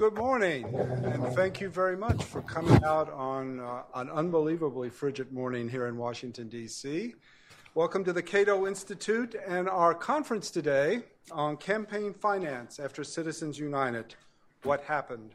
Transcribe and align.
Good 0.00 0.14
morning, 0.14 0.64
and 1.04 1.26
thank 1.34 1.60
you 1.60 1.68
very 1.68 1.94
much 1.94 2.24
for 2.24 2.40
coming 2.40 2.82
out 2.84 3.12
on 3.12 3.60
uh, 3.60 3.82
an 3.94 4.08
unbelievably 4.08 4.88
frigid 4.88 5.30
morning 5.30 5.68
here 5.68 5.88
in 5.88 5.98
Washington, 5.98 6.48
D.C. 6.48 7.12
Welcome 7.74 8.02
to 8.04 8.14
the 8.14 8.22
Cato 8.22 8.66
Institute 8.66 9.36
and 9.46 9.68
our 9.68 9.92
conference 9.92 10.50
today 10.50 11.02
on 11.30 11.58
campaign 11.58 12.14
finance 12.14 12.80
after 12.80 13.04
Citizens 13.04 13.58
United 13.58 14.14
What 14.62 14.84
Happened 14.84 15.32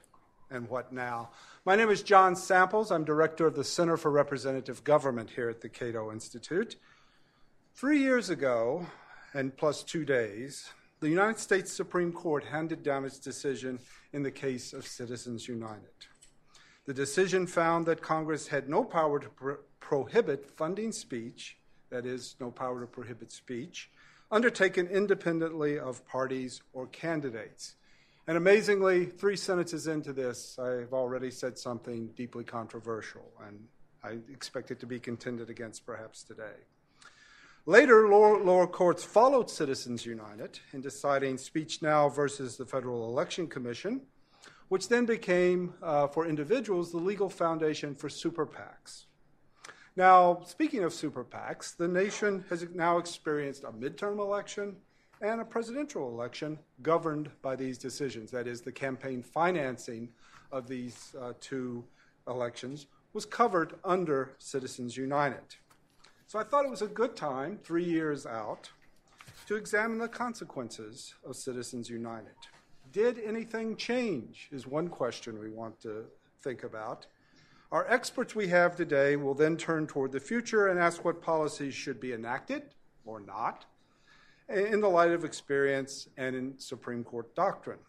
and 0.50 0.68
What 0.68 0.92
Now. 0.92 1.30
My 1.64 1.76
name 1.76 1.92
is 1.92 2.02
John 2.02 2.36
Samples. 2.36 2.92
I'm 2.92 3.06
director 3.06 3.46
of 3.46 3.56
the 3.56 3.64
Center 3.64 3.98
for 3.98 4.10
Representative 4.10 4.84
Government 4.84 5.30
here 5.30 5.48
at 5.48 5.62
the 5.62 5.70
Cato 5.70 6.12
Institute. 6.12 6.76
Three 7.76 8.00
years 8.00 8.32
ago, 8.32 8.88
and 9.36 9.56
plus 9.56 9.84
two 9.84 10.06
days, 10.06 10.72
the 11.00 11.10
United 11.10 11.40
States 11.40 11.72
Supreme 11.72 12.12
Court 12.12 12.44
handed 12.46 12.84
down 12.84 13.06
its 13.06 13.20
decision 13.20 13.80
in 14.14 14.24
the 14.24 14.32
case 14.32 14.74
of 14.74 14.88
Citizens 14.88 15.48
United. 15.48 16.08
The 16.86 16.94
decision 16.94 17.48
found 17.48 17.86
that 17.88 18.02
Congress 18.02 18.48
had 18.48 18.70
no 18.70 18.84
power 18.84 19.20
to 19.20 19.30
pro- 19.30 19.58
prohibit 19.80 20.50
funding 20.50 20.92
speech, 20.92 21.58
that 21.90 22.06
is, 22.06 22.36
no 22.40 22.52
power 22.52 22.82
to 22.82 22.88
prohibit 22.88 23.32
speech, 23.32 23.90
undertaken 24.32 24.88
independently 24.88 25.78
of 25.78 26.06
parties 26.08 26.62
or 26.74 26.88
candidates. 26.88 27.76
And 28.28 28.38
amazingly, 28.38 29.06
three 29.06 29.36
sentences 29.36 29.88
into 29.88 30.14
this, 30.14 30.58
I've 30.58 30.94
already 30.94 31.30
said 31.30 31.58
something 31.60 32.08
deeply 32.16 32.44
controversial, 32.44 33.32
and 33.46 33.68
I 34.04 34.18
expect 34.32 34.72
it 34.72 34.80
to 34.80 34.88
be 34.88 35.00
contended 35.00 35.50
against 35.50 35.86
perhaps 35.86 36.24
today. 36.24 36.56
Later, 37.68 38.08
lower, 38.08 38.44
lower, 38.44 38.68
courts 38.68 39.04
followed 39.04 39.50
Citizens 39.50 40.06
United 40.06 40.60
in 40.72 40.82
deciding 40.82 41.40
Speech 41.40 41.82
Now 41.82 42.10
versus 42.10 42.58
the 42.58 42.66
Federal 42.66 43.10
Election 43.10 43.48
Commission, 43.48 44.02
which 44.68 44.88
then 44.88 45.08
became, 45.08 45.74
uh, 45.82 46.06
for 46.06 46.28
individuals, 46.28 46.92
the 46.92 47.00
legal 47.00 47.28
foundation 47.28 47.96
for 47.96 48.08
super 48.08 48.46
PACs. 48.46 49.06
Now, 49.96 50.44
speaking 50.46 50.84
of 50.84 50.94
super 50.94 51.24
PACs, 51.24 51.76
the 51.76 51.88
nation 51.88 52.46
has 52.50 52.68
now 52.72 53.00
experienced 53.00 53.64
a 53.64 53.72
midterm 53.72 54.20
election 54.20 54.76
and 55.22 55.42
a 55.42 55.46
presidential 55.46 56.08
election 56.10 56.60
governed 56.84 57.32
by 57.42 57.56
these 57.56 57.80
decisions. 57.80 58.30
That 58.30 58.46
is, 58.46 58.62
the 58.62 58.72
campaign 58.72 59.24
financing 59.24 60.10
of 60.52 60.68
these 60.68 61.16
uh, 61.20 61.34
two 61.42 61.84
elections 62.28 62.86
was 63.14 63.26
covered 63.26 63.74
under 63.84 64.36
Citizens 64.38 64.96
United. 64.96 65.56
So 66.28 66.40
I 66.40 66.44
thought 66.44 66.66
it 66.66 66.72
was 66.72 66.82
a 66.82 66.88
good 66.88 67.16
time, 67.16 67.60
three 67.64 67.84
years 67.84 68.26
out, 68.26 68.72
to 69.46 69.56
examine 69.56 70.00
the 70.00 70.08
consequences 70.08 71.14
of 71.24 71.36
Citizens 71.36 71.88
United. 71.88 72.34
Did 72.92 73.20
anything 73.20 73.76
change? 73.78 74.50
Is 74.52 74.66
one 74.66 74.88
question 74.88 75.38
we 75.38 75.52
want 75.52 75.80
to 75.82 76.06
think 76.42 76.64
about. 76.64 77.06
Our 77.72 77.88
experts 77.92 78.34
we 78.34 78.48
have 78.48 78.76
today 78.76 79.18
will 79.18 79.36
then 79.36 79.56
turn 79.56 79.86
toward 79.86 80.12
the 80.12 80.20
future 80.20 80.68
and 80.68 80.80
ask 80.80 81.06
what 81.06 81.22
policies 81.22 81.76
should 81.76 82.00
be 82.00 82.14
enacted 82.14 82.64
or 83.06 83.20
not 83.20 83.66
in 84.50 84.82
the 84.82 84.90
light 84.90 85.12
of 85.12 85.26
experience 85.26 86.08
and 86.18 86.36
in 86.36 86.58
Supreme 86.58 87.04
Court 87.04 87.36
doctrine. 87.36 87.80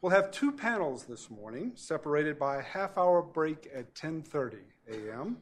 We'll 0.00 0.12
have 0.12 0.30
two 0.30 0.52
panels 0.52 1.04
this 1.04 1.30
morning, 1.30 1.72
separated 1.74 2.38
by 2.38 2.56
a 2.56 2.62
half 2.62 2.96
hour 2.96 3.22
break 3.22 3.68
at 3.74 3.94
10:30 3.94 4.58
a.m. 4.90 5.36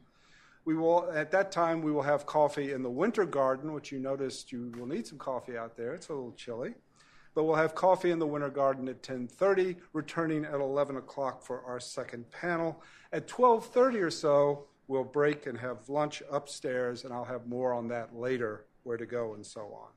We 0.63 0.75
will, 0.75 1.09
at 1.11 1.31
that 1.31 1.51
time, 1.51 1.81
we 1.81 1.91
will 1.91 2.03
have 2.03 2.25
coffee 2.25 2.71
in 2.71 2.83
the 2.83 2.89
winter 2.89 3.25
garden, 3.25 3.73
which 3.73 3.91
you 3.91 3.99
noticed 3.99 4.51
you 4.51 4.71
will 4.77 4.85
need 4.85 5.07
some 5.07 5.17
coffee 5.17 5.57
out 5.57 5.75
there. 5.75 5.93
It's 5.93 6.09
a 6.09 6.13
little 6.13 6.33
chilly. 6.33 6.75
But 7.33 7.45
we'll 7.45 7.55
have 7.55 7.73
coffee 7.73 8.11
in 8.11 8.19
the 8.19 8.27
winter 8.27 8.49
garden 8.49 8.87
at 8.89 9.01
10:30, 9.01 9.77
returning 9.93 10.45
at 10.45 10.59
11 10.59 10.97
o'clock 10.97 11.41
for 11.41 11.61
our 11.63 11.79
second 11.79 12.29
panel. 12.29 12.83
At 13.11 13.27
12:30 13.27 14.01
or 14.01 14.11
so, 14.11 14.67
we'll 14.87 15.05
break 15.05 15.47
and 15.47 15.57
have 15.57 15.87
lunch 15.89 16.21
upstairs, 16.29 17.05
and 17.05 17.13
I'll 17.13 17.25
have 17.25 17.47
more 17.47 17.73
on 17.73 17.87
that 17.87 18.15
later, 18.15 18.65
where 18.83 18.97
to 18.97 19.05
go 19.05 19.33
and 19.33 19.45
so 19.45 19.61
on. 19.73 19.89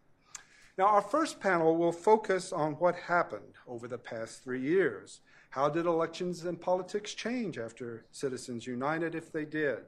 Now, 0.78 0.86
our 0.86 1.02
first 1.02 1.40
panel 1.40 1.76
will 1.76 1.92
focus 1.92 2.52
on 2.52 2.74
what 2.74 2.94
happened 2.94 3.54
over 3.66 3.86
the 3.86 3.98
past 3.98 4.42
three 4.42 4.60
years. 4.60 5.20
How 5.50 5.68
did 5.68 5.86
elections 5.86 6.44
and 6.44 6.60
politics 6.60 7.14
change 7.14 7.58
after 7.58 8.06
Citizens 8.10 8.66
United, 8.66 9.14
if 9.14 9.30
they 9.30 9.44
did? 9.44 9.84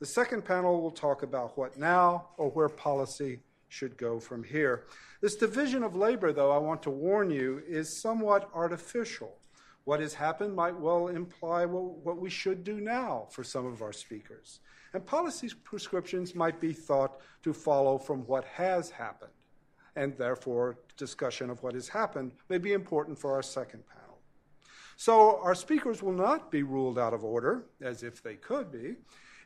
The 0.00 0.06
second 0.06 0.46
panel 0.46 0.80
will 0.80 0.90
talk 0.90 1.22
about 1.22 1.58
what 1.58 1.78
now 1.78 2.28
or 2.38 2.48
where 2.50 2.70
policy 2.70 3.40
should 3.68 3.98
go 3.98 4.18
from 4.18 4.42
here. 4.42 4.86
This 5.20 5.36
division 5.36 5.82
of 5.82 5.94
labor, 5.94 6.32
though, 6.32 6.50
I 6.50 6.56
want 6.56 6.82
to 6.84 6.90
warn 6.90 7.30
you, 7.30 7.62
is 7.68 8.00
somewhat 8.00 8.48
artificial. 8.54 9.36
What 9.84 10.00
has 10.00 10.14
happened 10.14 10.56
might 10.56 10.74
well 10.74 11.08
imply 11.08 11.66
what 11.66 12.16
we 12.16 12.30
should 12.30 12.64
do 12.64 12.80
now 12.80 13.26
for 13.30 13.44
some 13.44 13.66
of 13.66 13.82
our 13.82 13.92
speakers. 13.92 14.60
And 14.94 15.04
policy 15.04 15.50
prescriptions 15.64 16.34
might 16.34 16.60
be 16.60 16.72
thought 16.72 17.20
to 17.42 17.52
follow 17.52 17.98
from 17.98 18.20
what 18.26 18.46
has 18.46 18.88
happened. 18.88 19.30
And 19.96 20.16
therefore, 20.16 20.78
discussion 20.96 21.50
of 21.50 21.62
what 21.62 21.74
has 21.74 21.88
happened 21.88 22.32
may 22.48 22.56
be 22.58 22.72
important 22.72 23.18
for 23.18 23.34
our 23.34 23.42
second 23.42 23.86
panel. 23.86 24.18
So, 24.96 25.40
our 25.42 25.54
speakers 25.54 26.02
will 26.02 26.12
not 26.12 26.50
be 26.50 26.62
ruled 26.62 26.98
out 26.98 27.12
of 27.12 27.22
order, 27.22 27.66
as 27.82 28.02
if 28.02 28.22
they 28.22 28.36
could 28.36 28.72
be 28.72 28.96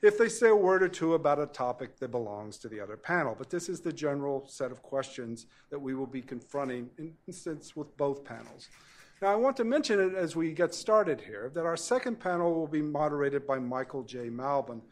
if 0.04 0.19
they 0.19 0.28
say 0.28 0.48
a 0.48 0.54
word 0.54 0.82
or 0.82 0.88
two 0.88 1.15
about 1.15 1.41
a 1.41 1.47
topic 1.47 1.98
that 1.98 2.10
belongs 2.10 2.59
to 2.59 2.69
the 2.69 2.78
other 2.78 2.97
panel. 2.97 3.34
But 3.37 3.48
this 3.48 3.70
is 3.70 3.81
the 3.81 3.92
general 3.92 4.47
set 4.47 4.70
of 4.70 4.82
questions 4.82 5.47
that 5.70 5.78
we 5.78 5.94
will 5.94 6.06
be 6.06 6.20
confronting, 6.20 6.91
in 6.98 7.15
instance, 7.26 7.75
with 7.75 7.97
both 7.97 8.22
panels. 8.22 8.69
Now, 9.22 9.28
I 9.28 9.37
want 9.37 9.56
to 9.56 9.64
mention 9.64 9.98
it 10.00 10.14
as 10.14 10.37
we 10.37 10.53
get 10.53 10.75
started 10.75 11.22
here 11.22 11.50
that 11.54 11.64
our 11.64 11.76
second 11.78 12.20
panel 12.20 12.54
will 12.54 12.66
be 12.66 12.82
moderated 12.82 13.47
by 13.47 13.59
Michael 13.59 14.03
J. 14.03 14.28
Malbin. 14.28 14.82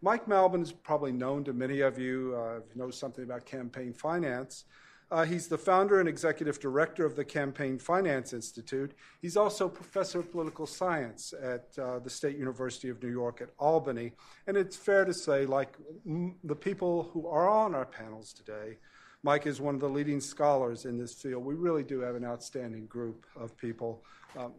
Mike 0.00 0.26
Malbin 0.26 0.62
is 0.62 0.72
probably 0.72 1.12
known 1.12 1.44
to 1.44 1.52
many 1.52 1.80
of 1.80 1.98
you, 1.98 2.34
uh, 2.38 2.60
know 2.74 2.90
something 2.90 3.24
about 3.24 3.44
campaign 3.44 3.92
finance. 3.92 4.64
Uh, 5.08 5.24
he's 5.24 5.46
the 5.46 5.58
founder 5.58 6.00
and 6.00 6.08
executive 6.08 6.58
director 6.58 7.06
of 7.06 7.14
the 7.14 7.24
Campaign 7.24 7.78
Finance 7.78 8.32
Institute. 8.32 8.92
He's 9.22 9.36
also 9.36 9.68
professor 9.68 10.18
of 10.18 10.32
political 10.32 10.66
science 10.66 11.32
at 11.40 11.68
uh, 11.78 12.00
the 12.00 12.10
State 12.10 12.36
University 12.36 12.88
of 12.88 13.00
New 13.00 13.10
York 13.10 13.40
at 13.40 13.50
Albany. 13.58 14.12
And 14.48 14.56
it's 14.56 14.76
fair 14.76 15.04
to 15.04 15.14
say, 15.14 15.46
like 15.46 15.76
m- 16.04 16.34
the 16.42 16.56
people 16.56 17.10
who 17.12 17.28
are 17.28 17.48
on 17.48 17.72
our 17.74 17.86
panels 17.86 18.32
today, 18.32 18.78
Mike 19.22 19.46
is 19.46 19.60
one 19.60 19.76
of 19.76 19.80
the 19.80 19.88
leading 19.88 20.20
scholars 20.20 20.86
in 20.86 20.98
this 20.98 21.14
field. 21.14 21.44
We 21.44 21.54
really 21.54 21.84
do 21.84 22.00
have 22.00 22.16
an 22.16 22.24
outstanding 22.24 22.86
group 22.86 23.26
of 23.36 23.56
people, 23.56 24.02
um, 24.36 24.52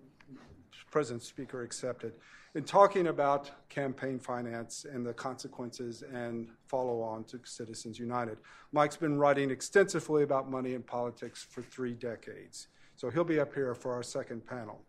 President 0.92 1.24
Speaker 1.24 1.64
accepted 1.64 2.14
in 2.56 2.64
talking 2.64 3.08
about 3.08 3.52
campaign 3.70 4.20
finance 4.20 4.86
and 4.92 5.06
the 5.06 5.14
consequences 5.14 6.04
and 6.14 6.50
follow 6.68 7.02
on 7.02 7.24
to 7.26 7.40
Citizens 7.44 8.00
United. 8.00 8.38
Mike's 8.72 8.98
been 8.98 9.18
writing 9.18 9.52
extensively 9.52 10.24
about 10.24 10.50
money 10.50 10.74
and 10.74 10.86
politics 10.86 11.46
for 11.50 11.62
three 11.62 11.94
decades. 11.94 12.68
So 12.96 13.10
he'll 13.10 13.24
be 13.24 13.40
up 13.40 13.54
here 13.54 13.76
for 13.76 13.94
our 13.94 14.04
second 14.04 14.46
panel. 14.46 14.82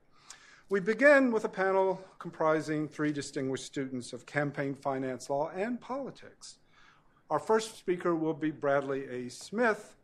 We 0.70 0.80
begin 0.80 1.32
with 1.32 1.44
a 1.44 1.48
panel 1.48 2.00
comprising 2.18 2.88
three 2.88 3.12
distinguished 3.12 3.64
students 3.64 4.12
of 4.12 4.26
campaign 4.26 4.74
finance 4.74 5.30
law 5.30 5.50
and 5.54 5.80
politics. 5.80 6.58
Our 7.30 7.38
first 7.38 7.78
speaker 7.78 8.14
will 8.14 8.34
be 8.34 8.50
Bradley 8.50 9.06
A. 9.08 9.28
Smith, 9.28 9.94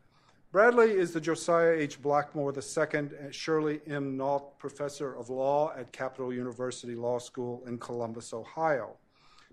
Bradley 0.54 0.92
is 0.92 1.10
the 1.10 1.20
Josiah 1.20 1.72
H. 1.72 2.00
Blackmore 2.00 2.54
II 2.54 2.98
and 3.00 3.34
Shirley 3.34 3.81
M. 3.88 4.16
Nault 4.16 4.56
Professor 4.56 5.12
of 5.12 5.28
Law 5.28 5.72
at 5.76 5.91
Capital 5.91 6.32
University 6.32 6.94
Law 6.94 7.19
School 7.19 7.65
in 7.66 7.76
Columbus, 7.76 8.32
Ohio. 8.32 8.94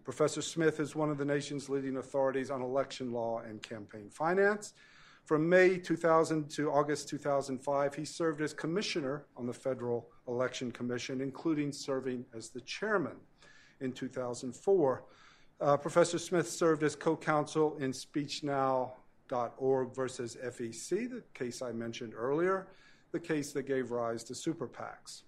Professor 0.03 0.43
Smith 0.43 0.79
is 0.79 0.95
one 0.95 1.09
of 1.09 1.17
the 1.17 1.25
nation's 1.25 1.69
leading 1.69 1.97
authorities 1.97 2.51
on 2.51 2.61
election 2.61 3.11
law 3.11 3.39
and 3.39 3.63
campaign 3.63 4.11
finance. 4.11 4.75
From 5.25 5.49
May 5.49 5.79
2000 5.79 6.47
to 6.51 6.69
August 6.69 7.09
2005, 7.09 7.95
he 7.95 8.05
served 8.05 8.39
as 8.39 8.53
commissioner 8.53 9.25
on 9.35 9.47
the 9.47 9.53
Federal 9.53 10.07
Election 10.27 10.71
Commission, 10.71 11.19
including 11.19 11.71
serving 11.71 12.25
as 12.35 12.49
the 12.49 12.61
chairman 12.61 13.15
in 13.79 13.91
2004. 13.91 15.03
Uh, 15.61 15.77
Professor 15.77 16.19
Smith 16.19 16.47
served 16.47 16.83
as 16.83 16.95
co 16.95 17.17
counsel 17.17 17.75
in 17.79 17.91
Speech 17.91 18.43
Now 18.43 18.93
org 19.31 19.95
versus 19.95 20.37
FEC, 20.43 21.09
the 21.09 21.23
case 21.33 21.61
I 21.61 21.71
mentioned 21.71 22.13
earlier, 22.15 22.67
the 23.11 23.19
case 23.19 23.51
that 23.53 23.63
gave 23.63 23.91
rise 23.91 24.23
to 24.25 24.35
super 24.35 24.67
PACs. 24.67 25.23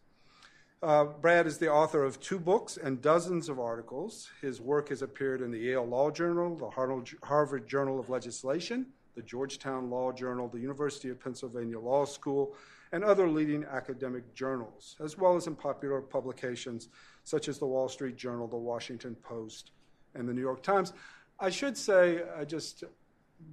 Uh, 0.82 1.06
Brad 1.06 1.48
is 1.48 1.58
the 1.58 1.72
author 1.72 2.04
of 2.04 2.20
two 2.20 2.38
books 2.38 2.76
and 2.76 3.02
dozens 3.02 3.48
of 3.48 3.58
articles. 3.58 4.30
His 4.42 4.60
work 4.60 4.90
has 4.90 5.02
appeared 5.02 5.42
in 5.42 5.50
the 5.50 5.60
Yale 5.60 5.86
Law 5.86 6.12
Journal, 6.12 6.58
the 6.58 6.70
Harvard 6.70 7.68
Journal 7.68 8.00
of 8.00 8.10
Legislation, 8.10 8.88
the 9.16 9.22
Georgetown 9.22 9.90
Law 9.90 10.12
Journal, 10.12 10.50
the 10.50 10.60
University 10.60 11.10
of 11.10 11.22
Pennsylvania 11.22 11.80
Law 11.80 12.04
School, 12.04 12.56
and 12.92 13.04
other 13.04 13.30
leading 13.30 13.64
academic 13.64 14.34
journals, 14.36 14.98
as 15.04 15.18
well 15.18 15.36
as 15.36 15.48
in 15.48 15.56
popular 15.56 16.02
publications 16.02 16.90
such 17.24 17.48
as 17.48 17.60
the 17.60 17.66
Wall 17.66 17.88
Street 17.88 18.18
Journal, 18.18 18.48
the 18.48 18.58
Washington 18.58 19.16
Post, 19.16 19.72
and 20.16 20.28
the 20.28 20.34
New 20.34 20.42
York 20.42 20.62
Times. 20.62 20.92
I 21.40 21.50
should 21.50 21.78
say, 21.78 22.24
uh, 22.38 22.46
just 22.46 22.84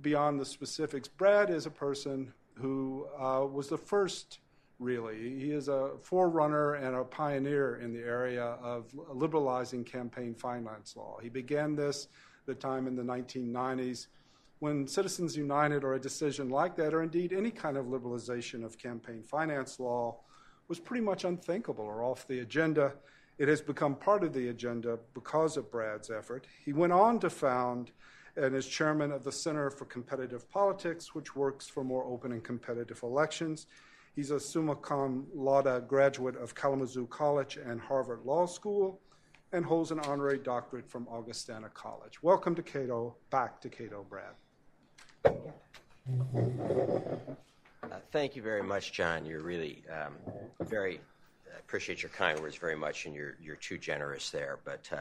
beyond 0.01 0.41
the 0.41 0.45
specifics, 0.45 1.09
Brad 1.09 1.51
is 1.51 1.67
a 1.67 1.71
person 1.71 2.33
who 2.55 3.07
uh, 3.19 3.47
was 3.51 3.69
the 3.69 3.79
first 3.79 4.39
really. 4.79 5.39
He 5.39 5.53
is 5.53 5.69
a 5.69 5.91
forerunner 6.01 6.75
and 6.75 6.97
a 6.97 7.05
pioneer 7.05 7.77
in 7.77 7.93
the 7.93 8.01
area 8.01 8.57
of 8.63 8.87
liberalizing 9.13 9.85
campaign 9.85 10.35
finance 10.35 10.97
law. 10.97 11.19
He 11.23 11.29
began 11.29 11.77
this 11.77 12.09
the 12.47 12.55
time 12.55 12.87
in 12.87 12.97
the 12.97 13.03
1990s 13.03 14.07
when 14.61 14.87
Citizens 14.87 15.37
United 15.37 15.85
or 15.85 15.95
a 15.95 16.01
decision 16.01 16.51
like 16.51 16.77
that, 16.77 16.95
or 16.95 17.03
indeed 17.03 17.33
any 17.33 17.51
kind 17.51 17.77
of 17.77 17.87
liberalization 17.87 18.63
of 18.65 18.79
campaign 18.79 19.23
finance 19.23 19.81
law, 19.81 20.17
was 20.69 20.79
pretty 20.79 21.03
much 21.03 21.25
unthinkable 21.25 21.85
or 21.85 22.03
off 22.03 22.29
the 22.29 22.41
agenda. 22.41 22.93
It 23.39 23.49
has 23.49 23.63
become 23.63 23.97
part 23.97 24.23
of 24.23 24.35
the 24.35 24.49
agenda 24.49 24.99
because 25.15 25.57
of 25.57 25.71
Brad's 25.71 26.11
effort. 26.11 26.47
He 26.63 26.75
went 26.75 26.93
on 26.93 27.19
to 27.21 27.31
found 27.31 27.91
and 28.37 28.55
is 28.55 28.67
chairman 28.67 29.13
of 29.13 29.25
the 29.25 29.33
Center 29.33 29.71
for 29.71 29.85
Competitive 29.85 30.51
Politics, 30.51 31.15
which 31.15 31.35
works 31.37 31.69
for 31.69 31.85
more 31.85 32.05
open 32.05 32.33
and 32.33 32.43
competitive 32.43 33.03
elections. 33.03 33.67
He's 34.15 34.31
a 34.31 34.41
summa 34.41 34.77
cum 34.77 35.27
laude 35.35 35.87
graduate 35.89 36.37
of 36.37 36.55
Kalamazoo 36.55 37.07
College 37.07 37.57
and 37.57 37.81
Harvard 37.81 38.21
Law 38.25 38.47
School 38.47 39.01
and 39.53 39.65
holds 39.65 39.91
an 39.91 40.01
honorary 40.01 40.39
doctorate 40.39 40.89
from 40.89 41.09
Augustana 41.09 41.69
College. 41.71 42.23
Welcome 42.23 42.55
to 42.55 42.63
Cato, 42.63 43.17
back 43.31 43.61
to 43.61 43.69
Cato, 43.69 44.07
Brad. 44.09 44.35
Uh, 47.83 47.97
thank 48.13 48.37
you 48.37 48.43
very 48.43 48.63
much, 48.63 48.93
John. 48.93 49.27
You're 49.27 49.43
really 49.43 49.83
um, 49.91 50.15
very 50.61 51.01
appreciate 51.59 52.03
your 52.03 52.11
kind 52.11 52.39
words 52.41 52.57
very 52.57 52.77
much, 52.77 53.07
and 53.07 53.15
you're 53.15 53.37
you're 53.43 53.57
too 53.57 53.79
generous 53.79 54.31
there. 54.31 54.59
But 54.65 54.89
uh, 54.93 54.99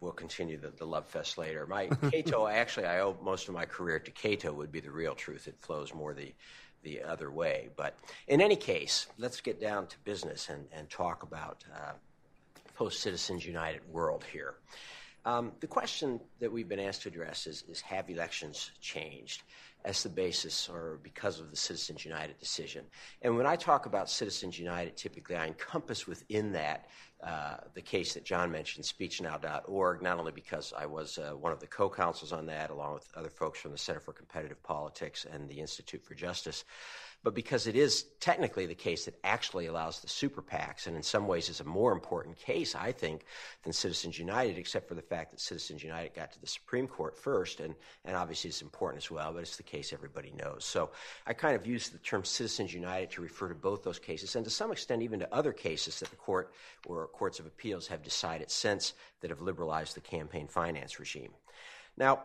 we'll 0.00 0.12
continue 0.12 0.58
the, 0.58 0.70
the 0.70 0.86
love 0.86 1.06
fest 1.06 1.38
later. 1.38 1.66
My 1.66 1.86
Cato, 2.10 2.46
actually, 2.48 2.86
I 2.86 3.00
owe 3.00 3.16
most 3.22 3.48
of 3.48 3.54
my 3.54 3.64
career 3.64 3.98
to 3.98 4.10
Cato. 4.10 4.52
Would 4.52 4.72
be 4.72 4.80
the 4.80 4.90
real 4.90 5.14
truth. 5.14 5.48
It 5.48 5.56
flows 5.58 5.94
more 5.94 6.14
the 6.14 6.32
the 6.82 7.02
other 7.02 7.30
way. 7.30 7.70
But 7.76 7.96
in 8.28 8.40
any 8.40 8.56
case, 8.56 9.06
let's 9.18 9.40
get 9.40 9.60
down 9.60 9.86
to 9.88 9.96
business 10.04 10.48
and 10.48 10.66
and 10.72 10.88
talk 10.88 11.22
about 11.22 11.64
uh, 11.74 11.92
post 12.74 13.00
Citizens 13.00 13.46
United 13.46 13.80
world 13.90 14.24
here. 14.32 14.54
Um, 15.26 15.52
the 15.60 15.66
question 15.66 16.20
that 16.40 16.52
we've 16.52 16.68
been 16.68 16.80
asked 16.80 17.02
to 17.02 17.08
address 17.08 17.46
is, 17.46 17.64
is 17.68 17.80
have 17.80 18.10
elections 18.10 18.72
changed? 18.80 19.42
as 19.84 20.02
the 20.02 20.08
basis 20.08 20.68
or 20.68 20.98
because 21.02 21.40
of 21.40 21.50
the 21.50 21.56
Citizens 21.56 22.04
United 22.04 22.38
decision. 22.38 22.84
And 23.20 23.36
when 23.36 23.46
I 23.46 23.56
talk 23.56 23.84
about 23.84 24.08
Citizens 24.08 24.58
United, 24.58 24.96
typically 24.96 25.36
I 25.36 25.46
encompass 25.46 26.06
within 26.06 26.52
that 26.52 26.88
uh, 27.22 27.56
the 27.74 27.82
case 27.82 28.14
that 28.14 28.24
John 28.24 28.50
mentioned, 28.50 28.84
speechnow.org, 28.84 30.02
not 30.02 30.18
only 30.18 30.32
because 30.32 30.72
I 30.76 30.86
was 30.86 31.18
uh, 31.18 31.32
one 31.36 31.52
of 31.52 31.60
the 31.60 31.66
co 31.66 31.90
counsels 31.90 32.32
on 32.32 32.46
that, 32.46 32.70
along 32.70 32.94
with 32.94 33.08
other 33.14 33.30
folks 33.30 33.60
from 33.60 33.72
the 33.72 33.78
Center 33.78 34.00
for 34.00 34.12
Competitive 34.12 34.62
Politics 34.62 35.26
and 35.30 35.48
the 35.48 35.60
Institute 35.60 36.04
for 36.04 36.14
Justice, 36.14 36.64
but 37.24 37.34
because 37.34 37.66
it 37.66 37.74
is 37.74 38.04
technically 38.20 38.66
the 38.66 38.74
case 38.74 39.06
that 39.06 39.18
actually 39.24 39.64
allows 39.64 40.00
the 40.00 40.08
super 40.08 40.42
PACs, 40.42 40.86
and 40.86 40.94
in 40.94 41.02
some 41.02 41.26
ways 41.26 41.48
is 41.48 41.60
a 41.60 41.64
more 41.64 41.90
important 41.90 42.36
case, 42.36 42.74
I 42.74 42.92
think, 42.92 43.24
than 43.62 43.72
Citizens 43.72 44.18
United, 44.18 44.58
except 44.58 44.86
for 44.86 44.94
the 44.94 45.02
fact 45.02 45.30
that 45.30 45.40
Citizens 45.40 45.82
United 45.82 46.14
got 46.14 46.32
to 46.32 46.40
the 46.40 46.46
Supreme 46.46 46.86
Court 46.86 47.16
first, 47.16 47.60
and, 47.60 47.74
and 48.04 48.14
obviously 48.14 48.48
it's 48.48 48.60
important 48.60 49.02
as 49.02 49.10
well, 49.10 49.32
but 49.32 49.40
it's 49.40 49.56
the 49.56 49.62
case 49.62 49.94
everybody 49.94 50.34
knows. 50.38 50.66
So 50.66 50.90
I 51.26 51.32
kind 51.32 51.56
of 51.56 51.66
use 51.66 51.88
the 51.88 51.98
term 51.98 52.24
Citizens 52.24 52.74
United 52.74 53.10
to 53.12 53.22
refer 53.22 53.48
to 53.48 53.54
both 53.54 53.82
those 53.82 53.98
cases, 53.98 54.36
and 54.36 54.44
to 54.44 54.50
some 54.50 54.70
extent 54.70 55.00
even 55.00 55.18
to 55.20 55.34
other 55.34 55.52
cases 55.52 55.98
that 56.00 56.10
the 56.10 56.16
court 56.16 56.52
or 56.86 57.06
courts 57.06 57.40
of 57.40 57.46
appeals 57.46 57.86
have 57.86 58.02
decided 58.02 58.50
since 58.50 58.92
that 59.22 59.30
have 59.30 59.40
liberalized 59.40 59.96
the 59.96 60.00
campaign 60.02 60.46
finance 60.46 61.00
regime. 61.00 61.32
Now, 61.96 62.24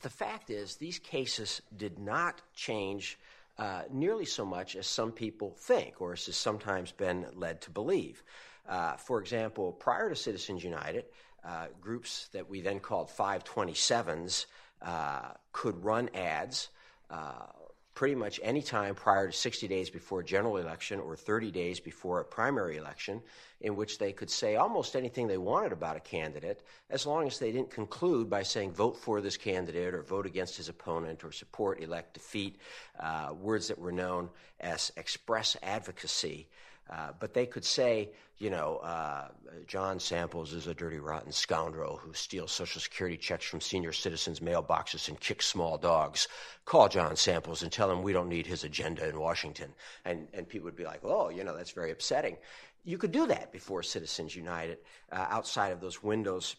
the 0.00 0.08
fact 0.08 0.48
is, 0.48 0.76
these 0.76 0.98
cases 0.98 1.60
did 1.76 1.98
not 1.98 2.40
change 2.54 3.18
uh, 3.58 3.82
nearly 3.90 4.24
so 4.24 4.44
much 4.44 4.76
as 4.76 4.86
some 4.86 5.12
people 5.12 5.54
think, 5.58 6.00
or 6.00 6.12
as 6.12 6.26
has 6.26 6.36
sometimes 6.36 6.92
been 6.92 7.26
led 7.34 7.60
to 7.62 7.70
believe. 7.70 8.22
Uh, 8.68 8.96
for 8.96 9.20
example, 9.20 9.72
prior 9.72 10.08
to 10.08 10.16
Citizens 10.16 10.64
United, 10.64 11.04
uh, 11.44 11.66
groups 11.80 12.28
that 12.32 12.48
we 12.48 12.60
then 12.60 12.80
called 12.80 13.08
527s 13.08 14.46
uh, 14.82 15.32
could 15.52 15.82
run 15.84 16.08
ads 16.14 16.70
uh, 17.10 17.46
pretty 17.94 18.14
much 18.14 18.40
any 18.42 18.60
time 18.60 18.94
prior 18.94 19.28
to 19.28 19.32
60 19.32 19.68
days 19.68 19.88
before 19.88 20.20
a 20.20 20.24
general 20.24 20.56
election 20.56 20.98
or 20.98 21.16
30 21.16 21.50
days 21.52 21.78
before 21.78 22.20
a 22.20 22.24
primary 22.24 22.76
election, 22.76 23.22
in 23.60 23.76
which 23.76 23.98
they 23.98 24.12
could 24.12 24.28
say 24.28 24.56
almost 24.56 24.96
anything 24.96 25.28
they 25.28 25.38
wanted 25.38 25.72
about 25.72 25.96
a 25.96 26.00
candidate, 26.00 26.62
as 26.90 27.06
long 27.06 27.26
as 27.26 27.38
they 27.38 27.52
didn't 27.52 27.70
conclude 27.70 28.28
by 28.28 28.42
saying 28.42 28.72
vote 28.72 28.96
for 28.96 29.20
this 29.20 29.36
candidate 29.36 29.94
or 29.94 30.02
vote 30.02 30.26
against 30.26 30.56
his 30.56 30.68
opponent 30.68 31.24
or 31.24 31.30
support, 31.30 31.80
elect, 31.80 32.14
defeat, 32.14 32.56
uh, 32.98 33.32
words 33.40 33.68
that 33.68 33.78
were 33.78 33.92
known 33.92 34.28
as 34.60 34.92
express 34.96 35.56
advocacy. 35.62 36.48
Uh, 36.90 37.10
but 37.18 37.32
they 37.32 37.46
could 37.46 37.64
say, 37.64 38.10
you 38.38 38.50
know, 38.50 38.76
uh, 38.78 39.28
John 39.66 39.98
Samples 39.98 40.52
is 40.52 40.66
a 40.66 40.74
dirty, 40.74 40.98
rotten 40.98 41.32
scoundrel 41.32 41.96
who 41.96 42.12
steals 42.12 42.52
Social 42.52 42.80
Security 42.80 43.16
checks 43.16 43.46
from 43.46 43.60
senior 43.60 43.92
citizens' 43.92 44.40
mailboxes 44.40 45.08
and 45.08 45.18
kicks 45.18 45.46
small 45.46 45.78
dogs. 45.78 46.28
Call 46.64 46.88
John 46.88 47.16
Samples 47.16 47.62
and 47.62 47.72
tell 47.72 47.90
him 47.90 48.02
we 48.02 48.12
don't 48.12 48.28
need 48.28 48.46
his 48.46 48.64
agenda 48.64 49.08
in 49.08 49.18
Washington. 49.18 49.72
And, 50.04 50.28
and 50.34 50.48
people 50.48 50.66
would 50.66 50.76
be 50.76 50.84
like, 50.84 51.00
oh, 51.04 51.30
you 51.30 51.44
know, 51.44 51.56
that's 51.56 51.70
very 51.70 51.90
upsetting. 51.90 52.36
You 52.84 52.98
could 52.98 53.12
do 53.12 53.26
that 53.28 53.50
before 53.50 53.82
Citizens 53.82 54.36
United 54.36 54.78
uh, 55.10 55.26
outside 55.30 55.72
of 55.72 55.80
those 55.80 56.02
windows 56.02 56.56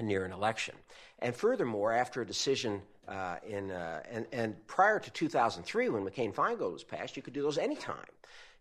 near 0.00 0.24
an 0.24 0.32
election. 0.32 0.74
And 1.20 1.34
furthermore, 1.34 1.92
after 1.92 2.20
a 2.20 2.26
decision 2.26 2.82
uh, 3.08 3.36
in, 3.46 3.70
uh, 3.70 4.02
and, 4.10 4.26
and 4.32 4.66
prior 4.66 4.98
to 4.98 5.10
2003, 5.10 5.88
when 5.88 6.04
McCain 6.04 6.34
Feingold 6.34 6.72
was 6.72 6.84
passed, 6.84 7.16
you 7.16 7.22
could 7.22 7.32
do 7.32 7.42
those 7.42 7.56
anytime. 7.56 8.04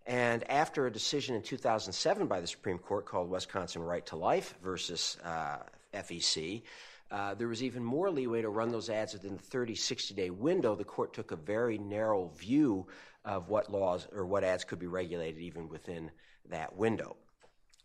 And 0.05 0.49
after 0.49 0.85
a 0.85 0.91
decision 0.91 1.35
in 1.35 1.41
2007 1.41 2.27
by 2.27 2.41
the 2.41 2.47
Supreme 2.47 2.77
Court 2.77 3.05
called 3.05 3.29
Wisconsin 3.29 3.81
Right 3.81 4.05
to 4.07 4.17
Life 4.17 4.55
versus 4.61 5.17
uh, 5.23 5.57
FEC, 5.93 6.63
uh, 7.09 7.35
there 7.35 7.47
was 7.47 7.63
even 7.63 7.83
more 7.83 8.09
leeway 8.09 8.41
to 8.41 8.49
run 8.49 8.69
those 8.69 8.89
ads 8.89 9.13
within 9.13 9.37
the 9.37 9.43
30, 9.43 9.75
60 9.75 10.13
day 10.13 10.29
window. 10.29 10.75
The 10.75 10.83
court 10.83 11.13
took 11.13 11.31
a 11.31 11.35
very 11.35 11.77
narrow 11.77 12.31
view 12.35 12.87
of 13.23 13.49
what 13.49 13.71
laws 13.71 14.07
or 14.13 14.25
what 14.25 14.43
ads 14.43 14.63
could 14.63 14.79
be 14.79 14.87
regulated 14.87 15.39
even 15.39 15.69
within 15.69 16.11
that 16.49 16.75
window. 16.75 17.15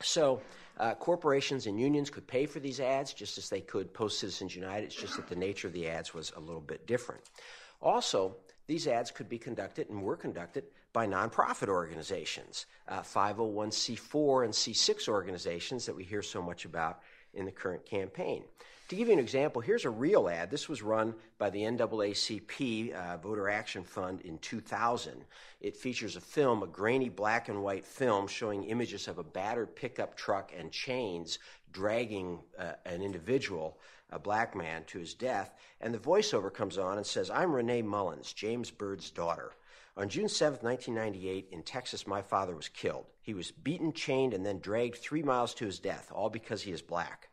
So, 0.00 0.40
uh, 0.78 0.94
corporations 0.94 1.66
and 1.66 1.78
unions 1.78 2.08
could 2.08 2.26
pay 2.26 2.46
for 2.46 2.60
these 2.60 2.80
ads 2.80 3.12
just 3.12 3.36
as 3.36 3.48
they 3.48 3.60
could 3.60 3.92
post 3.92 4.20
Citizens 4.20 4.54
United. 4.54 4.86
It's 4.86 4.94
just 4.94 5.16
that 5.16 5.28
the 5.28 5.36
nature 5.36 5.66
of 5.66 5.74
the 5.74 5.88
ads 5.88 6.14
was 6.14 6.32
a 6.36 6.40
little 6.40 6.60
bit 6.60 6.86
different. 6.86 7.20
Also, 7.82 8.36
these 8.66 8.86
ads 8.86 9.10
could 9.10 9.28
be 9.28 9.38
conducted 9.38 9.90
and 9.90 10.02
were 10.02 10.16
conducted 10.16 10.64
by 10.98 11.06
nonprofit 11.06 11.68
organizations, 11.68 12.66
uh, 12.88 13.02
501c4 13.02 14.44
and 14.44 14.52
C6 14.52 15.06
organizations 15.06 15.86
that 15.86 15.94
we 15.94 16.02
hear 16.02 16.22
so 16.22 16.42
much 16.42 16.64
about 16.64 17.02
in 17.34 17.44
the 17.44 17.52
current 17.52 17.86
campaign. 17.86 18.42
To 18.88 18.96
give 18.96 19.06
you 19.06 19.12
an 19.12 19.20
example, 19.20 19.62
here's 19.62 19.84
a 19.84 19.90
real 19.90 20.28
ad. 20.28 20.50
This 20.50 20.68
was 20.68 20.82
run 20.82 21.14
by 21.38 21.50
the 21.50 21.60
NAACP 21.60 22.92
uh, 22.94 23.16
Voter 23.18 23.48
Action 23.48 23.84
Fund 23.84 24.22
in 24.22 24.38
2000. 24.38 25.24
It 25.60 25.76
features 25.76 26.16
a 26.16 26.20
film, 26.20 26.64
a 26.64 26.66
grainy 26.66 27.10
black 27.10 27.48
and 27.48 27.62
white 27.62 27.84
film 27.84 28.26
showing 28.26 28.64
images 28.64 29.06
of 29.06 29.18
a 29.18 29.22
battered 29.22 29.76
pickup 29.76 30.16
truck 30.16 30.50
and 30.58 30.72
chains 30.72 31.38
dragging 31.70 32.40
uh, 32.58 32.72
an 32.86 33.02
individual, 33.02 33.78
a 34.10 34.18
black 34.18 34.56
man, 34.56 34.82
to 34.88 34.98
his 34.98 35.14
death. 35.14 35.54
And 35.80 35.94
the 35.94 35.98
voiceover 35.98 36.52
comes 36.52 36.76
on 36.76 36.96
and 36.96 37.06
says, 37.06 37.30
I'm 37.30 37.54
Renee 37.54 37.82
Mullins, 37.82 38.32
James 38.32 38.72
Byrd's 38.72 39.12
daughter. 39.12 39.52
On 39.98 40.08
June 40.08 40.28
7, 40.28 40.60
1998, 40.62 41.48
in 41.50 41.64
Texas, 41.64 42.06
my 42.06 42.22
father 42.22 42.54
was 42.54 42.68
killed. 42.68 43.06
He 43.20 43.34
was 43.34 43.50
beaten, 43.50 43.92
chained, 43.92 44.32
and 44.32 44.46
then 44.46 44.60
dragged 44.60 44.98
three 44.98 45.24
miles 45.24 45.54
to 45.54 45.66
his 45.66 45.80
death, 45.80 46.12
all 46.14 46.30
because 46.30 46.62
he 46.62 46.70
is 46.70 46.80
black. 46.80 47.30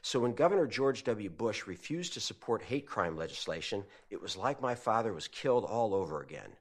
So 0.00 0.20
when 0.20 0.34
Governor 0.34 0.68
George 0.68 1.02
W. 1.02 1.28
Bush 1.28 1.66
refused 1.66 2.14
to 2.14 2.20
support 2.20 2.62
hate 2.62 2.86
crime 2.86 3.16
legislation, 3.16 3.82
it 4.10 4.22
was 4.22 4.36
like 4.36 4.62
my 4.62 4.76
father 4.76 5.12
was 5.12 5.26
killed 5.26 5.64
all 5.64 5.92
over 5.92 6.20
again. 6.20 6.52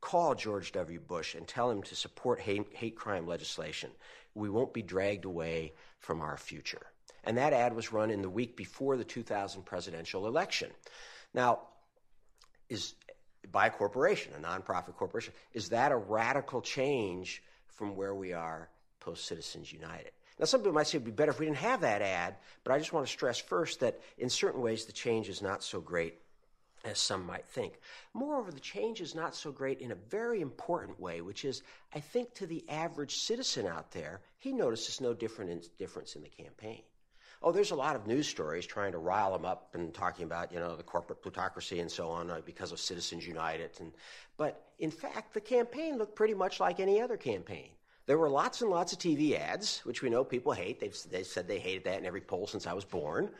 Call 0.00 0.36
George 0.36 0.70
W. 0.70 1.00
Bush 1.00 1.34
and 1.34 1.48
tell 1.48 1.68
him 1.68 1.82
to 1.82 1.96
support 1.96 2.38
hate, 2.38 2.68
hate 2.72 2.94
crime 2.94 3.26
legislation. 3.26 3.90
We 4.36 4.50
won't 4.50 4.72
be 4.72 4.82
dragged 4.82 5.24
away 5.24 5.72
from 5.98 6.20
our 6.20 6.36
future. 6.36 6.86
And 7.24 7.36
that 7.38 7.52
ad 7.52 7.74
was 7.74 7.92
run 7.92 8.12
in 8.12 8.22
the 8.22 8.30
week 8.30 8.56
before 8.56 8.96
the 8.96 9.04
2000 9.04 9.64
presidential 9.64 10.28
election. 10.28 10.70
Now, 11.34 11.62
is 12.68 12.94
by 13.50 13.66
a 13.66 13.70
corporation, 13.70 14.32
a 14.36 14.40
nonprofit 14.40 14.94
corporation. 14.96 15.32
Is 15.52 15.70
that 15.70 15.92
a 15.92 15.96
radical 15.96 16.60
change 16.60 17.42
from 17.66 17.96
where 17.96 18.14
we 18.14 18.32
are 18.32 18.68
post 19.00 19.24
Citizens 19.26 19.72
United? 19.72 20.12
Now, 20.38 20.46
some 20.46 20.60
people 20.60 20.72
might 20.72 20.86
say 20.86 20.96
it 20.96 21.00
would 21.00 21.04
be 21.04 21.10
better 21.10 21.30
if 21.30 21.38
we 21.38 21.46
didn't 21.46 21.58
have 21.58 21.82
that 21.82 22.02
ad, 22.02 22.36
but 22.64 22.72
I 22.72 22.78
just 22.78 22.92
want 22.92 23.06
to 23.06 23.12
stress 23.12 23.38
first 23.38 23.80
that 23.80 24.00
in 24.18 24.28
certain 24.28 24.60
ways 24.60 24.84
the 24.84 24.92
change 24.92 25.28
is 25.28 25.42
not 25.42 25.62
so 25.62 25.80
great 25.80 26.18
as 26.84 26.98
some 26.98 27.24
might 27.24 27.46
think. 27.46 27.78
Moreover, 28.12 28.50
the 28.50 28.60
change 28.60 29.00
is 29.00 29.14
not 29.14 29.34
so 29.34 29.52
great 29.52 29.80
in 29.80 29.92
a 29.92 29.96
very 30.10 30.40
important 30.40 30.98
way, 30.98 31.20
which 31.20 31.44
is, 31.44 31.62
I 31.94 32.00
think, 32.00 32.34
to 32.34 32.46
the 32.46 32.64
average 32.68 33.16
citizen 33.16 33.66
out 33.66 33.92
there, 33.92 34.20
he 34.38 34.52
notices 34.52 35.00
no 35.00 35.14
different 35.14 35.68
difference 35.78 36.16
in 36.16 36.22
the 36.22 36.28
campaign. 36.28 36.82
Oh, 37.42 37.52
there's 37.52 37.70
a 37.70 37.76
lot 37.76 37.96
of 37.96 38.06
news 38.06 38.28
stories 38.28 38.66
trying 38.66 38.92
to 38.92 38.98
rile 38.98 39.32
them 39.32 39.44
up 39.44 39.68
and 39.74 39.92
talking 39.92 40.24
about, 40.24 40.52
you 40.52 40.58
know, 40.58 40.76
the 40.76 40.82
corporate 40.82 41.22
plutocracy 41.22 41.80
and 41.80 41.90
so 41.90 42.08
on 42.08 42.30
uh, 42.30 42.40
because 42.44 42.72
of 42.72 42.80
Citizens 42.80 43.26
United. 43.26 43.70
And, 43.80 43.92
but 44.36 44.64
in 44.78 44.90
fact, 44.90 45.34
the 45.34 45.40
campaign 45.40 45.98
looked 45.98 46.14
pretty 46.14 46.34
much 46.34 46.60
like 46.60 46.80
any 46.80 47.00
other 47.00 47.16
campaign. 47.16 47.70
There 48.06 48.18
were 48.18 48.28
lots 48.28 48.62
and 48.62 48.70
lots 48.70 48.92
of 48.92 48.98
TV 48.98 49.38
ads, 49.38 49.80
which 49.84 50.02
we 50.02 50.10
know 50.10 50.24
people 50.24 50.52
hate. 50.52 50.80
They've, 50.80 50.96
they've 51.10 51.26
said 51.26 51.46
they 51.46 51.58
hated 51.58 51.84
that 51.84 51.98
in 51.98 52.06
every 52.06 52.20
poll 52.20 52.46
since 52.46 52.66
I 52.66 52.72
was 52.72 52.84
born, 52.84 53.30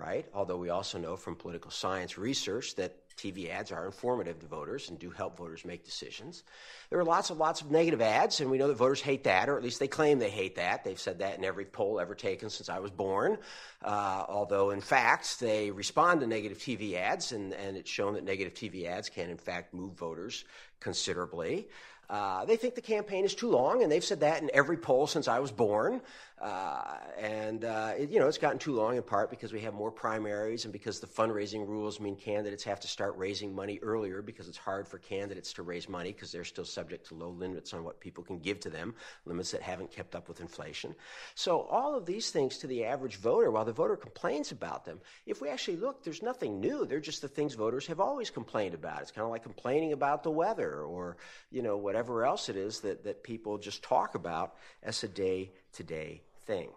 right? 0.00 0.26
Although 0.34 0.58
we 0.58 0.70
also 0.70 0.98
know 0.98 1.16
from 1.16 1.36
political 1.36 1.70
science 1.70 2.18
research 2.18 2.74
that 2.76 2.96
TV 3.16 3.50
ads 3.50 3.72
are 3.72 3.86
informative 3.86 4.38
to 4.40 4.46
voters 4.46 4.90
and 4.90 4.98
do 4.98 5.10
help 5.10 5.38
voters 5.38 5.64
make 5.64 5.84
decisions. 5.84 6.44
There 6.90 6.98
are 6.98 7.04
lots 7.04 7.30
and 7.30 7.38
lots 7.38 7.62
of 7.62 7.70
negative 7.70 8.02
ads, 8.02 8.40
and 8.40 8.50
we 8.50 8.58
know 8.58 8.68
that 8.68 8.76
voters 8.76 9.00
hate 9.00 9.24
that, 9.24 9.48
or 9.48 9.56
at 9.56 9.64
least 9.64 9.80
they 9.80 9.88
claim 9.88 10.18
they 10.18 10.30
hate 10.30 10.56
that. 10.56 10.84
They've 10.84 11.00
said 11.00 11.18
that 11.20 11.38
in 11.38 11.44
every 11.44 11.64
poll 11.64 11.98
ever 11.98 12.14
taken 12.14 12.50
since 12.50 12.68
I 12.68 12.78
was 12.78 12.90
born. 12.90 13.38
Uh, 13.82 14.24
although, 14.28 14.70
in 14.70 14.82
fact, 14.82 15.40
they 15.40 15.70
respond 15.70 16.20
to 16.20 16.26
negative 16.26 16.58
TV 16.58 16.94
ads, 16.94 17.32
and, 17.32 17.54
and 17.54 17.76
it's 17.76 17.90
shown 17.90 18.14
that 18.14 18.24
negative 18.24 18.54
TV 18.54 18.86
ads 18.86 19.08
can, 19.08 19.30
in 19.30 19.38
fact, 19.38 19.72
move 19.72 19.94
voters 19.94 20.44
considerably. 20.80 21.68
Uh, 22.08 22.44
they 22.44 22.56
think 22.56 22.74
the 22.74 22.80
campaign 22.80 23.24
is 23.24 23.34
too 23.34 23.50
long, 23.50 23.82
and 23.82 23.90
they've 23.90 24.04
said 24.04 24.20
that 24.20 24.40
in 24.40 24.50
every 24.54 24.76
poll 24.76 25.06
since 25.06 25.26
I 25.26 25.40
was 25.40 25.50
born. 25.50 26.00
Uh, 26.38 26.96
and 27.18 27.64
uh, 27.64 27.92
it, 27.96 28.10
you 28.10 28.20
know 28.20 28.28
it's 28.28 28.36
gotten 28.36 28.58
too 28.58 28.72
long 28.72 28.94
in 28.96 29.02
part 29.02 29.30
because 29.30 29.54
we 29.54 29.60
have 29.60 29.72
more 29.72 29.90
primaries 29.90 30.64
and 30.64 30.72
because 30.72 31.00
the 31.00 31.06
fundraising 31.06 31.66
rules 31.66 31.98
mean 31.98 32.14
candidates 32.14 32.62
have 32.62 32.78
to 32.78 32.86
start 32.86 33.16
raising 33.16 33.54
money 33.54 33.78
earlier 33.80 34.20
because 34.20 34.46
it's 34.46 34.58
hard 34.58 34.86
for 34.86 34.98
candidates 34.98 35.54
to 35.54 35.62
raise 35.62 35.88
money 35.88 36.12
because 36.12 36.30
they're 36.30 36.44
still 36.44 36.66
subject 36.66 37.06
to 37.06 37.14
low 37.14 37.30
limits 37.30 37.72
on 37.72 37.84
what 37.84 38.00
people 38.00 38.22
can 38.22 38.38
give 38.38 38.60
to 38.60 38.68
them, 38.68 38.94
limits 39.24 39.50
that 39.50 39.62
haven't 39.62 39.90
kept 39.90 40.14
up 40.14 40.28
with 40.28 40.42
inflation. 40.42 40.94
So 41.34 41.62
all 41.62 41.94
of 41.94 42.04
these 42.04 42.30
things 42.30 42.58
to 42.58 42.66
the 42.66 42.84
average 42.84 43.16
voter, 43.16 43.50
while 43.50 43.64
the 43.64 43.72
voter 43.72 43.96
complains 43.96 44.52
about 44.52 44.84
them, 44.84 45.00
if 45.24 45.40
we 45.40 45.48
actually 45.48 45.78
look, 45.78 46.04
there's 46.04 46.22
nothing 46.22 46.60
new. 46.60 46.84
They're 46.84 47.00
just 47.00 47.22
the 47.22 47.28
things 47.28 47.54
voters 47.54 47.86
have 47.86 47.98
always 47.98 48.28
complained 48.28 48.74
about. 48.74 49.00
It's 49.00 49.10
kind 49.10 49.24
of 49.24 49.30
like 49.30 49.42
complaining 49.42 49.94
about 49.94 50.22
the 50.22 50.30
weather 50.30 50.82
or 50.82 51.16
you 51.50 51.62
know 51.62 51.78
whatever 51.78 52.26
else 52.26 52.50
it 52.50 52.56
is 52.56 52.80
that, 52.80 53.04
that 53.04 53.22
people 53.22 53.56
just 53.56 53.82
talk 53.82 54.14
about 54.14 54.56
as 54.82 55.02
a 55.02 55.08
day 55.08 55.50
to 55.76 55.84
day 55.84 56.22
thing. 56.46 56.68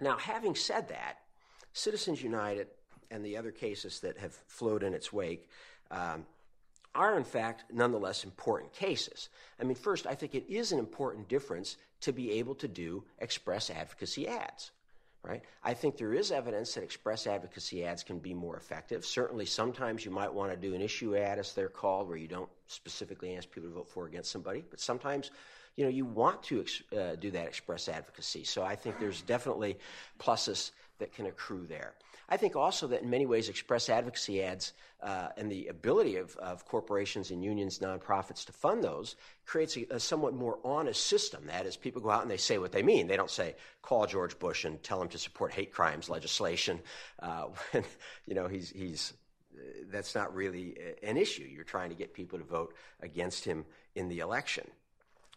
Now, 0.00 0.16
having 0.16 0.54
said 0.54 0.88
that, 0.88 1.18
Citizens 1.72 2.22
United 2.22 2.68
and 3.10 3.24
the 3.24 3.36
other 3.36 3.50
cases 3.50 4.00
that 4.00 4.18
have 4.18 4.34
flowed 4.46 4.82
in 4.82 4.94
its 4.94 5.12
wake 5.12 5.48
um, 5.90 6.26
are, 6.94 7.16
in 7.16 7.24
fact, 7.24 7.64
nonetheless 7.72 8.24
important 8.24 8.72
cases. 8.72 9.28
I 9.60 9.64
mean, 9.64 9.74
first, 9.74 10.06
I 10.06 10.14
think 10.14 10.34
it 10.34 10.48
is 10.48 10.72
an 10.72 10.78
important 10.78 11.28
difference 11.28 11.76
to 12.02 12.12
be 12.12 12.32
able 12.32 12.54
to 12.56 12.68
do 12.68 13.04
express 13.18 13.70
advocacy 13.70 14.28
ads. 14.28 14.70
Right? 15.22 15.42
I 15.62 15.72
think 15.72 15.96
there 15.96 16.12
is 16.12 16.30
evidence 16.30 16.74
that 16.74 16.84
express 16.84 17.26
advocacy 17.26 17.82
ads 17.82 18.02
can 18.02 18.18
be 18.18 18.34
more 18.34 18.58
effective. 18.58 19.06
Certainly, 19.06 19.46
sometimes 19.46 20.04
you 20.04 20.10
might 20.10 20.32
want 20.32 20.50
to 20.50 20.56
do 20.56 20.74
an 20.74 20.82
issue 20.82 21.16
ad, 21.16 21.38
as 21.38 21.54
they're 21.54 21.70
called, 21.70 22.08
where 22.08 22.18
you 22.18 22.28
don't 22.28 22.50
specifically 22.66 23.34
ask 23.34 23.50
people 23.50 23.70
to 23.70 23.74
vote 23.74 23.88
for 23.88 24.04
or 24.04 24.06
against 24.06 24.30
somebody. 24.30 24.62
But 24.68 24.80
sometimes 24.80 25.30
you 25.76 25.84
know, 25.84 25.90
you 25.90 26.04
want 26.04 26.42
to 26.44 26.64
uh, 26.96 27.16
do 27.16 27.30
that 27.32 27.46
express 27.46 27.88
advocacy. 27.88 28.44
So 28.44 28.62
I 28.62 28.76
think 28.76 28.98
there's 28.98 29.22
definitely 29.22 29.78
pluses 30.18 30.70
that 30.98 31.12
can 31.12 31.26
accrue 31.26 31.66
there. 31.66 31.94
I 32.28 32.36
think 32.36 32.56
also 32.56 32.86
that 32.88 33.02
in 33.02 33.10
many 33.10 33.26
ways, 33.26 33.48
express 33.48 33.88
advocacy 33.88 34.42
ads 34.42 34.72
uh, 35.02 35.28
and 35.36 35.50
the 35.50 35.66
ability 35.66 36.16
of, 36.16 36.34
of, 36.36 36.64
corporations 36.64 37.30
and 37.30 37.44
unions, 37.44 37.80
nonprofits 37.80 38.46
to 38.46 38.52
fund 38.52 38.82
those 38.82 39.16
creates 39.44 39.76
a, 39.76 39.86
a, 39.90 40.00
somewhat 40.00 40.32
more 40.32 40.58
honest 40.64 41.06
system. 41.06 41.44
That 41.46 41.66
is, 41.66 41.76
people 41.76 42.00
go 42.00 42.10
out 42.10 42.22
and 42.22 42.30
they 42.30 42.38
say 42.38 42.56
what 42.56 42.72
they 42.72 42.82
mean. 42.82 43.06
They 43.06 43.16
don't 43.16 43.30
say, 43.30 43.56
call 43.82 44.06
George 44.06 44.38
Bush 44.38 44.64
and 44.64 44.82
tell 44.82 45.02
him 45.02 45.08
to 45.08 45.18
support 45.18 45.52
hate 45.52 45.72
crimes 45.72 46.08
legislation. 46.08 46.80
Uh, 47.20 47.48
when, 47.72 47.84
you 48.26 48.34
know, 48.34 48.48
he's, 48.48 48.70
he's, 48.70 49.12
that's 49.90 50.14
not 50.14 50.34
really 50.34 50.78
an 51.02 51.18
issue. 51.18 51.44
You're 51.44 51.64
trying 51.64 51.90
to 51.90 51.96
get 51.96 52.14
people 52.14 52.38
to 52.38 52.44
vote 52.44 52.74
against 53.00 53.44
him 53.44 53.66
in 53.94 54.08
the 54.08 54.20
election. 54.20 54.66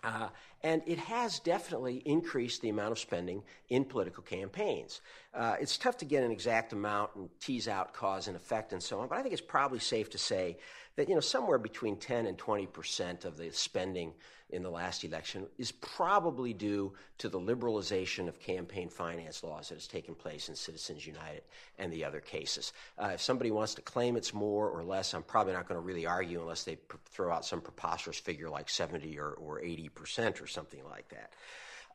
Uh, 0.03 0.29
and 0.63 0.81
it 0.85 0.97
has 0.97 1.39
definitely 1.39 2.01
increased 2.05 2.61
the 2.61 2.69
amount 2.69 2.91
of 2.91 2.99
spending 2.99 3.43
in 3.69 3.83
political 3.83 4.23
campaigns. 4.23 5.01
Uh, 5.33 5.55
it's 5.59 5.77
tough 5.77 5.97
to 5.97 6.05
get 6.05 6.23
an 6.23 6.31
exact 6.31 6.73
amount 6.73 7.11
and 7.15 7.29
tease 7.39 7.67
out 7.67 7.93
cause 7.93 8.27
and 8.27 8.35
effect 8.35 8.73
and 8.73 8.81
so 8.81 8.99
on, 8.99 9.07
but 9.07 9.17
I 9.17 9.21
think 9.21 9.33
it's 9.33 9.41
probably 9.41 9.79
safe 9.79 10.09
to 10.11 10.17
say 10.17 10.57
that 10.97 11.07
you 11.07 11.15
know 11.15 11.21
somewhere 11.21 11.57
between 11.57 11.95
10 11.95 12.25
and 12.25 12.37
20 12.37 12.65
percent 12.67 13.23
of 13.23 13.37
the 13.37 13.49
spending 13.51 14.13
in 14.49 14.63
the 14.63 14.69
last 14.69 15.03
election 15.03 15.45
is 15.57 15.71
probably 15.71 16.53
due 16.53 16.93
to 17.17 17.29
the 17.29 17.39
liberalization 17.39 18.27
of 18.27 18.39
campaign 18.39 18.89
finance 18.89 19.43
laws 19.43 19.69
that 19.69 19.75
has 19.75 19.87
taken 19.87 20.15
place 20.15 20.47
in 20.49 20.55
Citizens 20.55 21.05
United 21.05 21.41
and 21.77 21.91
the 21.91 22.05
other 22.05 22.21
cases. 22.21 22.71
Uh, 22.97 23.11
if 23.13 23.21
somebody 23.21 23.51
wants 23.51 23.73
to 23.75 23.81
claim 23.81 24.15
it's 24.15 24.33
more 24.33 24.69
or 24.69 24.83
less, 24.83 25.13
I'm 25.13 25.23
probably 25.23 25.53
not 25.53 25.67
going 25.67 25.79
to 25.79 25.85
really 25.85 26.05
argue 26.05 26.41
unless 26.41 26.63
they 26.63 26.77
pr- 26.77 26.97
throw 27.11 27.31
out 27.31 27.45
some 27.45 27.59
preposterous 27.61 28.19
figure 28.19 28.49
like 28.49 28.69
70 28.69 29.19
or, 29.19 29.31
or 29.31 29.61
80 29.61 29.89
percent 29.89 30.41
or 30.41 30.47
something 30.47 30.83
like 30.89 31.09
that. 31.09 31.33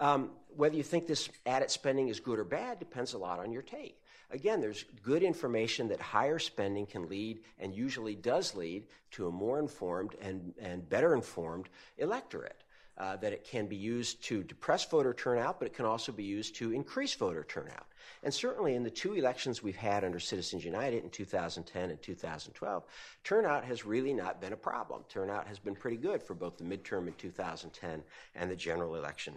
Um, 0.00 0.30
whether 0.56 0.76
you 0.76 0.82
think 0.82 1.06
this 1.06 1.28
added 1.47 1.71
spending 1.71 2.09
is 2.09 2.21
good 2.21 2.38
or 2.38 2.44
bad 2.44 2.78
depends 2.78 3.14
a 3.14 3.18
lot 3.18 3.38
on 3.38 3.52
your 3.52 3.62
take. 3.62 4.01
Again, 4.32 4.62
there's 4.62 4.86
good 5.02 5.22
information 5.22 5.88
that 5.88 6.00
higher 6.00 6.38
spending 6.38 6.86
can 6.86 7.08
lead 7.08 7.40
and 7.58 7.74
usually 7.74 8.14
does 8.14 8.54
lead 8.54 8.86
to 9.12 9.28
a 9.28 9.30
more 9.30 9.58
informed 9.58 10.16
and, 10.22 10.54
and 10.58 10.88
better 10.88 11.14
informed 11.14 11.68
electorate. 11.98 12.56
Uh, 12.98 13.16
that 13.16 13.32
it 13.32 13.42
can 13.42 13.66
be 13.66 13.74
used 13.74 14.22
to 14.22 14.42
depress 14.42 14.84
voter 14.84 15.14
turnout, 15.14 15.58
but 15.58 15.64
it 15.64 15.72
can 15.72 15.86
also 15.86 16.12
be 16.12 16.22
used 16.22 16.54
to 16.54 16.72
increase 16.72 17.14
voter 17.14 17.42
turnout. 17.42 17.86
And 18.22 18.32
certainly 18.32 18.74
in 18.74 18.82
the 18.82 18.90
two 18.90 19.14
elections 19.14 19.62
we've 19.62 19.74
had 19.74 20.04
under 20.04 20.20
Citizens 20.20 20.62
United 20.62 21.02
in 21.02 21.08
2010 21.08 21.90
and 21.90 22.02
2012, 22.02 22.84
turnout 23.24 23.64
has 23.64 23.86
really 23.86 24.12
not 24.12 24.42
been 24.42 24.52
a 24.52 24.58
problem. 24.58 25.04
Turnout 25.08 25.48
has 25.48 25.58
been 25.58 25.74
pretty 25.74 25.96
good 25.96 26.22
for 26.22 26.34
both 26.34 26.58
the 26.58 26.64
midterm 26.64 27.06
in 27.06 27.14
2010 27.14 28.02
and 28.34 28.50
the 28.50 28.56
general 28.56 28.94
election 28.94 29.34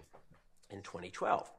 in 0.69 0.81
2012. 0.81 1.49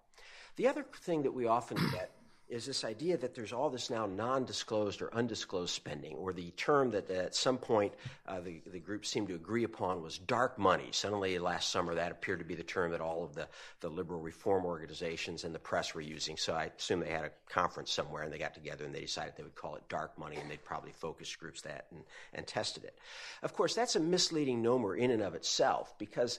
The 0.57 0.69
other 0.69 0.85
thing 0.99 1.23
that 1.23 1.33
we 1.33 1.47
often 1.47 1.79
get 1.93 2.11
is 2.49 2.65
this 2.65 2.85
idea 2.85 3.17
that 3.17 3.35
there's 3.35 3.53
all 3.53 3.71
this 3.71 3.91
now 3.91 4.07
non-disclosed 4.07 5.03
or 5.03 5.13
undisclosed 5.13 5.75
spending, 5.75 6.15
or 6.15 6.33
the 6.33 6.51
term 6.53 6.91
that 6.93 7.11
at 7.11 7.35
some 7.35 7.59
point 7.59 7.93
uh, 8.29 8.39
the, 8.41 8.61
the 8.73 8.79
group 8.79 9.05
seemed 9.05 9.27
to 9.29 9.35
agree 9.35 9.65
upon 9.65 10.01
was 10.01 10.19
dark 10.19 10.57
money. 10.59 10.89
Suddenly 10.93 11.39
last 11.41 11.71
summer 11.71 11.95
that 11.95 12.13
appeared 12.13 12.39
to 12.39 12.45
be 12.45 12.55
the 12.55 12.63
term 12.63 12.93
that 12.93 13.01
all 13.01 13.25
of 13.25 13.35
the, 13.35 13.49
the 13.81 13.89
liberal 13.89 14.21
reform 14.21 14.65
organizations 14.65 15.43
and 15.43 15.53
the 15.53 15.59
press 15.59 15.95
were 15.95 16.01
using. 16.01 16.37
So 16.37 16.55
I 16.55 16.71
assume 16.79 17.01
they 17.01 17.11
had 17.11 17.25
a 17.25 17.33
conference 17.49 17.91
somewhere 17.91 18.23
and 18.23 18.33
they 18.33 18.39
got 18.39 18.55
together 18.55 18.85
and 18.85 18.95
they 18.95 19.01
decided 19.01 19.35
they 19.37 19.43
would 19.43 19.57
call 19.57 19.75
it 19.75 19.89
dark 19.89 20.17
money 20.17 20.37
and 20.37 20.49
they'd 20.49 20.65
probably 20.65 20.93
focus 20.93 21.35
groups 21.35 21.63
that 21.63 21.87
and, 21.91 22.05
and 22.33 22.47
tested 22.47 22.85
it. 22.85 22.97
Of 23.43 23.55
course, 23.55 23.75
that's 23.75 23.97
a 23.97 24.01
misleading 24.01 24.63
nomer 24.63 24.97
in 24.97 25.11
and 25.11 25.23
of 25.23 25.35
itself 25.35 25.99
because 25.99 26.39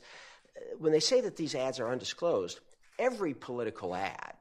uh, 0.56 0.78
when 0.80 0.94
they 0.94 1.02
say 1.02 1.20
that 1.22 1.36
these 1.36 1.54
ads 1.54 1.82
are 1.82 1.92
undisclosed, 1.92 2.62
every 2.98 3.34
political 3.34 3.94
ad 3.94 4.36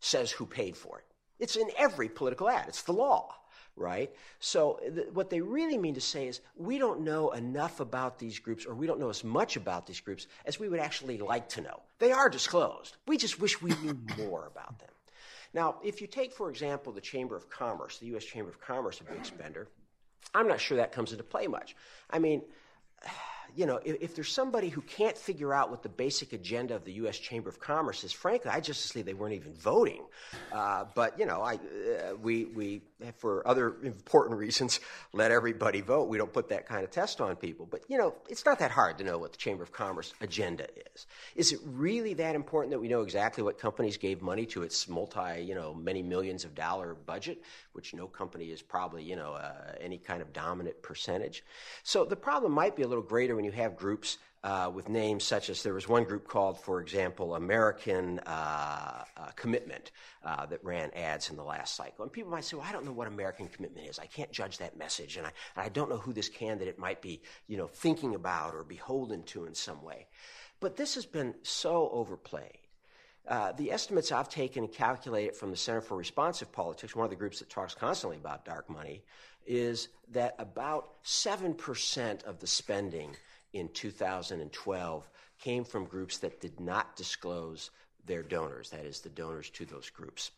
says 0.00 0.30
who 0.30 0.46
paid 0.46 0.76
for 0.76 0.98
it. 0.98 1.04
It's 1.38 1.56
in 1.56 1.70
every 1.76 2.08
political 2.08 2.48
ad, 2.48 2.66
it's 2.68 2.82
the 2.82 2.92
law, 2.92 3.34
right? 3.76 4.10
So, 4.40 4.78
th- 4.82 5.08
what 5.12 5.30
they 5.30 5.40
really 5.40 5.78
mean 5.78 5.94
to 5.94 6.00
say 6.00 6.26
is 6.26 6.40
we 6.56 6.76
don't 6.78 7.00
know 7.00 7.30
enough 7.30 7.80
about 7.80 8.18
these 8.18 8.38
groups, 8.38 8.66
or 8.66 8.74
we 8.74 8.86
don't 8.86 9.00
know 9.00 9.08
as 9.08 9.24
much 9.24 9.56
about 9.56 9.86
these 9.86 10.00
groups 10.00 10.26
as 10.44 10.60
we 10.60 10.68
would 10.68 10.80
actually 10.80 11.18
like 11.18 11.48
to 11.50 11.62
know. 11.62 11.80
They 11.98 12.12
are 12.12 12.28
disclosed. 12.28 12.96
We 13.06 13.16
just 13.16 13.40
wish 13.40 13.62
we 13.62 13.70
knew 13.82 13.98
more 14.18 14.46
about 14.46 14.78
them. 14.78 14.90
Now, 15.52 15.76
if 15.82 16.00
you 16.00 16.06
take, 16.06 16.32
for 16.32 16.50
example, 16.50 16.92
the 16.92 17.00
Chamber 17.00 17.36
of 17.36 17.48
Commerce, 17.50 17.98
the 17.98 18.06
U.S. 18.06 18.24
Chamber 18.24 18.50
of 18.50 18.60
Commerce, 18.60 19.00
a 19.00 19.04
big 19.04 19.24
spender, 19.24 19.68
I'm 20.34 20.46
not 20.46 20.60
sure 20.60 20.76
that 20.76 20.92
comes 20.92 21.12
into 21.12 21.24
play 21.24 21.46
much. 21.46 21.74
I 22.08 22.18
mean, 22.18 22.42
you 23.56 23.66
know, 23.66 23.80
if, 23.84 23.96
if, 24.00 24.14
there's 24.14 24.32
somebody 24.32 24.68
who 24.68 24.80
can't 24.82 25.16
figure 25.16 25.52
out 25.52 25.70
what 25.70 25.82
the 25.82 25.88
basic 25.88 26.32
agenda 26.32 26.74
of 26.74 26.84
the 26.84 26.92
U.S. 26.92 27.18
Chamber 27.18 27.48
of 27.48 27.60
Commerce 27.60 28.04
is, 28.04 28.12
frankly, 28.12 28.50
I 28.50 28.60
just 28.60 28.84
assume 28.84 29.04
they 29.04 29.14
weren't 29.14 29.34
even 29.34 29.54
voting. 29.54 30.02
Uh, 30.52 30.84
but 30.94 31.18
you 31.18 31.26
know, 31.26 31.42
I, 31.42 31.54
uh, 31.54 32.14
we 32.20 32.44
we 32.46 32.82
for 33.16 33.46
other 33.46 33.76
important 33.82 34.38
reasons 34.38 34.80
let 35.12 35.30
everybody 35.30 35.80
vote. 35.80 36.08
We 36.08 36.18
don't 36.18 36.32
put 36.32 36.48
that 36.50 36.66
kind 36.66 36.84
of 36.84 36.90
test 36.90 37.20
on 37.20 37.36
people. 37.36 37.66
But 37.70 37.82
you 37.88 37.98
know, 37.98 38.14
it's 38.28 38.44
not 38.44 38.58
that 38.58 38.70
hard 38.70 38.98
to 38.98 39.04
know 39.04 39.18
what 39.18 39.32
the 39.32 39.38
Chamber 39.38 39.62
of 39.62 39.72
Commerce 39.72 40.14
agenda 40.20 40.66
is. 40.94 41.06
Is 41.34 41.52
it 41.52 41.60
really 41.64 42.14
that 42.14 42.34
important 42.34 42.70
that 42.72 42.78
we 42.78 42.88
know 42.88 43.02
exactly 43.02 43.42
what 43.42 43.58
companies 43.58 43.96
gave 43.96 44.22
money 44.22 44.46
to 44.46 44.62
its 44.62 44.88
multi, 44.88 45.42
you 45.42 45.54
know, 45.54 45.74
many 45.74 46.02
millions 46.02 46.44
of 46.44 46.54
dollar 46.54 46.94
budget, 46.94 47.42
which 47.72 47.94
no 47.94 48.06
company 48.06 48.46
is 48.46 48.62
probably 48.62 49.02
you 49.02 49.16
know 49.16 49.32
uh, 49.32 49.72
any 49.80 49.98
kind 49.98 50.22
of 50.22 50.32
dominant 50.32 50.80
percentage. 50.82 51.44
So 51.82 52.04
the 52.04 52.16
problem 52.16 52.52
might 52.52 52.76
be 52.76 52.82
a 52.82 52.88
little 52.88 53.04
greater 53.04 53.36
when 53.36 53.44
you 53.44 53.52
have 53.52 53.76
groups 53.76 54.18
uh, 54.42 54.70
with 54.72 54.88
names 54.88 55.24
such 55.24 55.50
as 55.50 55.62
there 55.62 55.74
was 55.74 55.88
one 55.88 56.04
group 56.04 56.26
called, 56.26 56.58
for 56.58 56.80
example, 56.80 57.34
American 57.34 58.18
uh, 58.20 59.04
uh, 59.16 59.26
Commitment 59.36 59.90
uh, 60.24 60.46
that 60.46 60.64
ran 60.64 60.90
ads 60.94 61.30
in 61.30 61.36
the 61.36 61.44
last 61.44 61.76
cycle. 61.76 62.02
And 62.02 62.12
people 62.12 62.30
might 62.30 62.44
say, 62.44 62.56
well, 62.56 62.66
I 62.66 62.72
don't 62.72 62.84
know 62.84 62.92
what 62.92 63.06
American 63.06 63.48
Commitment 63.48 63.86
is. 63.86 63.98
I 63.98 64.06
can't 64.06 64.32
judge 64.32 64.58
that 64.58 64.76
message. 64.78 65.16
And 65.16 65.26
I, 65.26 65.32
and 65.56 65.64
I 65.64 65.68
don't 65.68 65.90
know 65.90 65.98
who 65.98 66.12
this 66.12 66.28
candidate 66.28 66.78
might 66.78 67.02
be 67.02 67.20
you 67.48 67.56
know, 67.56 67.66
thinking 67.66 68.14
about 68.14 68.54
or 68.54 68.64
beholden 68.64 69.22
to 69.24 69.44
in 69.44 69.54
some 69.54 69.82
way. 69.82 70.06
But 70.58 70.76
this 70.76 70.94
has 70.94 71.06
been 71.06 71.34
so 71.42 71.90
overplayed 71.92 72.58
uh, 73.28 73.52
the 73.52 73.70
estimates 73.70 74.10
I've 74.10 74.28
taken 74.28 74.64
and 74.64 74.72
calculated 74.72 75.36
from 75.36 75.50
the 75.50 75.56
Center 75.56 75.80
for 75.80 75.96
Responsive 75.96 76.50
Politics, 76.50 76.96
one 76.96 77.04
of 77.04 77.10
the 77.10 77.16
groups 77.16 77.38
that 77.38 77.50
talks 77.50 77.74
constantly 77.74 78.16
about 78.16 78.44
dark 78.44 78.68
money, 78.68 79.02
is 79.46 79.88
that 80.10 80.34
about 80.38 81.02
7% 81.04 82.24
of 82.24 82.40
the 82.40 82.46
spending 82.46 83.14
in 83.52 83.68
2012 83.68 85.08
came 85.38 85.64
from 85.64 85.84
groups 85.84 86.18
that 86.18 86.40
did 86.40 86.60
not 86.60 86.96
disclose 86.96 87.70
their 88.06 88.22
donors, 88.22 88.70
that 88.70 88.84
is, 88.84 89.00
the 89.00 89.08
donors 89.08 89.50
to 89.50 89.64
those 89.64 89.90
groups. 89.90 90.30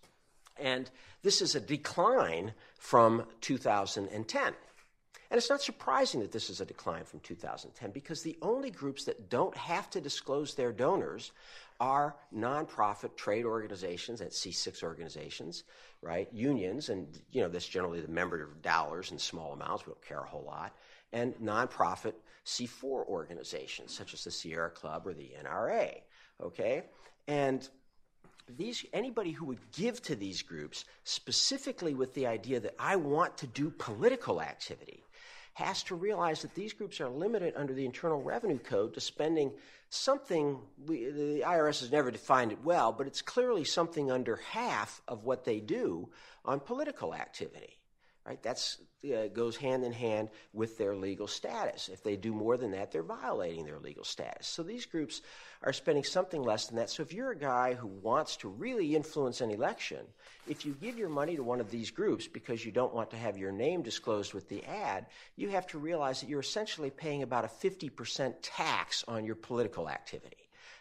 And 0.59 0.91
this 1.23 1.41
is 1.41 1.55
a 1.55 1.61
decline 1.61 2.53
from 2.79 3.25
2010. 3.41 4.55
And 5.33 5.39
it's 5.39 5.49
not 5.49 5.63
surprising 5.63 6.21
that 6.21 6.31
this 6.31 6.51
is 6.51 6.61
a 6.61 6.67
decline 6.67 7.05
from 7.05 7.21
2010 7.21 7.91
because 7.91 8.23
the 8.23 8.37
only 8.43 8.71
groups 8.71 9.05
that 9.05 9.31
don't 9.31 9.57
have 9.57 9.89
to 9.91 10.01
disclose 10.01 10.55
their 10.55 10.73
donors 10.73 11.33
are 11.81 12.15
nonprofit 12.37 13.17
trade 13.17 13.47
organizations, 13.47 14.21
at 14.21 14.33
C6 14.33 14.83
organizations, 14.83 15.65
right? 16.03 16.29
Unions, 16.33 16.91
and 16.91 17.09
you 17.31 17.41
know, 17.41 17.49
that's 17.49 17.67
generally 17.67 18.01
the 18.01 18.09
member 18.09 18.51
dollars 18.63 19.11
in 19.11 19.19
small 19.19 19.55
amounts, 19.55 19.87
we 19.87 19.93
don't 19.93 20.07
care 20.07 20.21
a 20.21 20.29
whole 20.29 20.45
lot, 20.45 20.77
and 21.13 21.35
nonprofit 21.37 22.15
C4 22.45 23.07
organizations 23.07 23.93
such 23.95 24.15
as 24.15 24.25
the 24.25 24.31
Sierra 24.31 24.71
Club 24.71 25.07
or 25.07 25.15
the 25.15 25.33
NRA, 25.45 26.01
okay? 26.41 26.85
And 27.29 27.69
these 28.49 28.85
anybody 28.93 29.31
who 29.31 29.47
would 29.47 29.71
give 29.73 30.03
to 30.03 30.17
these 30.17 30.43
groups 30.43 30.85
specifically 31.05 31.95
with 31.95 32.15
the 32.15 32.27
idea 32.27 32.61
that 32.61 32.75
I 32.79 32.97
want 32.97 33.37
to 33.39 33.47
do 33.47 33.71
political 33.71 34.41
activity 34.41 35.05
has 35.55 35.83
to 35.85 35.95
realize 35.95 36.43
that 36.43 36.55
these 36.55 36.73
groups 36.73 37.01
are 37.01 37.11
limited 37.11 37.55
under 37.57 37.75
the 37.75 37.85
Internal 37.85 38.23
Revenue 38.23 38.59
Code 38.59 38.95
to 38.95 39.01
spending 39.01 39.53
something, 39.91 40.59
we, 40.87 41.11
the 41.11 41.43
IRS 41.47 41.81
has 41.81 41.93
never 41.93 42.11
defined 42.11 42.53
it 42.53 42.65
well, 42.65 42.91
but 42.91 43.07
it's 43.07 43.21
clearly 43.21 43.65
something 43.65 44.11
under 44.11 44.37
half 44.37 45.03
of 45.07 45.25
what 45.25 45.45
they 45.45 45.61
do 45.61 46.09
on 46.45 46.59
political 46.59 47.15
activity 47.15 47.77
right? 48.27 48.43
That's 48.43 48.79
uh, 49.05 49.27
goes 49.29 49.57
hand 49.57 49.85
in 49.85 49.93
hand 49.93 50.29
with 50.53 50.79
their 50.79 50.95
legal 50.95 51.27
status. 51.27 51.89
If 51.93 52.05
they 52.05 52.17
do 52.17 52.33
more 52.33 52.57
than 52.57 52.71
that, 52.71 52.93
they're 52.93 53.03
violating 53.03 53.65
their 53.65 53.81
legal 53.81 54.05
status. 54.05 54.47
So 54.47 54.63
these 54.63 54.87
groups 54.87 55.23
are 55.63 55.73
spending 55.73 56.05
something 56.05 56.43
less 56.43 56.67
than 56.67 56.77
that. 56.77 56.91
So 56.91 57.03
if 57.03 57.13
you're 57.13 57.33
a 57.33 57.39
guy 57.39 57.75
who 57.75 57.89
wants 57.89 58.37
to 58.39 58.49
really 58.49 58.95
influence 58.95 59.41
an 59.41 59.51
election, 59.51 60.07
if 60.47 60.65
you 60.65 60.77
give 60.81 60.97
your 60.97 61.09
money 61.09 61.35
to 61.35 61.43
one 61.43 61.61
of 61.61 61.71
these 61.71 61.91
groups 61.91 62.29
because 62.29 62.65
you 62.65 62.71
don't 62.71 62.95
want 62.95 63.11
to 63.11 63.17
have 63.17 63.37
your 63.37 63.53
name 63.53 63.83
disclosed 63.83 64.35
with 64.35 64.49
the 64.49 64.65
ad, 64.65 65.07
you 65.35 65.49
have 65.49 65.67
to 65.69 65.79
realize 65.79 66.21
that 66.21 66.29
you're 66.29 66.41
essentially 66.41 66.91
paying 66.91 67.23
about 67.23 67.45
a 67.45 67.49
50% 67.49 68.35
tax 68.41 69.05
on 69.09 69.25
your 69.25 69.37
political 69.37 69.89
activity. 69.89 70.37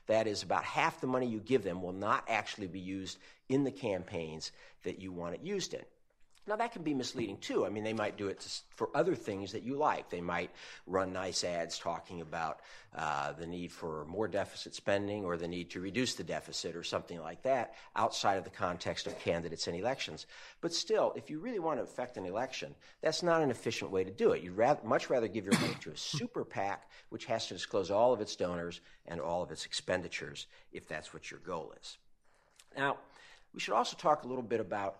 That 0.07 0.27
is, 0.27 0.43
about 0.43 0.63
half 0.63 0.99
the 0.99 1.07
money 1.07 1.27
you 1.27 1.39
give 1.39 1.63
them 1.63 1.81
will 1.81 1.93
not 1.93 2.25
actually 2.27 2.67
be 2.67 2.79
used 2.79 3.17
in 3.49 3.63
the 3.63 3.71
campaigns 3.71 4.51
that 4.83 4.99
you 4.99 5.11
want 5.11 5.35
it 5.35 5.41
used 5.41 5.73
in. 5.73 5.81
Now, 6.51 6.57
that 6.57 6.73
can 6.73 6.83
be 6.83 6.93
misleading 6.93 7.37
too. 7.37 7.65
I 7.65 7.69
mean, 7.69 7.85
they 7.85 7.93
might 7.93 8.17
do 8.17 8.27
it 8.27 8.45
for 8.75 8.89
other 8.93 9.15
things 9.15 9.53
that 9.53 9.63
you 9.63 9.77
like. 9.77 10.09
They 10.09 10.19
might 10.19 10.51
run 10.85 11.13
nice 11.13 11.45
ads 11.45 11.79
talking 11.79 12.19
about 12.19 12.59
uh, 12.93 13.31
the 13.31 13.47
need 13.47 13.71
for 13.71 14.03
more 14.03 14.27
deficit 14.27 14.75
spending 14.75 15.23
or 15.23 15.37
the 15.37 15.47
need 15.47 15.69
to 15.69 15.79
reduce 15.79 16.15
the 16.15 16.25
deficit 16.25 16.75
or 16.75 16.83
something 16.83 17.21
like 17.21 17.41
that 17.43 17.75
outside 17.95 18.37
of 18.37 18.43
the 18.43 18.49
context 18.49 19.07
of 19.07 19.17
candidates 19.17 19.67
and 19.67 19.77
elections. 19.77 20.25
But 20.59 20.73
still, 20.73 21.13
if 21.15 21.29
you 21.29 21.39
really 21.39 21.59
want 21.59 21.79
to 21.79 21.83
affect 21.83 22.17
an 22.17 22.25
election, 22.25 22.75
that's 22.99 23.23
not 23.23 23.41
an 23.41 23.49
efficient 23.49 23.89
way 23.89 24.03
to 24.03 24.11
do 24.11 24.33
it. 24.33 24.43
You'd 24.43 24.57
rather, 24.57 24.81
much 24.83 25.09
rather 25.09 25.29
give 25.29 25.45
your 25.45 25.57
money 25.61 25.77
to 25.79 25.91
a 25.91 25.97
super 25.97 26.43
PAC, 26.43 26.85
which 27.11 27.23
has 27.27 27.47
to 27.47 27.53
disclose 27.53 27.89
all 27.89 28.11
of 28.11 28.19
its 28.19 28.35
donors 28.35 28.81
and 29.05 29.21
all 29.21 29.41
of 29.41 29.51
its 29.51 29.65
expenditures 29.65 30.47
if 30.73 30.85
that's 30.85 31.13
what 31.13 31.31
your 31.31 31.39
goal 31.39 31.73
is. 31.81 31.97
Now, 32.75 32.97
we 33.53 33.61
should 33.61 33.73
also 33.73 33.95
talk 33.95 34.25
a 34.25 34.27
little 34.27 34.43
bit 34.43 34.59
about 34.59 34.97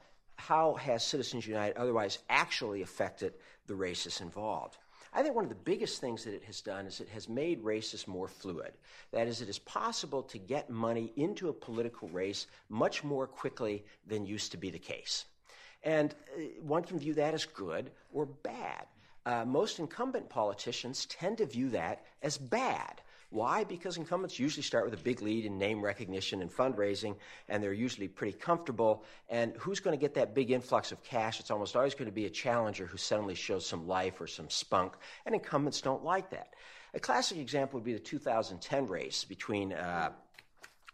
how 0.48 0.74
has 0.74 1.04
Citizens 1.04 1.46
United 1.46 1.78
otherwise 1.78 2.20
actually 2.30 2.82
affected 2.82 3.34
the 3.68 3.74
racists 3.76 4.22
involved? 4.22 4.78
I 5.14 5.22
think 5.22 5.36
one 5.36 5.44
of 5.44 5.50
the 5.50 5.56
biggest 5.56 6.02
things 6.02 6.24
that 6.24 6.34
it 6.34 6.44
has 6.46 6.62
done 6.62 6.86
is 6.86 7.00
it 7.00 7.10
has 7.10 7.30
made 7.30 7.60
races 7.64 8.08
more 8.08 8.28
fluid. 8.28 8.72
That 9.12 9.28
is, 9.28 9.42
it 9.42 9.50
is 9.50 9.60
possible 9.60 10.24
to 10.24 10.38
get 10.40 10.70
money 10.70 11.12
into 11.16 11.50
a 11.50 11.54
political 11.54 12.08
race 12.10 12.48
much 12.70 13.04
more 13.04 13.28
quickly 13.28 13.84
than 14.08 14.26
used 14.26 14.52
to 14.52 14.58
be 14.58 14.72
the 14.72 14.80
case. 14.80 15.26
And 15.84 16.16
uh, 16.36 16.42
one 16.62 16.84
can 16.84 16.98
view 16.98 17.14
that 17.16 17.34
as 17.34 17.46
good 17.46 17.92
or 18.12 18.26
bad. 18.26 18.86
Uh, 19.26 19.46
most 19.46 19.80
incumbent 19.80 20.30
politicians 20.30 21.06
tend 21.06 21.38
to 21.38 21.46
view 21.46 21.70
that 21.70 22.04
as 22.24 22.38
bad. 22.38 23.02
Why? 23.32 23.64
Because 23.64 23.96
incumbents 23.96 24.38
usually 24.38 24.62
start 24.62 24.84
with 24.84 24.94
a 24.94 25.02
big 25.02 25.22
lead 25.22 25.46
in 25.46 25.58
name 25.58 25.82
recognition 25.82 26.42
and 26.42 26.52
fundraising, 26.52 27.16
and 27.48 27.64
they're 27.64 27.72
usually 27.72 28.10
pretty 28.10 28.38
comfortable. 28.38 29.06
And 29.30 29.56
who's 29.58 29.80
going 29.80 29.98
to 29.98 30.02
get 30.02 30.16
that 30.16 30.36
big 30.36 30.52
influx 30.52 30.92
of 30.92 31.02
cash? 31.02 31.40
It's 31.40 31.50
almost 31.50 31.78
always 31.78 31.96
going 31.96 32.08
to 32.08 32.12
be 32.12 32.26
a 32.26 32.30
challenger 32.30 32.86
who 32.86 32.98
suddenly 32.98 33.36
shows 33.36 33.66
some 33.66 33.88
life 33.88 34.20
or 34.20 34.28
some 34.28 34.50
spunk, 34.50 34.96
and 35.26 35.34
incumbents 35.34 35.80
don't 35.80 36.04
like 36.04 36.30
that. 36.32 36.54
A 36.94 37.00
classic 37.00 37.38
example 37.38 37.80
would 37.80 37.86
be 37.86 37.94
the 37.94 38.00
2010 38.00 38.88
race 38.88 39.24
between 39.24 39.72
uh, 39.72 40.12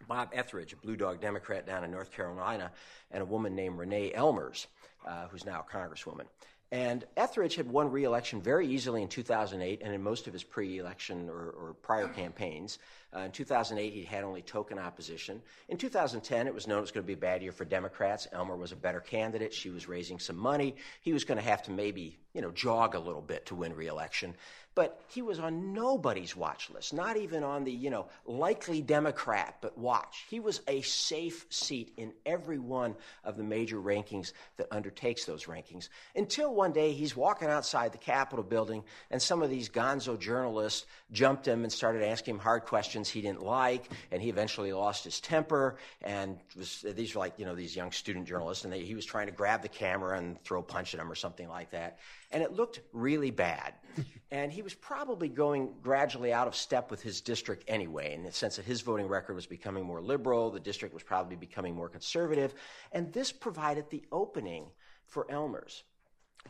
Bob 0.08 0.30
Etheridge, 0.32 0.73
a 0.73 0.76
Blue 0.76 0.95
Dog 0.95 1.19
Democrat 1.19 1.65
down 1.65 1.84
in 1.84 1.89
North 1.89 2.12
Carolina, 2.12 2.71
and 3.10 3.23
a 3.23 3.26
woman 3.26 3.56
named 3.56 3.80
Renee 3.80 4.12
Ellmers, 4.12 4.67
uh, 5.08 5.28
who's 5.30 5.43
now 5.43 5.65
a 5.67 5.76
congresswoman. 5.76 6.26
And 6.71 7.06
Etheridge 7.15 7.56
had 7.56 7.71
won 7.71 7.91
re-election 7.91 8.41
very 8.41 8.67
easily 8.67 9.01
in 9.01 9.08
2008 9.08 9.82
and 9.82 9.93
in 9.93 10.03
most 10.03 10.27
of 10.27 10.34
his 10.34 10.43
pre-election 10.43 11.30
or, 11.30 11.49
or 11.51 11.75
prior 11.82 12.10
campaigns. 12.10 12.77
Uh, 13.15 13.21
in 13.21 13.32
2008, 13.32 13.93
he 13.93 14.03
had 14.03 14.25
only 14.25 14.41
token 14.41 14.77
opposition. 14.77 15.41
In 15.69 15.77
2010, 15.77 16.45
it 16.45 16.53
was 16.53 16.67
known 16.67 16.80
it 16.80 16.82
was 16.82 16.91
going 16.91 17.06
to 17.06 17.08
be 17.08 17.13
a 17.13 17.17
bad 17.17 17.41
year 17.41 17.53
for 17.53 17.63
Democrats. 17.63 18.27
Elmer 18.34 18.58
was 18.58 18.73
a 18.73 18.75
better 18.75 18.99
candidate. 18.99 19.53
She 19.53 19.69
was 19.69 19.88
raising 19.88 20.19
some 20.19 20.36
money. 20.36 20.75
He 21.01 21.13
was 21.13 21.23
going 21.23 21.38
to 21.38 21.43
have 21.43 21.63
to 21.63 21.71
maybe, 21.71 22.19
you 22.38 22.43
know, 22.43 22.52
jog 22.52 22.93
a 22.93 23.00
little 23.00 23.21
bit 23.23 23.47
to 23.47 23.56
win 23.56 23.73
re-election 23.76 24.36
but 24.78 25.02
he 25.08 25.23
was 25.23 25.39
on 25.39 25.73
nobody's 25.73 26.36
watch 26.36 26.69
list, 26.69 26.93
not 26.93 27.17
even 27.17 27.43
on 27.43 27.63
the, 27.63 27.71
you 27.71 27.89
know, 27.89 28.06
likely 28.28 28.80
Democrat, 28.80 29.58
but 29.60 29.76
watch. 29.76 30.28
He 30.30 30.39
was 30.39 30.62
a 30.67 30.84
safe 30.84 31.47
seat 31.50 31.91
in 31.97 32.13
every 32.28 32.60
one 32.60 32.95
of 33.23 33.38
the 33.38 33.43
major 33.43 33.78
rankings 33.78 34.34
that 34.58 34.67
undertakes 34.69 35.26
those 35.26 35.45
rankings. 35.45 35.89
Until 36.15 36.54
one 36.54 36.73
day 36.73 36.91
he's 36.91 37.15
walking 37.15 37.47
outside 37.47 37.91
the 37.91 37.97
Capitol 37.97 38.43
building 38.43 38.84
and 39.10 39.19
some 39.19 39.41
of 39.41 39.50
these 39.50 39.67
gonzo 39.67 40.19
journalists 40.19 40.86
jumped 41.12 41.47
him 41.47 41.63
and 41.63 41.73
started 41.73 42.04
asking 42.04 42.36
him 42.36 42.39
hard 42.39 42.65
questions 42.65 43.10
he 43.10 43.21
didn't 43.21 43.41
like, 43.41 43.89
and 44.12 44.21
he 44.21 44.30
eventually 44.30 44.73
lost 44.73 45.04
his 45.04 45.19
temper. 45.19 45.78
And 46.04 46.38
was, 46.56 46.86
these 46.88 47.15
were 47.15 47.19
like, 47.21 47.34
you 47.38 47.45
know, 47.45 47.56
these 47.56 47.76
young 47.76 47.91
student 47.91 48.28
journalists, 48.28 48.63
and 48.63 48.71
they, 48.71 48.84
he 48.84 48.93
was 48.93 49.06
trying 49.06 49.26
to 49.26 49.34
grab 49.34 49.63
the 49.63 49.69
camera 49.69 50.19
and 50.19 50.39
throw 50.43 50.60
a 50.60 50.63
punch 50.63 50.93
at 50.93 51.00
him 51.00 51.12
or 51.12 51.15
something 51.15 51.50
like 51.50 51.71
that 51.71 51.97
and 52.32 52.44
it 52.44 52.54
looked 52.54 52.82
really 52.94 53.32
bad. 53.32 53.74
and 54.32 54.52
he 54.52 54.62
was 54.62 54.74
probably 54.74 55.30
going 55.30 55.74
gradually 55.82 56.34
out 56.34 56.48
of 56.48 56.56
step 56.56 56.92
with 56.92 57.02
his 57.02 57.22
district 57.22 57.63
anyway, 57.68 58.13
in 58.13 58.24
the 58.24 58.32
sense 58.32 58.58
that 58.58 58.66
his 58.66 58.82
voting 58.82 59.08
record 59.08 59.34
was 59.34 59.46
becoming 59.46 59.84
more 59.84 60.02
liberal, 60.02 60.52
the 60.52 60.60
district 60.60 60.94
was 60.94 61.04
probably 61.04 61.36
becoming 61.36 61.76
more 61.76 61.90
conservative, 61.90 62.54
and 62.92 63.12
this 63.13 63.32
provided 63.32 63.90
the 63.90 64.04
opening 64.12 64.66
for 65.06 65.26
Ellmers. 65.26 65.84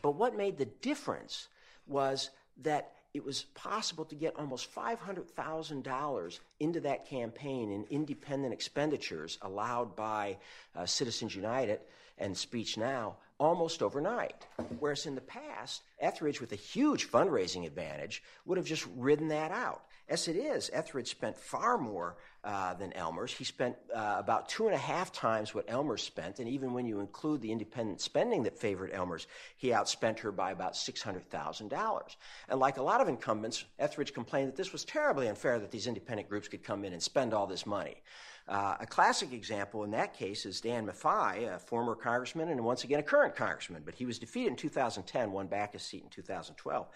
But 0.02 0.12
what 0.12 0.36
made 0.36 0.58
the 0.58 0.66
difference 0.66 1.48
was 1.86 2.30
that 2.62 2.92
it 3.14 3.24
was 3.24 3.44
possible 3.54 4.04
to 4.04 4.14
get 4.14 4.36
almost 4.36 4.72
$500,000 4.74 6.40
into 6.60 6.80
that 6.80 7.08
campaign 7.08 7.72
in 7.72 7.84
independent 7.90 8.52
expenditures 8.52 9.38
allowed 9.42 9.96
by 9.96 10.38
uh, 10.76 10.84
Citizens 10.84 11.34
United 11.34 11.80
and 12.18 12.36
Speech 12.36 12.76
Now 12.76 13.16
almost 13.38 13.82
overnight. 13.82 14.46
Whereas 14.78 15.06
in 15.06 15.14
the 15.14 15.20
past, 15.20 15.82
Etheridge, 16.00 16.40
with 16.40 16.52
a 16.52 16.56
huge 16.56 17.10
fundraising 17.10 17.66
advantage, 17.66 18.22
would 18.44 18.58
have 18.58 18.66
just 18.66 18.86
ridden 18.96 19.28
that 19.28 19.50
out. 19.50 19.82
As 20.08 20.26
it 20.26 20.36
is, 20.36 20.70
Etheridge 20.72 21.08
spent 21.08 21.36
far 21.36 21.76
more 21.76 22.16
uh, 22.42 22.72
than 22.74 22.92
Ellmers. 22.92 23.30
He 23.30 23.44
spent 23.44 23.76
uh, 23.94 24.16
about 24.18 24.48
two 24.48 24.64
and 24.66 24.74
a 24.74 24.78
half 24.78 25.12
times 25.12 25.54
what 25.54 25.66
Ellmers 25.66 26.00
spent, 26.00 26.38
and 26.38 26.48
even 26.48 26.72
when 26.72 26.86
you 26.86 27.00
include 27.00 27.42
the 27.42 27.52
independent 27.52 28.00
spending 28.00 28.42
that 28.44 28.58
favored 28.58 28.90
Ellmers, 28.92 29.26
he 29.58 29.68
outspent 29.68 30.18
her 30.20 30.32
by 30.32 30.52
about 30.52 30.72
$600,000. 30.72 32.16
And 32.48 32.58
like 32.58 32.78
a 32.78 32.82
lot 32.82 33.02
of 33.02 33.08
incumbents, 33.08 33.64
Etheridge 33.78 34.14
complained 34.14 34.48
that 34.48 34.56
this 34.56 34.72
was 34.72 34.84
terribly 34.84 35.28
unfair 35.28 35.58
that 35.58 35.70
these 35.70 35.86
independent 35.86 36.30
groups 36.30 36.48
could 36.48 36.64
come 36.64 36.86
in 36.86 36.94
and 36.94 37.02
spend 37.02 37.34
all 37.34 37.46
this 37.46 37.66
money. 37.66 37.96
Uh, 38.48 38.76
a 38.80 38.86
classic 38.86 39.32
example 39.32 39.84
in 39.84 39.90
that 39.90 40.14
case 40.14 40.46
is 40.46 40.60
Dan 40.60 40.86
Maffei, 40.86 41.54
a 41.54 41.58
former 41.58 41.94
congressman 41.94 42.48
and 42.48 42.64
once 42.64 42.82
again 42.82 42.98
a 42.98 43.02
current 43.02 43.36
congressman, 43.36 43.82
but 43.84 43.94
he 43.94 44.06
was 44.06 44.18
defeated 44.18 44.48
in 44.48 44.56
2010, 44.56 45.30
won 45.30 45.46
back 45.46 45.74
his 45.74 45.82
seat 45.82 46.02
in 46.02 46.08
2012. 46.08 46.86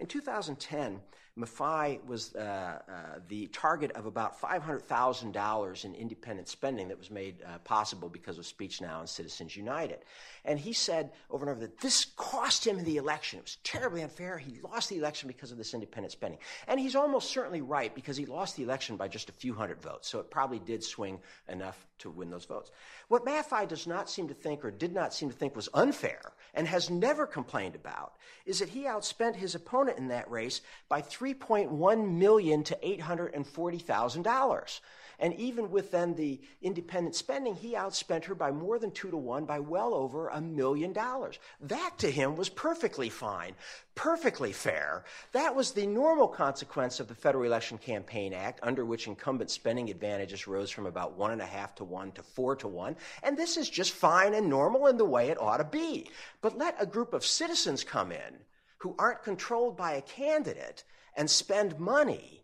In 0.00 0.06
2010, 0.06 0.98
Maffei 1.38 2.04
was 2.06 2.34
uh, 2.34 2.38
uh, 2.38 3.18
the 3.28 3.46
target 3.48 3.92
of 3.92 4.06
about 4.06 4.40
$500,000 4.40 5.84
in 5.84 5.94
independent 5.94 6.48
spending 6.48 6.88
that 6.88 6.98
was 6.98 7.10
made 7.10 7.42
uh, 7.42 7.58
possible 7.58 8.08
because 8.08 8.38
of 8.38 8.46
Speech 8.46 8.80
Now 8.80 9.00
and 9.00 9.08
Citizens 9.08 9.54
United. 9.54 9.98
And 10.44 10.58
he 10.58 10.72
said 10.72 11.12
over 11.30 11.44
and 11.44 11.50
over 11.50 11.60
that 11.60 11.78
this 11.80 12.06
cost 12.16 12.66
him 12.66 12.82
the 12.82 12.96
election. 12.96 13.38
It 13.38 13.44
was 13.44 13.58
terribly 13.62 14.02
unfair. 14.02 14.38
He 14.38 14.58
lost 14.62 14.88
the 14.88 14.96
election 14.96 15.28
because 15.28 15.52
of 15.52 15.58
this 15.58 15.74
independent 15.74 16.12
spending. 16.12 16.40
And 16.66 16.80
he's 16.80 16.96
almost 16.96 17.30
certainly 17.30 17.60
right 17.60 17.94
because 17.94 18.16
he 18.16 18.26
lost 18.26 18.56
the 18.56 18.62
election 18.62 18.96
by 18.96 19.08
just 19.08 19.28
a 19.28 19.32
few 19.32 19.54
hundred 19.54 19.82
votes. 19.82 20.08
So 20.08 20.18
it 20.18 20.30
probably 20.30 20.58
did 20.58 20.82
swing 20.82 21.20
enough 21.48 21.86
to 21.98 22.10
win 22.10 22.30
those 22.30 22.46
votes. 22.46 22.70
What 23.10 23.24
Maffei 23.24 23.66
does 23.66 23.88
not 23.88 24.08
seem 24.08 24.28
to 24.28 24.34
think 24.34 24.64
or 24.64 24.70
did 24.70 24.94
not 24.94 25.12
seem 25.12 25.30
to 25.30 25.36
think 25.36 25.56
was 25.56 25.68
unfair 25.74 26.20
and 26.54 26.68
has 26.68 26.90
never 26.90 27.26
complained 27.26 27.74
about 27.74 28.12
is 28.46 28.60
that 28.60 28.68
he 28.68 28.84
outspent 28.84 29.34
his 29.34 29.56
opponent 29.56 29.98
in 29.98 30.06
that 30.08 30.30
race 30.30 30.60
by 30.88 31.02
3.1 31.02 32.08
million 32.08 32.62
to 32.62 32.76
$840,000. 32.76 34.80
And 35.20 35.34
even 35.34 35.70
with 35.70 35.90
then 35.90 36.14
the 36.14 36.40
independent 36.62 37.14
spending, 37.14 37.54
he 37.54 37.74
outspent 37.74 38.24
her 38.24 38.34
by 38.34 38.50
more 38.50 38.78
than 38.78 38.90
two 38.90 39.10
to 39.10 39.16
one 39.18 39.44
by 39.44 39.60
well 39.60 39.92
over 39.92 40.28
a 40.28 40.40
million 40.40 40.94
dollars. 40.94 41.38
That 41.60 41.98
to 41.98 42.10
him 42.10 42.36
was 42.36 42.48
perfectly 42.48 43.10
fine, 43.10 43.54
perfectly 43.94 44.52
fair. 44.52 45.04
That 45.32 45.54
was 45.54 45.72
the 45.72 45.86
normal 45.86 46.26
consequence 46.26 47.00
of 47.00 47.08
the 47.08 47.14
Federal 47.14 47.44
Election 47.44 47.76
Campaign 47.76 48.32
Act, 48.32 48.60
under 48.62 48.86
which 48.86 49.06
incumbent 49.06 49.50
spending 49.50 49.90
advantages 49.90 50.46
rose 50.46 50.70
from 50.70 50.86
about 50.86 51.18
one 51.18 51.32
and 51.32 51.42
a 51.42 51.46
half 51.46 51.74
to 51.76 51.84
one 51.84 52.12
to 52.12 52.22
four 52.22 52.56
to 52.56 52.66
one. 52.66 52.96
And 53.22 53.36
this 53.36 53.58
is 53.58 53.68
just 53.68 53.92
fine 53.92 54.32
and 54.32 54.48
normal 54.48 54.86
in 54.86 54.96
the 54.96 55.04
way 55.04 55.28
it 55.28 55.40
ought 55.40 55.58
to 55.58 55.64
be. 55.64 56.10
But 56.40 56.56
let 56.56 56.76
a 56.80 56.86
group 56.86 57.12
of 57.12 57.26
citizens 57.26 57.84
come 57.84 58.10
in 58.10 58.38
who 58.78 58.94
aren't 58.98 59.22
controlled 59.22 59.76
by 59.76 59.92
a 59.92 60.02
candidate 60.02 60.84
and 61.14 61.28
spend 61.28 61.78
money 61.78 62.39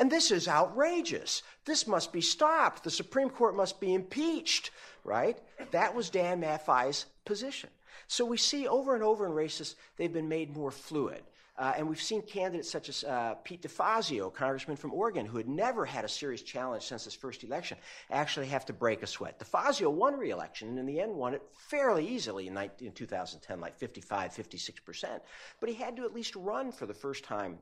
and 0.00 0.10
this 0.10 0.30
is 0.30 0.48
outrageous. 0.48 1.42
This 1.66 1.86
must 1.86 2.10
be 2.10 2.22
stopped. 2.22 2.84
The 2.84 2.90
Supreme 2.90 3.28
Court 3.28 3.54
must 3.54 3.78
be 3.80 3.92
impeached, 3.92 4.70
right? 5.04 5.38
That 5.72 5.94
was 5.94 6.08
Dan 6.08 6.40
Maffei's 6.40 7.04
position. 7.26 7.68
So 8.08 8.24
we 8.24 8.38
see 8.38 8.66
over 8.66 8.94
and 8.94 9.04
over 9.04 9.26
in 9.26 9.32
races, 9.32 9.76
they've 9.98 10.12
been 10.12 10.28
made 10.28 10.56
more 10.56 10.70
fluid. 10.70 11.22
Uh, 11.58 11.74
and 11.76 11.86
we've 11.86 12.00
seen 12.00 12.22
candidates 12.22 12.70
such 12.70 12.88
as 12.88 13.04
uh, 13.04 13.34
Pete 13.44 13.60
DeFazio, 13.60 14.32
congressman 14.32 14.78
from 14.78 14.94
Oregon, 14.94 15.26
who 15.26 15.36
had 15.36 15.48
never 15.48 15.84
had 15.84 16.06
a 16.06 16.08
serious 16.08 16.40
challenge 16.40 16.84
since 16.84 17.04
his 17.04 17.14
first 17.14 17.44
election, 17.44 17.76
actually 18.10 18.46
have 18.46 18.64
to 18.64 18.72
break 18.72 19.02
a 19.02 19.06
sweat. 19.06 19.38
DeFazio 19.38 19.92
won 19.92 20.18
re-election 20.18 20.68
and 20.70 20.78
in 20.78 20.86
the 20.86 20.98
end 20.98 21.14
won 21.14 21.34
it 21.34 21.42
fairly 21.52 22.08
easily 22.08 22.46
in, 22.46 22.54
19, 22.54 22.88
in 22.88 22.94
2010, 22.94 23.60
like 23.60 23.76
55, 23.76 24.32
56%. 24.32 25.20
But 25.60 25.68
he 25.68 25.74
had 25.74 25.94
to 25.96 26.04
at 26.04 26.14
least 26.14 26.34
run 26.34 26.72
for 26.72 26.86
the 26.86 26.94
first 26.94 27.24
time 27.24 27.58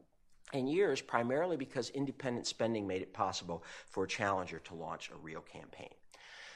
in 0.52 0.66
years, 0.66 1.00
primarily 1.00 1.56
because 1.56 1.90
independent 1.90 2.46
spending 2.46 2.86
made 2.86 3.02
it 3.02 3.12
possible 3.12 3.62
for 3.86 4.04
a 4.04 4.08
challenger 4.08 4.58
to 4.60 4.74
launch 4.74 5.10
a 5.10 5.16
real 5.16 5.40
campaign. 5.40 5.90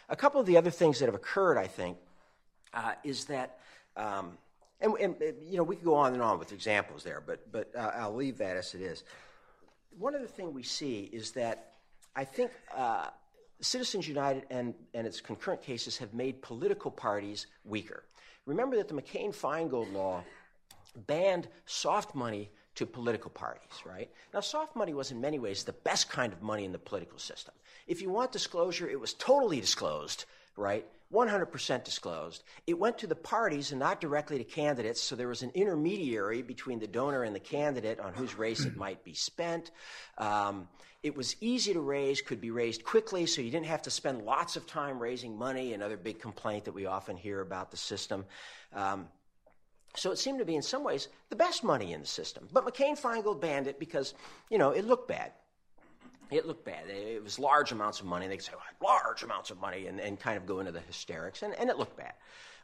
A 0.08 0.16
couple 0.16 0.40
of 0.40 0.46
the 0.46 0.56
other 0.56 0.70
things 0.70 0.98
that 0.98 1.06
have 1.06 1.14
occurred, 1.14 1.58
I 1.58 1.66
think, 1.66 1.98
uh, 2.74 2.94
is 3.04 3.26
that, 3.26 3.58
um, 3.96 4.38
and, 4.80 4.94
and, 4.98 5.16
you 5.42 5.56
know, 5.56 5.62
we 5.62 5.76
could 5.76 5.84
go 5.84 5.94
on 5.94 6.14
and 6.14 6.22
on 6.22 6.38
with 6.38 6.52
examples 6.52 7.04
there, 7.04 7.22
but 7.24 7.50
but 7.52 7.70
uh, 7.76 7.92
I'll 7.94 8.14
leave 8.14 8.38
that 8.38 8.56
as 8.56 8.74
it 8.74 8.80
is. 8.80 9.04
One 9.98 10.14
other 10.14 10.26
thing 10.26 10.52
we 10.54 10.62
see 10.62 11.10
is 11.12 11.32
that 11.32 11.72
I 12.16 12.24
think 12.24 12.50
uh, 12.74 13.08
Citizens 13.60 14.08
United 14.08 14.44
and, 14.50 14.74
and 14.94 15.06
its 15.06 15.20
concurrent 15.20 15.62
cases 15.62 15.98
have 15.98 16.14
made 16.14 16.42
political 16.42 16.90
parties 16.90 17.46
weaker. 17.64 18.04
Remember 18.44 18.76
that 18.76 18.88
the 18.88 18.94
McCain-Feingold 18.94 19.92
law 19.92 20.24
banned 21.06 21.48
soft 21.66 22.14
money 22.14 22.50
to 22.74 22.86
political 22.86 23.30
parties, 23.30 23.82
right? 23.84 24.10
Now, 24.32 24.40
soft 24.40 24.74
money 24.76 24.94
was 24.94 25.10
in 25.10 25.20
many 25.20 25.38
ways 25.38 25.64
the 25.64 25.72
best 25.72 26.08
kind 26.08 26.32
of 26.32 26.42
money 26.42 26.64
in 26.64 26.72
the 26.72 26.78
political 26.78 27.18
system. 27.18 27.54
If 27.86 28.00
you 28.00 28.10
want 28.10 28.32
disclosure, 28.32 28.88
it 28.88 28.98
was 28.98 29.14
totally 29.14 29.60
disclosed, 29.60 30.24
right? 30.56 30.86
100% 31.12 31.84
disclosed. 31.84 32.42
It 32.66 32.78
went 32.78 32.98
to 32.98 33.06
the 33.06 33.14
parties 33.14 33.70
and 33.70 33.78
not 33.78 34.00
directly 34.00 34.38
to 34.38 34.44
candidates, 34.44 35.02
so 35.02 35.14
there 35.14 35.28
was 35.28 35.42
an 35.42 35.50
intermediary 35.54 36.40
between 36.40 36.78
the 36.78 36.86
donor 36.86 37.24
and 37.24 37.34
the 37.34 37.40
candidate 37.40 38.00
on 38.00 38.14
whose 38.14 38.34
race 38.34 38.64
it 38.64 38.76
might 38.76 39.04
be 39.04 39.12
spent. 39.12 39.70
Um, 40.16 40.68
it 41.02 41.14
was 41.14 41.36
easy 41.40 41.74
to 41.74 41.80
raise, 41.80 42.22
could 42.22 42.40
be 42.40 42.50
raised 42.50 42.84
quickly, 42.84 43.26
so 43.26 43.42
you 43.42 43.50
didn't 43.50 43.66
have 43.66 43.82
to 43.82 43.90
spend 43.90 44.22
lots 44.22 44.56
of 44.56 44.66
time 44.66 44.98
raising 44.98 45.36
money, 45.36 45.74
another 45.74 45.96
big 45.96 46.18
complaint 46.20 46.64
that 46.64 46.72
we 46.72 46.86
often 46.86 47.16
hear 47.16 47.40
about 47.40 47.70
the 47.70 47.76
system. 47.76 48.24
Um, 48.72 49.08
so 49.94 50.10
it 50.10 50.18
seemed 50.18 50.38
to 50.38 50.44
be, 50.44 50.56
in 50.56 50.62
some 50.62 50.84
ways, 50.84 51.08
the 51.28 51.36
best 51.36 51.62
money 51.62 51.92
in 51.92 52.00
the 52.00 52.06
system. 52.06 52.48
But 52.52 52.66
McCain 52.66 52.98
Feingold 52.98 53.40
banned 53.40 53.66
it 53.66 53.78
because, 53.78 54.14
you 54.50 54.58
know, 54.58 54.70
it 54.70 54.86
looked 54.86 55.08
bad. 55.08 55.32
It 56.30 56.46
looked 56.46 56.64
bad. 56.64 56.88
It 56.88 57.22
was 57.22 57.38
large 57.38 57.72
amounts 57.72 58.00
of 58.00 58.06
money. 58.06 58.26
They 58.26 58.36
could 58.36 58.46
say, 58.46 58.52
large 58.82 59.22
amounts 59.22 59.50
of 59.50 59.60
money, 59.60 59.86
and, 59.86 60.00
and 60.00 60.18
kind 60.18 60.38
of 60.38 60.46
go 60.46 60.60
into 60.60 60.72
the 60.72 60.80
hysterics, 60.80 61.42
and, 61.42 61.54
and 61.58 61.68
it 61.68 61.76
looked 61.76 61.96
bad. 61.96 62.14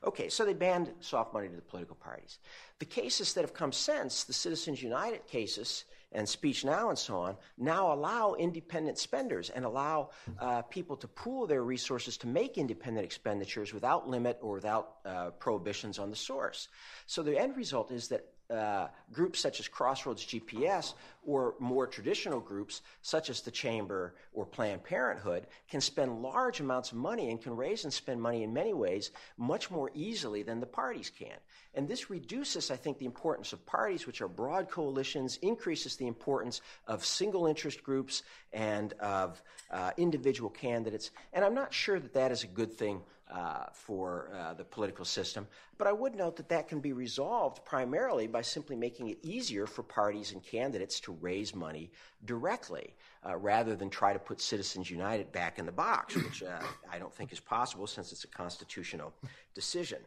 Okay, 0.05 0.29
so 0.31 0.45
they 0.45 0.55
banned 0.55 0.91
soft 1.01 1.35
money 1.35 1.49
to 1.49 1.57
the 1.57 1.61
political 1.61 1.97
parties. 1.97 2.39
The 2.79 2.87
cases 2.87 3.35
that 3.35 3.43
have 3.43 3.53
come 3.53 3.73
since, 3.73 4.25
the 4.25 4.33
Citizens 4.33 4.83
United 4.83 5.27
cases, 5.27 5.85
and 6.13 6.29
Speech 6.29 6.65
Now 6.65 6.89
and 6.89 6.99
so 6.99 7.19
on, 7.19 7.37
now 7.59 7.93
allow 7.93 8.35
independent 8.35 8.99
spenders 8.99 9.51
and 9.51 9.65
allow 9.65 10.11
uh, 10.39 10.63
people 10.63 10.97
to 10.97 11.09
pool 11.09 11.47
their 11.47 11.63
resources 11.63 12.17
to 12.19 12.27
make 12.27 12.57
independent 12.57 13.05
expenditures 13.05 13.75
without 13.75 14.09
limit 14.09 14.39
or 14.41 14.55
without 14.55 14.97
uh, 15.05 15.31
prohibitions 15.31 15.99
on 15.99 16.11
the 16.11 16.17
source. 16.17 16.69
So 17.07 17.23
the 17.23 17.39
end 17.39 17.57
result 17.57 17.91
is 17.91 18.09
that 18.09 18.25
uh, 18.51 18.89
groups 19.13 19.41
such 19.41 19.61
as 19.61 19.69
Crossroads 19.69 20.25
GPS 20.25 20.95
or 21.27 21.55
more 21.59 21.87
traditional 21.87 22.41
groups 22.41 22.83
such 23.03 23.29
as 23.29 23.43
the 23.43 23.51
Chamber 23.51 24.15
or 24.33 24.47
Planned 24.47 24.83
Parenthood 24.85 25.47
can 25.71 25.81
spend 25.81 26.23
large 26.23 26.61
amounts 26.61 26.93
of 26.93 26.99
money 26.99 27.31
and 27.31 27.43
can 27.43 27.55
raise 27.57 27.85
and 27.85 27.93
spend 27.93 28.23
money 28.23 28.43
in 28.43 28.53
many 28.53 28.73
ways 28.73 29.11
much 29.37 29.71
more 29.71 29.91
easily 29.95 30.43
than 30.43 30.61
the 30.61 30.67
parties 30.67 31.11
can. 31.11 31.37
And 31.75 31.87
this 31.87 32.09
reduces, 32.11 32.71
I 32.71 32.77
think, 32.77 32.99
the 32.99 33.05
importance 33.07 33.53
of 33.53 33.65
parties, 33.67 34.07
which 34.07 34.23
are 34.23 34.29
broad 34.29 34.71
coalitions, 34.71 35.39
increases 35.43 35.97
the 35.97 36.07
importance 36.07 36.61
of 36.87 37.05
single 37.05 37.47
interest 37.47 37.83
groups 37.83 38.23
and 38.53 38.95
of 38.95 39.43
uh, 39.71 39.91
individual 39.97 40.51
candidates. 40.51 41.11
And 41.33 41.45
I'm 41.45 41.55
not 41.55 41.75
sure 41.75 42.01
that 42.01 42.15
that 42.15 42.33
is 42.33 42.45
a 42.45 42.49
good 42.49 42.73
thing 42.73 43.03
uh, 43.31 43.67
for 43.73 44.31
uh, 44.35 44.55
the 44.55 44.65
political 44.65 45.05
system. 45.05 45.47
But 45.77 45.87
I 45.87 45.93
would 45.93 46.15
note 46.15 46.37
that 46.37 46.49
that 46.49 46.69
can 46.69 46.81
be 46.81 46.93
resolved 46.93 47.65
primarily 47.65 48.27
by 48.27 48.43
simply 48.43 48.77
making 48.77 49.09
it 49.09 49.19
easier 49.23 49.67
for 49.67 49.83
parties 49.83 50.33
and 50.33 50.43
candidates 50.43 50.99
to 51.01 51.13
raise 51.13 51.55
money 51.55 51.91
directly 52.25 52.95
uh, 53.27 53.37
rather 53.37 53.77
than 53.77 53.91
try 53.91 54.13
to 54.13 54.19
put 54.19 54.41
Citizens 54.41 54.91
United 54.91 55.31
back 55.33 55.59
in 55.59 55.67
the 55.67 55.73
box, 55.73 56.17
which 56.17 56.43
uh, 56.43 56.61
I 56.91 56.99
don't 56.99 57.15
think 57.15 57.33
is 57.33 57.41
possible 57.41 57.87
since 57.87 58.13
it's 58.13 58.25
a 58.25 58.29
constitutional 58.29 59.13
decision. 59.55 59.99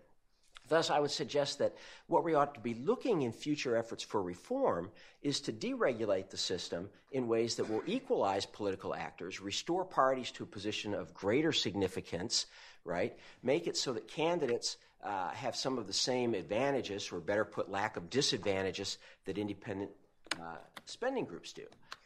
Thus, 0.71 0.89
I 0.89 0.99
would 0.99 1.11
suggest 1.11 1.59
that 1.59 1.75
what 2.07 2.23
we 2.23 2.33
ought 2.33 2.53
to 2.53 2.61
be 2.61 2.75
looking 2.75 3.23
in 3.23 3.33
future 3.33 3.75
efforts 3.75 4.03
for 4.03 4.23
reform 4.23 4.89
is 5.21 5.41
to 5.41 5.51
deregulate 5.51 6.29
the 6.29 6.37
system 6.37 6.89
in 7.11 7.27
ways 7.27 7.55
that 7.55 7.69
will 7.69 7.83
equalize 7.85 8.45
political 8.45 8.95
actors, 8.95 9.41
restore 9.41 9.83
parties 9.83 10.31
to 10.31 10.43
a 10.43 10.47
position 10.47 10.93
of 10.93 11.13
greater 11.13 11.51
significance, 11.51 12.45
right? 12.85 13.17
Make 13.43 13.67
it 13.67 13.77
so 13.77 13.93
that 13.93 14.07
candidates 14.07 14.77
uh, 15.03 15.29
have 15.29 15.55
some 15.55 15.77
of 15.77 15.87
the 15.87 15.93
same 15.93 16.33
advantages, 16.33 17.11
or 17.11 17.19
better 17.19 17.45
put, 17.45 17.69
lack 17.69 17.97
of 17.97 18.09
disadvantages 18.09 18.97
that 19.25 19.37
independent 19.37 19.91
uh, 20.39 20.57
spending 20.85 21.25
groups 21.25 21.53
do. 21.53 21.63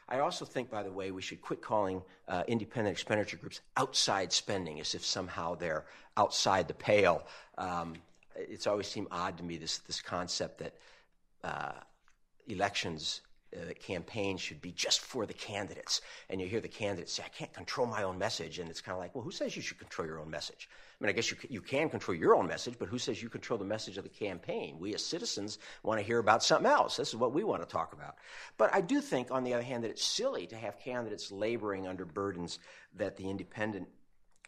I 0.07 0.19
also 0.19 0.45
think, 0.45 0.69
by 0.69 0.83
the 0.83 0.91
way, 0.91 1.11
we 1.11 1.21
should 1.21 1.41
quit 1.41 1.61
calling 1.61 2.01
uh, 2.27 2.43
independent 2.47 2.93
expenditure 2.93 3.37
groups 3.37 3.61
outside 3.75 4.31
spending 4.31 4.79
as 4.79 4.93
if 4.93 5.03
somehow 5.03 5.55
they're 5.55 5.85
outside 6.15 6.67
the 6.67 6.75
pale. 6.75 7.25
Um, 7.57 7.95
it's 8.35 8.67
always 8.67 8.87
seemed 8.87 9.07
odd 9.11 9.37
to 9.37 9.43
me 9.43 9.57
this 9.57 9.79
this 9.79 10.01
concept 10.01 10.59
that 10.59 10.75
uh, 11.43 11.71
elections 12.47 13.21
uh, 13.55 13.73
campaigns 13.79 14.41
should 14.41 14.61
be 14.61 14.71
just 14.71 15.01
for 15.01 15.25
the 15.25 15.33
candidates. 15.33 16.01
And 16.29 16.41
you 16.41 16.47
hear 16.47 16.61
the 16.61 16.67
candidates 16.67 17.13
say, 17.13 17.23
I 17.25 17.29
can't 17.29 17.53
control 17.53 17.87
my 17.87 18.03
own 18.03 18.17
message. 18.17 18.59
And 18.59 18.69
it's 18.69 18.81
kind 18.81 18.95
of 18.95 18.99
like, 18.99 19.15
well, 19.15 19.23
who 19.23 19.31
says 19.31 19.55
you 19.55 19.61
should 19.61 19.79
control 19.79 20.07
your 20.07 20.19
own 20.19 20.29
message? 20.29 20.69
I 20.99 21.03
mean, 21.03 21.09
I 21.09 21.13
guess 21.13 21.31
you, 21.31 21.37
you 21.49 21.61
can 21.61 21.89
control 21.89 22.15
your 22.15 22.35
own 22.35 22.47
message, 22.47 22.75
but 22.79 22.87
who 22.87 22.97
says 22.97 23.21
you 23.21 23.29
control 23.29 23.59
the 23.59 23.65
message 23.65 23.97
of 23.97 24.03
the 24.03 24.09
campaign? 24.09 24.77
We 24.79 24.93
as 24.93 25.05
citizens 25.05 25.59
want 25.83 25.99
to 25.99 26.05
hear 26.05 26.19
about 26.19 26.43
something 26.43 26.69
else. 26.69 26.97
This 26.97 27.09
is 27.09 27.15
what 27.15 27.33
we 27.33 27.43
want 27.43 27.61
to 27.61 27.67
talk 27.67 27.93
about. 27.93 28.15
But 28.57 28.73
I 28.73 28.81
do 28.81 29.01
think, 29.01 29.29
on 29.31 29.43
the 29.43 29.53
other 29.53 29.63
hand, 29.63 29.83
that 29.83 29.91
it's 29.91 30.05
silly 30.05 30.47
to 30.47 30.55
have 30.55 30.79
candidates 30.79 31.31
laboring 31.31 31.87
under 31.87 32.05
burdens 32.05 32.59
that 32.95 33.17
the 33.17 33.29
independent 33.29 33.87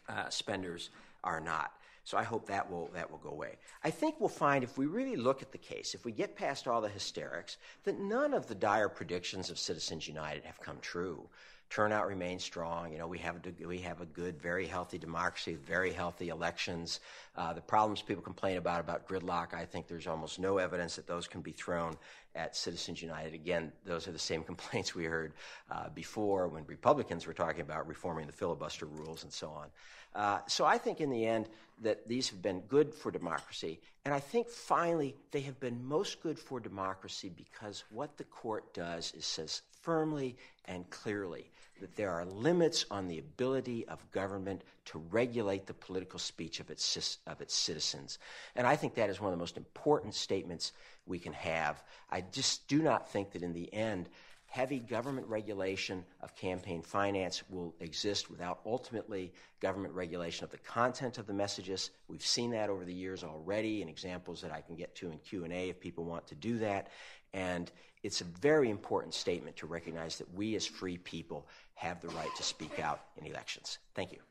uh, 0.07 0.29
spenders 0.29 0.89
are 1.23 1.41
not. 1.41 1.71
So 2.07 2.17
I 2.17 2.23
hope 2.23 2.45
that 2.45 2.71
will, 2.71 2.89
that 2.93 3.11
will 3.11 3.17
go 3.17 3.31
away. 3.31 3.57
I 3.83 3.89
think 3.89 4.15
we'll 4.17 4.29
find 4.29 4.63
if 4.63 4.77
we 4.77 4.85
really 4.85 5.17
look 5.17 5.41
at 5.41 5.51
the 5.51 5.57
case, 5.57 5.93
if 5.93 6.05
we 6.05 6.13
get 6.13 6.37
past 6.37 6.65
all 6.65 6.79
the 6.79 6.87
hysterics, 6.87 7.57
that 7.83 7.99
none 7.99 8.33
of 8.33 8.47
the 8.47 8.55
dire 8.55 8.87
predictions 8.87 9.49
of 9.49 9.59
Citizens 9.59 10.07
United 10.07 10.45
have 10.45 10.57
come 10.61 10.77
true. 10.79 11.27
turnout 11.69 12.07
remains 12.07 12.45
strong. 12.45 12.93
You 12.93 12.97
know, 12.97 13.07
we 13.07 13.17
have 13.17 13.35
a, 13.35 13.67
we 13.67 13.79
have 13.79 13.99
a 13.99 14.05
good, 14.05 14.41
very 14.41 14.65
healthy 14.65 14.97
democracy, 14.97 15.55
very 15.55 15.91
healthy 15.91 16.29
elections. 16.29 17.01
Uh, 17.35 17.51
the 17.51 17.59
problems 17.59 18.01
people 18.01 18.23
complain 18.23 18.55
about 18.55 18.79
about 18.79 19.05
gridlock, 19.05 19.53
I 19.53 19.65
think 19.65 19.89
there's 19.89 20.07
almost 20.07 20.39
no 20.39 20.59
evidence 20.59 20.95
that 20.95 21.07
those 21.07 21.27
can 21.27 21.41
be 21.41 21.51
thrown 21.51 21.97
at 22.35 22.55
Citizens 22.55 23.01
United. 23.01 23.33
Again, 23.33 23.73
those 23.85 24.07
are 24.07 24.13
the 24.13 24.19
same 24.19 24.43
complaints 24.51 24.95
we 24.95 25.03
heard 25.03 25.33
uh, 25.69 25.89
before 25.89 26.47
when 26.47 26.63
Republicans 26.67 27.27
were 27.27 27.33
talking 27.33 27.59
about 27.59 27.85
reforming 27.85 28.27
the 28.27 28.31
filibuster 28.31 28.85
rules 28.85 29.23
and 29.23 29.33
so 29.33 29.49
on. 29.49 29.67
Uh, 30.15 30.39
so 30.47 30.65
I 30.65 30.77
think 30.77 31.01
in 31.01 31.09
the 31.09 31.25
end 31.25 31.47
that 31.81 32.07
these 32.07 32.29
have 32.29 32.41
been 32.41 32.61
good 32.61 32.93
for 32.93 33.11
democracy. 33.11 33.79
And 34.05 34.13
I 34.13 34.19
think 34.19 34.49
finally 34.49 35.15
they 35.31 35.41
have 35.41 35.59
been 35.59 35.85
most 35.85 36.21
good 36.21 36.39
for 36.39 36.59
democracy 36.59 37.29
because 37.35 37.83
what 37.89 38.17
the 38.17 38.23
court 38.25 38.73
does 38.73 39.13
is 39.15 39.25
says 39.25 39.61
firmly 39.81 40.37
and 40.65 40.89
clearly 40.89 41.51
that 41.79 41.95
there 41.95 42.11
are 42.11 42.25
limits 42.25 42.85
on 42.89 43.07
the 43.07 43.19
ability 43.19 43.87
of 43.87 44.11
government 44.11 44.63
to 44.85 44.99
regulate 45.11 45.67
the 45.67 45.73
political 45.73 46.17
speech 46.17 46.59
of 46.59 46.71
its, 46.71 47.19
of 47.27 47.41
its 47.41 47.53
citizens. 47.53 48.17
And 48.55 48.65
I 48.65 48.75
think 48.75 48.95
that 48.95 49.09
is 49.09 49.21
one 49.21 49.31
of 49.31 49.37
the 49.37 49.41
most 49.41 49.57
important 49.57 50.15
statements 50.15 50.71
we 51.05 51.19
can 51.19 51.33
have. 51.33 51.83
I 52.09 52.21
just 52.31 52.67
do 52.67 52.81
not 52.81 53.09
think 53.11 53.31
that 53.31 53.43
in 53.43 53.53
the 53.53 53.71
end, 53.73 54.09
heavy 54.57 54.79
government 54.79 55.27
regulation 55.27 56.03
of 56.21 56.35
campaign 56.35 56.81
finance 56.81 57.43
will 57.47 57.75
exist 57.79 58.31
without 58.31 58.59
ultimately 58.65 59.31
government 59.59 59.93
regulation 59.93 60.43
of 60.43 60.49
the 60.49 60.57
content 60.57 61.19
of 61.19 61.27
the 61.27 61.33
messages. 61.33 61.91
We've 62.07 62.25
seen 62.25 62.49
that 62.51 62.71
over 62.71 62.83
the 62.83 62.93
years 62.93 63.23
already 63.23 63.83
in 63.83 63.87
examples 63.87 64.41
that 64.41 64.51
I 64.51 64.61
can 64.61 64.75
get 64.75 64.95
to 64.95 65.11
in 65.11 65.19
Q&A 65.19 65.69
if 65.69 65.79
people 65.79 66.05
want 66.05 66.25
to 66.25 66.33
do 66.33 66.57
that. 66.57 66.87
And 67.35 67.71
it's 68.01 68.21
a 68.21 68.23
very 68.23 68.71
important 68.71 69.13
statement 69.13 69.55
to 69.57 69.67
recognize 69.67 70.17
that 70.17 70.33
we 70.33 70.55
as 70.55 70.65
free 70.65 70.97
people 70.97 71.47
have 71.75 72.01
the 72.01 72.09
right 72.09 72.35
to 72.35 72.41
speak 72.41 72.79
out 72.79 73.01
in 73.17 73.27
elections. 73.27 73.77
Thank 73.93 74.11
you. 74.11 74.21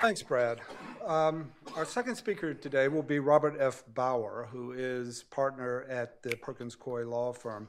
Thanks, 0.00 0.22
Brad. 0.22 0.60
Um, 1.06 1.52
our 1.76 1.84
second 1.84 2.16
speaker 2.16 2.54
today 2.54 2.88
will 2.88 3.02
be 3.02 3.18
Robert 3.18 3.56
F. 3.58 3.84
Bauer, 3.94 4.48
who 4.50 4.72
is 4.72 5.22
partner 5.24 5.84
at 5.88 6.22
the 6.22 6.36
Perkins 6.36 6.76
Coie 6.76 7.08
law 7.08 7.32
firm. 7.32 7.68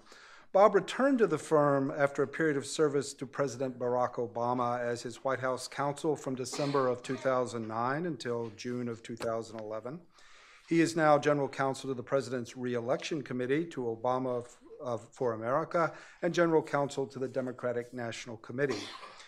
Bob 0.52 0.74
returned 0.74 1.20
to 1.20 1.28
the 1.28 1.38
firm 1.38 1.94
after 1.96 2.24
a 2.24 2.28
period 2.28 2.58
of 2.58 2.66
service 2.66 3.14
to 3.14 3.26
President 3.28 3.78
Barack 3.78 4.16
Obama 4.16 4.80
as 4.80 5.04
his 5.04 5.24
White 5.24 5.40
House 5.40 5.68
counsel 5.68 6.16
from 6.16 6.36
December 6.36 6.88
of 6.88 7.04
2009 7.04 8.06
until 8.06 8.52
June 8.58 8.88
of 8.88 9.04
2011. 9.04 10.00
He 10.68 10.82
is 10.82 10.96
now 10.96 11.18
general 11.20 11.48
counsel 11.48 11.90
to 11.90 11.94
the 11.94 12.04
President's 12.04 12.58
Reelection 12.58 13.22
Committee, 13.22 13.66
to 13.66 13.82
Obama 13.82 14.46
for 15.12 15.34
America, 15.34 15.94
and 16.22 16.34
general 16.34 16.64
counsel 16.64 17.06
to 17.08 17.20
the 17.20 17.28
Democratic 17.28 17.94
National 17.94 18.38
Committee. 18.38 18.84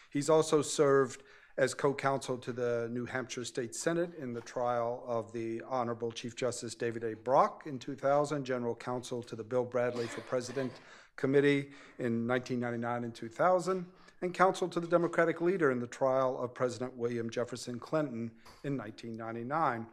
He's 0.10 0.30
also 0.30 0.62
served 0.62 1.24
as 1.62 1.76
co-counsel 1.76 2.40
to 2.40 2.52
the 2.52 2.90
New 2.92 3.06
Hampshire 3.06 3.46
State 3.46 3.76
Senate 3.76 4.10
in 4.20 4.34
the 4.34 4.42
trial 4.42 5.04
of 5.06 5.32
the 5.32 5.62
Honorable 5.70 6.12
Chief 6.12 6.36
Justice 6.36 6.74
David 6.74 7.04
A. 7.04 7.16
Brock 7.16 7.68
in 7.68 7.78
2000, 7.78 8.44
general 8.44 8.74
counsel 8.74 9.22
to 9.22 9.36
the 9.36 9.44
Bill 9.44 9.64
Bradley 9.64 10.08
for 10.08 10.22
President 10.22 10.72
Committee 11.18 11.70
in 12.00 12.28
1999 12.28 13.04
and 13.04 13.14
2000, 13.14 13.86
and 14.24 14.34
counsel 14.34 14.68
to 14.70 14.80
the 14.80 14.88
Democratic 14.88 15.40
leader 15.40 15.70
in 15.70 15.80
the 15.80 15.86
trial 15.86 16.36
of 16.42 16.52
President 16.52 16.98
William 16.98 17.30
Jefferson 17.30 17.78
Clinton 17.78 18.32
in 18.64 18.76
1999. 18.76 19.86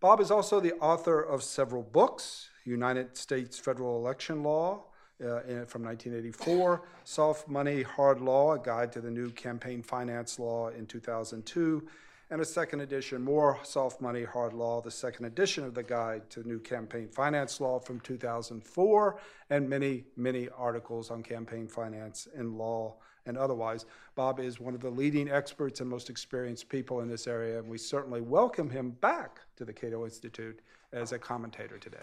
Bob 0.00 0.20
is 0.20 0.32
also 0.32 0.58
the 0.58 0.72
author 0.80 1.20
of 1.20 1.44
several 1.44 1.84
books 1.84 2.48
United 2.64 3.16
States 3.16 3.60
Federal 3.60 3.96
Election 3.96 4.42
Law, 4.42 4.86
Uh, 5.22 5.40
in, 5.42 5.64
from 5.66 5.84
1984, 5.84 6.82
Soft 7.04 7.46
Money, 7.46 7.82
Hard 7.82 8.20
Law, 8.20 8.54
a 8.54 8.58
guide 8.58 8.90
to 8.90 9.00
the 9.00 9.10
new 9.10 9.30
campaign 9.30 9.80
finance 9.80 10.40
law 10.40 10.70
in 10.70 10.84
2002, 10.84 11.86
and 12.30 12.40
a 12.40 12.44
second 12.44 12.80
edition, 12.80 13.22
More 13.22 13.60
Soft 13.62 14.00
Money, 14.00 14.24
Hard 14.24 14.52
Law, 14.52 14.80
the 14.80 14.90
second 14.90 15.26
edition 15.26 15.62
of 15.62 15.74
the 15.74 15.82
guide 15.84 16.28
to 16.30 16.42
new 16.42 16.58
campaign 16.58 17.06
finance 17.06 17.60
law 17.60 17.78
from 17.78 18.00
2004, 18.00 19.20
and 19.50 19.70
many, 19.70 20.02
many 20.16 20.48
articles 20.58 21.08
on 21.12 21.22
campaign 21.22 21.68
finance 21.68 22.26
and 22.34 22.58
law 22.58 22.96
and 23.24 23.38
otherwise. 23.38 23.86
Bob 24.16 24.40
is 24.40 24.58
one 24.58 24.74
of 24.74 24.80
the 24.80 24.90
leading 24.90 25.30
experts 25.30 25.80
and 25.80 25.88
most 25.88 26.10
experienced 26.10 26.68
people 26.68 27.00
in 27.00 27.08
this 27.08 27.28
area, 27.28 27.60
and 27.60 27.68
we 27.68 27.78
certainly 27.78 28.20
welcome 28.20 28.68
him 28.68 28.90
back 29.00 29.38
to 29.54 29.64
the 29.64 29.72
Cato 29.72 30.04
Institute 30.04 30.58
as 30.92 31.12
a 31.12 31.18
commentator 31.18 31.78
today. 31.78 31.98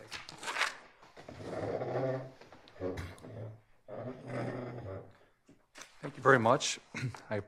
Thank 6.02 6.16
you 6.16 6.24
very 6.24 6.40
much. 6.40 6.80
I 7.30 7.42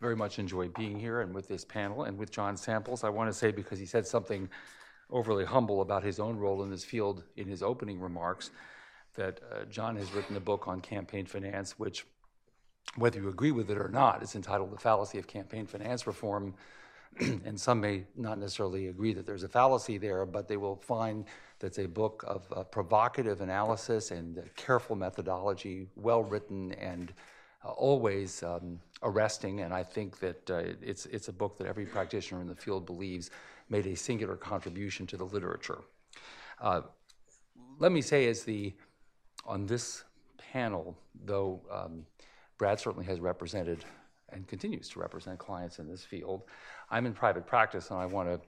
very 0.00 0.16
much 0.16 0.38
enjoy 0.38 0.68
being 0.68 0.98
here 0.98 1.20
and 1.20 1.34
with 1.34 1.48
this 1.48 1.64
panel 1.64 2.04
and 2.04 2.16
with 2.16 2.30
John 2.30 2.56
Samples. 2.56 3.04
I 3.04 3.10
want 3.10 3.30
to 3.30 3.36
say 3.36 3.50
because 3.50 3.78
he 3.78 3.86
said 3.86 4.06
something 4.06 4.48
overly 5.10 5.44
humble 5.44 5.82
about 5.82 6.02
his 6.02 6.18
own 6.18 6.36
role 6.36 6.62
in 6.62 6.70
this 6.70 6.84
field 6.84 7.22
in 7.36 7.48
his 7.48 7.62
opening 7.62 8.00
remarks 8.00 8.50
that 9.14 9.40
uh, 9.52 9.64
John 9.64 9.96
has 9.96 10.12
written 10.12 10.36
a 10.36 10.40
book 10.40 10.68
on 10.68 10.80
campaign 10.80 11.26
finance, 11.26 11.78
which, 11.78 12.06
whether 12.96 13.20
you 13.20 13.28
agree 13.28 13.52
with 13.52 13.70
it 13.70 13.76
or 13.76 13.88
not, 13.88 14.22
is 14.22 14.34
entitled 14.36 14.70
The 14.70 14.78
Fallacy 14.78 15.18
of 15.18 15.26
Campaign 15.26 15.66
Finance 15.66 16.06
Reform. 16.06 16.54
and 17.20 17.60
some 17.60 17.80
may 17.80 18.04
not 18.16 18.38
necessarily 18.38 18.86
agree 18.86 19.12
that 19.14 19.26
there's 19.26 19.42
a 19.42 19.48
fallacy 19.48 19.98
there, 19.98 20.24
but 20.24 20.46
they 20.46 20.56
will 20.56 20.76
find 20.76 21.24
that's 21.60 21.78
a 21.78 21.86
book 21.86 22.24
of 22.26 22.46
uh, 22.54 22.62
provocative 22.64 23.40
analysis 23.40 24.10
and 24.10 24.42
careful 24.56 24.96
methodology, 24.96 25.88
well 25.96 26.22
written 26.22 26.72
and 26.72 27.12
uh, 27.64 27.70
always 27.70 28.42
um, 28.42 28.78
arresting. 29.02 29.60
And 29.60 29.74
I 29.74 29.82
think 29.82 30.18
that 30.20 30.50
uh, 30.50 30.62
it's, 30.80 31.06
it's 31.06 31.28
a 31.28 31.32
book 31.32 31.58
that 31.58 31.66
every 31.66 31.86
practitioner 31.86 32.40
in 32.40 32.46
the 32.46 32.54
field 32.54 32.86
believes 32.86 33.30
made 33.68 33.86
a 33.86 33.96
singular 33.96 34.36
contribution 34.36 35.06
to 35.08 35.16
the 35.16 35.24
literature. 35.24 35.78
Uh, 36.60 36.82
let 37.78 37.92
me 37.92 38.00
say, 38.00 38.28
as 38.28 38.44
the 38.44 38.74
on 39.44 39.66
this 39.66 40.04
panel, 40.52 40.96
though 41.24 41.60
um, 41.70 42.04
Brad 42.58 42.80
certainly 42.80 43.06
has 43.06 43.20
represented 43.20 43.84
and 44.30 44.46
continues 44.46 44.88
to 44.90 45.00
represent 45.00 45.38
clients 45.38 45.78
in 45.78 45.88
this 45.88 46.04
field, 46.04 46.42
I'm 46.90 47.06
in 47.06 47.14
private 47.14 47.46
practice, 47.46 47.90
and 47.90 47.98
I 47.98 48.06
want 48.06 48.28
to 48.28 48.40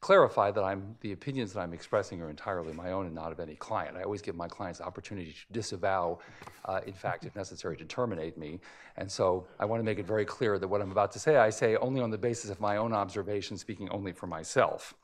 clarify 0.00 0.50
that 0.50 0.62
I'm 0.62 0.96
the 1.00 1.12
opinions 1.12 1.52
that 1.52 1.60
I'm 1.60 1.72
expressing 1.72 2.22
are 2.22 2.30
entirely 2.30 2.72
my 2.72 2.92
own 2.92 3.06
and 3.06 3.14
not 3.14 3.32
of 3.32 3.40
any 3.40 3.56
client. 3.56 3.96
I 3.96 4.02
always 4.02 4.22
give 4.22 4.36
my 4.36 4.46
clients 4.46 4.78
the 4.78 4.84
opportunity 4.84 5.32
to 5.32 5.52
disavow, 5.52 6.20
uh, 6.66 6.80
in 6.86 6.92
fact, 6.92 7.24
if 7.24 7.34
necessary, 7.34 7.76
to 7.78 7.84
terminate 7.84 8.38
me. 8.38 8.60
And 8.96 9.10
so 9.10 9.46
I 9.58 9.64
want 9.64 9.80
to 9.80 9.84
make 9.84 9.98
it 9.98 10.06
very 10.06 10.24
clear 10.24 10.58
that 10.58 10.68
what 10.68 10.80
I'm 10.80 10.92
about 10.92 11.10
to 11.12 11.18
say, 11.18 11.36
I 11.36 11.50
say 11.50 11.76
only 11.76 12.00
on 12.00 12.10
the 12.10 12.18
basis 12.18 12.50
of 12.50 12.60
my 12.60 12.76
own 12.76 12.92
observation, 12.92 13.56
speaking 13.56 13.88
only 13.90 14.12
for 14.12 14.26
myself. 14.26 14.94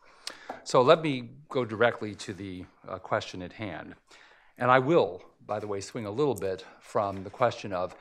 So 0.63 0.81
let 0.81 1.03
me 1.03 1.31
go 1.49 1.65
directly 1.65 2.15
to 2.15 2.33
the 2.33 2.65
uh, 2.89 2.99
question 2.99 3.43
at 3.43 3.53
hand. 3.53 3.95
And 4.59 4.71
I 4.71 4.79
will, 4.79 5.25
by 5.47 5.59
the 5.59 5.67
way, 5.67 5.81
swing 5.81 6.07
a 6.07 6.11
little 6.11 6.35
bit 6.35 6.65
from 6.81 7.25
the 7.25 7.31
question 7.31 7.73
of 7.73 7.97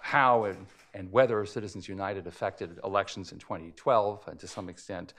how 0.00 0.44
and, 0.44 0.66
and 0.94 1.10
whether 1.12 1.46
Citizens 1.46 1.88
United 1.88 2.26
affected 2.26 2.80
elections 2.82 3.30
in 3.32 3.38
2012 3.38 4.24
and 4.26 4.38
to 4.40 4.48
some 4.48 4.68
extent 4.68 5.14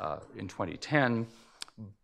uh, 0.00 0.18
in 0.36 0.48
2010, 0.48 1.26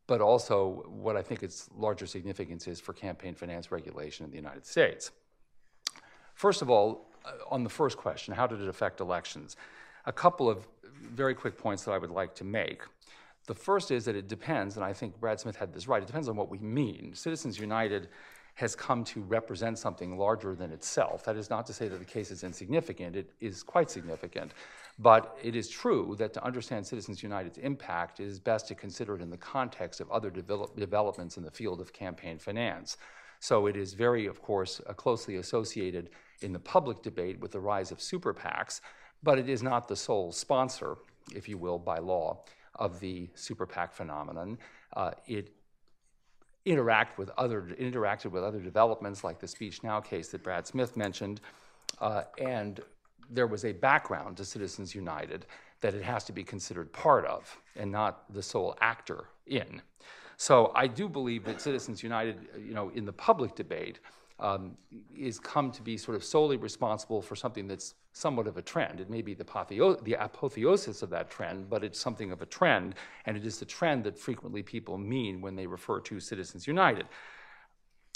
but 0.07 0.21
also 0.21 0.85
what 0.89 1.17
I 1.17 1.23
think 1.23 1.43
its 1.43 1.69
larger 1.77 2.07
significance 2.07 2.67
is 2.67 2.81
for 2.81 2.93
campaign 2.93 3.35
finance 3.35 3.71
regulation 3.71 4.25
in 4.25 4.31
the 4.31 4.37
United 4.37 4.67
States. 4.67 5.11
First 6.35 6.63
of 6.63 6.71
all, 6.71 7.07
uh, 7.25 7.33
on 7.51 7.65
the 7.65 7.71
first 7.71 7.97
question, 7.97 8.35
how 8.35 8.47
did 8.47 8.61
it 8.61 8.69
affect 8.69 9.01
elections? 9.01 9.57
A 10.07 10.13
couple 10.13 10.49
of 10.49 10.67
very 11.01 11.35
quick 11.35 11.59
points 11.59 11.85
that 11.85 11.93
I 11.93 11.99
would 11.99 12.11
like 12.11 12.35
to 12.37 12.45
make. 12.45 12.83
The 13.47 13.55
first 13.55 13.91
is 13.91 14.05
that 14.05 14.17
it 14.17 14.29
depends, 14.29 14.77
and 14.77 14.85
I 14.85 14.93
think 14.93 15.19
Brad 15.21 15.41
Smith 15.41 15.57
had 15.57 15.73
this 15.73 15.89
right, 15.89 16.03
it 16.03 16.07
depends 16.07 16.29
on 16.29 16.37
what 16.37 16.49
we 16.49 16.59
mean. 16.59 17.13
Citizens 17.15 17.59
United 17.59 18.09
has 18.55 18.77
come 18.77 19.05
to 19.05 19.21
represent 19.23 19.79
something 19.79 20.19
larger 20.19 20.55
than 20.55 20.71
itself. 20.71 21.25
That 21.25 21.37
is 21.37 21.51
not 21.51 21.67
to 21.67 21.73
say 21.73 21.89
that 21.89 21.99
the 21.99 22.05
case 22.05 22.31
is 22.31 22.45
insignificant, 22.45 23.17
it 23.17 23.33
is 23.41 23.63
quite 23.63 23.91
significant. 23.91 24.53
But 25.01 25.39
it 25.43 25.57
is 25.57 25.71
true 25.71 26.15
that 26.19 26.35
to 26.35 26.45
understand 26.45 26.87
Citizens 26.87 27.23
United's 27.23 27.57
impact, 27.57 28.21
it 28.21 28.27
is 28.27 28.39
best 28.39 28.69
to 28.69 28.75
consider 28.75 29.15
it 29.15 29.23
in 29.23 29.31
the 29.31 29.39
context 29.39 30.01
of 30.01 30.11
other 30.11 30.31
develop- 30.31 30.77
developments 30.77 31.39
in 31.39 31.43
the 31.43 31.51
field 31.51 31.81
of 31.81 31.91
campaign 31.95 32.39
finance. 32.39 32.99
So 33.39 33.67
it 33.67 33.77
is 33.77 33.95
very, 33.95 34.27
of 34.27 34.43
course, 34.43 34.83
uh, 34.87 34.93
closely 34.93 35.37
associated 35.37 36.11
in 36.43 36.53
the 36.53 36.59
public 36.59 37.03
debate 37.03 37.41
with 37.41 37.53
the 37.53 37.61
rise 37.61 37.91
of 37.91 38.01
super 38.03 38.35
PACs, 38.35 38.83
but 39.23 39.39
it 39.39 39.49
is 39.49 39.63
not 39.63 39.89
the 39.89 39.97
sole 39.97 40.33
sponsor, 40.33 40.99
if 41.35 41.49
you 41.49 41.57
will, 41.57 41.79
by 41.79 41.99
law, 41.99 42.45
of 42.75 43.01
the 43.01 43.31
super 43.35 43.65
PAC 43.67 43.95
phenomenon. 43.95 44.59
Uh, 44.95 45.13
it 45.27 45.55
interact 46.67 47.17
with 47.17 47.31
other 47.39 47.75
interacted 47.81 48.31
with 48.31 48.45
other 48.45 48.61
developments 48.61 49.25
like 49.25 49.41
the 49.41 49.49
Speech 49.49 49.83
Now 49.83 49.99
case 49.99 50.29
that 50.29 50.43
Brad 50.43 50.67
Smith 50.67 50.95
mentioned, 50.95 51.41
uh, 52.01 52.25
and 52.39 52.81
there 53.31 53.47
was 53.47 53.65
a 53.65 53.73
background 53.73 54.37
to 54.37 54.45
Citizens 54.45 54.95
United 54.95 55.47
that 55.81 55.95
it 55.95 56.03
has 56.03 56.25
to 56.25 56.33
be 56.33 56.45
considered 56.45 56.93
part 56.93 57.25
of 57.25 57.59
and 57.77 57.91
not 57.91 58.33
the 58.33 58.43
sole 58.43 58.77
actor 58.81 59.29
in. 59.47 59.81
So 60.37 60.73
I 60.75 60.87
do 60.87 61.09
believe 61.09 61.45
that 61.45 61.61
Citizens 61.61 62.03
United, 62.03 62.49
you 62.59 62.75
know, 62.75 62.91
in 62.95 63.05
the 63.05 63.13
public 63.13 63.55
debate, 63.55 64.01
um, 64.39 64.77
is 65.15 65.39
come 65.39 65.71
to 65.71 65.83
be 65.83 65.97
sort 65.97 66.17
of 66.17 66.25
solely 66.25 66.57
responsible 66.57 67.21
for 67.21 67.37
something 67.37 67.69
that's 67.69 67.95
somewhat 68.13 68.47
of 68.47 68.57
a 68.57 68.63
trend. 68.63 69.01
It 69.01 69.11
may 69.11 69.23
be 69.23 69.35
the, 69.35 69.45
apotheo- 69.45 70.03
the 70.03 70.15
apotheosis 70.15 71.03
of 71.03 71.11
that 71.11 71.31
trend, 71.31 71.69
but 71.69 71.85
it's 71.85 72.01
something 72.01 72.33
of 72.33 72.41
a 72.41 72.47
trend, 72.47 72.95
and 73.27 73.37
it 73.37 73.45
is 73.45 73.59
the 73.59 73.67
trend 73.67 74.05
that 74.05 74.19
frequently 74.19 74.63
people 74.63 74.97
mean 74.97 75.41
when 75.41 75.57
they 75.57 75.67
refer 75.67 76.01
to 76.01 76.19
Citizens 76.19 76.67
United. 76.67 77.07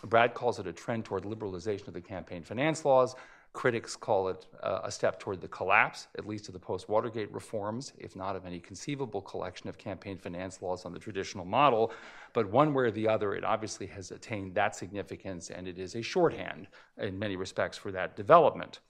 Brad 0.06 0.34
calls 0.34 0.58
it 0.58 0.66
a 0.66 0.72
trend 0.72 1.04
toward 1.04 1.24
liberalization 1.24 1.88
of 1.88 1.94
the 1.94 2.00
campaign 2.00 2.42
finance 2.42 2.84
laws. 2.84 3.14
Critics 3.54 3.94
call 3.94 4.28
it 4.28 4.46
uh, 4.64 4.80
a 4.82 4.90
step 4.90 5.20
toward 5.20 5.40
the 5.40 5.46
collapse, 5.46 6.08
at 6.18 6.26
least 6.26 6.48
of 6.48 6.54
the 6.54 6.58
post 6.58 6.88
Watergate 6.88 7.32
reforms, 7.32 7.92
if 7.96 8.16
not 8.16 8.34
of 8.34 8.44
any 8.44 8.58
conceivable 8.58 9.22
collection 9.22 9.68
of 9.68 9.78
campaign 9.78 10.18
finance 10.18 10.60
laws 10.60 10.84
on 10.84 10.92
the 10.92 10.98
traditional 10.98 11.44
model. 11.44 11.92
But 12.32 12.50
one 12.50 12.74
way 12.74 12.84
or 12.84 12.90
the 12.90 13.08
other, 13.08 13.32
it 13.32 13.44
obviously 13.44 13.86
has 13.86 14.10
attained 14.10 14.56
that 14.56 14.74
significance, 14.74 15.50
and 15.50 15.68
it 15.68 15.78
is 15.78 15.94
a 15.94 16.02
shorthand 16.02 16.66
in 16.98 17.16
many 17.16 17.36
respects 17.36 17.78
for 17.78 17.92
that 17.92 18.16
development. 18.16 18.80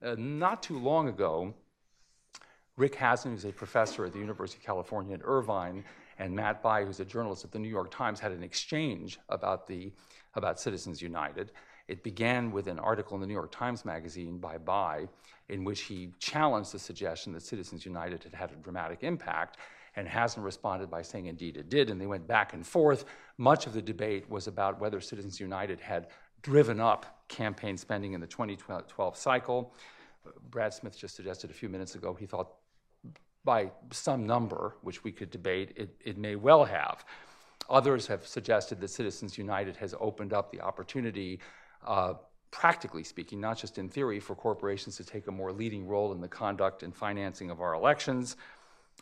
Uh, 0.00 0.14
not 0.16 0.62
too 0.62 0.78
long 0.78 1.08
ago, 1.08 1.52
Rick 2.76 2.94
Hasen, 2.94 3.32
who's 3.32 3.44
a 3.44 3.52
professor 3.52 4.04
at 4.04 4.12
the 4.12 4.20
University 4.20 4.60
of 4.60 4.64
California 4.64 5.14
at 5.14 5.22
Irvine, 5.24 5.84
and 6.20 6.32
Matt 6.34 6.62
Bai, 6.62 6.84
who's 6.84 7.00
a 7.00 7.04
journalist 7.04 7.44
at 7.44 7.50
the 7.50 7.58
New 7.58 7.68
York 7.68 7.90
Times, 7.90 8.20
had 8.20 8.30
an 8.30 8.44
exchange 8.44 9.18
about 9.28 9.66
the 9.66 9.92
about 10.34 10.60
Citizens 10.60 11.02
United. 11.02 11.50
It 11.88 12.02
began 12.02 12.52
with 12.52 12.66
an 12.66 12.78
article 12.78 13.14
in 13.14 13.22
the 13.22 13.26
New 13.26 13.32
York 13.32 13.50
Times 13.50 13.84
Magazine 13.84 14.38
by 14.38 14.58
Bai, 14.58 15.08
in 15.48 15.64
which 15.64 15.82
he 15.82 16.12
challenged 16.18 16.72
the 16.72 16.78
suggestion 16.78 17.32
that 17.32 17.42
Citizens 17.42 17.86
United 17.86 18.22
had 18.22 18.34
had 18.34 18.52
a 18.52 18.56
dramatic 18.56 19.02
impact, 19.02 19.56
and 19.96 20.06
Hasen 20.06 20.42
responded 20.42 20.90
by 20.90 21.00
saying, 21.00 21.26
indeed 21.26 21.56
it 21.56 21.70
did, 21.70 21.88
and 21.88 21.98
they 21.98 22.06
went 22.06 22.28
back 22.28 22.52
and 22.52 22.66
forth. 22.66 23.06
Much 23.38 23.66
of 23.66 23.72
the 23.72 23.80
debate 23.80 24.28
was 24.28 24.46
about 24.46 24.78
whether 24.78 25.00
Citizens 25.00 25.40
United 25.40 25.80
had 25.80 26.08
driven 26.42 26.78
up 26.78 27.24
campaign 27.28 27.76
spending 27.76 28.12
in 28.12 28.20
the 28.20 28.26
2012 28.26 29.16
cycle. 29.16 29.74
Brad 30.50 30.74
Smith 30.74 30.96
just 30.96 31.16
suggested 31.16 31.50
a 31.50 31.54
few 31.54 31.70
minutes 31.70 31.94
ago 31.94 32.14
he 32.14 32.26
thought 32.26 32.52
by 33.44 33.70
some 33.92 34.26
number, 34.26 34.76
which 34.82 35.04
we 35.04 35.10
could 35.10 35.30
debate, 35.30 35.72
it, 35.74 35.96
it 36.04 36.18
may 36.18 36.36
well 36.36 36.66
have. 36.66 37.04
Others 37.70 38.06
have 38.06 38.26
suggested 38.26 38.78
that 38.80 38.88
Citizens 38.88 39.38
United 39.38 39.76
has 39.76 39.94
opened 39.98 40.34
up 40.34 40.52
the 40.52 40.60
opportunity 40.60 41.40
uh, 41.86 42.14
practically 42.50 43.04
speaking, 43.04 43.40
not 43.40 43.58
just 43.58 43.78
in 43.78 43.88
theory, 43.88 44.20
for 44.20 44.34
corporations 44.34 44.96
to 44.96 45.04
take 45.04 45.26
a 45.26 45.32
more 45.32 45.52
leading 45.52 45.86
role 45.86 46.12
in 46.12 46.20
the 46.20 46.28
conduct 46.28 46.82
and 46.82 46.94
financing 46.94 47.50
of 47.50 47.60
our 47.60 47.74
elections. 47.74 48.36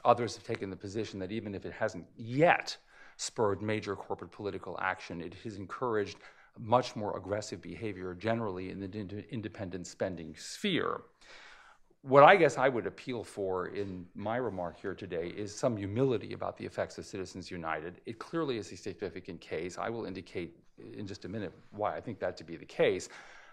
Others 0.05 0.37
have 0.37 0.45
taken 0.45 0.71
the 0.71 0.77
position 0.77 1.19
that 1.21 1.33
even 1.33 1.55
if 1.55 1.65
it 1.65 1.73
hasn't 1.73 2.07
yet 2.17 2.77
spurred 3.17 3.63
major 3.63 3.97
corporate 3.97 4.31
political 4.31 4.79
action, 4.81 5.21
it 5.21 5.35
has 5.45 5.57
encouraged 5.57 6.19
much 6.59 6.97
more 6.97 7.17
aggressive 7.17 7.61
behavior 7.61 8.15
generally 8.15 8.71
in 8.71 8.81
the 8.81 9.25
independent 9.31 9.87
spending 9.87 10.35
sphere. 10.37 11.03
What 12.03 12.23
I 12.23 12.37
guess 12.37 12.57
I 12.57 12.69
would 12.69 12.87
appeal 12.87 13.25
for 13.25 13.69
in 13.69 14.07
my 14.15 14.37
remark 14.37 14.79
here 14.81 14.95
today 14.95 15.33
is 15.37 15.55
some 15.55 15.77
humility 15.77 16.35
about 16.35 16.57
the 16.57 16.65
effects 16.65 16.99
of 16.99 17.05
Citizens 17.05 17.51
United. 17.51 18.01
It 18.07 18.19
clearly 18.19 18.59
is 18.59 18.71
a 18.71 18.77
significant 18.77 19.41
case. 19.41 19.77
I 19.77 19.91
will 19.91 20.05
indicate 20.05 20.57
in 20.97 21.07
just 21.07 21.25
a 21.25 21.29
minute 21.29 21.53
why 21.71 21.97
I 21.97 22.01
think 22.01 22.19
that 22.21 22.37
to 22.39 22.45
be 22.45 22.57
the 22.57 22.67
case. 22.67 23.09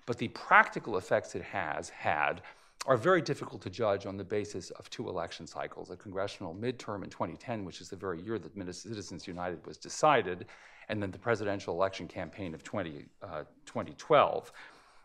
But 0.05 0.17
the 0.17 0.27
practical 0.29 0.97
effects 0.97 1.35
it 1.35 1.43
has 1.43 1.89
had 1.89 2.41
are 2.85 2.97
very 2.97 3.21
difficult 3.21 3.61
to 3.61 3.69
judge 3.69 4.05
on 4.05 4.17
the 4.17 4.23
basis 4.23 4.69
of 4.71 4.89
two 4.89 5.07
election 5.07 5.47
cycles 5.47 5.89
a 5.89 5.95
congressional 5.95 6.53
midterm 6.53 7.03
in 7.03 7.09
2010, 7.09 7.63
which 7.63 7.79
is 7.79 7.89
the 7.89 7.95
very 7.95 8.21
year 8.21 8.37
that 8.37 8.75
Citizens 8.75 9.25
United 9.27 9.65
was 9.65 9.77
decided, 9.77 10.45
and 10.89 11.01
then 11.01 11.11
the 11.11 11.19
presidential 11.19 11.73
election 11.73 12.07
campaign 12.07 12.53
of 12.53 12.63
20, 12.63 13.05
uh, 13.21 13.43
2012. 13.65 14.51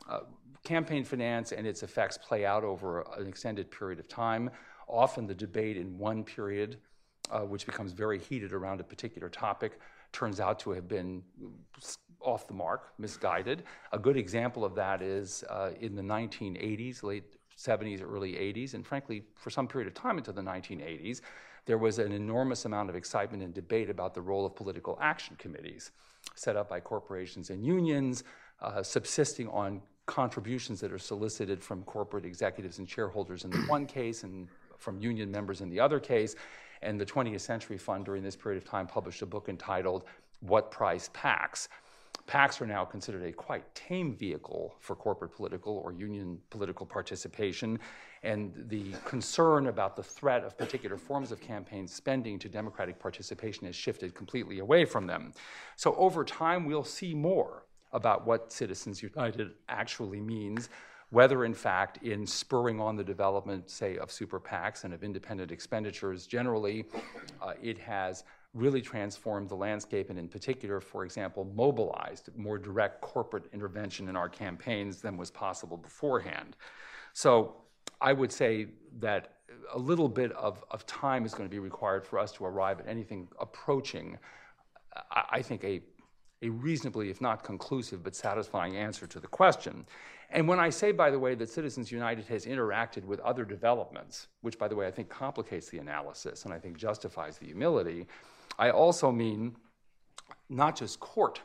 Uh, 0.09 0.21
campaign 0.65 1.05
finance 1.05 1.53
and 1.53 1.67
its 1.67 1.85
effects 1.85 2.19
play 2.19 2.45
out 2.45 2.65
over 2.65 3.03
an 3.17 3.29
extended 3.29 3.71
period 3.71 4.01
of 4.01 4.09
time. 4.09 4.51
Often 4.89 5.29
the 5.29 5.35
debate 5.35 5.77
in 5.77 5.97
one 5.99 6.25
period, 6.25 6.79
uh, 7.31 7.41
which 7.41 7.65
becomes 7.65 7.93
very 7.93 8.19
heated 8.19 8.53
around 8.53 8.81
a 8.81 8.85
particular 8.85 9.29
topic, 9.29 9.79
turns 10.13 10.41
out 10.41 10.59
to 10.61 10.71
have 10.71 10.89
been 10.89 11.23
off 12.21 12.47
the 12.47 12.55
mark, 12.55 12.93
misguided. 12.99 13.63
A 13.93 13.99
good 13.99 14.17
example 14.17 14.65
of 14.65 14.75
that 14.75 15.03
is 15.03 15.45
uh, 15.49 15.71
in 15.81 15.95
the 15.95 16.03
1980s, 16.03 17.03
late 17.03 17.25
70s, 17.57 18.03
early 18.03 18.33
80s, 18.33 18.75
and 18.75 18.87
frankly, 18.87 19.25
for 19.35 19.51
some 19.51 19.67
period 19.67 19.89
of 19.89 19.95
time 19.95 20.19
into 20.19 20.33
the 20.33 20.43
1980s, 20.43 21.21
there 21.67 21.79
was 21.79 21.99
an 21.99 22.13
enormous 22.13 22.65
amount 22.65 22.89
of 22.89 22.97
excitement 22.97 23.43
and 23.43 23.53
debate 23.53 23.91
about 23.91 24.15
the 24.15 24.23
role 24.23 24.47
of 24.47 24.55
political 24.57 24.99
action 25.01 25.37
committees 25.39 25.91
set 26.35 26.57
up 26.57 26.69
by 26.69 26.81
corporations 26.81 27.51
and 27.51 27.65
unions, 27.65 28.25
uh, 28.63 28.83
subsisting 28.83 29.49
on 29.49 29.81
contributions 30.07 30.81
that 30.81 30.93
are 30.93 30.99
solicited 30.99 31.63
from 31.63 31.83
corporate 31.83 32.25
executives 32.25 32.79
and 32.79 32.89
shareholders 32.89 33.45
in 33.45 33.51
the 33.51 33.59
one 33.67 33.87
case 33.87 34.23
and 34.23 34.49
from 34.79 34.99
union 35.01 35.31
members 35.31 35.61
in 35.61 35.69
the 35.69 35.79
other 35.79 36.01
case. 36.01 36.35
And 36.83 37.01
the 37.01 37.07
20th 37.07 37.41
Century 37.41 37.77
Fund 37.77 38.05
during 38.05 38.23
this 38.23 38.37
period 38.37 38.63
of 38.63 38.69
time 38.69 38.87
published 38.87 39.21
a 39.23 39.27
book 39.27 39.49
entitled 39.49 40.05
What 40.41 40.71
Price 40.71 41.11
PACs? 41.13 41.69
PACs 42.29 42.61
are 42.61 42.67
now 42.67 42.85
considered 42.85 43.25
a 43.25 43.33
quite 43.33 43.75
tame 43.75 44.15
vehicle 44.15 44.77
for 44.81 44.95
corporate 44.95 45.35
political 45.35 45.79
or 45.79 45.93
union 45.93 46.39
political 46.51 46.85
participation. 46.85 47.79
And 48.23 48.53
the 48.69 48.93
concern 49.07 49.69
about 49.69 49.97
the 49.97 50.03
threat 50.03 50.45
of 50.45 50.57
particular 50.59 50.99
forms 50.99 51.33
of 51.33 51.41
campaign 51.41 51.89
spending 51.89 52.39
to 52.41 52.49
democratic 52.49 52.99
participation 52.99 53.67
has 53.67 53.75
shifted 53.75 54.15
completely 54.15 54.59
away 54.59 54.85
from 54.85 55.07
them. 55.07 55.33
So 55.77 55.95
over 55.95 56.23
time, 56.23 56.67
we'll 56.67 56.85
see 56.85 57.15
more 57.15 57.65
about 57.93 58.27
what 58.27 58.53
Citizens 58.53 59.03
United 59.03 59.53
actually 59.71 60.21
means, 60.21 60.69
whether 61.09 61.47
in 61.47 61.55
fact 61.55 62.03
in 62.03 62.27
spurring 62.27 62.79
on 62.79 62.95
the 62.95 63.05
development, 63.05 63.71
say, 63.71 63.97
of 63.97 64.13
super 64.13 64.39
PACs 64.39 64.85
and 64.85 64.93
of 64.93 65.03
independent 65.03 65.51
expenditures 65.51 66.27
generally, 66.27 66.85
uh, 67.41 67.55
it 67.63 67.79
has 67.79 68.25
really 68.55 68.81
transformed 68.81 69.49
the 69.49 69.55
landscape 69.55 70.11
and 70.11 70.19
in 70.19 70.29
particular, 70.29 70.81
for 70.81 71.05
example, 71.05 71.45
mobilized 71.55 72.31
more 72.37 72.59
direct 72.59 73.01
corporate 73.01 73.45
intervention 73.53 74.09
in 74.09 74.17
our 74.17 74.29
campaigns 74.29 75.01
than 75.01 75.17
was 75.17 75.31
possible 75.31 75.77
beforehand. 75.77 76.57
So 77.13 77.57
I 78.01 78.13
would 78.13 78.33
say 78.33 78.69
that 79.01 79.35
a 79.75 79.79
little 79.79 80.09
bit 80.09 80.33
of, 80.33 80.65
of 80.71 80.87
time 80.87 81.25
is 81.25 81.35
going 81.35 81.49
to 81.49 81.51
be 81.51 81.59
required 81.59 82.07
for 82.07 82.19
us 82.19 82.33
to 82.33 82.45
arrive 82.45 82.81
at 82.81 82.89
anything 82.89 83.29
approaching, 83.39 84.19
I, 85.11 85.25
I 85.33 85.43
think, 85.43 85.65
a, 85.65 85.83
a 86.43 86.49
reasonably, 86.49 87.11
if 87.11 87.21
not 87.21 87.45
conclusive, 87.45 88.03
but 88.03 88.15
satisfying 88.15 88.77
answer 88.77 89.07
to 89.07 89.21
the 89.21 89.27
question. 89.27 89.87
And 90.31 90.47
when 90.47 90.61
I 90.61 90.71
say, 90.71 90.93
by 90.93 91.11
the 91.11 91.19
way, 91.19 91.35
that 91.35 91.49
Citizens 91.49 91.91
United 91.91 92.27
has 92.27 92.45
interacted 92.45 93.05
with 93.05 93.19
other 93.21 93.45
developments, 93.45 94.29
which, 94.43 94.59
by 94.59 94.69
the 94.69 94.77
way, 94.77 94.87
I 94.87 94.91
think 94.91 95.09
complicates 95.09 95.71
the 95.71 95.79
analysis 95.79 96.45
and 96.45 96.53
I 96.53 96.59
think 96.59 96.77
justifies 96.77 97.39
the 97.39 97.47
humility, 97.47 98.07
I 98.59 98.71
also 98.71 99.11
mean 99.11 99.57
not 100.49 100.77
just 100.77 101.01
court 101.01 101.41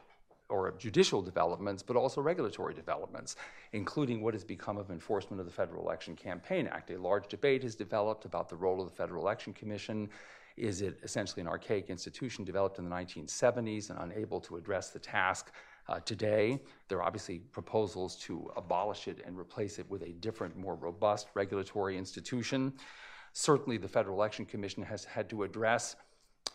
or 0.50 0.72
judicial 0.78 1.22
developments, 1.22 1.82
but 1.82 1.96
also 1.96 2.22
regulatory 2.22 2.74
developments, 2.74 3.36
including 3.72 4.22
what 4.22 4.34
has 4.34 4.44
become 4.44 4.78
of 4.78 4.92
enforcement 4.92 5.40
of 5.40 5.46
the 5.46 5.52
Federal 5.52 5.84
Election 5.84 6.16
Campaign 6.16 6.68
Act. 6.68 6.92
A 6.92 6.98
large 6.98 7.28
debate 7.28 7.64
has 7.64 7.76
developed 7.76 8.26
about 8.26 8.50
the 8.50 8.56
role 8.56 8.80
of 8.80 8.88
the 8.88 8.96
Federal 8.96 9.24
Election 9.24 9.54
Commission. 9.54 10.10
Is 10.56 10.82
it 10.82 11.00
essentially 11.02 11.42
an 11.42 11.48
archaic 11.48 11.90
institution 11.90 12.44
developed 12.44 12.78
in 12.78 12.88
the 12.88 12.96
1970s 12.96 13.90
and 13.90 14.00
unable 14.00 14.40
to 14.42 14.58
address 14.58 14.92
the 14.92 15.00
task 15.00 15.52
uh, 15.90 16.00
today? 16.02 16.60
There 16.88 17.00
are 17.00 17.04
obviously 17.04 17.40
proposals 17.40 18.16
to 18.18 18.52
abolish 18.56 19.08
it 19.08 19.24
and 19.26 19.38
replace 19.38 19.80
it 19.80 19.90
with 19.90 20.04
a 20.04 20.12
different, 20.14 20.56
more 20.56 20.76
robust 20.76 21.30
regulatory 21.34 21.98
institution. 21.98 22.74
Certainly, 23.32 23.78
the 23.78 23.88
Federal 23.88 24.16
Election 24.16 24.46
Commission 24.46 24.84
has 24.84 25.04
had 25.04 25.28
to 25.30 25.42
address 25.42 25.96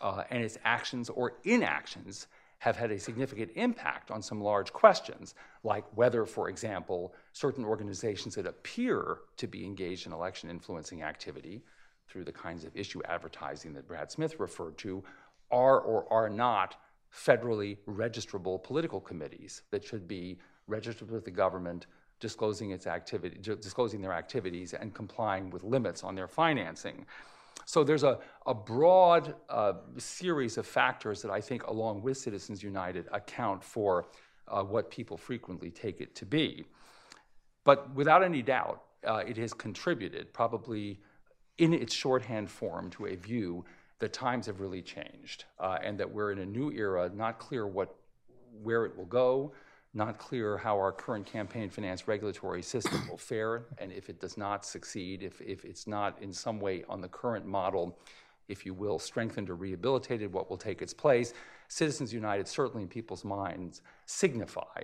uh, 0.01 0.23
and 0.29 0.43
its 0.43 0.57
actions 0.63 1.09
or 1.09 1.33
inactions 1.43 2.27
have 2.59 2.75
had 2.75 2.91
a 2.91 2.99
significant 2.99 3.51
impact 3.55 4.11
on 4.11 4.21
some 4.21 4.41
large 4.41 4.73
questions, 4.73 5.33
like 5.63 5.85
whether, 5.95 6.25
for 6.25 6.49
example, 6.49 7.13
certain 7.31 7.63
organizations 7.63 8.35
that 8.35 8.45
appear 8.45 9.19
to 9.37 9.47
be 9.47 9.65
engaged 9.65 10.05
in 10.05 10.11
election 10.13 10.49
influencing 10.49 11.01
activity 11.01 11.63
through 12.09 12.25
the 12.25 12.31
kinds 12.31 12.65
of 12.65 12.75
issue 12.75 13.01
advertising 13.05 13.73
that 13.73 13.87
Brad 13.87 14.11
Smith 14.11 14.39
referred 14.39 14.77
to 14.79 15.03
are 15.51 15.79
or 15.79 16.11
are 16.11 16.29
not 16.29 16.75
federally 17.13 17.77
registrable 17.87 18.61
political 18.61 18.99
committees 18.99 19.63
that 19.71 19.83
should 19.83 20.07
be 20.07 20.37
registered 20.67 21.09
with 21.09 21.25
the 21.25 21.31
government, 21.31 21.87
disclosing 22.19 22.71
its 22.71 22.87
activity, 22.87 23.37
disclosing 23.39 24.01
their 24.01 24.13
activities, 24.13 24.73
and 24.73 24.93
complying 24.93 25.49
with 25.49 25.63
limits 25.63 26.03
on 26.03 26.13
their 26.13 26.27
financing. 26.27 27.05
So 27.65 27.83
there's 27.83 28.03
a, 28.03 28.19
a 28.45 28.53
broad 28.53 29.35
uh, 29.49 29.73
series 29.97 30.57
of 30.57 30.65
factors 30.65 31.21
that 31.21 31.31
I 31.31 31.41
think, 31.41 31.67
along 31.67 32.01
with 32.01 32.17
Citizens 32.17 32.63
United, 32.63 33.07
account 33.11 33.63
for 33.63 34.07
uh, 34.47 34.63
what 34.63 34.89
people 34.89 35.17
frequently 35.17 35.69
take 35.69 36.01
it 36.01 36.15
to 36.15 36.25
be. 36.25 36.65
But 37.63 37.93
without 37.93 38.23
any 38.23 38.41
doubt, 38.41 38.81
uh, 39.05 39.23
it 39.27 39.37
has 39.37 39.53
contributed, 39.53 40.33
probably 40.33 40.99
in 41.57 41.73
its 41.73 41.93
shorthand 41.93 42.49
form, 42.49 42.89
to 42.91 43.07
a 43.07 43.15
view 43.15 43.65
that 43.99 44.13
times 44.13 44.45
have 44.47 44.61
really 44.61 44.81
changed 44.81 45.45
uh, 45.59 45.77
and 45.83 45.99
that 45.99 46.09
we're 46.09 46.31
in 46.31 46.39
a 46.39 46.45
new 46.45 46.71
era, 46.71 47.11
not 47.13 47.37
clear 47.37 47.67
what, 47.67 47.95
where 48.63 48.85
it 48.85 48.97
will 48.97 49.05
go, 49.05 49.51
not 49.93 50.19
clear 50.19 50.57
how 50.57 50.75
our 50.77 50.91
current 50.91 51.25
campaign 51.25 51.69
finance 51.69 52.07
regulatory 52.07 52.61
system 52.61 53.07
will 53.09 53.17
fare, 53.17 53.65
and 53.79 53.91
if 53.91 54.09
it 54.09 54.19
does 54.19 54.37
not 54.37 54.65
succeed, 54.65 55.23
if, 55.23 55.41
if 55.41 55.65
it's 55.65 55.87
not 55.87 56.21
in 56.21 56.31
some 56.31 56.59
way 56.59 56.83
on 56.87 57.01
the 57.01 57.07
current 57.07 57.45
model, 57.45 57.97
if 58.47 58.65
you 58.65 58.73
will, 58.73 58.99
strengthened 58.99 59.49
or 59.49 59.55
rehabilitated, 59.55 60.31
what 60.31 60.49
will 60.49 60.57
take 60.57 60.81
its 60.81 60.93
place. 60.93 61.33
Citizens 61.67 62.13
United, 62.13 62.47
certainly 62.47 62.83
in 62.83 62.89
people's 62.89 63.23
minds, 63.23 63.81
signify 64.05 64.81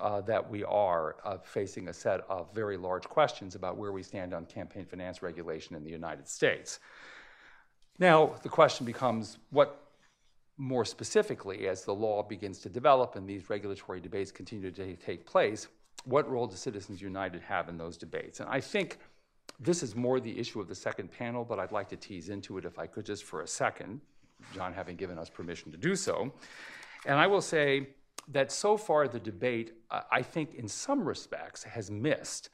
uh, 0.00 0.20
that 0.20 0.48
we 0.48 0.64
are 0.64 1.16
uh, 1.24 1.38
facing 1.38 1.88
a 1.88 1.92
set 1.92 2.20
of 2.28 2.52
very 2.54 2.76
large 2.76 3.04
questions 3.04 3.54
about 3.54 3.76
where 3.76 3.92
we 3.92 4.02
stand 4.02 4.34
on 4.34 4.44
campaign 4.46 4.84
finance 4.84 5.22
regulation 5.22 5.76
in 5.76 5.84
the 5.84 5.90
United 5.90 6.28
States. 6.28 6.80
Now, 7.98 8.34
the 8.42 8.48
question 8.48 8.84
becomes 8.86 9.38
what 9.50 9.83
more 10.56 10.84
specifically, 10.84 11.66
as 11.68 11.84
the 11.84 11.94
law 11.94 12.22
begins 12.22 12.58
to 12.60 12.68
develop 12.68 13.16
and 13.16 13.28
these 13.28 13.50
regulatory 13.50 14.00
debates 14.00 14.30
continue 14.30 14.70
to 14.70 14.96
take 14.96 15.26
place, 15.26 15.68
what 16.04 16.30
role 16.30 16.46
does 16.46 16.60
Citizens 16.60 17.00
United 17.00 17.42
have 17.42 17.68
in 17.68 17.76
those 17.76 17.96
debates? 17.96 18.40
And 18.40 18.48
I 18.48 18.60
think 18.60 18.98
this 19.58 19.82
is 19.82 19.94
more 19.94 20.20
the 20.20 20.38
issue 20.38 20.60
of 20.60 20.68
the 20.68 20.74
second 20.74 21.10
panel, 21.10 21.44
but 21.44 21.58
I'd 21.58 21.72
like 21.72 21.88
to 21.88 21.96
tease 21.96 22.28
into 22.28 22.58
it 22.58 22.64
if 22.64 22.78
I 22.78 22.86
could 22.86 23.06
just 23.06 23.24
for 23.24 23.42
a 23.42 23.46
second, 23.46 24.00
John 24.54 24.72
having 24.72 24.96
given 24.96 25.18
us 25.18 25.28
permission 25.28 25.72
to 25.72 25.78
do 25.78 25.96
so. 25.96 26.32
And 27.06 27.18
I 27.18 27.26
will 27.26 27.40
say 27.40 27.88
that 28.28 28.50
so 28.50 28.76
far 28.76 29.08
the 29.08 29.20
debate, 29.20 29.72
uh, 29.90 30.02
I 30.10 30.22
think 30.22 30.54
in 30.54 30.68
some 30.68 31.04
respects, 31.04 31.62
has 31.64 31.90
missed 31.90 32.50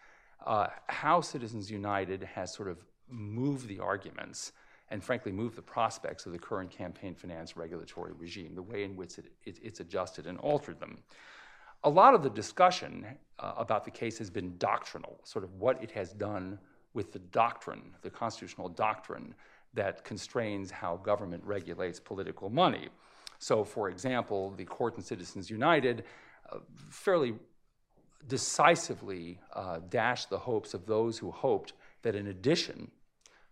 uh, 0.47 0.69
how 0.89 1.21
Citizens 1.21 1.71
United 1.71 2.23
has 2.23 2.53
sort 2.53 2.69
of 2.69 2.79
moved 3.09 3.69
the 3.69 3.79
arguments 3.79 4.53
and 4.91 5.03
frankly 5.03 5.33
move 5.33 5.55
the 5.55 5.63
prospects 5.63 6.27
of 6.27 6.33
the 6.33 6.39
current 6.39 6.71
campaign 6.71 7.15
finance 7.15 7.57
regulatory 7.57 8.13
regime, 8.13 8.55
the 8.55 8.63
way 8.63 8.85
in 8.85 8.97
which 8.97 9.19
it, 9.19 9.27
it, 9.45 9.59
it's 9.63 9.81
adjusted 9.81 10.27
and 10.27 10.39
altered 10.39 10.81
them. 10.81 10.99
A 11.85 11.91
lot 11.91 12.15
of 12.15 12.23
the 12.23 12.31
discussion 12.31 13.07
uh, 13.39 13.55
about 13.57 13.85
the 13.85 13.91
case 13.91 14.19
has 14.19 14.29
been 14.29 14.57
doctrinal, 14.59 15.21
sort 15.25 15.45
of 15.45 15.55
what 15.55 15.83
it 15.83 15.91
has 15.93 16.13
done 16.13 16.59
with 16.93 17.13
the 17.13 17.19
doctrine, 17.19 17.95
the 18.03 18.11
constitutional 18.11 18.69
doctrine 18.69 19.35
that 19.75 20.05
constrains 20.05 20.71
how 20.71 20.97
government 20.97 21.43
regulates 21.45 22.01
political 22.01 22.51
money. 22.51 22.89
So, 23.39 23.65
for 23.65 23.89
example, 23.89 24.53
the 24.57 24.65
Court 24.65 24.97
and 24.97 25.05
Citizens 25.05 25.49
United 25.49 26.05
uh, 26.53 26.59
fairly 26.91 27.35
decisively 28.27 29.39
uh, 29.55 29.79
dashed 29.89 30.29
the 30.29 30.39
hopes 30.39 30.75
of 30.75 30.85
those 30.85 31.17
who 31.17 31.31
hoped 31.31 31.73
that, 32.03 32.15
in 32.15 32.27
addition 32.27 32.91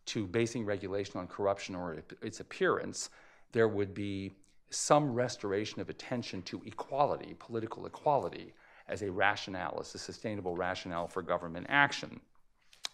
to 0.08 0.26
basing 0.26 0.64
regulation 0.64 1.20
on 1.20 1.26
corruption 1.26 1.74
or 1.74 2.02
its 2.22 2.40
appearance, 2.40 3.10
there 3.52 3.68
would 3.68 3.94
be 3.94 4.32
some 4.70 5.12
restoration 5.12 5.80
of 5.80 5.88
attention 5.88 6.42
to 6.42 6.62
equality, 6.66 7.34
political 7.38 7.86
equality, 7.86 8.52
as 8.88 9.02
a 9.02 9.10
rationale, 9.10 9.78
as 9.80 9.94
a 9.94 9.98
sustainable 9.98 10.56
rationale 10.56 11.06
for 11.06 11.22
government 11.22 11.66
action. 11.68 12.20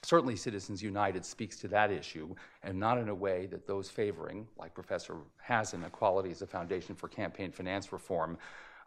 Certainly, 0.02 0.36
Citizens 0.36 0.82
United 0.82 1.24
speaks 1.24 1.56
to 1.60 1.68
that 1.68 1.90
issue, 1.90 2.34
and 2.62 2.78
not 2.78 2.98
in 2.98 3.08
a 3.08 3.14
way 3.14 3.46
that 3.46 3.66
those 3.66 3.88
favoring, 3.88 4.46
like 4.58 4.74
Professor 4.74 5.16
Hasen, 5.48 5.84
equality 5.86 6.30
as 6.30 6.42
a 6.42 6.46
foundation 6.46 6.94
for 6.94 7.08
campaign 7.08 7.50
finance 7.50 7.92
reform, 7.92 8.36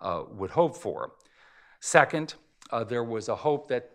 uh, 0.02 0.24
would 0.32 0.52
hope 0.52 0.76
for. 0.78 1.14
Second, 1.80 2.36
uh, 2.72 2.84
there 2.84 3.04
was 3.04 3.30
a 3.30 3.36
hope 3.36 3.68
that 3.68 3.92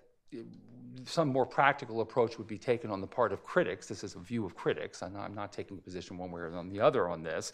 some 1.05 1.28
more 1.28 1.47
practical 1.47 2.01
approach 2.01 2.38
would 2.38 2.47
be 2.47 2.59
taken 2.59 2.90
on 2.90 3.01
the 3.01 3.07
part 3.07 3.32
of 3.32 3.45
critics. 3.45 3.86
This 3.86 4.05
is 4.05 4.14
a 4.14 4.18
view 4.18 4.45
of 4.45 4.55
critics, 4.55 5.03
and 5.03 5.16
I'm 5.16 5.34
not 5.34 5.53
taking 5.53 5.78
a 5.78 5.80
position 5.80 6.18
one 6.18 6.30
way 6.30 6.40
or 6.43 6.51
the 6.51 6.80
other 6.80 7.09
on 7.09 7.22
this, 7.22 7.53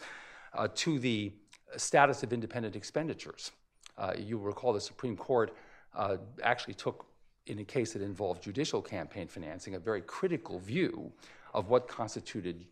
uh, 0.53 0.67
to 0.75 0.99
the 0.99 1.33
status 1.77 2.23
of 2.23 2.33
independent 2.33 2.75
expenditures. 2.75 3.51
Uh, 3.97 4.13
you 4.17 4.37
will 4.37 4.45
recall 4.45 4.73
the 4.73 4.81
Supreme 4.81 5.15
Court 5.15 5.55
uh, 5.95 6.17
actually 6.43 6.73
took 6.73 7.05
in 7.47 7.59
a 7.59 7.63
case 7.63 7.93
that 7.93 8.01
involved 8.01 8.43
judicial 8.43 8.81
campaign 8.81 9.27
financing, 9.27 9.75
a 9.75 9.79
very 9.79 10.01
critical 10.01 10.59
view 10.59 11.11
of 11.53 11.69
what 11.69 11.87
constituted 11.87 12.65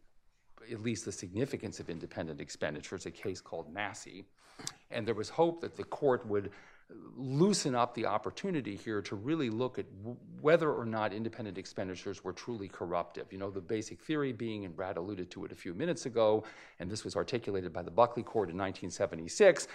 at 0.71 0.81
least 0.81 1.05
the 1.05 1.11
significance 1.11 1.79
of 1.79 1.89
independent 1.89 2.41
expenditures, 2.41 3.05
a 3.05 3.11
case 3.11 3.41
called 3.41 3.73
Massey. 3.73 4.25
And 4.91 5.07
there 5.07 5.15
was 5.15 5.29
hope 5.29 5.61
that 5.61 5.75
the 5.75 5.83
court 5.83 6.25
would 6.27 6.51
loosen 7.17 7.75
up 7.75 7.93
the 7.95 8.05
opportunity 8.05 8.75
here 8.75 9.01
to 9.01 9.15
really 9.15 9.49
look 9.49 9.77
at 9.77 9.85
whether 10.39 10.71
or 10.71 10.85
not 10.85 11.11
independent 11.11 11.57
expenditures 11.57 12.23
were 12.23 12.31
truly 12.31 12.69
corruptive. 12.69 13.25
You 13.31 13.39
know, 13.39 13.49
the 13.49 13.59
basic 13.59 13.99
theory 13.99 14.31
being, 14.31 14.63
and 14.65 14.75
Brad 14.75 14.97
alluded 14.97 15.29
to 15.31 15.43
it 15.43 15.51
a 15.51 15.55
few 15.55 15.73
minutes 15.73 16.05
ago, 16.05 16.45
and 16.79 16.89
this 16.89 17.03
was 17.03 17.15
articulated 17.15 17.73
by 17.73 17.81
the 17.81 17.91
Buckley 17.91 18.23
Court 18.23 18.49
in 18.49 18.57
1976, 18.57 19.67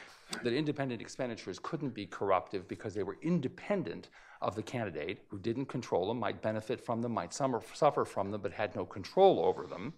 that 0.43 0.53
independent 0.53 1.03
expenditures 1.03 1.59
couldn't 1.59 1.93
be 1.93 2.07
corruptive 2.07 2.67
because 2.67 2.95
they 2.95 3.03
were 3.03 3.19
independent 3.23 4.09
of 4.41 4.55
the 4.55 4.63
candidate 4.63 5.25
who 5.29 5.39
didn't 5.39 5.67
control 5.67 6.09
them, 6.09 6.19
might 6.19 6.41
benefit 6.41 6.81
from 6.81 7.03
them, 7.03 7.13
might 7.13 7.35
suffer 7.35 8.05
from 8.05 8.31
them, 8.31 8.41
but 8.41 8.53
had 8.53 8.75
no 8.75 8.87
control 8.87 9.45
over 9.45 9.67
them. 9.67 9.93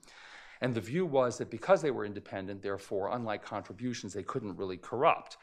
And 0.61 0.75
the 0.75 0.81
view 0.81 1.07
was 1.07 1.39
that 1.39 1.51
because 1.51 1.83
they 1.83 1.91
were 1.91 2.05
independent, 2.05 2.63
therefore, 2.63 3.11
unlike 3.13 3.45
contributions, 3.45 4.15
they 4.15 4.23
couldn't 4.23 4.57
really 4.57 4.79
corrupt. 4.79 5.37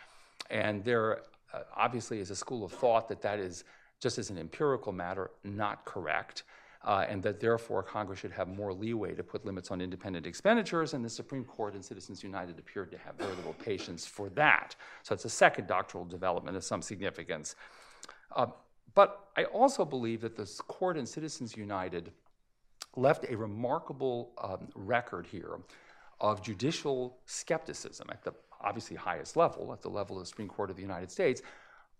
And 0.49 0.83
there 0.83 1.21
uh, 1.53 1.61
obviously 1.75 2.19
is 2.19 2.31
a 2.31 2.35
school 2.35 2.63
of 2.63 2.71
thought 2.71 3.07
that 3.07 3.21
that 3.21 3.39
is, 3.39 3.63
just 3.99 4.17
as 4.17 4.29
an 4.29 4.37
empirical 4.37 4.91
matter, 4.91 5.31
not 5.43 5.85
correct. 5.85 6.43
Uh, 6.83 7.05
and 7.07 7.21
that 7.21 7.39
therefore 7.39 7.83
Congress 7.83 8.17
should 8.17 8.31
have 8.31 8.47
more 8.47 8.73
leeway 8.73 9.13
to 9.13 9.21
put 9.21 9.45
limits 9.45 9.69
on 9.69 9.81
independent 9.81 10.25
expenditures, 10.25 10.95
and 10.95 11.05
the 11.05 11.09
Supreme 11.09 11.43
Court 11.43 11.75
and 11.75 11.85
Citizens 11.85 12.23
United 12.23 12.57
appeared 12.57 12.91
to 12.91 12.97
have 12.97 13.13
very 13.17 13.35
little 13.35 13.53
patience 13.53 14.07
for 14.07 14.29
that. 14.29 14.75
So 15.03 15.13
it's 15.13 15.25
a 15.25 15.29
second 15.29 15.67
doctrinal 15.67 16.07
development 16.07 16.57
of 16.57 16.63
some 16.63 16.81
significance. 16.81 17.55
Uh, 18.35 18.47
but 18.95 19.27
I 19.37 19.43
also 19.43 19.85
believe 19.85 20.21
that 20.21 20.35
the 20.35 20.51
Court 20.67 20.97
and 20.97 21.07
Citizens 21.07 21.55
United 21.55 22.11
left 22.95 23.25
a 23.29 23.37
remarkable 23.37 24.31
um, 24.39 24.67
record 24.73 25.27
here 25.27 25.59
of 26.19 26.41
judicial 26.41 27.19
skepticism 27.25 28.07
at 28.11 28.23
the 28.23 28.33
obviously 28.63 28.95
highest 28.95 29.35
level, 29.35 29.73
at 29.73 29.81
the 29.81 29.89
level 29.89 30.17
of 30.17 30.23
the 30.23 30.27
Supreme 30.27 30.47
Court 30.47 30.69
of 30.69 30.75
the 30.75 30.81
United 30.81 31.11
States, 31.11 31.41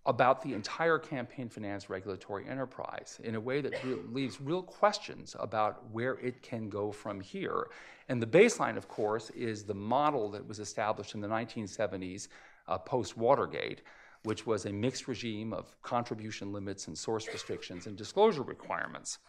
about 0.07 0.41
the 0.41 0.53
entire 0.53 0.97
campaign 0.97 1.47
finance 1.47 1.89
regulatory 1.89 2.47
enterprise 2.47 3.19
in 3.23 3.35
a 3.35 3.39
way 3.39 3.61
that 3.61 3.83
re- 3.83 3.97
leaves 4.11 4.41
real 4.41 4.63
questions 4.63 5.35
about 5.39 5.83
where 5.91 6.13
it 6.15 6.41
can 6.41 6.69
go 6.69 6.91
from 6.91 7.21
here. 7.21 7.67
And 8.09 8.21
the 8.21 8.27
baseline, 8.27 8.77
of 8.77 8.87
course, 8.87 9.29
is 9.31 9.63
the 9.63 9.75
model 9.75 10.31
that 10.31 10.47
was 10.47 10.59
established 10.59 11.13
in 11.13 11.21
the 11.21 11.27
1970s 11.27 12.29
uh, 12.67 12.77
post 12.79 13.15
Watergate, 13.15 13.83
which 14.23 14.47
was 14.47 14.65
a 14.65 14.71
mixed 14.71 15.07
regime 15.07 15.53
of 15.53 15.79
contribution 15.83 16.51
limits 16.51 16.87
and 16.87 16.97
source 16.97 17.27
restrictions 17.27 17.85
and 17.85 17.95
disclosure 17.95 18.43
requirements. 18.43 19.19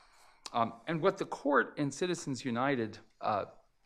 Um, 0.54 0.72
and 0.86 1.00
what 1.00 1.18
the 1.18 1.24
court 1.26 1.74
and 1.78 1.92
Citizens 1.92 2.44
United 2.44 2.98
uh, 3.20 3.44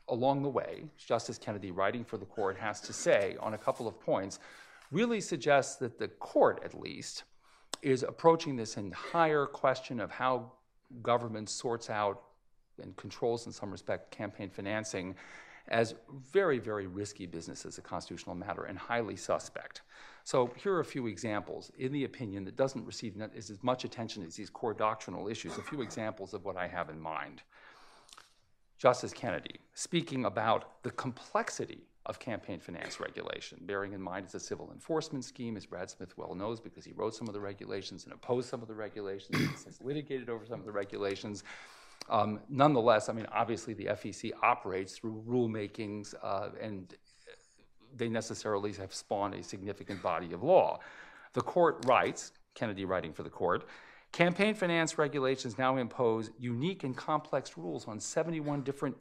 along 0.08 0.42
the 0.42 0.48
way, 0.48 0.84
Justice 0.96 1.38
Kennedy, 1.38 1.70
writing 1.70 2.04
for 2.04 2.16
the 2.16 2.26
court, 2.26 2.56
has 2.56 2.80
to 2.82 2.92
say 2.92 3.36
on 3.40 3.54
a 3.54 3.58
couple 3.58 3.88
of 3.88 3.98
points, 4.00 4.38
really 4.90 5.20
suggests 5.20 5.76
that 5.76 5.98
the 5.98 6.08
court, 6.08 6.60
at 6.64 6.78
least, 6.78 7.24
is 7.82 8.02
approaching 8.02 8.56
this 8.56 8.76
entire 8.76 9.46
question 9.46 10.00
of 10.00 10.10
how 10.10 10.52
government 11.02 11.48
sorts 11.48 11.90
out 11.90 12.22
and 12.80 12.96
controls, 12.96 13.46
in 13.46 13.52
some 13.52 13.70
respect, 13.70 14.10
campaign 14.10 14.50
financing 14.50 15.14
as 15.68 15.94
very, 16.32 16.58
very 16.58 16.86
risky 16.86 17.26
business 17.26 17.66
as 17.66 17.78
a 17.78 17.82
constitutional 17.82 18.36
matter 18.36 18.64
and 18.64 18.78
highly 18.78 19.16
suspect. 19.16 19.82
So 20.22 20.52
here 20.56 20.74
are 20.74 20.80
a 20.80 20.84
few 20.84 21.06
examples 21.06 21.72
in 21.78 21.92
the 21.92 22.04
opinion 22.04 22.44
that 22.44 22.56
doesn't 22.56 22.84
receive 22.84 23.20
as 23.36 23.62
much 23.62 23.84
attention 23.84 24.24
as 24.24 24.36
these 24.36 24.50
core 24.50 24.74
doctrinal 24.74 25.28
issues, 25.28 25.58
a 25.58 25.62
few 25.62 25.82
examples 25.82 26.34
of 26.34 26.44
what 26.44 26.56
I 26.56 26.68
have 26.68 26.90
in 26.90 27.00
mind. 27.00 27.42
Justice 28.78 29.12
Kennedy, 29.12 29.60
speaking 29.74 30.24
about 30.24 30.82
the 30.82 30.90
complexity 30.90 31.86
of 32.04 32.18
campaign 32.18 32.60
finance 32.60 33.00
regulation, 33.00 33.58
bearing 33.62 33.92
in 33.92 34.00
mind 34.00 34.26
it's 34.26 34.34
a 34.34 34.40
civil 34.40 34.70
enforcement 34.72 35.24
scheme, 35.24 35.56
as 35.56 35.66
Brad 35.66 35.90
Smith 35.90 36.16
well 36.16 36.34
knows, 36.34 36.60
because 36.60 36.84
he 36.84 36.92
wrote 36.92 37.14
some 37.14 37.26
of 37.26 37.34
the 37.34 37.40
regulations 37.40 38.04
and 38.04 38.12
opposed 38.12 38.48
some 38.48 38.62
of 38.62 38.68
the 38.68 38.74
regulations, 38.74 39.34
and 39.36 39.48
has 39.64 39.80
litigated 39.80 40.28
over 40.28 40.46
some 40.46 40.60
of 40.60 40.66
the 40.66 40.72
regulations. 40.72 41.42
Um, 42.08 42.40
nonetheless, 42.48 43.08
I 43.08 43.12
mean, 43.12 43.26
obviously 43.32 43.74
the 43.74 43.86
FEC 43.86 44.30
operates 44.42 44.96
through 44.96 45.24
rulemakings, 45.26 46.14
uh, 46.22 46.50
and 46.60 46.94
they 47.96 48.08
necessarily 48.08 48.72
have 48.74 48.94
spawned 48.94 49.34
a 49.34 49.42
significant 49.42 50.02
body 50.02 50.32
of 50.32 50.42
law. 50.42 50.78
The 51.32 51.40
court 51.40 51.84
writes, 51.86 52.32
Kennedy 52.54 52.84
writing 52.84 53.12
for 53.12 53.22
the 53.22 53.30
court, 53.30 53.64
Campaign 54.16 54.54
finance 54.54 54.96
regulations 54.96 55.58
now 55.58 55.76
impose 55.76 56.30
unique 56.38 56.84
and 56.84 56.96
complex 56.96 57.58
rules 57.58 57.86
on 57.86 58.00
71 58.00 58.62
different 58.62 58.96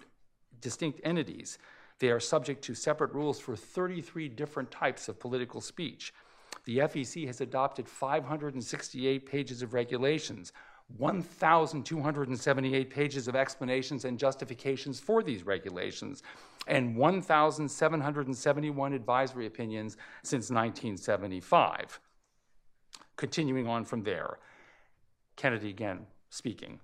distinct 0.60 1.00
entities. 1.06 1.58
They 2.00 2.10
are 2.10 2.20
subject 2.20 2.62
to 2.66 2.76
separate 2.76 3.14
rules 3.14 3.40
for 3.40 3.56
33 3.56 4.28
different 4.28 4.72
types 4.72 5.08
of 5.08 5.18
political 5.18 5.62
speech. 5.62 6.14
The 6.66 6.80
FEC 6.80 7.26
has 7.28 7.40
adopted 7.40 7.88
568 7.88 9.26
pages 9.26 9.62
of 9.62 9.74
regulations, 9.74 10.52
1,278 10.98 12.90
pages 12.90 13.30
of 13.30 13.38
explanations 13.38 14.04
and 14.04 14.20
justifications 14.20 15.00
for 15.00 15.24
these 15.24 15.46
regulations, 15.46 16.24
and 16.68 16.98
1,771 16.98 18.92
advisory 18.92 19.46
opinions 19.46 19.96
since 20.24 20.50
1975. 20.50 22.02
Continuing 23.16 23.66
on 23.66 23.86
from 23.86 24.04
there, 24.04 24.40
Kennedy 25.36 25.70
again 25.70 26.06
speaking. 26.30 26.80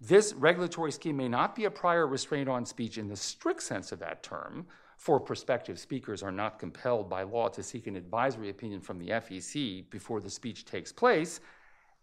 This 0.00 0.32
regulatory 0.32 0.92
scheme 0.92 1.16
may 1.16 1.28
not 1.28 1.54
be 1.54 1.64
a 1.64 1.70
prior 1.70 2.06
restraint 2.06 2.48
on 2.48 2.64
speech 2.64 2.96
in 2.96 3.08
the 3.08 3.16
strict 3.16 3.62
sense 3.62 3.92
of 3.92 3.98
that 3.98 4.22
term, 4.22 4.66
for 4.96 5.18
prospective 5.18 5.78
speakers 5.78 6.22
are 6.22 6.32
not 6.32 6.58
compelled 6.58 7.08
by 7.08 7.22
law 7.22 7.48
to 7.48 7.62
seek 7.62 7.86
an 7.86 7.96
advisory 7.96 8.50
opinion 8.50 8.80
from 8.80 8.98
the 8.98 9.08
FEC 9.08 9.88
before 9.90 10.20
the 10.20 10.28
speech 10.28 10.64
takes 10.64 10.92
place. 10.92 11.40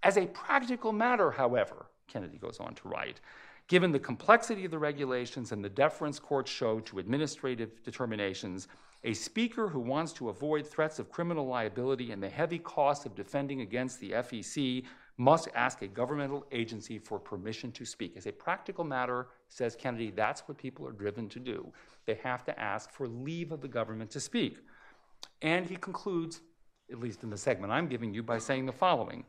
As 0.03 0.17
a 0.17 0.27
practical 0.27 0.91
matter, 0.91 1.31
however, 1.31 1.87
Kennedy 2.07 2.37
goes 2.37 2.59
on 2.59 2.73
to 2.75 2.87
write, 2.87 3.19
given 3.67 3.91
the 3.91 3.99
complexity 3.99 4.65
of 4.65 4.71
the 4.71 4.79
regulations 4.79 5.51
and 5.51 5.63
the 5.63 5.69
deference 5.69 6.19
courts 6.19 6.49
show 6.49 6.79
to 6.81 6.99
administrative 6.99 7.83
determinations, 7.83 8.67
a 9.03 9.13
speaker 9.13 9.67
who 9.67 9.79
wants 9.79 10.11
to 10.13 10.29
avoid 10.29 10.65
threats 10.65 10.99
of 10.99 11.11
criminal 11.11 11.45
liability 11.45 12.11
and 12.11 12.21
the 12.21 12.29
heavy 12.29 12.59
cost 12.59 13.05
of 13.05 13.15
defending 13.15 13.61
against 13.61 13.99
the 13.99 14.11
FEC 14.11 14.83
must 15.17 15.49
ask 15.55 15.81
a 15.81 15.87
governmental 15.87 16.45
agency 16.51 16.99
for 16.99 17.17
permission 17.17 17.71
to 17.71 17.85
speak. 17.85 18.15
As 18.15 18.27
a 18.27 18.31
practical 18.31 18.83
matter, 18.83 19.27
says 19.49 19.75
Kennedy, 19.75 20.11
that's 20.11 20.41
what 20.47 20.57
people 20.57 20.87
are 20.87 20.91
driven 20.91 21.27
to 21.29 21.39
do. 21.39 21.71
They 22.05 22.19
have 22.23 22.45
to 22.45 22.59
ask 22.59 22.91
for 22.91 23.07
leave 23.07 23.51
of 23.51 23.61
the 23.61 23.67
government 23.67 24.11
to 24.11 24.19
speak. 24.19 24.59
And 25.41 25.65
he 25.65 25.75
concludes, 25.75 26.41
at 26.91 26.99
least 26.99 27.23
in 27.23 27.31
the 27.31 27.37
segment 27.37 27.73
I'm 27.73 27.87
giving 27.87 28.13
you, 28.13 28.21
by 28.21 28.37
saying 28.37 28.67
the 28.67 28.71
following 28.71 29.25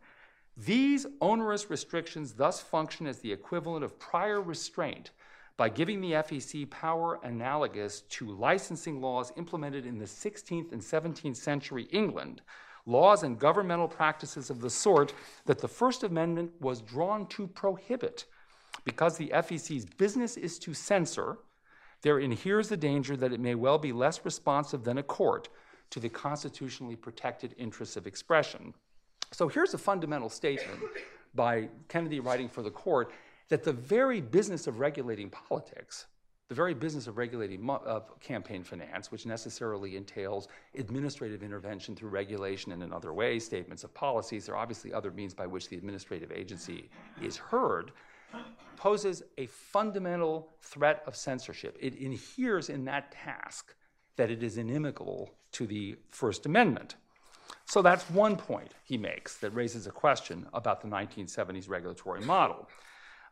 These 0.56 1.06
onerous 1.22 1.70
restrictions 1.70 2.34
thus 2.34 2.60
function 2.60 3.06
as 3.06 3.20
the 3.20 3.32
equivalent 3.32 3.82
of 3.82 3.98
prior 3.98 4.42
restraint 4.42 5.12
by 5.56 5.68
giving 5.68 6.00
the 6.00 6.12
FEC 6.12 6.70
power 6.70 7.18
analogous 7.24 8.02
to 8.02 8.30
licensing 8.30 9.00
laws 9.00 9.32
implemented 9.36 9.86
in 9.86 9.98
the 9.98 10.04
16th 10.04 10.70
and 10.72 10.80
17th 10.80 11.36
century 11.36 11.88
England 11.90 12.42
laws 12.88 13.22
and 13.22 13.38
governmental 13.38 13.86
practices 13.86 14.50
of 14.50 14.60
the 14.60 14.70
sort 14.70 15.12
that 15.44 15.58
the 15.58 15.68
First 15.68 16.02
Amendment 16.02 16.50
was 16.60 16.80
drawn 16.80 17.26
to 17.26 17.46
prohibit. 17.46 18.24
Because 18.84 19.16
the 19.16 19.28
FEC's 19.28 19.84
business 19.84 20.36
is 20.36 20.58
to 20.60 20.72
censor, 20.72 21.38
there 22.02 22.18
inheres 22.18 22.68
the 22.68 22.76
danger 22.76 23.16
that 23.16 23.32
it 23.32 23.40
may 23.40 23.54
well 23.54 23.78
be 23.78 23.92
less 23.92 24.24
responsive 24.24 24.84
than 24.84 24.98
a 24.98 25.02
court 25.02 25.48
to 25.90 26.00
the 26.00 26.08
constitutionally 26.08 26.96
protected 26.96 27.54
interests 27.58 27.96
of 27.96 28.06
expression. 28.06 28.72
So 29.32 29.48
here's 29.48 29.74
a 29.74 29.78
fundamental 29.78 30.30
statement 30.30 30.80
by 31.34 31.68
Kennedy 31.88 32.20
writing 32.20 32.48
for 32.48 32.62
the 32.62 32.70
court 32.70 33.12
that 33.48 33.64
the 33.64 33.72
very 33.72 34.20
business 34.20 34.66
of 34.66 34.80
regulating 34.80 35.28
politics 35.30 36.06
the 36.48 36.54
very 36.54 36.72
business 36.72 37.06
of 37.06 37.18
regulating 37.18 37.68
of 37.68 38.18
campaign 38.20 38.64
finance, 38.64 39.12
which 39.12 39.26
necessarily 39.26 39.96
entails 39.96 40.48
administrative 40.78 41.42
intervention 41.42 41.94
through 41.94 42.08
regulation 42.08 42.72
and 42.72 42.82
in 42.82 42.92
other 42.92 43.12
ways, 43.12 43.44
statements 43.44 43.84
of 43.84 43.92
policies, 43.92 44.46
there 44.46 44.54
are 44.54 44.58
obviously 44.58 44.92
other 44.92 45.10
means 45.10 45.34
by 45.34 45.46
which 45.46 45.68
the 45.68 45.76
administrative 45.76 46.32
agency 46.32 46.88
is 47.22 47.36
heard, 47.36 47.92
poses 48.76 49.22
a 49.36 49.46
fundamental 49.46 50.48
threat 50.62 51.02
of 51.06 51.14
censorship. 51.14 51.76
It 51.80 51.96
inheres 51.96 52.70
in 52.70 52.84
that 52.86 53.12
task 53.12 53.74
that 54.16 54.30
it 54.30 54.42
is 54.42 54.56
inimical 54.56 55.30
to 55.52 55.66
the 55.66 55.96
First 56.10 56.46
Amendment. 56.46 56.96
So 57.66 57.82
that's 57.82 58.08
one 58.10 58.36
point 58.36 58.72
he 58.84 58.96
makes 58.96 59.36
that 59.38 59.54
raises 59.54 59.86
a 59.86 59.90
question 59.90 60.46
about 60.54 60.80
the 60.80 60.88
1970s 60.88 61.68
regulatory 61.68 62.22
model. 62.22 62.68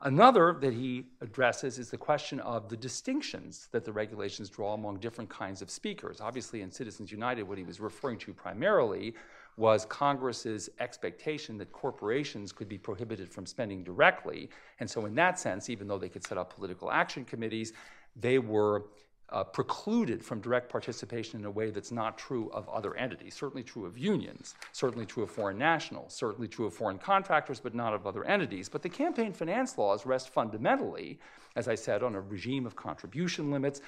Another 0.03 0.57
that 0.61 0.75
he 0.75 1.07
addresses 1.21 1.79
is 1.79 1.91
the 1.91 1.97
question 1.97 2.39
of 2.41 2.69
the 2.69 2.77
distinctions 2.77 3.69
that 3.73 3.85
the 3.85 3.93
regulations 3.93 4.51
draw 4.51 4.75
among 4.75 4.99
different 4.99 5.31
kinds 5.31 5.63
of 5.63 5.71
speakers. 5.71 6.21
Obviously, 6.21 6.61
in 6.61 6.71
Citizens 6.71 7.11
United, 7.11 7.45
what 7.45 7.57
he 7.57 7.65
was 7.65 7.81
referring 7.81 8.19
to 8.19 8.35
primarily 8.35 9.15
was 9.57 9.87
Congress's 9.87 10.69
expectation 10.81 11.57
that 11.57 11.73
corporations 11.73 12.53
could 12.53 12.69
be 12.69 12.77
prohibited 12.77 13.29
from 13.29 13.47
spending 13.47 13.83
directly. 13.83 14.51
And 14.81 14.91
so, 14.91 15.07
in 15.07 15.15
that 15.15 15.39
sense, 15.39 15.71
even 15.71 15.89
though 15.89 15.99
they 15.99 16.11
could 16.11 16.25
set 16.25 16.37
up 16.37 16.55
political 16.55 16.91
action 16.91 17.25
committees, 17.25 17.73
they 18.15 18.39
were 18.39 18.85
uh, 19.31 19.43
precluded 19.43 20.25
from 20.25 20.41
direct 20.41 20.69
participation 20.69 21.41
in 21.41 21.47
a 21.47 21.51
way 21.51 21.71
that's 21.71 21.91
not 21.91 22.17
true 22.17 22.49
of 22.53 22.69
other 22.69 22.95
entities. 22.97 23.35
Certainly 23.35 23.65
true 23.65 23.85
of 23.85 23.99
unions, 23.99 24.55
certainly 24.73 25.05
true 25.05 25.25
of 25.25 25.31
foreign 25.31 25.59
nationals, 25.59 26.15
certainly 26.15 26.47
true 26.47 26.67
of 26.67 26.75
foreign 26.75 26.99
contractors, 26.99 27.59
but 27.59 27.75
not 27.75 27.93
of 27.93 28.07
other 28.07 28.25
entities. 28.25 28.69
But 28.69 28.83
the 28.83 28.89
campaign 28.89 29.33
finance 29.33 29.77
laws 29.77 30.07
rest 30.07 30.29
fundamentally, 30.29 31.19
as 31.57 31.67
I 31.67 31.75
said, 31.75 32.03
on 32.05 32.15
a 32.15 32.21
regime 32.21 32.67
of 32.67 32.77
contribution 32.77 33.51
limits 33.51 33.81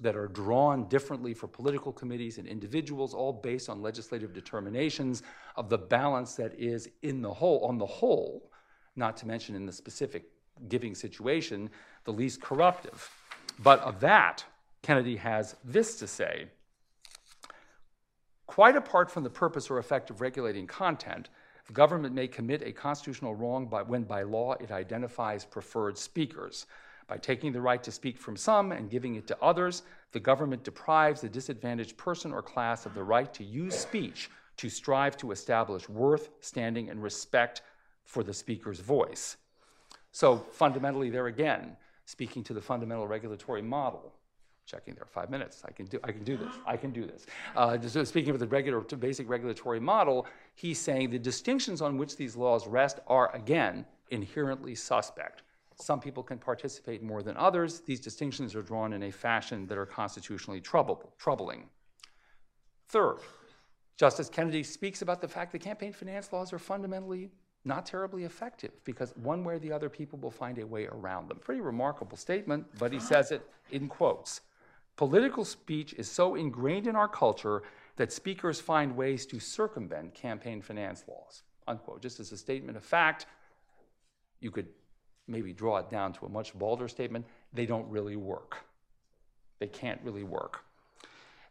that 0.00 0.14
are 0.16 0.28
drawn 0.28 0.88
differently 0.88 1.34
for 1.34 1.48
political 1.48 1.92
committees 1.92 2.38
and 2.38 2.46
individuals, 2.46 3.14
all 3.14 3.32
based 3.32 3.68
on 3.68 3.82
legislative 3.82 4.32
determinations 4.32 5.22
of 5.56 5.68
the 5.68 5.78
balance 5.78 6.34
that 6.34 6.54
is 6.58 6.88
in 7.02 7.20
the 7.20 7.32
whole, 7.32 7.64
on 7.64 7.78
the 7.78 7.86
whole, 7.86 8.50
not 8.94 9.16
to 9.16 9.26
mention 9.26 9.56
in 9.56 9.66
the 9.66 9.72
specific 9.72 10.24
giving 10.68 10.94
situation, 10.94 11.68
the 12.04 12.12
least 12.12 12.40
corruptive. 12.40 13.10
But 13.62 13.80
of 13.80 14.00
that, 14.00 14.44
Kennedy 14.84 15.16
has 15.16 15.56
this 15.64 15.96
to 15.96 16.06
say 16.06 16.44
Quite 18.46 18.76
apart 18.76 19.10
from 19.10 19.24
the 19.24 19.30
purpose 19.30 19.70
or 19.70 19.78
effect 19.78 20.10
of 20.10 20.20
regulating 20.20 20.66
content, 20.66 21.30
the 21.66 21.72
government 21.72 22.14
may 22.14 22.28
commit 22.28 22.62
a 22.62 22.70
constitutional 22.70 23.34
wrong 23.34 23.66
by, 23.66 23.80
when 23.80 24.04
by 24.04 24.22
law 24.24 24.52
it 24.60 24.70
identifies 24.70 25.46
preferred 25.46 25.96
speakers. 25.96 26.66
By 27.06 27.16
taking 27.16 27.50
the 27.50 27.62
right 27.62 27.82
to 27.82 27.90
speak 27.90 28.18
from 28.18 28.36
some 28.36 28.72
and 28.72 28.90
giving 28.90 29.14
it 29.14 29.26
to 29.28 29.42
others, 29.42 29.84
the 30.12 30.20
government 30.20 30.64
deprives 30.64 31.24
a 31.24 31.30
disadvantaged 31.30 31.96
person 31.96 32.30
or 32.30 32.42
class 32.42 32.84
of 32.84 32.92
the 32.92 33.02
right 33.02 33.32
to 33.32 33.42
use 33.42 33.74
speech 33.74 34.30
to 34.58 34.68
strive 34.68 35.16
to 35.16 35.30
establish 35.30 35.88
worth, 35.88 36.28
standing, 36.40 36.90
and 36.90 37.02
respect 37.02 37.62
for 38.04 38.22
the 38.22 38.34
speaker's 38.34 38.80
voice. 38.80 39.38
So, 40.12 40.44
fundamentally, 40.52 41.08
there 41.08 41.26
again, 41.26 41.78
speaking 42.04 42.44
to 42.44 42.52
the 42.52 42.60
fundamental 42.60 43.08
regulatory 43.08 43.62
model, 43.62 44.12
checking 44.66 44.94
there 44.94 45.04
five 45.04 45.30
minutes. 45.30 45.62
I 45.66 45.72
can 45.72 45.86
do 45.86 45.98
i 46.04 46.12
can 46.12 46.24
do 46.24 46.36
this. 46.36 46.54
I 46.66 46.76
can 46.76 46.90
do 46.90 47.06
this. 47.06 47.26
Uh, 47.56 47.76
just 47.76 48.08
speaking 48.08 48.30
of 48.30 48.38
the 48.38 48.46
regular 48.46 48.80
basic 48.80 49.28
regulatory 49.28 49.80
model 49.80 50.26
he's 50.54 50.78
saying 50.78 51.10
the 51.10 51.18
distinctions 51.18 51.82
on 51.82 51.98
which 51.98 52.16
these 52.16 52.36
laws 52.36 52.66
rest 52.66 53.00
are 53.06 53.34
again 53.34 53.84
inherently 54.10 54.74
suspect. 54.74 55.42
Some 55.76 56.00
people 56.00 56.22
can 56.22 56.38
participate 56.38 57.02
more 57.02 57.22
than 57.22 57.36
others. 57.36 57.80
These 57.80 58.00
distinctions 58.00 58.54
are 58.54 58.62
drawn 58.62 58.92
in 58.92 59.04
a 59.04 59.10
fashion 59.10 59.66
that 59.66 59.76
are 59.76 59.86
constitutionally 59.86 60.60
trouble, 60.60 61.12
troubling. 61.18 61.68
Third 62.88 63.18
justice 63.96 64.28
kennedy 64.28 64.62
speaks 64.62 65.02
about 65.02 65.20
the 65.20 65.28
fact 65.28 65.52
that 65.52 65.60
campaign 65.60 65.92
finance 65.92 66.32
laws 66.32 66.52
are 66.52 66.58
fundamentally 66.58 67.30
not 67.64 67.86
terribly 67.86 68.24
effective 68.24 68.72
because 68.84 69.14
one 69.16 69.44
way 69.44 69.54
or 69.54 69.58
the 69.58 69.72
other 69.72 69.88
people 69.88 70.18
will 70.18 70.30
find 70.30 70.58
a 70.58 70.66
way 70.66 70.86
around 70.86 71.28
them. 71.28 71.38
Pretty 71.38 71.60
remarkable 71.60 72.16
statement 72.16 72.66
but 72.78 72.92
he 72.92 73.00
says 73.00 73.30
it 73.30 73.42
in 73.70 73.88
quotes 73.88 74.40
Political 74.96 75.44
speech 75.44 75.92
is 75.94 76.10
so 76.10 76.34
ingrained 76.34 76.86
in 76.86 76.94
our 76.94 77.08
culture 77.08 77.62
that 77.96 78.12
speakers 78.12 78.60
find 78.60 78.96
ways 78.96 79.26
to 79.26 79.40
circumvent 79.40 80.14
campaign 80.14 80.62
finance 80.62 81.04
laws. 81.08 81.42
Unquote. 81.66 82.02
Just 82.02 82.20
as 82.20 82.32
a 82.32 82.36
statement 82.36 82.76
of 82.76 82.84
fact, 82.84 83.26
you 84.40 84.50
could 84.50 84.68
maybe 85.26 85.52
draw 85.52 85.78
it 85.78 85.90
down 85.90 86.12
to 86.12 86.26
a 86.26 86.28
much 86.28 86.54
bolder 86.54 86.88
statement. 86.88 87.24
They 87.52 87.66
don't 87.66 87.88
really 87.88 88.16
work. 88.16 88.58
They 89.58 89.68
can't 89.68 90.00
really 90.02 90.24
work. 90.24 90.64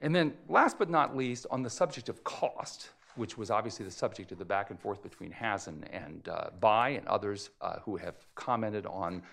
And 0.01 0.13
then, 0.13 0.33
last 0.49 0.77
but 0.77 0.89
not 0.89 1.15
least, 1.15 1.47
on 1.49 1.63
the 1.63 1.69
subject 1.69 2.09
of 2.09 2.23
cost, 2.23 2.89
which 3.15 3.37
was 3.37 3.49
obviously 3.49 3.85
the 3.85 3.91
subject 3.91 4.31
of 4.31 4.37
the 4.37 4.45
back 4.45 4.69
and 4.69 4.79
forth 4.79 5.01
between 5.01 5.31
Hasen 5.31 5.83
and 5.91 6.27
uh, 6.27 6.49
Bayh 6.61 6.97
and 6.97 7.07
others 7.07 7.49
uh, 7.61 7.79
who 7.79 7.95
have 7.97 8.15
commented 8.35 8.85
on 8.85 9.23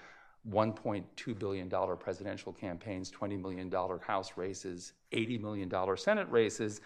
$1.2 0.49 1.39
billion 1.39 1.69
presidential 1.99 2.53
campaigns, 2.53 3.11
$20 3.11 3.41
million 3.41 3.71
House 4.01 4.33
races, 4.37 4.95
$80 5.13 5.41
million 5.41 5.97
Senate 5.97 6.29
races. 6.31 6.81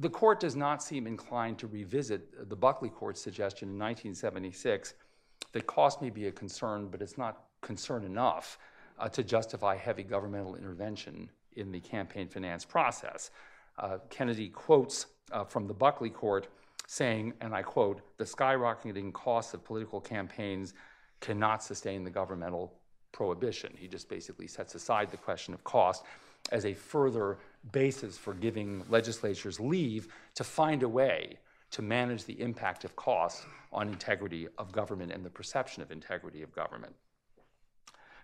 The 0.00 0.10
court 0.10 0.40
does 0.40 0.56
not 0.56 0.82
seem 0.82 1.06
inclined 1.06 1.58
to 1.58 1.66
revisit 1.66 2.48
the 2.48 2.56
Buckley 2.56 2.90
Court's 2.90 3.20
suggestion 3.20 3.68
in 3.68 3.78
1976 3.78 4.94
that 5.52 5.66
cost 5.66 6.00
may 6.00 6.10
be 6.10 6.26
a 6.26 6.32
concern, 6.32 6.88
but 6.88 7.02
it's 7.02 7.18
not 7.18 7.44
concern 7.60 8.04
enough 8.04 8.58
uh, 8.98 9.08
to 9.08 9.22
justify 9.22 9.76
heavy 9.76 10.02
governmental 10.02 10.56
intervention 10.56 11.30
in 11.56 11.72
the 11.72 11.80
campaign 11.80 12.28
finance 12.28 12.64
process. 12.64 13.30
Uh, 13.78 13.98
Kennedy 14.10 14.48
quotes 14.48 15.06
uh, 15.32 15.44
from 15.44 15.66
the 15.66 15.74
Buckley 15.74 16.10
Court 16.10 16.48
saying, 16.86 17.32
and 17.40 17.54
I 17.54 17.62
quote, 17.62 18.02
the 18.18 18.24
skyrocketing 18.24 19.12
costs 19.12 19.54
of 19.54 19.64
political 19.64 20.00
campaigns 20.00 20.74
cannot 21.22 21.62
sustain 21.62 22.04
the 22.04 22.10
governmental 22.10 22.74
prohibition. 23.12 23.72
He 23.78 23.88
just 23.88 24.08
basically 24.08 24.46
sets 24.46 24.74
aside 24.74 25.10
the 25.10 25.16
question 25.16 25.54
of 25.54 25.64
cost 25.64 26.04
as 26.50 26.66
a 26.66 26.74
further 26.74 27.38
basis 27.70 28.18
for 28.18 28.34
giving 28.34 28.84
legislatures 28.90 29.60
leave 29.60 30.08
to 30.34 30.44
find 30.44 30.82
a 30.82 30.88
way 30.88 31.38
to 31.70 31.80
manage 31.80 32.24
the 32.24 32.38
impact 32.40 32.84
of 32.84 32.94
costs 32.96 33.46
on 33.72 33.88
integrity 33.88 34.48
of 34.58 34.72
government 34.72 35.12
and 35.12 35.24
the 35.24 35.30
perception 35.30 35.82
of 35.82 35.90
integrity 35.90 36.42
of 36.42 36.52
government. 36.52 36.94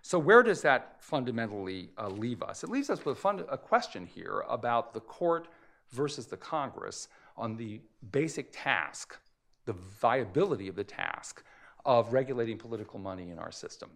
So, 0.03 0.18
where 0.18 0.42
does 0.42 0.62
that 0.62 0.96
fundamentally 1.01 1.90
uh, 1.99 2.09
leave 2.09 2.42
us? 2.42 2.62
It 2.62 2.70
leaves 2.70 2.90
us 2.90 3.05
with 3.05 3.16
a, 3.16 3.20
fund- 3.20 3.44
a 3.49 3.59
question 3.59 4.07
here 4.07 4.44
about 4.49 4.92
the 4.92 5.01
court 5.01 5.49
versus 5.90 6.26
the 6.26 6.36
Congress 6.36 7.09
on 7.36 7.57
the 7.57 7.80
basic 8.11 8.49
task, 8.53 9.18
the 9.64 9.72
viability 9.72 10.68
of 10.68 10.76
the 10.76 10.84
task 10.84 11.42
of 11.89 12.12
regulating 12.12 12.59
political 12.59 12.99
money 12.99 13.30
in 13.30 13.39
our 13.39 13.51
system. 13.51 13.89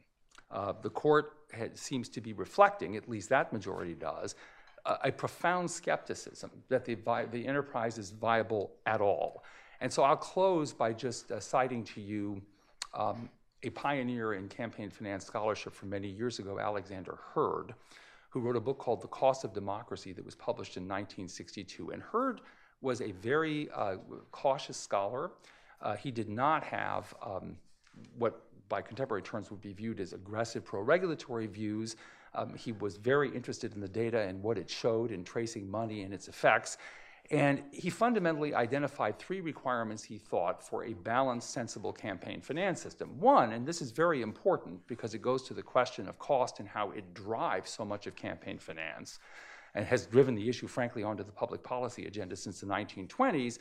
Uh, 0.50 0.72
the 0.80 0.88
court 0.88 1.34
had, 1.52 1.76
seems 1.76 2.08
to 2.08 2.22
be 2.22 2.32
reflecting, 2.32 2.96
at 2.96 3.06
least 3.06 3.28
that 3.28 3.52
majority 3.52 3.92
does, 3.92 4.34
a, 4.86 4.96
a 5.04 5.12
profound 5.12 5.70
skepticism 5.70 6.50
that 6.70 6.86
the, 6.86 6.96
the 7.30 7.46
enterprise 7.46 7.98
is 7.98 8.10
viable 8.10 8.72
at 8.86 9.02
all. 9.02 9.44
And 9.82 9.92
so 9.92 10.04
I'll 10.04 10.16
close 10.16 10.72
by 10.72 10.94
just 10.94 11.30
uh, 11.30 11.38
citing 11.38 11.84
to 11.84 12.00
you 12.00 12.40
um, 12.94 13.28
a 13.62 13.68
pioneer 13.68 14.32
in 14.34 14.48
campaign 14.48 14.88
finance 14.88 15.26
scholarship 15.26 15.74
from 15.74 15.90
many 15.90 16.08
years 16.08 16.38
ago, 16.38 16.58
Alexander 16.58 17.18
Heard, 17.34 17.74
who 18.30 18.40
wrote 18.40 18.56
a 18.56 18.60
book 18.60 18.78
called 18.78 19.02
The 19.02 19.08
Cost 19.08 19.44
of 19.44 19.52
Democracy 19.52 20.14
that 20.14 20.24
was 20.24 20.34
published 20.34 20.78
in 20.78 20.84
1962. 20.84 21.90
And 21.90 22.02
Heard 22.02 22.40
was 22.80 23.02
a 23.02 23.12
very 23.12 23.68
uh, 23.74 23.96
cautious 24.30 24.78
scholar. 24.78 25.32
Uh, 25.82 25.94
he 25.94 26.10
did 26.10 26.30
not 26.30 26.64
have 26.64 27.12
um, 27.22 27.56
what 28.18 28.42
by 28.68 28.80
contemporary 28.80 29.22
terms 29.22 29.50
would 29.50 29.60
be 29.60 29.72
viewed 29.72 30.00
as 30.00 30.12
aggressive 30.12 30.64
pro 30.64 30.80
regulatory 30.80 31.46
views. 31.46 31.96
Um, 32.34 32.54
he 32.54 32.72
was 32.72 32.96
very 32.96 33.28
interested 33.34 33.74
in 33.74 33.80
the 33.80 33.88
data 33.88 34.20
and 34.20 34.42
what 34.42 34.56
it 34.56 34.70
showed 34.70 35.10
in 35.10 35.24
tracing 35.24 35.70
money 35.70 36.02
and 36.02 36.14
its 36.14 36.28
effects. 36.28 36.78
And 37.30 37.62
he 37.70 37.88
fundamentally 37.88 38.54
identified 38.54 39.18
three 39.18 39.40
requirements 39.40 40.02
he 40.02 40.18
thought 40.18 40.66
for 40.66 40.84
a 40.84 40.92
balanced, 40.92 41.50
sensible 41.50 41.92
campaign 41.92 42.40
finance 42.40 42.80
system. 42.80 43.18
One, 43.20 43.52
and 43.52 43.66
this 43.66 43.80
is 43.80 43.90
very 43.90 44.22
important 44.22 44.86
because 44.86 45.14
it 45.14 45.22
goes 45.22 45.42
to 45.44 45.54
the 45.54 45.62
question 45.62 46.08
of 46.08 46.18
cost 46.18 46.58
and 46.58 46.68
how 46.68 46.90
it 46.90 47.14
drives 47.14 47.70
so 47.70 47.84
much 47.84 48.06
of 48.06 48.16
campaign 48.16 48.58
finance 48.58 49.18
and 49.74 49.86
has 49.86 50.06
driven 50.06 50.34
the 50.34 50.48
issue, 50.48 50.66
frankly, 50.66 51.02
onto 51.02 51.24
the 51.24 51.32
public 51.32 51.62
policy 51.62 52.06
agenda 52.06 52.36
since 52.36 52.60
the 52.60 52.66
1920s. 52.66 53.58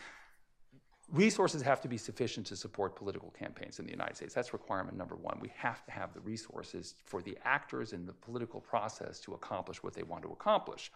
Resources 1.11 1.61
have 1.61 1.81
to 1.81 1.89
be 1.89 1.97
sufficient 1.97 2.45
to 2.47 2.55
support 2.55 2.95
political 2.95 3.31
campaigns 3.31 3.79
in 3.79 3.85
the 3.85 3.91
United 3.91 4.15
States. 4.15 4.33
That's 4.33 4.53
requirement 4.53 4.97
number 4.97 5.15
one. 5.15 5.39
We 5.41 5.51
have 5.57 5.85
to 5.85 5.91
have 5.91 6.13
the 6.13 6.21
resources 6.21 6.95
for 7.03 7.21
the 7.21 7.37
actors 7.43 7.91
in 7.91 8.05
the 8.05 8.13
political 8.13 8.61
process 8.61 9.19
to 9.21 9.33
accomplish 9.33 9.83
what 9.83 9.93
they 9.93 10.03
want 10.03 10.23
to 10.23 10.29
accomplish. 10.29 10.89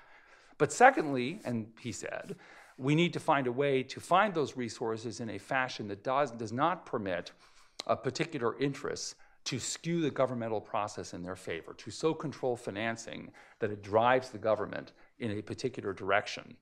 But 0.57 0.72
secondly, 0.72 1.41
and 1.43 1.68
he 1.82 1.91
said, 1.91 2.38
we 2.78 2.95
need 2.95 3.11
to 3.13 3.20
find 3.20 3.47
a 3.47 3.51
way 3.51 3.84
to 3.84 3.99
find 3.99 4.34
those 4.34 4.55
resources 4.55 5.20
in 5.20 5.30
a 5.32 5.38
fashion 5.38 5.89
that 5.89 6.03
does, 6.03 6.32
does 6.32 6.53
not 6.53 6.86
permit 6.86 7.34
a 7.88 7.95
particular 7.97 8.57
interests 8.57 9.16
to 9.45 9.59
skew 9.59 10.01
the 10.01 10.09
governmental 10.09 10.61
process 10.61 11.13
in 11.13 11.24
their 11.24 11.36
favor, 11.36 11.74
to 11.74 11.91
so 11.91 12.13
control 12.13 12.55
financing 12.55 13.32
that 13.59 13.70
it 13.70 13.84
drives 13.84 14.30
the 14.30 14.38
government 14.38 14.93
in 15.20 15.32
a 15.32 15.41
particular 15.41 15.93
direction. 15.93 16.55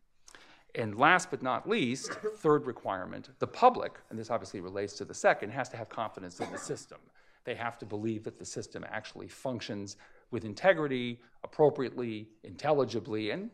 And 0.76 0.98
last 0.98 1.30
but 1.30 1.44
not 1.44 1.70
least, 1.70 2.14
third 2.38 2.66
requirement 2.66 3.30
the 3.40 3.48
public, 3.48 3.94
and 4.10 4.18
this 4.18 4.32
obviously 4.32 4.60
relates 4.60 4.94
to 4.94 5.06
the 5.06 5.14
second, 5.14 5.52
has 5.52 5.70
to 5.70 5.78
have 5.78 5.90
confidence 5.90 6.40
in 6.40 6.52
the 6.52 6.58
system. 6.58 6.98
They 7.46 7.56
have 7.56 7.78
to 7.80 7.86
believe 7.86 8.24
that 8.24 8.40
the 8.40 8.46
system 8.46 8.86
actually 8.90 9.28
functions 9.28 9.98
with 10.32 10.46
integrity, 10.46 11.20
appropriately, 11.44 12.28
intelligibly, 12.44 13.32
and 13.32 13.52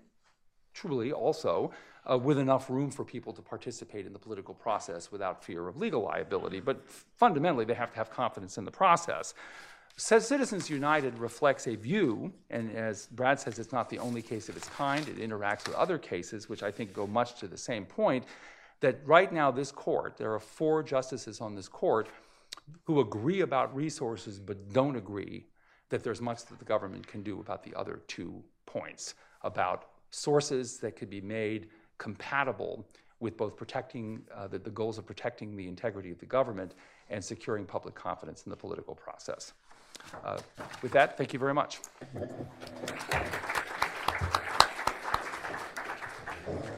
truly 0.74 1.12
also 1.12 1.72
uh, 2.10 2.18
with 2.18 2.38
enough 2.38 2.70
room 2.70 2.90
for 2.92 3.04
people 3.04 3.34
to 3.34 3.42
participate 3.42 4.06
in 4.06 4.14
the 4.14 4.20
political 4.20 4.54
process 4.54 5.12
without 5.12 5.44
fear 5.44 5.68
of 5.68 5.78
legal 5.78 6.04
liability. 6.04 6.60
But 6.60 6.82
fundamentally, 7.18 7.66
they 7.66 7.74
have 7.74 7.92
to 7.92 7.98
have 7.98 8.10
confidence 8.10 8.58
in 8.58 8.64
the 8.64 8.72
process. 8.72 9.34
Citizens 9.98 10.70
United 10.70 11.18
reflects 11.20 11.68
a 11.68 11.76
view, 11.76 12.34
and 12.50 12.72
as 12.76 13.08
Brad 13.08 13.40
says, 13.40 13.60
it's 13.60 13.74
not 13.74 13.90
the 13.90 14.00
only 14.00 14.22
case 14.22 14.48
of 14.48 14.56
its 14.56 14.68
kind. 14.70 15.08
It 15.08 15.18
interacts 15.18 15.68
with 15.68 15.76
other 15.76 15.98
cases, 15.98 16.48
which 16.48 16.64
I 16.64 16.72
think 16.72 16.94
go 16.94 17.06
much 17.06 17.40
to 17.42 17.48
the 17.48 17.58
same 17.58 17.86
point. 17.86 18.24
That 18.80 19.02
right 19.06 19.32
now, 19.32 19.52
this 19.52 19.72
court, 19.72 20.18
there 20.18 20.34
are 20.34 20.40
four 20.40 20.84
justices 20.84 21.42
on 21.42 21.54
this 21.54 21.68
court 21.68 22.08
who 22.84 23.02
agree 23.02 23.42
about 23.42 23.76
resources 23.76 24.40
but 24.40 24.72
don't 24.72 24.96
agree 24.96 25.46
that 25.90 26.04
there's 26.04 26.22
much 26.22 26.46
that 26.46 26.60
the 26.60 26.66
government 26.66 27.06
can 27.08 27.24
do 27.24 27.40
about 27.40 27.64
the 27.64 27.76
other 27.76 28.02
two 28.08 28.44
points 28.66 29.16
about 29.44 29.90
sources 30.12 30.78
that 30.78 30.96
could 30.96 31.10
be 31.10 31.22
made 31.22 31.70
compatible 31.98 32.88
with 33.20 33.36
both 33.36 33.58
protecting 33.58 34.22
uh, 34.34 34.48
the, 34.48 34.60
the, 34.60 34.70
goals 34.70 34.98
of 34.98 35.06
protecting 35.06 35.56
the 35.56 35.68
integrity 35.68 36.10
of 36.10 36.20
the 36.20 36.26
government 36.26 36.74
and 37.10 37.24
securing 37.24 37.66
public 37.66 37.96
confidence 37.96 38.44
in 38.44 38.50
the 38.50 38.56
political 38.56 38.96
process. 38.96 39.54
Uh, 40.24 40.38
with 40.82 40.92
that, 40.92 41.18
thank 41.18 41.34
you 41.34 41.40
very 41.40 41.54
much. 41.54 41.80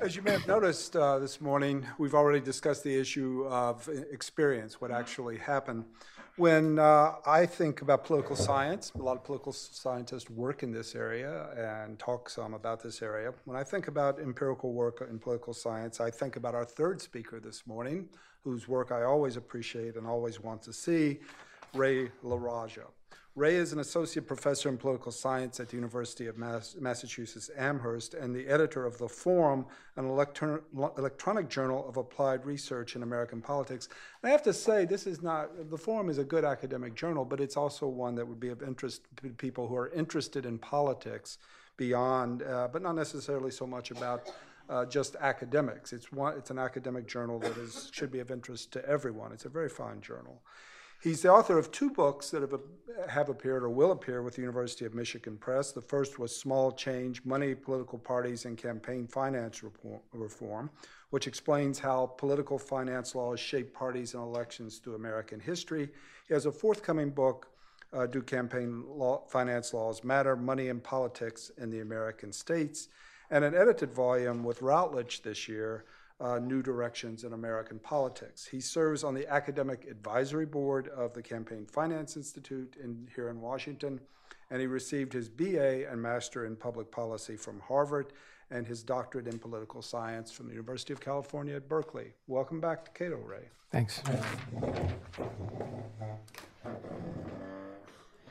As 0.02 0.16
you 0.16 0.22
may 0.22 0.32
have 0.32 0.48
noticed 0.48 0.96
uh, 0.96 1.20
this 1.20 1.40
morning, 1.40 1.86
we've 1.98 2.16
already 2.16 2.40
discussed 2.40 2.84
the 2.84 3.00
issue 3.00 3.46
of 3.48 3.88
experience, 4.12 4.82
what 4.82 4.92
actually 4.92 5.38
happened. 5.38 5.86
When 6.38 6.80
uh, 6.80 7.16
I 7.26 7.46
think 7.46 7.82
about 7.82 8.04
political 8.06 8.36
science, 8.36 8.92
a 8.96 8.98
lot 8.98 9.18
of 9.18 9.24
political 9.24 9.52
scientists 9.52 10.30
work 10.30 10.64
in 10.64 10.72
this 10.72 10.96
area 10.96 11.50
and 11.56 12.00
talk 12.00 12.30
some 12.30 12.54
about 12.54 12.82
this 12.82 13.02
area. 13.02 13.34
When 13.46 13.58
I 13.58 13.64
think 13.64 13.88
about 13.88 14.20
empirical 14.20 14.74
work 14.74 15.06
in 15.08 15.20
political 15.20 15.54
science, 15.54 16.00
I 16.00 16.10
think 16.10 16.36
about 16.36 16.56
our 16.56 16.66
third 16.66 17.02
speaker 17.02 17.40
this 17.40 17.68
morning, 17.68 18.10
whose 18.44 18.68
work 18.68 18.92
I 18.92 19.04
always 19.04 19.36
appreciate 19.38 19.98
and 19.98 20.08
always 20.08 20.40
want 20.40 20.62
to 20.64 20.74
see, 20.74 21.20
Ray 21.76 22.12
La 22.24 22.38
Raja. 22.38 22.86
Ray 23.36 23.56
is 23.56 23.72
an 23.72 23.80
associate 23.80 24.28
professor 24.28 24.68
in 24.68 24.78
political 24.78 25.10
science 25.10 25.62
at 25.62 25.70
the 25.70 25.78
University 25.78 26.28
of 26.28 26.38
Mass- 26.38 26.76
Massachusetts 26.78 27.50
Amherst 27.58 28.14
and 28.14 28.36
the 28.36 28.46
editor 28.46 28.86
of 28.86 28.98
The 28.98 29.08
Forum, 29.08 29.66
an 29.96 30.06
electro- 30.06 30.62
electronic 30.98 31.48
journal 31.48 31.88
of 31.88 31.96
applied 31.96 32.46
research 32.46 32.98
in 32.98 33.04
American 33.04 33.42
politics. 33.42 33.88
And 34.22 34.30
I 34.30 34.32
have 34.34 34.44
to 34.44 34.54
say, 34.54 34.84
this 34.84 35.08
is 35.08 35.22
not, 35.22 35.70
The 35.70 35.78
Forum 35.78 36.10
is 36.10 36.18
a 36.18 36.26
good 36.26 36.44
academic 36.44 36.94
journal, 36.94 37.24
but 37.24 37.40
it's 37.40 37.56
also 37.56 37.88
one 37.88 38.16
that 38.16 38.28
would 38.28 38.40
be 38.40 38.50
of 38.50 38.62
interest 38.62 39.04
to 39.22 39.30
people 39.30 39.66
who 39.66 39.78
are 39.78 39.90
interested 39.92 40.46
in 40.46 40.58
politics 40.58 41.38
beyond, 41.78 42.44
uh, 42.44 42.68
but 42.72 42.82
not 42.82 42.96
necessarily 42.96 43.52
so 43.52 43.66
much 43.66 43.92
about. 43.92 44.30
Uh, 44.70 44.86
just 44.86 45.18
academics. 45.18 45.92
It's 45.92 46.14
one. 46.14 46.38
It's 46.38 46.50
an 46.50 46.58
academic 46.58 47.06
journal 47.06 47.40
that 47.40 47.58
is 47.58 47.90
should 47.92 48.10
be 48.10 48.20
of 48.20 48.32
interest 48.32 48.72
to 48.72 48.86
everyone. 48.88 49.34
It's 49.34 49.44
a 49.44 49.50
very 49.50 49.68
fine 49.68 50.00
journal. 50.00 50.42
He's 51.02 51.24
the 51.24 51.32
author 51.32 51.58
of 51.58 51.72
two 51.72 51.90
books 51.90 52.30
that 52.30 52.44
have, 52.44 52.60
have 53.10 53.30
appeared 53.30 53.64
or 53.64 53.70
will 53.70 53.92
appear 53.92 54.22
with 54.22 54.36
the 54.36 54.42
University 54.42 54.86
of 54.86 54.94
Michigan 54.94 55.36
Press. 55.36 55.72
The 55.72 55.82
first 55.82 56.20
was 56.20 56.36
Small 56.36 56.72
Change 56.72 57.26
Money, 57.26 57.56
Political 57.56 57.98
Parties, 57.98 58.46
and 58.46 58.56
Campaign 58.56 59.08
Finance 59.08 59.64
Reform, 60.14 60.70
which 61.10 61.26
explains 61.26 61.80
how 61.80 62.06
political 62.06 62.60
finance 62.60 63.16
laws 63.16 63.40
shape 63.40 63.74
parties 63.74 64.14
and 64.14 64.22
elections 64.22 64.78
through 64.78 64.94
American 64.94 65.40
history. 65.40 65.90
He 66.28 66.36
has 66.36 66.46
a 66.46 66.52
forthcoming 66.52 67.10
book, 67.10 67.48
uh, 67.92 68.06
Do 68.06 68.22
Campaign 68.22 68.84
law, 68.88 69.24
Finance 69.28 69.74
Laws 69.74 70.04
Matter? 70.04 70.36
Money 70.36 70.68
and 70.68 70.84
Politics 70.84 71.50
in 71.58 71.72
the 71.72 71.80
American 71.80 72.32
States, 72.32 72.90
and 73.32 73.44
an 73.44 73.56
edited 73.56 73.92
volume 73.92 74.44
with 74.44 74.62
Routledge 74.62 75.24
this 75.24 75.48
year 75.48 75.84
uh, 76.22 76.40
New 76.40 76.62
Directions 76.62 77.24
in 77.24 77.34
American 77.34 77.80
Politics. 77.80 78.46
He 78.46 78.62
serves 78.62 79.04
on 79.04 79.14
the 79.14 79.28
Academic 79.28 79.88
Advisory 79.90 80.46
Board 80.46 80.88
of 80.90 81.14
the 81.14 81.22
Campaign 81.22 81.66
Finance 81.66 82.16
Institute 82.16 82.76
in, 82.82 83.08
here 83.16 83.30
in 83.30 83.42
Washington, 83.42 84.00
and 84.52 84.62
he 84.62 84.68
received 84.68 85.14
his 85.14 85.28
BA 85.28 85.90
and 85.90 86.02
Master 86.02 86.46
in 86.46 86.56
Public 86.56 86.92
Policy 86.92 87.36
from 87.36 87.60
Harvard 87.60 88.14
and 88.52 88.68
his 88.68 88.84
doctorate 88.84 89.28
in 89.28 89.40
political 89.40 89.82
science 89.82 90.32
from 90.32 90.46
the 90.46 90.52
University 90.52 90.94
of 90.94 91.00
California 91.00 91.56
at 91.56 91.68
Berkeley. 91.68 92.14
Welcome 92.28 92.62
back 92.62 92.86
to 92.86 92.92
Cato, 92.92 93.18
Ray. 93.18 93.50
Thanks. 93.72 94.04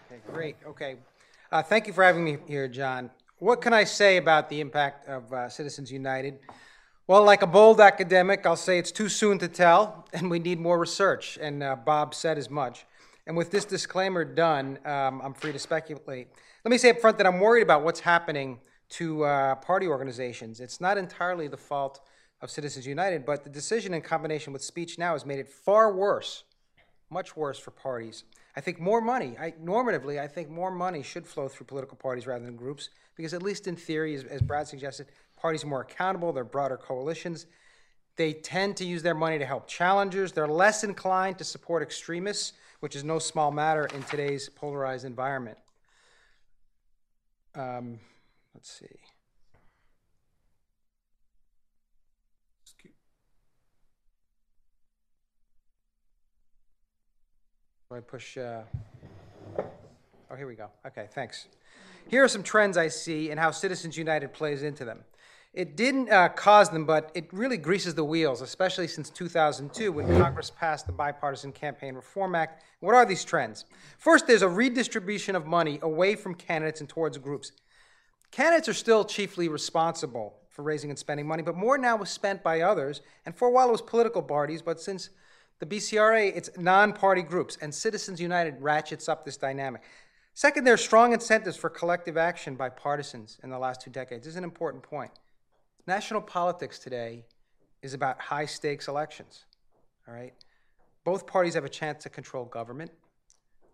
Okay, 0.07 0.21
great. 0.31 0.57
Okay. 0.67 0.97
Uh, 1.51 1.63
thank 1.63 1.87
you 1.87 1.93
for 1.93 2.05
having 2.05 2.23
me 2.23 2.37
here, 2.47 2.69
John. 2.69 3.11
What 3.39 3.63
can 3.63 3.73
I 3.73 3.85
say 3.85 4.19
about 4.19 4.51
the 4.51 4.61
impact 4.61 5.09
of 5.09 5.33
uh, 5.33 5.49
Citizens 5.49 5.91
United? 5.91 6.39
Well, 7.11 7.25
like 7.25 7.43
a 7.43 7.47
bold 7.49 7.81
academic, 7.81 8.47
I'll 8.47 8.55
say 8.55 8.79
it's 8.79 8.93
too 8.93 9.09
soon 9.09 9.41
to 9.41 9.49
tell, 9.49 10.07
and 10.13 10.31
we 10.31 10.39
need 10.39 10.61
more 10.61 10.79
research, 10.79 11.41
and 11.43 11.61
uh, 11.61 11.75
Bob 11.75 12.15
said 12.15 12.39
as 12.39 12.49
much. 12.49 12.87
And 13.27 13.37
with 13.37 13.51
this 13.51 13.65
disclaimer 13.65 14.25
done, 14.25 14.79
um, 14.85 15.21
I'm 15.21 15.35
free 15.35 15.51
to 15.51 15.59
speculate. 15.59 16.29
Let 16.65 16.71
me 16.71 16.79
say 16.79 16.91
up 16.91 17.01
front 17.01 17.19
that 17.19 17.27
I'm 17.27 17.41
worried 17.41 17.65
about 17.65 17.83
what's 17.83 17.99
happening 17.99 18.61
to 18.91 19.25
uh, 19.25 19.57
party 19.57 19.89
organizations. 19.89 20.61
It's 20.61 20.81
not 20.81 20.97
entirely 20.97 21.49
the 21.49 21.57
fault 21.57 22.01
of 22.43 22.49
Citizens 22.49 22.87
United, 22.87 23.27
but 23.27 23.43
the 23.43 23.51
decision 23.51 23.93
in 23.93 24.03
combination 24.03 24.53
with 24.53 24.63
Speech 24.63 24.97
Now 24.97 25.15
has 25.15 25.27
made 25.27 25.41
it 25.41 25.49
far 25.49 25.93
worse, 25.93 26.45
much 27.11 27.37
worse 27.37 27.59
for 27.59 27.73
parties. 27.73 28.23
I 28.55 28.61
think 28.61 28.79
more 28.79 29.01
money, 29.01 29.37
I, 29.37 29.51
normatively, 29.61 30.21
I 30.21 30.29
think 30.29 30.49
more 30.49 30.71
money 30.71 31.03
should 31.03 31.27
flow 31.27 31.49
through 31.49 31.67
political 31.67 31.97
parties 31.97 32.29
rather 32.29 32.45
than 32.45 32.55
groups, 32.55 32.91
because 33.17 33.35
at 33.35 33.43
least 33.43 33.67
in 33.67 33.75
theory, 33.75 34.15
as, 34.15 34.23
as 34.23 34.43
Brad 34.43 34.69
suggested, 34.69 35.09
Parties 35.41 35.65
more 35.65 35.81
accountable, 35.81 36.33
they're 36.33 36.45
broader 36.45 36.77
coalitions. 36.77 37.47
They 38.17 38.35
tend 38.35 38.77
to 38.77 38.85
use 38.85 39.03
their 39.03 39.15
money 39.15 39.39
to 39.39 39.47
help 39.47 39.67
challengers. 39.67 40.33
They're 40.33 40.47
less 40.47 40.85
inclined 40.85 41.39
to 41.39 41.45
support 41.45 41.83
extremists, 41.83 42.53
which 42.81 42.95
is 42.95 43.05
no 43.05 43.19
small 43.19 43.51
matter 43.51 43.87
in 43.95 44.03
today's 44.03 44.49
polarized 44.51 45.07
environment. 45.07 45.57
Um, 47.55 47.99
let's 48.55 48.71
see. 48.71 48.87
Do 57.91 57.97
I 57.97 58.01
push? 58.01 58.39
Uh, 58.39 58.63
oh, 60.31 60.37
here 60.37 60.47
we 60.47 60.55
go. 60.55 60.69
Okay, 60.87 61.09
thanks. 61.11 61.49
Here 62.07 62.23
are 62.23 62.29
some 62.29 62.45
trends 62.45 62.77
I 62.77 62.87
see 62.87 63.31
and 63.31 63.41
how 63.41 63.51
Citizens 63.51 63.97
United 63.97 64.33
plays 64.33 64.63
into 64.63 64.85
them. 64.85 65.01
It 65.53 65.77
didn't 65.77 66.11
uh, 66.11 66.29
cause 66.29 66.71
them, 66.71 66.85
but 66.85 67.11
it 67.13 67.29
really 67.33 67.57
greases 67.57 67.97
the 67.97 68.05
wheels, 68.05 68.41
especially 68.41 68.87
since 68.87 69.11
2002 69.11 69.91
when 69.91 70.07
Congress 70.17 70.49
passed 70.49 70.87
the 70.87 70.93
Bipartisan 70.93 71.51
Campaign 71.51 71.97
Reform 71.97 72.37
Act. 72.37 72.63
What 72.79 72.95
are 72.95 73.05
these 73.05 73.25
trends? 73.25 73.65
First, 73.99 74.29
there's 74.29 74.43
a 74.43 74.49
redistribution 74.49 75.35
of 75.35 75.47
money 75.47 75.81
away 75.83 76.15
from 76.15 76.37
candidates 76.37 76.81
and 76.81 76.89
towards 76.89 77.19
groups. 77.19 77.51
Candidates 78.31 78.69
are 78.69 78.75
still 78.75 79.05
chiefly 79.05 79.49
responsible 79.49 80.37
for 80.51 80.63
raising 80.63 80.89
and 80.89 80.99
spending 80.99 81.27
money, 81.27 81.43
but 81.43 81.57
more 81.57 81.77
now 81.77 81.97
was 81.97 82.11
spent 82.11 82.45
by 82.45 82.61
others, 82.61 83.01
and 83.27 83.35
for 83.35 83.49
a 83.49 83.51
while 83.51 83.69
it 83.69 83.73
was 83.73 83.83
political 83.83 84.23
parties, 84.23 84.63
but 84.63 84.81
since 84.81 85.11
the 85.59 85.67
BCRA, 85.67 86.33
it's 86.35 86.51
non 86.59 86.93
party 86.93 87.23
groups, 87.23 87.59
and 87.61 87.75
Citizens 87.75 88.21
United 88.21 88.55
ratchets 88.61 89.09
up 89.09 89.25
this 89.25 89.37
dynamic. 89.37 89.83
Second, 90.33 90.63
there 90.63 90.75
are 90.75 90.79
strong 90.79 91.13
incentives 91.13 91.57
for 91.57 91.69
collective 91.69 92.17
action 92.17 92.55
by 92.55 92.69
partisans 92.69 93.39
in 93.43 93.51
the 93.51 93.59
last 93.59 93.81
two 93.81 93.91
decades. 93.91 94.25
This 94.25 94.35
is 94.35 94.39
an 94.39 94.45
important 94.45 94.85
point. 94.85 95.11
National 95.91 96.21
politics 96.21 96.79
today 96.79 97.25
is 97.83 97.95
about 97.95 98.21
high 98.21 98.47
stakes 98.47 98.87
elections. 98.87 99.47
All 100.07 100.15
right? 100.15 100.33
Both 101.03 101.27
parties 101.27 101.55
have 101.55 101.65
a 101.65 101.69
chance 101.69 102.05
to 102.05 102.09
control 102.09 102.45
government. 102.45 102.93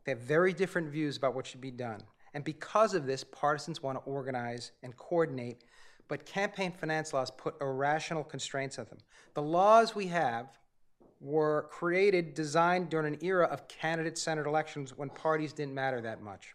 They 0.06 0.12
have 0.12 0.20
very 0.20 0.54
different 0.54 0.88
views 0.88 1.18
about 1.18 1.34
what 1.34 1.46
should 1.46 1.60
be 1.60 1.70
done. 1.70 2.00
And 2.32 2.42
because 2.42 2.94
of 2.94 3.04
this, 3.04 3.22
partisans 3.22 3.82
want 3.82 3.98
to 3.98 4.10
organize 4.10 4.72
and 4.82 4.96
coordinate, 4.96 5.64
but 6.08 6.24
campaign 6.24 6.72
finance 6.72 7.12
laws 7.12 7.30
put 7.30 7.60
irrational 7.60 8.24
constraints 8.24 8.78
on 8.78 8.86
them. 8.86 9.00
The 9.34 9.42
laws 9.42 9.94
we 9.94 10.06
have 10.06 10.46
were 11.20 11.68
created, 11.70 12.32
designed 12.32 12.88
during 12.88 13.12
an 13.12 13.18
era 13.22 13.44
of 13.44 13.68
candidate 13.68 14.16
centered 14.16 14.46
elections 14.46 14.96
when 14.96 15.10
parties 15.10 15.52
didn't 15.52 15.74
matter 15.74 16.00
that 16.00 16.22
much. 16.22 16.54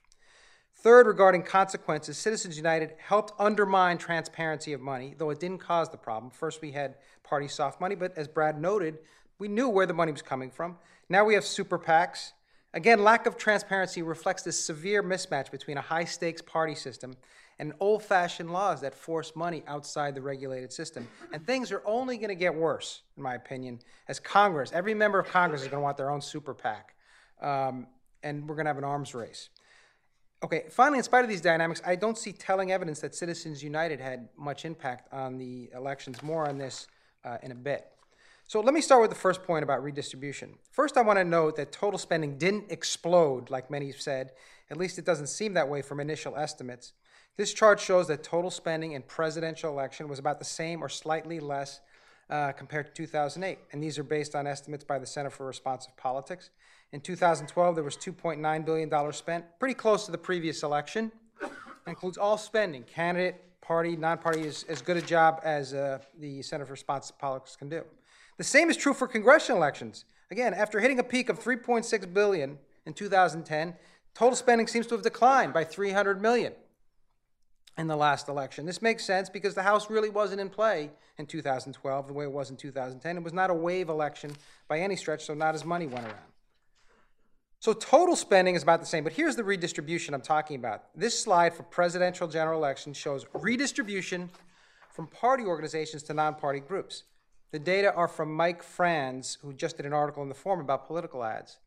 Third, 0.82 1.06
regarding 1.06 1.44
consequences, 1.44 2.18
Citizens 2.18 2.58
United 2.58 2.96
helped 2.98 3.34
undermine 3.38 4.00
transparency 4.00 4.74
of 4.74 4.82
money, 4.82 5.14
though 5.16 5.30
it 5.30 5.40
didn't 5.40 5.60
cause 5.60 5.90
the 5.90 5.98
problem. 5.98 6.32
First, 6.32 6.60
we 6.60 6.72
had 6.72 6.96
party 7.24 7.48
soft 7.48 7.80
money, 7.80 7.94
but 7.94 8.18
as 8.18 8.28
Brad 8.28 8.60
noted, 8.60 8.98
we 9.38 9.48
knew 9.48 9.70
where 9.70 9.86
the 9.86 9.94
money 9.94 10.12
was 10.12 10.24
coming 10.24 10.50
from. 10.50 10.78
Now 11.08 11.24
we 11.24 11.36
have 11.36 11.46
super 11.46 11.78
PACs. 11.78 12.32
Again, 12.74 13.04
lack 13.04 13.28
of 13.28 13.38
transparency 13.38 14.02
reflects 14.02 14.42
this 14.42 14.60
severe 14.60 15.04
mismatch 15.04 15.52
between 15.52 15.78
a 15.78 15.82
high 15.82 16.06
stakes 16.06 16.42
party 16.42 16.74
system 16.74 17.16
and 17.60 17.74
old 17.80 18.02
fashioned 18.02 18.52
laws 18.52 18.82
that 18.82 18.96
force 18.96 19.36
money 19.36 19.62
outside 19.68 20.16
the 20.16 20.22
regulated 20.22 20.74
system. 20.74 21.08
And 21.32 21.46
things 21.46 21.72
are 21.72 21.84
only 21.86 22.18
going 22.18 22.30
to 22.30 22.36
get 22.36 22.56
worse, 22.56 23.04
in 23.18 23.22
my 23.22 23.36
opinion, 23.36 23.82
as 24.08 24.20
Congress, 24.20 24.72
every 24.74 24.96
member 24.96 25.20
of 25.20 25.28
Congress 25.28 25.62
is 25.62 25.68
going 25.68 25.80
to 25.80 25.84
want 25.84 25.98
their 25.98 26.10
own 26.10 26.22
super 26.22 26.56
PAC. 26.56 26.96
Um, 27.40 27.86
and 28.24 28.50
we're 28.50 28.56
going 28.56 28.66
to 28.66 28.70
have 28.70 28.80
an 28.80 28.84
arms 28.84 29.14
race. 29.14 29.50
Okay, 30.44 30.66
finally, 30.72 30.98
in 30.98 31.04
spite 31.04 31.24
of 31.24 31.30
these 31.30 31.42
dynamics, 31.42 31.82
I 31.86 31.96
don't 31.96 32.18
see 32.18 32.32
telling 32.32 32.72
evidence 32.72 33.00
that 33.02 33.14
Citizens 33.14 33.64
United 33.64 34.00
had 34.00 34.28
much 34.36 34.66
impact 34.66 35.14
on 35.14 35.38
the 35.38 35.70
elections. 35.76 36.24
More 36.24 36.48
on 36.48 36.58
this 36.58 36.88
uh, 37.24 37.38
in 37.44 37.52
a 37.52 37.56
bit. 37.56 37.86
So 38.48 38.60
let 38.60 38.74
me 38.74 38.82
start 38.82 39.02
with 39.02 39.12
the 39.12 39.16
first 39.16 39.44
point 39.44 39.64
about 39.64 39.84
redistribution. 39.84 40.56
First, 40.72 40.98
I 40.98 41.02
want 41.04 41.20
to 41.20 41.24
note 41.24 41.56
that 41.58 41.72
total 41.72 42.00
spending 42.00 42.38
didn't 42.40 42.72
explode 42.72 43.52
like 43.52 43.70
many 43.70 43.88
have 43.88 44.02
said. 44.02 44.32
At 44.70 44.78
least 44.78 44.98
it 44.98 45.06
doesn't 45.06 45.28
seem 45.28 45.54
that 45.54 45.70
way 45.70 45.82
from 45.84 46.00
initial 46.00 46.36
estimates. 46.36 46.94
This 47.38 47.54
chart 47.54 47.80
shows 47.80 48.08
that 48.08 48.24
total 48.24 48.50
spending 48.50 48.94
in 48.94 49.04
presidential 49.04 49.72
election 49.72 50.10
was 50.10 50.20
about 50.20 50.40
the 50.40 50.46
same 50.46 50.84
or 50.84 50.90
slightly 50.90 51.40
less 51.40 51.82
uh, 52.30 52.52
compared 52.52 52.88
to 52.88 52.92
2008, 52.94 53.60
and 53.72 53.84
these 53.84 54.00
are 54.00 54.04
based 54.04 54.36
on 54.36 54.48
estimates 54.48 54.84
by 54.84 54.98
the 54.98 55.06
Center 55.06 55.30
for 55.30 55.46
Responsive 55.46 55.96
Politics. 55.98 56.50
In 56.94 57.00
2012, 57.00 57.76
there 57.76 57.84
was 57.84 57.96
$2.9 57.96 58.66
billion 58.66 59.14
spent, 59.14 59.46
pretty 59.60 59.74
close 59.74 60.06
to 60.06 60.12
the 60.12 60.18
previous 60.18 60.62
election. 60.62 61.12
includes 61.88 62.18
all 62.18 62.38
spending, 62.38 62.84
candidate, 62.84 63.42
party, 63.62 63.96
non-party, 63.96 64.42
is 64.42 64.64
as 64.64 64.82
good 64.82 64.98
a 64.98 65.02
job 65.02 65.40
as 65.44 65.74
uh, 65.74 66.00
the 66.20 66.42
Center 66.42 66.66
for 66.66 66.74
Responsive 66.74 67.18
Politics 67.18 67.56
can 67.56 67.70
do. 67.70 67.84
The 68.38 68.44
same 68.44 68.70
is 68.70 68.76
true 68.76 68.94
for 68.94 69.08
congressional 69.08 69.58
elections. 69.58 70.04
Again, 70.32 70.54
after 70.54 70.82
hitting 70.82 71.00
a 71.00 71.04
peak 71.04 71.30
of 71.30 71.40
3.6 71.40 72.14
billion 72.14 72.58
in 72.86 72.94
2010, 72.94 73.74
total 74.14 74.36
spending 74.36 74.68
seems 74.68 74.86
to 74.88 74.96
have 74.96 75.04
declined 75.04 75.54
by 75.54 75.64
300 75.64 76.22
million 76.22 76.54
in 77.78 77.88
the 77.88 77.96
last 77.96 78.28
election. 78.28 78.66
This 78.66 78.82
makes 78.82 79.06
sense 79.06 79.30
because 79.30 79.56
the 79.56 79.64
House 79.64 79.90
really 79.90 80.10
wasn't 80.10 80.42
in 80.42 80.50
play 80.50 80.92
in 81.18 81.26
2012 81.26 82.08
the 82.08 82.14
way 82.14 82.26
it 82.26 82.32
was 82.32 82.50
in 82.50 82.58
2010. 82.58 83.16
It 83.16 83.24
was 83.24 83.32
not 83.32 83.50
a 83.50 83.54
wave 83.54 83.88
election 83.88 84.36
by 84.68 84.80
any 84.80 84.98
stretch, 84.98 85.24
so 85.24 85.34
not 85.34 85.56
as 85.56 85.64
money 85.64 85.88
went 85.88 86.06
around. 86.06 86.31
So 87.62 87.74
total 87.74 88.16
spending 88.16 88.56
is 88.56 88.64
about 88.64 88.80
the 88.80 88.88
same, 88.88 89.04
but 89.04 89.14
here's 89.14 89.36
the 89.36 89.44
redistribution 89.44 90.16
I'm 90.16 90.22
talking 90.22 90.56
about. 90.56 90.86
This 90.96 91.22
slide 91.22 91.54
for 91.54 91.62
presidential 91.62 92.28
general 92.28 92.58
election 92.58 92.92
shows 92.92 93.28
redistribution 93.36 94.32
from 94.90 95.06
party 95.06 95.44
organizations 95.44 96.02
to 96.04 96.16
non-party 96.16 96.62
groups. 96.62 97.04
The 97.52 97.60
data 97.60 97.94
are 97.94 98.08
from 98.08 98.34
Mike 98.34 98.64
Franz, 98.64 99.38
who 99.44 99.54
just 99.54 99.78
did 99.78 99.86
an 99.86 99.94
article 99.94 100.24
in 100.24 100.30
the 100.30 100.34
Forum 100.34 100.60
about 100.60 100.88
political 100.88 101.24
ads. 101.24 101.60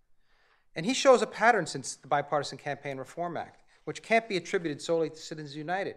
And 0.74 0.84
he 0.84 0.94
shows 0.94 1.22
a 1.22 1.28
pattern 1.28 1.64
since 1.64 1.94
the 1.94 2.08
Bipartisan 2.08 2.58
Campaign 2.58 2.98
Reform 2.98 3.36
Act, 3.36 3.62
which 3.84 4.02
can't 4.02 4.28
be 4.28 4.36
attributed 4.36 4.82
solely 4.82 5.10
to 5.10 5.16
Citizens 5.16 5.56
United. 5.56 5.94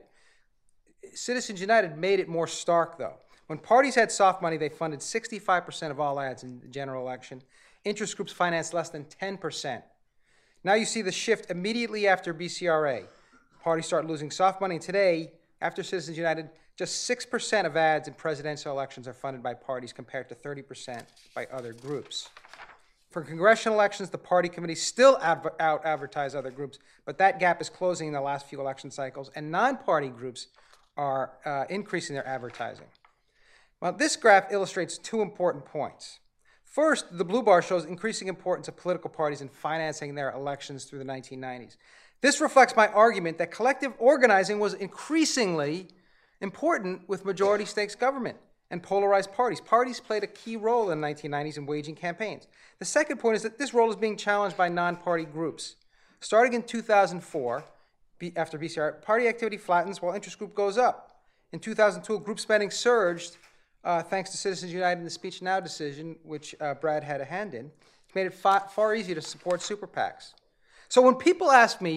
Citizens 1.16 1.60
United 1.60 1.98
made 1.98 2.20
it 2.20 2.30
more 2.30 2.46
stark, 2.46 3.00
though. 3.00 3.16
When 3.48 3.58
parties 3.58 3.96
had 3.96 4.12
soft 4.12 4.44
money, 4.44 4.58
they 4.58 4.70
funded 4.70 5.00
65% 5.00 5.90
of 5.90 6.00
all 6.00 6.20
ads 6.20 6.44
in 6.44 6.60
the 6.60 6.68
general 6.68 7.02
election, 7.02 7.42
interest 7.88 8.16
groups 8.16 8.32
financed 8.32 8.74
less 8.74 8.90
than 8.90 9.06
10%. 9.06 9.82
Now 10.64 10.74
you 10.74 10.86
see 10.86 11.02
the 11.02 11.12
shift 11.12 11.50
immediately 11.50 12.08
after 12.08 12.34
BCRA. 12.34 13.08
Parties 13.62 13.86
start 13.86 14.06
losing 14.06 14.32
soft 14.32 14.62
money. 14.62 14.80
Today, 14.80 15.32
after 15.62 15.84
Citizens 15.84 16.18
United, 16.18 16.50
just 16.76 17.10
6% 17.10 17.66
of 17.66 17.76
ads 17.76 18.08
in 18.08 18.14
presidential 18.14 18.72
elections 18.72 19.08
are 19.08 19.14
funded 19.14 19.42
by 19.42 19.54
parties 19.54 19.92
compared 19.92 20.30
to 20.30 20.36
30% 20.36 21.04
by 21.34 21.48
other 21.52 21.74
groups. 21.74 22.30
For 23.10 23.22
congressional 23.22 23.78
elections, 23.78 24.10
the 24.10 24.18
party 24.18 24.50
committees 24.50 24.84
still 24.84 25.18
out 25.22 25.50
advertise 25.60 26.36
other 26.36 26.52
groups, 26.52 26.78
but 27.06 27.18
that 27.18 27.40
gap 27.40 27.62
is 27.62 27.70
closing 27.70 28.08
in 28.08 28.14
the 28.14 28.22
last 28.22 28.48
few 28.48 28.60
election 28.60 28.92
cycles, 28.92 29.32
and 29.36 29.50
non 29.50 29.78
party 29.78 30.10
groups 30.10 30.48
are 30.98 31.32
uh, 31.46 31.66
increasing 31.70 32.14
their 32.14 32.28
advertising. 32.28 32.88
Well, 33.82 33.94
this 33.94 34.16
graph 34.16 34.52
illustrates 34.52 34.98
two 34.98 35.22
important 35.22 35.66
points. 35.66 36.20
First, 36.78 37.18
the 37.18 37.26
blue 37.26 37.42
bar 37.42 37.64
shows 37.64 37.86
increasing 37.86 38.28
importance 38.28 38.68
of 38.68 38.78
political 38.78 39.10
parties 39.10 39.42
in 39.42 39.50
financing 39.50 40.14
their 40.14 40.30
elections 40.30 40.84
through 40.84 41.00
the 41.00 41.06
1990s. 41.06 41.76
This 42.22 42.40
reflects 42.40 42.76
my 42.76 42.88
argument 42.90 43.40
that 43.40 43.50
collective 43.50 43.94
organizing 43.98 44.60
was 44.60 44.76
increasingly 44.76 45.88
important 46.40 47.10
with 47.10 47.26
majority 47.26 47.66
stakes 47.66 47.96
government 47.96 48.38
and 48.70 48.84
polarized 48.84 49.34
parties. 49.34 49.60
Parties 49.60 50.00
played 50.00 50.24
a 50.24 50.28
key 50.28 50.56
role 50.56 50.92
in 50.92 51.02
the 51.02 51.08
1990s 51.08 51.58
in 51.58 51.66
waging 51.66 51.96
campaigns. 51.96 52.46
The 52.78 52.86
second 52.86 53.18
point 53.18 53.38
is 53.38 53.42
that 53.42 53.58
this 53.58 53.74
role 53.74 53.90
is 53.90 53.96
being 53.96 54.16
challenged 54.16 54.56
by 54.56 54.70
non 54.70 54.98
party 54.98 55.26
groups. 55.26 55.78
Starting 56.20 56.54
in 56.54 56.62
2004, 56.62 57.64
after 58.36 58.60
BCR, 58.60 59.02
party 59.02 59.28
activity 59.28 59.58
flattens 59.58 60.00
while 60.00 60.14
interest 60.14 60.38
group 60.38 60.54
goes 60.54 60.78
up. 60.78 61.24
In 61.52 61.58
2002, 61.58 62.20
group 62.20 62.40
spending 62.40 62.70
surged 62.70 63.38
uh, 63.88 64.04
thanks 64.04 64.30
to 64.30 64.38
Citizens 64.38 64.74
United 64.74 64.98
and 64.98 65.08
the 65.08 65.12
Speech 65.12 65.42
Now 65.42 65.62
decision, 65.62 66.18
which 66.24 66.54
uh, 66.60 66.74
Brad 66.74 67.06
had 67.06 67.22
a 67.22 67.26
hand 67.26 67.54
in, 67.54 67.72
made 68.14 68.26
it 68.26 68.34
far, 68.34 68.68
far 68.70 68.94
easier 68.94 69.16
to 69.16 69.22
support 69.22 69.62
super 69.62 69.88
PACs. 69.88 70.34
So 70.90 71.02
when 71.02 71.16
people 71.16 71.52
ask 71.52 71.82
me, 71.82 71.94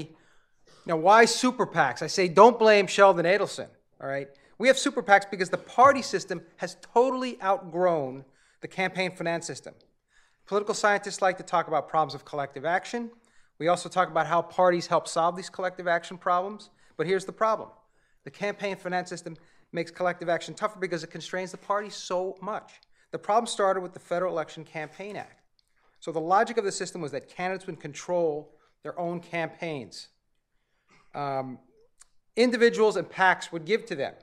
you 0.67 0.87
know, 0.87 0.97
why 0.97 1.25
super 1.25 1.67
PACs? 1.67 2.01
I 2.01 2.07
say, 2.07 2.29
don't 2.29 2.61
blame 2.61 2.87
Sheldon 2.87 3.27
Adelson, 3.27 3.67
all 4.01 4.09
right? 4.09 4.29
We 4.57 4.69
have 4.69 4.79
super 4.79 5.03
PACs 5.03 5.29
because 5.29 5.51
the 5.51 5.59
party 5.59 6.01
system 6.01 6.43
has 6.59 6.77
totally 6.95 7.43
outgrown 7.43 8.25
the 8.61 8.69
campaign 8.69 9.11
finance 9.11 9.47
system. 9.47 9.75
Political 10.47 10.75
scientists 10.75 11.21
like 11.21 11.39
to 11.39 11.45
talk 11.45 11.67
about 11.67 11.89
problems 11.89 12.15
of 12.15 12.25
collective 12.25 12.65
action. 12.65 13.11
We 13.59 13.67
also 13.67 13.89
talk 13.89 14.09
about 14.11 14.29
how 14.29 14.43
parties 14.43 14.87
help 14.87 15.09
solve 15.09 15.35
these 15.35 15.51
collective 15.51 15.89
action 15.89 16.19
problems. 16.19 16.71
But 16.97 17.09
here's 17.09 17.25
the 17.25 17.33
problem 17.33 17.71
the 18.23 18.31
campaign 18.31 18.77
finance 18.77 19.09
system 19.09 19.37
makes 19.73 19.91
collective 19.91 20.29
action 20.29 20.55
tougher 20.55 20.79
because 20.79 21.05
it 21.05 21.11
constrains 21.11 21.51
the 21.51 21.59
party 21.59 21.91
so 21.91 22.37
much. 22.41 22.81
The 23.13 23.19
problem 23.19 23.47
started 23.47 23.81
with 23.81 23.93
the 23.93 24.01
Federal 24.01 24.33
Election 24.33 24.65
Campaign 24.65 25.17
Act. 25.17 25.41
So 26.01 26.13
the 26.13 26.21
logic 26.21 26.57
of 26.57 26.65
the 26.65 26.73
system 26.73 27.01
was 27.01 27.13
that 27.13 27.29
candidates 27.29 27.67
would 27.67 27.81
control 27.81 28.55
their 28.83 28.99
own 28.99 29.21
campaigns. 29.21 30.09
Um, 31.15 31.59
individuals 32.37 32.97
and 32.97 33.09
PACs 33.09 33.53
would 33.53 33.65
give 33.65 33.85
to 33.87 33.95
them. 33.95 34.15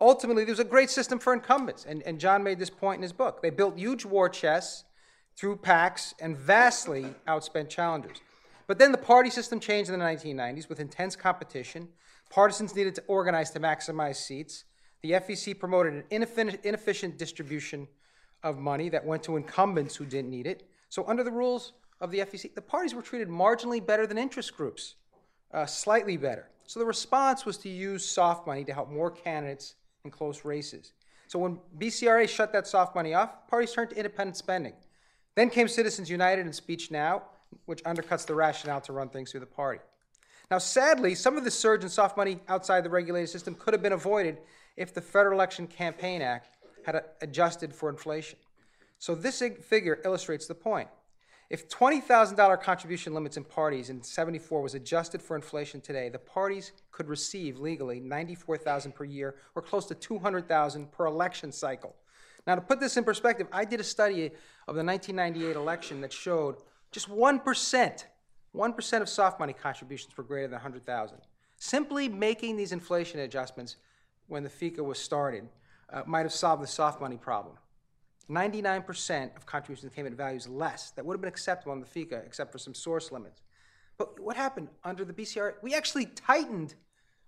Ultimately, 0.00 0.44
there 0.44 0.52
was 0.52 0.60
a 0.60 0.64
great 0.64 0.90
system 0.90 1.18
for 1.18 1.32
incumbents, 1.32 1.86
and, 1.86 2.02
and 2.02 2.18
John 2.18 2.42
made 2.42 2.58
this 2.58 2.68
point 2.70 2.98
in 2.98 3.02
his 3.02 3.12
book. 3.12 3.40
They 3.40 3.50
built 3.50 3.78
huge 3.78 4.04
war 4.04 4.28
chests 4.28 4.84
through 5.36 5.56
PACs 5.56 6.14
and 6.20 6.36
vastly 6.36 7.14
outspent 7.26 7.68
challengers. 7.68 8.18
But 8.66 8.78
then 8.78 8.92
the 8.92 8.98
party 8.98 9.30
system 9.30 9.60
changed 9.60 9.90
in 9.90 9.98
the 9.98 10.04
1990s 10.04 10.68
with 10.68 10.80
intense 10.80 11.16
competition. 11.16 11.88
Partisans 12.30 12.74
needed 12.74 12.94
to 12.96 13.04
organize 13.06 13.50
to 13.52 13.60
maximize 13.60 14.16
seats. 14.16 14.64
The 15.04 15.10
FEC 15.10 15.58
promoted 15.58 15.92
an 15.92 16.04
inefficient 16.10 17.18
distribution 17.18 17.86
of 18.42 18.56
money 18.56 18.88
that 18.88 19.04
went 19.04 19.22
to 19.24 19.36
incumbents 19.36 19.94
who 19.94 20.06
didn't 20.06 20.30
need 20.30 20.46
it. 20.46 20.66
So, 20.88 21.04
under 21.06 21.22
the 21.22 21.30
rules 21.30 21.74
of 22.00 22.10
the 22.10 22.20
FEC, 22.20 22.54
the 22.54 22.62
parties 22.62 22.94
were 22.94 23.02
treated 23.02 23.28
marginally 23.28 23.84
better 23.84 24.06
than 24.06 24.16
interest 24.16 24.56
groups, 24.56 24.94
uh, 25.52 25.66
slightly 25.66 26.16
better. 26.16 26.48
So, 26.66 26.80
the 26.80 26.86
response 26.86 27.44
was 27.44 27.58
to 27.58 27.68
use 27.68 28.02
soft 28.08 28.46
money 28.46 28.64
to 28.64 28.72
help 28.72 28.90
more 28.90 29.10
candidates 29.10 29.74
in 30.06 30.10
close 30.10 30.42
races. 30.42 30.94
So, 31.26 31.38
when 31.38 31.58
BCRA 31.76 32.26
shut 32.26 32.54
that 32.54 32.66
soft 32.66 32.94
money 32.94 33.12
off, 33.12 33.46
parties 33.46 33.74
turned 33.74 33.90
to 33.90 33.96
independent 33.96 34.38
spending. 34.38 34.72
Then 35.34 35.50
came 35.50 35.68
Citizens 35.68 36.08
United 36.08 36.46
and 36.46 36.54
Speech 36.54 36.90
Now, 36.90 37.24
which 37.66 37.84
undercuts 37.84 38.24
the 38.24 38.34
rationale 38.34 38.80
to 38.80 38.94
run 38.94 39.10
things 39.10 39.32
through 39.32 39.40
the 39.40 39.46
party. 39.46 39.82
Now, 40.50 40.56
sadly, 40.56 41.14
some 41.14 41.36
of 41.36 41.44
the 41.44 41.50
surge 41.50 41.82
in 41.82 41.90
soft 41.90 42.16
money 42.16 42.40
outside 42.48 42.84
the 42.84 42.90
regulated 42.90 43.28
system 43.28 43.54
could 43.54 43.74
have 43.74 43.82
been 43.82 43.92
avoided 43.92 44.38
if 44.76 44.92
the 44.92 45.00
Federal 45.00 45.34
Election 45.34 45.66
Campaign 45.66 46.22
Act 46.22 46.48
had 46.84 47.02
adjusted 47.20 47.74
for 47.74 47.88
inflation. 47.88 48.38
So, 48.98 49.14
this 49.14 49.42
figure 49.62 50.00
illustrates 50.04 50.46
the 50.46 50.54
point. 50.54 50.88
If 51.50 51.68
$20,000 51.68 52.62
contribution 52.62 53.12
limits 53.12 53.36
in 53.36 53.44
parties 53.44 53.90
in 53.90 54.02
74 54.02 54.62
was 54.62 54.74
adjusted 54.74 55.20
for 55.20 55.36
inflation 55.36 55.80
today, 55.80 56.08
the 56.08 56.18
parties 56.18 56.72
could 56.90 57.08
receive 57.08 57.60
legally 57.60 58.00
94,000 58.00 58.92
per 58.92 59.04
year 59.04 59.36
or 59.54 59.62
close 59.62 59.84
to 59.86 59.94
200,000 59.94 60.90
per 60.90 61.06
election 61.06 61.52
cycle. 61.52 61.94
Now 62.46 62.54
to 62.54 62.60
put 62.60 62.80
this 62.80 62.96
in 62.96 63.04
perspective, 63.04 63.46
I 63.52 63.64
did 63.64 63.80
a 63.80 63.84
study 63.84 64.26
of 64.66 64.74
the 64.74 64.84
1998 64.84 65.54
election 65.54 66.00
that 66.00 66.12
showed 66.12 66.56
just 66.92 67.10
1%, 67.10 68.04
1% 68.54 69.02
of 69.02 69.08
soft 69.08 69.38
money 69.38 69.52
contributions 69.52 70.16
were 70.16 70.24
greater 70.24 70.48
than 70.48 70.54
100,000. 70.54 71.18
Simply 71.56 72.08
making 72.08 72.56
these 72.56 72.72
inflation 72.72 73.20
adjustments 73.20 73.76
when 74.28 74.42
the 74.42 74.50
FECA 74.50 74.84
was 74.84 74.98
started 74.98 75.48
uh, 75.92 76.02
might 76.06 76.22
have 76.22 76.32
solved 76.32 76.62
the 76.62 76.66
soft 76.66 77.00
money 77.00 77.16
problem. 77.16 77.56
99% 78.30 79.36
of 79.36 79.44
contributions 79.44 79.92
came 79.94 80.06
at 80.06 80.12
values 80.12 80.48
less 80.48 80.90
that 80.92 81.04
would 81.04 81.14
have 81.14 81.20
been 81.20 81.28
acceptable 81.28 81.72
on 81.72 81.80
the 81.80 81.86
FECA, 81.86 82.24
except 82.26 82.50
for 82.50 82.58
some 82.58 82.74
source 82.74 83.12
limits. 83.12 83.42
But 83.98 84.18
what 84.18 84.36
happened 84.36 84.68
under 84.82 85.04
the 85.04 85.12
BCR? 85.12 85.54
We 85.62 85.74
actually 85.74 86.06
tightened. 86.06 86.74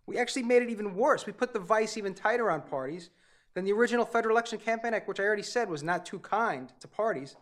We 0.07 0.19
actually 0.19 0.45
made 0.45 0.63
it 0.63 0.71
even 0.71 0.95
worse. 0.95 1.27
We 1.27 1.33
put 1.33 1.53
the 1.53 1.59
vice 1.59 1.97
even 1.97 2.15
tighter 2.15 2.51
on 2.51 2.63
parties 2.63 3.11
than 3.55 3.65
the 3.65 3.73
original 3.73 4.05
Federal 4.05 4.35
Election 4.35 4.59
Campaign 4.59 4.95
Act, 4.95 5.07
which 5.09 5.21
I 5.21 5.25
already 5.25 5.43
said 5.43 5.69
was 5.69 5.83
not 5.83 6.07
too 6.07 6.19
kind 6.19 6.73
to 6.81 6.89
parties. 6.89 7.37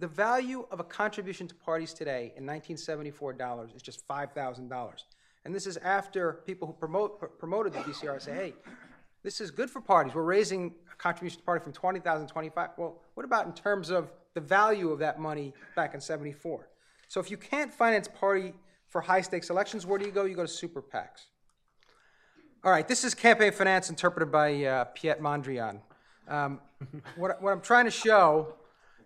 The 0.00 0.06
value 0.06 0.66
of 0.70 0.80
a 0.80 0.84
contribution 0.84 1.48
to 1.48 1.54
parties 1.54 1.92
today 1.92 2.32
in 2.36 2.46
1974 2.46 3.32
dollars 3.34 3.70
is 3.74 3.82
just 3.82 4.06
$5,000. 4.06 4.70
And 5.44 5.54
this 5.54 5.66
is 5.66 5.76
after 5.78 6.34
people 6.46 6.66
who 6.66 6.74
promote, 6.74 7.38
promoted 7.38 7.72
the 7.72 7.80
BCR 7.80 8.20
say, 8.20 8.34
hey, 8.34 8.54
this 9.28 9.42
is 9.42 9.50
good 9.50 9.68
for 9.68 9.82
parties. 9.82 10.14
We're 10.14 10.22
raising 10.22 10.72
a 10.90 10.96
contribution 10.96 11.40
to 11.40 11.44
party 11.44 11.62
from 11.62 11.74
20,000 11.74 12.26
to 12.26 12.32
25. 12.32 12.70
Well, 12.78 12.96
what 13.12 13.26
about 13.26 13.44
in 13.44 13.52
terms 13.52 13.90
of 13.90 14.10
the 14.32 14.40
value 14.40 14.90
of 14.90 15.00
that 15.00 15.20
money 15.20 15.52
back 15.76 15.92
in 15.92 16.00
74? 16.00 16.66
So 17.08 17.20
if 17.20 17.30
you 17.30 17.36
can't 17.36 17.70
finance 17.70 18.08
party 18.08 18.54
for 18.88 19.02
high 19.02 19.20
stakes 19.20 19.50
elections, 19.50 19.84
where 19.84 19.98
do 19.98 20.06
you 20.06 20.12
go? 20.12 20.24
You 20.24 20.34
go 20.34 20.46
to 20.46 20.48
super 20.48 20.80
PACs. 20.80 21.26
All 22.64 22.72
right, 22.72 22.88
this 22.88 23.04
is 23.04 23.14
campaign 23.14 23.52
finance 23.52 23.90
interpreted 23.90 24.32
by 24.32 24.64
uh, 24.64 24.84
Piet 24.94 25.20
Mondrian. 25.20 25.80
Um, 26.26 26.60
what, 27.16 27.42
what 27.42 27.52
I'm 27.52 27.60
trying 27.60 27.84
to 27.84 27.90
show 27.90 28.54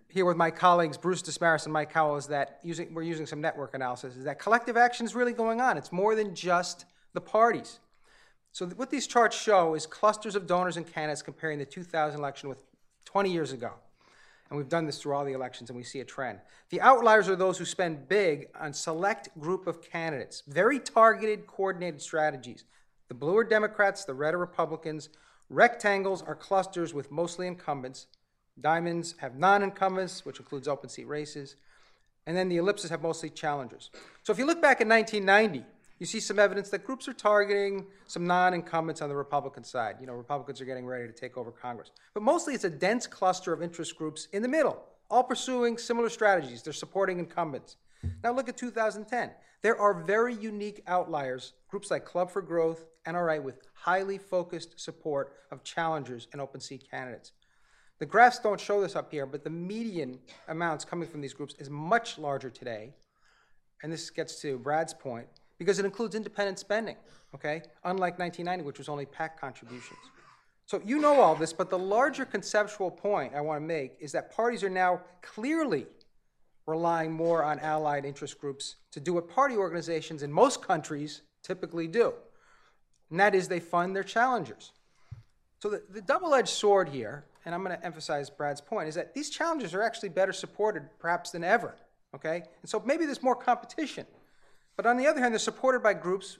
here 0.06 0.24
with 0.24 0.36
my 0.36 0.52
colleagues 0.52 0.96
Bruce 0.96 1.22
Desmarais 1.22 1.64
and 1.64 1.72
Mike 1.72 1.92
Kowal 1.92 2.16
is 2.16 2.28
that 2.28 2.60
using, 2.62 2.94
we're 2.94 3.02
using 3.02 3.26
some 3.26 3.40
network 3.40 3.74
analysis, 3.74 4.14
is 4.14 4.22
that 4.22 4.38
collective 4.38 4.76
action 4.76 5.04
is 5.04 5.16
really 5.16 5.32
going 5.32 5.60
on. 5.60 5.76
It's 5.76 5.90
more 5.90 6.14
than 6.14 6.32
just 6.32 6.84
the 7.12 7.20
parties. 7.20 7.80
So 8.52 8.66
what 8.66 8.90
these 8.90 9.06
charts 9.06 9.36
show 9.36 9.74
is 9.74 9.86
clusters 9.86 10.36
of 10.36 10.46
donors 10.46 10.76
and 10.76 10.86
candidates 10.86 11.22
comparing 11.22 11.58
the 11.58 11.64
2000 11.64 12.18
election 12.18 12.50
with 12.50 12.58
20 13.06 13.32
years 13.32 13.52
ago. 13.52 13.72
And 14.50 14.58
we've 14.58 14.68
done 14.68 14.84
this 14.84 15.00
through 15.00 15.14
all 15.14 15.24
the 15.24 15.32
elections 15.32 15.70
and 15.70 15.76
we 15.76 15.82
see 15.82 16.00
a 16.00 16.04
trend. 16.04 16.38
The 16.68 16.82
outliers 16.82 17.26
are 17.30 17.36
those 17.36 17.56
who 17.56 17.64
spend 17.64 18.08
big 18.08 18.48
on 18.60 18.74
select 18.74 19.30
group 19.40 19.66
of 19.66 19.80
candidates, 19.80 20.42
very 20.46 20.78
targeted, 20.78 21.46
coordinated 21.46 22.02
strategies. 22.02 22.64
The 23.08 23.14
blue 23.14 23.38
are 23.38 23.44
Democrats, 23.44 24.04
the 24.04 24.12
red 24.12 24.34
are 24.34 24.38
Republicans. 24.38 25.08
Rectangles 25.48 26.20
are 26.20 26.34
clusters 26.34 26.92
with 26.92 27.10
mostly 27.10 27.46
incumbents. 27.46 28.06
Diamonds 28.60 29.14
have 29.18 29.36
non 29.36 29.62
incumbents, 29.62 30.26
which 30.26 30.38
includes 30.38 30.68
open 30.68 30.90
seat 30.90 31.08
races. 31.08 31.56
And 32.26 32.36
then 32.36 32.50
the 32.50 32.58
ellipses 32.58 32.90
have 32.90 33.02
mostly 33.02 33.30
challengers. 33.30 33.90
So 34.22 34.32
if 34.32 34.38
you 34.38 34.44
look 34.44 34.60
back 34.60 34.82
at 34.82 34.86
1990, 34.86 35.66
you 36.02 36.06
see 36.06 36.18
some 36.18 36.40
evidence 36.40 36.68
that 36.70 36.84
groups 36.84 37.06
are 37.06 37.12
targeting 37.12 37.86
some 38.08 38.26
non 38.26 38.54
incumbents 38.54 39.00
on 39.02 39.08
the 39.08 39.14
Republican 39.14 39.62
side. 39.62 39.98
You 40.00 40.08
know, 40.08 40.14
Republicans 40.14 40.60
are 40.60 40.64
getting 40.64 40.84
ready 40.84 41.06
to 41.06 41.12
take 41.12 41.36
over 41.36 41.52
Congress. 41.52 41.92
But 42.12 42.24
mostly 42.24 42.54
it's 42.54 42.64
a 42.64 42.70
dense 42.70 43.06
cluster 43.06 43.52
of 43.52 43.62
interest 43.62 43.96
groups 43.96 44.26
in 44.32 44.42
the 44.42 44.48
middle, 44.48 44.82
all 45.08 45.22
pursuing 45.22 45.78
similar 45.78 46.08
strategies. 46.08 46.60
They're 46.60 46.72
supporting 46.72 47.20
incumbents. 47.20 47.76
Now 48.24 48.32
look 48.32 48.48
at 48.48 48.56
2010. 48.56 49.30
There 49.62 49.80
are 49.80 49.94
very 49.94 50.34
unique 50.34 50.82
outliers, 50.88 51.52
groups 51.68 51.88
like 51.88 52.04
Club 52.04 52.32
for 52.32 52.42
Growth, 52.42 52.84
NRA, 53.06 53.40
with 53.40 53.60
highly 53.72 54.18
focused 54.18 54.80
support 54.80 55.34
of 55.52 55.62
challengers 55.62 56.26
and 56.32 56.40
open 56.40 56.60
seat 56.60 56.84
candidates. 56.90 57.30
The 58.00 58.06
graphs 58.06 58.40
don't 58.40 58.58
show 58.58 58.80
this 58.80 58.96
up 58.96 59.12
here, 59.12 59.24
but 59.24 59.44
the 59.44 59.50
median 59.50 60.18
amounts 60.48 60.84
coming 60.84 61.08
from 61.08 61.20
these 61.20 61.32
groups 61.32 61.54
is 61.60 61.70
much 61.70 62.18
larger 62.18 62.50
today. 62.50 62.92
And 63.84 63.92
this 63.92 64.10
gets 64.10 64.40
to 64.42 64.58
Brad's 64.58 64.94
point 64.94 65.28
because 65.62 65.78
it 65.78 65.84
includes 65.84 66.16
independent 66.16 66.58
spending, 66.58 66.96
okay? 67.36 67.62
Unlike 67.84 68.18
1990, 68.18 68.64
which 68.64 68.78
was 68.78 68.88
only 68.88 69.06
PAC 69.06 69.40
contributions. 69.40 70.00
So 70.66 70.82
you 70.84 70.98
know 70.98 71.20
all 71.20 71.36
this, 71.36 71.52
but 71.52 71.70
the 71.70 71.78
larger 71.78 72.24
conceptual 72.24 72.90
point 72.90 73.32
I 73.34 73.40
want 73.40 73.60
to 73.62 73.66
make 73.66 73.92
is 74.00 74.10
that 74.12 74.34
parties 74.34 74.64
are 74.64 74.70
now 74.70 75.02
clearly 75.20 75.86
relying 76.66 77.12
more 77.12 77.44
on 77.44 77.60
allied 77.60 78.04
interest 78.04 78.40
groups 78.40 78.76
to 78.90 78.98
do 78.98 79.14
what 79.14 79.28
party 79.28 79.56
organizations 79.56 80.24
in 80.24 80.32
most 80.32 80.66
countries 80.66 81.22
typically 81.44 81.86
do, 81.86 82.12
and 83.10 83.20
that 83.20 83.36
is 83.36 83.46
they 83.46 83.60
fund 83.60 83.94
their 83.94 84.02
challengers. 84.02 84.72
So 85.60 85.70
the, 85.70 85.82
the 85.90 86.00
double 86.02 86.34
edged 86.34 86.48
sword 86.48 86.88
here, 86.88 87.24
and 87.44 87.54
I'm 87.54 87.62
going 87.62 87.76
to 87.76 87.86
emphasize 87.86 88.30
Brad's 88.30 88.60
point, 88.60 88.88
is 88.88 88.96
that 88.96 89.14
these 89.14 89.30
challengers 89.30 89.74
are 89.74 89.82
actually 89.82 90.08
better 90.08 90.32
supported 90.32 90.88
perhaps 90.98 91.30
than 91.30 91.44
ever, 91.44 91.76
okay? 92.16 92.42
And 92.62 92.68
so 92.68 92.82
maybe 92.84 93.04
there's 93.04 93.22
more 93.22 93.36
competition. 93.36 94.06
But 94.76 94.86
on 94.86 94.96
the 94.96 95.06
other 95.06 95.20
hand, 95.20 95.34
they're 95.34 95.38
supported 95.38 95.82
by 95.82 95.94
groups 95.94 96.38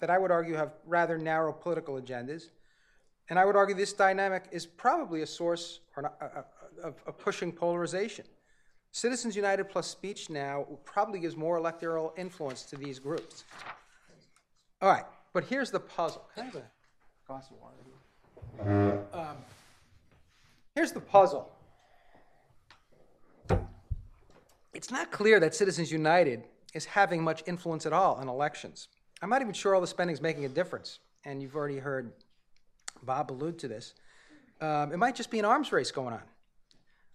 that 0.00 0.10
I 0.10 0.18
would 0.18 0.30
argue 0.30 0.54
have 0.54 0.74
rather 0.86 1.16
narrow 1.16 1.52
political 1.52 2.00
agendas. 2.00 2.50
And 3.28 3.38
I 3.38 3.44
would 3.44 3.56
argue 3.56 3.74
this 3.74 3.92
dynamic 3.92 4.44
is 4.50 4.66
probably 4.66 5.22
a 5.22 5.26
source 5.26 5.80
of 6.82 7.18
pushing 7.18 7.52
polarization. 7.52 8.24
Citizens 8.90 9.34
United 9.36 9.70
plus 9.70 9.86
speech 9.86 10.28
now 10.28 10.66
probably 10.84 11.18
gives 11.18 11.34
more 11.36 11.56
electoral 11.56 12.12
influence 12.18 12.64
to 12.64 12.76
these 12.76 12.98
groups. 12.98 13.44
All 14.82 14.90
right, 14.90 15.04
but 15.32 15.44
here's 15.44 15.70
the 15.70 15.80
puzzle. 15.80 16.28
Can 16.34 16.42
I 16.42 16.46
have 16.46 16.56
a 16.56 16.62
glass 17.26 17.48
of 17.50 17.56
water? 17.58 18.98
Um, 19.14 19.36
here's 20.74 20.92
the 20.92 21.00
puzzle. 21.00 21.50
It's 24.74 24.90
not 24.90 25.10
clear 25.10 25.40
that 25.40 25.54
Citizens 25.54 25.90
United 25.92 26.44
is 26.72 26.84
having 26.84 27.22
much 27.22 27.42
influence 27.46 27.86
at 27.86 27.92
all 27.92 28.20
in 28.20 28.28
elections. 28.28 28.88
I'm 29.20 29.30
not 29.30 29.42
even 29.42 29.54
sure 29.54 29.74
all 29.74 29.80
the 29.80 29.86
spending 29.86 30.14
is 30.14 30.20
making 30.20 30.44
a 30.44 30.48
difference, 30.48 30.98
and 31.24 31.40
you've 31.40 31.54
already 31.54 31.78
heard 31.78 32.12
Bob 33.02 33.30
allude 33.30 33.58
to 33.60 33.68
this. 33.68 33.94
Um, 34.60 34.92
it 34.92 34.96
might 34.96 35.14
just 35.14 35.30
be 35.30 35.38
an 35.38 35.44
arms 35.44 35.72
race 35.72 35.90
going 35.90 36.14
on. 36.14 36.22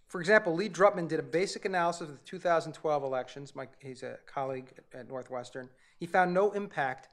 For 0.06 0.20
example, 0.20 0.54
Lee 0.54 0.70
Drutman 0.70 1.06
did 1.06 1.20
a 1.20 1.22
basic 1.22 1.66
analysis 1.66 2.02
of 2.02 2.08
the 2.08 2.24
2012 2.24 3.04
elections. 3.04 3.54
Mike, 3.54 3.70
he's 3.78 4.02
a 4.02 4.18
colleague 4.26 4.72
at 4.94 5.08
Northwestern. 5.08 5.68
He 5.98 6.06
found 6.06 6.32
no 6.32 6.52
impact 6.52 7.08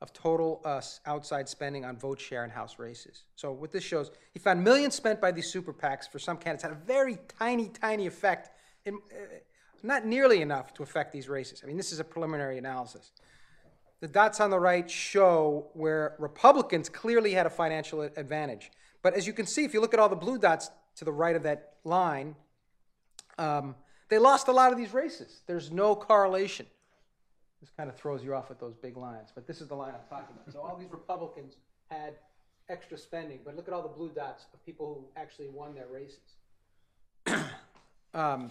of 0.00 0.12
total 0.12 0.60
uh, 0.64 0.80
outside 1.06 1.48
spending 1.48 1.84
on 1.84 1.96
vote 1.96 2.20
share 2.20 2.44
in 2.44 2.50
House 2.50 2.78
races. 2.78 3.24
So 3.34 3.50
what 3.50 3.72
this 3.72 3.82
shows, 3.82 4.10
he 4.32 4.38
found 4.38 4.62
millions 4.62 4.94
spent 4.94 5.20
by 5.20 5.32
these 5.32 5.50
super 5.50 5.72
PACs 5.72 6.08
for 6.08 6.18
some 6.18 6.36
candidates 6.36 6.62
had 6.62 6.72
a 6.72 6.86
very 6.86 7.18
tiny, 7.38 7.68
tiny 7.68 8.06
effect 8.06 8.50
in, 8.84 8.94
uh, 8.94 9.36
not 9.82 10.06
nearly 10.06 10.42
enough 10.42 10.74
to 10.74 10.82
affect 10.82 11.12
these 11.12 11.28
races. 11.28 11.60
I 11.62 11.66
mean, 11.66 11.76
this 11.76 11.92
is 11.92 12.00
a 12.00 12.04
preliminary 12.04 12.58
analysis. 12.58 13.12
The 14.00 14.08
dots 14.08 14.40
on 14.40 14.50
the 14.50 14.58
right 14.58 14.90
show 14.90 15.68
where 15.72 16.16
Republicans 16.18 16.88
clearly 16.88 17.32
had 17.32 17.46
a 17.46 17.50
financial 17.50 18.02
advantage. 18.02 18.70
But 19.02 19.14
as 19.14 19.26
you 19.26 19.32
can 19.32 19.46
see, 19.46 19.64
if 19.64 19.72
you 19.72 19.80
look 19.80 19.94
at 19.94 20.00
all 20.00 20.08
the 20.08 20.16
blue 20.16 20.38
dots 20.38 20.70
to 20.96 21.04
the 21.04 21.12
right 21.12 21.36
of 21.36 21.42
that 21.44 21.74
line, 21.84 22.36
um, 23.38 23.74
they 24.08 24.18
lost 24.18 24.48
a 24.48 24.52
lot 24.52 24.72
of 24.72 24.78
these 24.78 24.92
races. 24.92 25.40
There's 25.46 25.70
no 25.70 25.94
correlation. 25.94 26.66
This 27.60 27.70
kind 27.76 27.88
of 27.88 27.96
throws 27.96 28.22
you 28.22 28.34
off 28.34 28.48
with 28.48 28.60
those 28.60 28.74
big 28.74 28.96
lines, 28.96 29.30
but 29.34 29.46
this 29.46 29.60
is 29.60 29.68
the 29.68 29.74
line 29.74 29.94
I'm 29.94 30.08
talking 30.08 30.36
about. 30.36 30.52
So 30.52 30.60
all 30.60 30.76
these 30.76 30.90
Republicans 30.90 31.56
had 31.90 32.14
extra 32.68 32.98
spending, 32.98 33.40
but 33.44 33.56
look 33.56 33.68
at 33.68 33.74
all 33.74 33.82
the 33.82 33.88
blue 33.88 34.10
dots 34.10 34.46
of 34.52 34.64
people 34.64 34.94
who 34.94 35.20
actually 35.20 35.48
won 35.48 35.74
their 35.74 35.86
races. 35.86 36.36
um, 38.14 38.50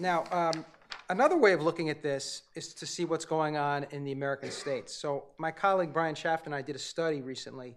now, 0.00 0.24
um, 0.30 0.64
another 1.10 1.36
way 1.36 1.52
of 1.52 1.60
looking 1.60 1.90
at 1.90 2.02
this 2.02 2.42
is 2.54 2.72
to 2.74 2.86
see 2.86 3.04
what's 3.04 3.24
going 3.24 3.56
on 3.56 3.84
in 3.90 4.04
the 4.04 4.12
American 4.12 4.52
states. 4.52 4.94
So, 4.94 5.24
my 5.38 5.50
colleague 5.50 5.92
Brian 5.92 6.14
Schaffner 6.14 6.46
and 6.46 6.54
I 6.54 6.62
did 6.62 6.76
a 6.76 6.78
study 6.78 7.20
recently 7.20 7.74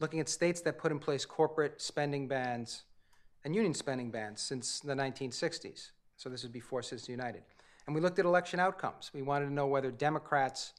looking 0.00 0.18
at 0.18 0.28
states 0.28 0.60
that 0.62 0.78
put 0.78 0.90
in 0.90 0.98
place 0.98 1.24
corporate 1.24 1.80
spending 1.80 2.26
bans 2.26 2.82
and 3.44 3.54
union 3.54 3.74
spending 3.74 4.10
bans 4.10 4.40
since 4.40 4.80
the 4.80 4.94
1960s. 4.94 5.90
So, 6.16 6.28
this 6.28 6.42
is 6.42 6.50
before 6.50 6.82
Citizens 6.82 7.08
United. 7.08 7.42
And 7.86 7.94
we 7.94 8.00
looked 8.00 8.18
at 8.18 8.24
election 8.24 8.58
outcomes. 8.58 9.12
We 9.14 9.22
wanted 9.22 9.46
to 9.46 9.52
know 9.52 9.68
whether 9.68 9.92
Democrats 9.92 10.72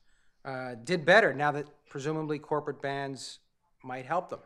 uh, 0.43 0.75
did 0.83 1.05
better 1.05 1.33
now 1.33 1.51
that 1.51 1.67
presumably 1.89 2.37
corporate 2.37 2.81
bans 2.81 3.39
might 3.81 4.05
help 4.05 4.29
them. 4.29 4.39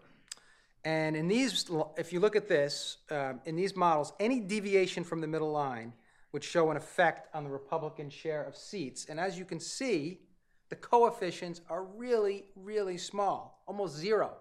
And 0.84 1.16
in 1.16 1.28
these, 1.28 1.66
if 1.98 2.14
you 2.14 2.20
look 2.20 2.36
at 2.36 2.48
this, 2.48 2.98
um, 3.10 3.42
in 3.46 3.56
these 3.56 3.76
models, 3.76 4.14
any 4.20 4.40
deviation 4.40 5.04
from 5.04 5.20
the 5.20 5.28
middle 5.28 5.52
line 5.52 5.92
would 6.36 6.44
show 6.44 6.70
an 6.70 6.76
effect 6.76 7.34
on 7.34 7.46
the 7.46 7.50
Republican 7.50 8.10
share 8.10 8.44
of 8.44 8.58
seats. 8.58 9.06
And 9.08 9.22
as 9.22 9.40
you 9.40 9.46
can 9.46 9.58
see, 9.58 10.20
the 10.68 10.76
coefficients 10.76 11.62
are 11.70 11.86
really, 11.86 12.44
really 12.58 12.98
small, 12.98 13.64
almost 13.66 13.96
zero. 13.96 14.34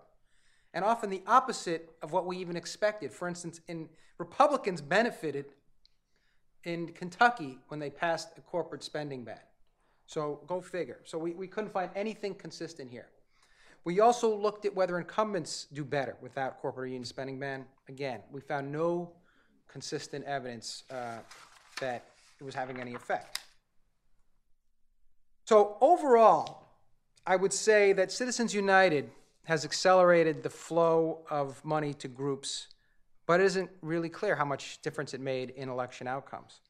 And 0.73 0.85
often 0.85 1.09
the 1.09 1.23
opposite 1.29 1.95
of 2.03 2.11
what 2.11 2.27
we 2.27 2.37
even 2.39 2.57
expected. 2.57 3.13
For 3.13 3.29
instance, 3.29 3.61
in 3.69 3.89
Republicans 4.19 4.81
benefited 4.81 5.53
in 6.65 6.89
Kentucky 6.89 7.61
when 7.69 7.79
they 7.79 7.91
passed 7.91 8.31
a 8.37 8.41
corporate 8.41 8.83
spending 8.83 9.23
ban. 9.23 9.39
So 10.07 10.41
go 10.49 10.61
figure. 10.61 10.99
So 11.05 11.17
we, 11.17 11.33
we 11.33 11.47
couldn't 11.47 11.71
find 11.71 11.93
anything 11.95 12.35
consistent 12.35 12.91
here. 12.91 13.07
We 13.85 14.01
also 14.01 14.37
looked 14.37 14.65
at 14.65 14.75
whether 14.75 14.99
incumbents 14.99 15.69
do 15.73 15.85
better 15.85 16.17
without 16.21 16.59
corporate 16.61 16.91
union 16.91 17.05
spending 17.05 17.39
ban. 17.39 17.67
Again, 17.89 18.23
we 18.33 18.41
found 18.41 18.73
no 18.73 19.13
consistent 19.69 20.25
evidence 20.25 20.83
uh, 20.91 21.19
that 21.81 22.05
it 22.41 22.45
was 22.45 22.55
having 22.55 22.81
any 22.81 22.95
effect. 22.95 23.41
So 25.45 25.77
overall, 25.81 26.67
I 27.27 27.37
would 27.37 27.53
say 27.53 27.93
that 27.93 28.11
Citizens 28.11 28.55
United 28.55 29.11
has 29.45 29.65
accelerated 29.65 30.43
the 30.43 30.51
flow 30.51 31.21
of 31.31 31.63
money 31.65 31.93
to 31.95 32.09
groups, 32.09 32.69
but 33.27 33.41
it 33.41 33.45
isn't 33.45 33.71
really 33.83 34.09
clear 34.09 34.35
how 34.37 34.45
much 34.45 34.81
difference 34.83 35.13
it 35.15 35.21
made 35.21 35.51
in 35.51 35.69
election 35.69 36.07
outcomes. 36.07 36.61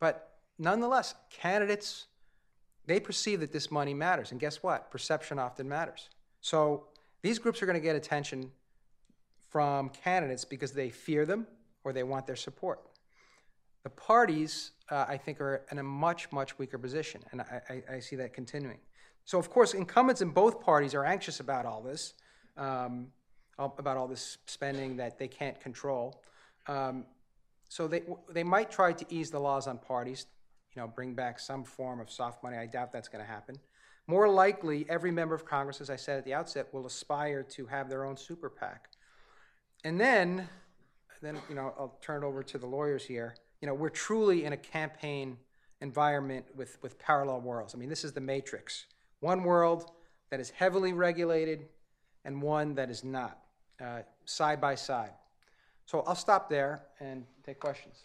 But 0.00 0.30
nonetheless, 0.58 1.14
candidates 1.30 2.06
they 2.86 3.00
perceive 3.00 3.40
that 3.40 3.52
this 3.52 3.70
money 3.70 3.94
matters. 3.94 4.32
And 4.32 4.40
guess 4.40 4.62
what? 4.62 4.90
Perception 4.90 5.38
often 5.38 5.68
matters. 5.68 6.08
So 6.40 6.86
these 7.22 7.38
groups 7.38 7.62
are 7.62 7.66
going 7.66 7.78
to 7.78 7.82
get 7.82 7.96
attention 7.96 8.50
from 9.48 9.90
candidates 9.90 10.44
because 10.44 10.72
they 10.72 10.90
fear 10.90 11.24
them 11.24 11.46
or 11.84 11.92
they 11.92 12.02
want 12.02 12.26
their 12.26 12.36
support. 12.36 12.80
The 13.84 13.90
parties, 13.90 14.72
uh, 14.90 15.06
I 15.08 15.16
think, 15.16 15.40
are 15.40 15.64
in 15.70 15.78
a 15.78 15.82
much, 15.82 16.30
much 16.32 16.58
weaker 16.58 16.78
position, 16.78 17.22
and 17.32 17.40
I, 17.40 17.60
I, 17.68 17.94
I, 17.94 18.00
see 18.00 18.16
that 18.16 18.32
continuing. 18.32 18.78
So, 19.24 19.38
of 19.38 19.50
course, 19.50 19.74
incumbents 19.74 20.22
in 20.22 20.30
both 20.30 20.60
parties 20.60 20.94
are 20.94 21.04
anxious 21.04 21.40
about 21.40 21.66
all 21.66 21.82
this, 21.82 22.14
um, 22.56 23.08
about 23.58 23.96
all 23.96 24.06
this 24.06 24.38
spending 24.46 24.96
that 24.96 25.18
they 25.18 25.28
can't 25.28 25.58
control. 25.60 26.22
Um, 26.68 27.06
so 27.68 27.88
they, 27.88 28.02
they 28.30 28.44
might 28.44 28.70
try 28.70 28.92
to 28.92 29.04
ease 29.08 29.30
the 29.30 29.40
laws 29.40 29.66
on 29.66 29.78
parties 29.78 30.26
you 30.74 30.80
know, 30.80 30.88
bring 30.88 31.14
back 31.14 31.38
some 31.38 31.64
form 31.64 32.00
of 32.00 32.10
soft 32.10 32.42
money. 32.42 32.56
I 32.56 32.66
doubt 32.66 32.92
that's 32.92 33.08
going 33.08 33.24
to 33.24 33.30
happen. 33.30 33.56
More 34.06 34.28
likely, 34.28 34.86
every 34.88 35.10
member 35.10 35.34
of 35.34 35.44
Congress, 35.44 35.80
as 35.80 35.90
I 35.90 35.96
said 35.96 36.18
at 36.18 36.24
the 36.24 36.34
outset, 36.34 36.72
will 36.72 36.86
aspire 36.86 37.42
to 37.50 37.66
have 37.66 37.88
their 37.88 38.04
own 38.04 38.16
super 38.16 38.50
PAC. 38.50 38.88
And 39.84 40.00
then, 40.00 40.48
then 41.20 41.38
you 41.48 41.54
know, 41.54 41.72
I'll 41.78 41.98
turn 42.00 42.22
it 42.22 42.26
over 42.26 42.42
to 42.42 42.58
the 42.58 42.66
lawyers 42.66 43.04
here. 43.04 43.36
You 43.62 43.68
know, 43.68 43.74
we're 43.74 43.90
truly 43.90 44.44
in 44.44 44.52
a 44.52 44.56
campaign 44.56 45.38
environment 45.80 46.46
with, 46.56 46.78
with 46.82 46.98
parallel 46.98 47.40
worlds. 47.40 47.76
I 47.76 47.78
mean, 47.78 47.88
this 47.88 48.02
is 48.02 48.12
the 48.12 48.20
matrix. 48.20 48.86
One 49.20 49.44
world 49.44 49.92
that 50.30 50.40
is 50.40 50.50
heavily 50.50 50.92
regulated 50.92 51.68
and 52.24 52.42
one 52.42 52.74
that 52.74 52.90
is 52.90 53.04
not, 53.04 53.38
uh, 53.80 54.00
side 54.24 54.60
by 54.60 54.74
side. 54.74 55.12
So 55.86 56.00
I'll 56.08 56.16
stop 56.16 56.50
there 56.50 56.82
and 56.98 57.24
take 57.46 57.60
questions. 57.60 58.02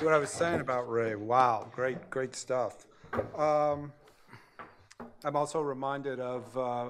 What 0.00 0.14
I 0.14 0.18
was 0.18 0.30
saying 0.30 0.60
about 0.60 0.90
Ray, 0.90 1.16
wow, 1.16 1.68
great, 1.70 2.08
great 2.08 2.34
stuff. 2.34 2.86
Um, 3.36 3.92
I'm 5.22 5.36
also 5.36 5.60
reminded 5.60 6.18
of 6.18 6.56
uh, 6.56 6.86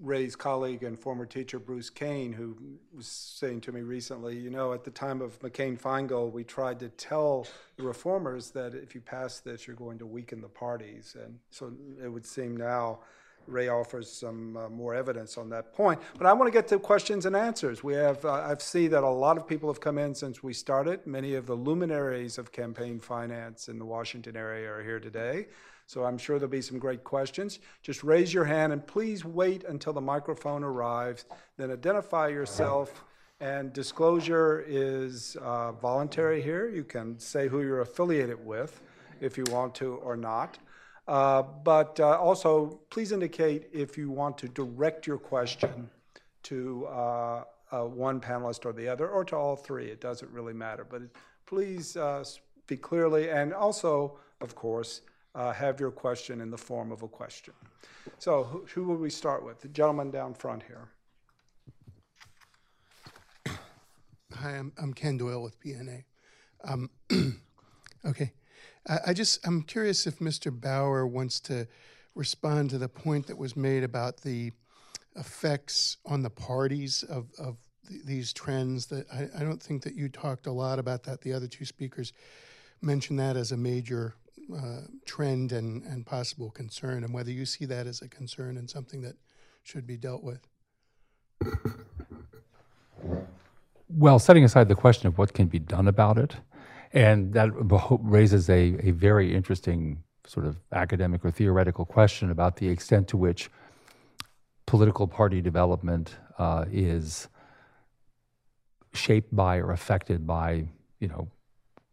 Ray's 0.00 0.36
colleague 0.36 0.84
and 0.84 0.98
former 0.98 1.26
teacher 1.26 1.58
Bruce 1.58 1.90
Cain, 1.90 2.32
who 2.32 2.56
was 2.94 3.06
saying 3.06 3.62
to 3.62 3.72
me 3.72 3.80
recently, 3.80 4.36
you 4.36 4.50
know, 4.50 4.72
at 4.72 4.84
the 4.84 4.90
time 4.90 5.20
of 5.20 5.38
McCain-Feingold, 5.40 6.32
we 6.32 6.44
tried 6.44 6.78
to 6.80 6.88
tell 6.90 7.46
the 7.76 7.82
reformers 7.82 8.50
that 8.50 8.74
if 8.74 8.94
you 8.94 9.00
pass 9.00 9.40
this, 9.40 9.66
you're 9.66 9.76
going 9.76 9.98
to 9.98 10.06
weaken 10.06 10.40
the 10.40 10.48
parties. 10.48 11.16
And 11.22 11.38
so 11.50 11.72
it 12.02 12.08
would 12.08 12.24
seem 12.24 12.56
now 12.56 13.00
Ray 13.48 13.68
offers 13.68 14.10
some 14.12 14.56
uh, 14.56 14.68
more 14.68 14.94
evidence 14.94 15.38
on 15.38 15.48
that 15.50 15.72
point. 15.72 16.00
But 16.16 16.26
I 16.26 16.32
want 16.32 16.52
to 16.52 16.56
get 16.56 16.68
to 16.68 16.78
questions 16.78 17.26
and 17.26 17.34
answers. 17.34 17.82
We 17.82 17.94
have, 17.94 18.24
uh, 18.24 18.32
I 18.32 18.54
see 18.58 18.88
that 18.88 19.02
a 19.02 19.08
lot 19.08 19.36
of 19.36 19.46
people 19.46 19.68
have 19.70 19.80
come 19.80 19.98
in 19.98 20.14
since 20.14 20.42
we 20.42 20.52
started. 20.52 21.06
Many 21.06 21.34
of 21.34 21.46
the 21.46 21.54
luminaries 21.54 22.38
of 22.38 22.52
campaign 22.52 23.00
finance 23.00 23.68
in 23.68 23.78
the 23.78 23.86
Washington 23.86 24.36
area 24.36 24.70
are 24.70 24.82
here 24.82 25.00
today. 25.00 25.46
So 25.88 26.04
I'm 26.04 26.18
sure 26.18 26.38
there'll 26.38 26.50
be 26.50 26.60
some 26.60 26.78
great 26.78 27.02
questions. 27.02 27.60
Just 27.80 28.04
raise 28.04 28.34
your 28.34 28.44
hand 28.44 28.74
and 28.74 28.86
please 28.86 29.24
wait 29.24 29.64
until 29.64 29.94
the 29.94 30.02
microphone 30.02 30.62
arrives. 30.62 31.24
Then 31.56 31.70
identify 31.70 32.28
yourself. 32.28 33.04
And 33.40 33.72
disclosure 33.72 34.62
is 34.68 35.38
uh, 35.40 35.72
voluntary 35.72 36.42
here. 36.42 36.68
You 36.68 36.84
can 36.84 37.18
say 37.18 37.48
who 37.48 37.62
you're 37.62 37.80
affiliated 37.80 38.44
with 38.44 38.82
if 39.22 39.38
you 39.38 39.44
want 39.48 39.74
to 39.76 39.94
or 39.94 40.14
not. 40.14 40.58
Uh, 41.06 41.42
but 41.64 41.98
uh, 42.00 42.18
also, 42.18 42.80
please 42.90 43.10
indicate 43.10 43.70
if 43.72 43.96
you 43.96 44.10
want 44.10 44.36
to 44.38 44.48
direct 44.48 45.06
your 45.06 45.16
question 45.16 45.88
to 46.42 46.86
uh, 46.88 47.44
uh, 47.72 47.84
one 47.84 48.20
panelist 48.20 48.66
or 48.66 48.74
the 48.74 48.86
other, 48.86 49.08
or 49.08 49.24
to 49.24 49.36
all 49.36 49.56
three. 49.56 49.86
It 49.86 50.02
doesn't 50.02 50.30
really 50.32 50.52
matter. 50.52 50.84
But 50.84 51.02
please 51.46 51.96
uh, 51.96 52.24
speak 52.24 52.82
clearly, 52.82 53.30
and 53.30 53.54
also, 53.54 54.18
of 54.42 54.54
course, 54.54 55.00
have 55.34 55.80
your 55.80 55.90
question 55.90 56.40
in 56.40 56.50
the 56.50 56.58
form 56.58 56.92
of 56.92 57.02
a 57.02 57.08
question. 57.08 57.54
So, 58.18 58.44
who, 58.44 58.66
who 58.74 58.84
will 58.84 58.96
we 58.96 59.10
start 59.10 59.44
with? 59.44 59.60
The 59.60 59.68
gentleman 59.68 60.10
down 60.10 60.34
front 60.34 60.62
here. 60.62 60.88
Hi, 64.34 64.50
I'm, 64.50 64.72
I'm 64.80 64.92
Ken 64.92 65.16
Doyle 65.16 65.42
with 65.42 65.60
BNA. 65.60 66.04
Um, 66.64 66.90
okay. 68.04 68.32
I 69.06 69.12
just 69.12 69.46
I'm 69.46 69.62
curious 69.62 70.06
if 70.06 70.18
Mr. 70.18 70.50
Bauer 70.50 71.06
wants 71.06 71.40
to 71.40 71.66
respond 72.14 72.70
to 72.70 72.78
the 72.78 72.88
point 72.88 73.26
that 73.26 73.36
was 73.36 73.54
made 73.54 73.84
about 73.84 74.22
the 74.22 74.52
effects 75.16 75.98
on 76.06 76.22
the 76.22 76.30
parties 76.30 77.02
of, 77.02 77.26
of 77.38 77.58
th- 77.86 78.02
these 78.04 78.32
trends. 78.32 78.86
That 78.86 79.06
I, 79.12 79.28
I, 79.40 79.44
don't 79.44 79.62
think 79.62 79.82
that 79.82 79.94
you 79.94 80.08
talked 80.08 80.46
a 80.46 80.52
lot 80.52 80.78
about 80.78 81.02
that. 81.02 81.20
The 81.20 81.34
other 81.34 81.46
two 81.46 81.66
speakers 81.66 82.12
mentioned 82.80 83.18
that 83.18 83.36
as 83.36 83.52
a 83.52 83.56
major 83.56 84.14
uh, 84.56 84.80
trend 85.04 85.52
and, 85.52 85.82
and 85.84 86.06
possible 86.06 86.50
concern, 86.50 87.04
and 87.04 87.12
whether 87.12 87.30
you 87.30 87.44
see 87.44 87.64
that 87.66 87.86
as 87.86 88.02
a 88.02 88.08
concern 88.08 88.56
and 88.56 88.68
something 88.68 89.02
that 89.02 89.16
should 89.62 89.86
be 89.86 89.96
dealt 89.96 90.22
with. 90.22 90.46
Well, 93.88 94.18
setting 94.18 94.44
aside 94.44 94.68
the 94.68 94.74
question 94.74 95.06
of 95.08 95.18
what 95.18 95.32
can 95.32 95.46
be 95.46 95.58
done 95.58 95.88
about 95.88 96.18
it, 96.18 96.36
and 96.92 97.32
that 97.34 97.50
raises 98.02 98.48
a, 98.48 98.76
a 98.80 98.90
very 98.92 99.34
interesting 99.34 100.02
sort 100.26 100.46
of 100.46 100.56
academic 100.72 101.24
or 101.24 101.30
theoretical 101.30 101.86
question 101.86 102.30
about 102.30 102.56
the 102.56 102.68
extent 102.68 103.08
to 103.08 103.16
which 103.16 103.50
political 104.66 105.06
party 105.06 105.40
development 105.40 106.16
uh, 106.38 106.66
is 106.70 107.28
shaped 108.92 109.34
by 109.34 109.56
or 109.56 109.72
affected 109.72 110.26
by, 110.26 110.68
you 111.00 111.08
know, 111.08 111.28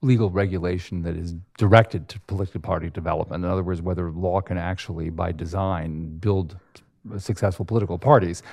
legal 0.06 0.30
regulation 0.30 1.02
that 1.02 1.16
is 1.16 1.34
directed 1.58 2.08
to 2.10 2.20
political 2.22 2.62
party 2.62 2.90
development. 2.90 3.44
In 3.44 3.50
other 3.50 3.64
words, 3.64 3.82
whether 3.82 4.12
law 4.12 4.42
can 4.42 4.58
actually, 4.58 5.10
by 5.10 5.32
design, 5.32 6.18
build 6.18 6.58
successful 7.18 7.66
political 7.66 7.98
parties. 7.98 8.44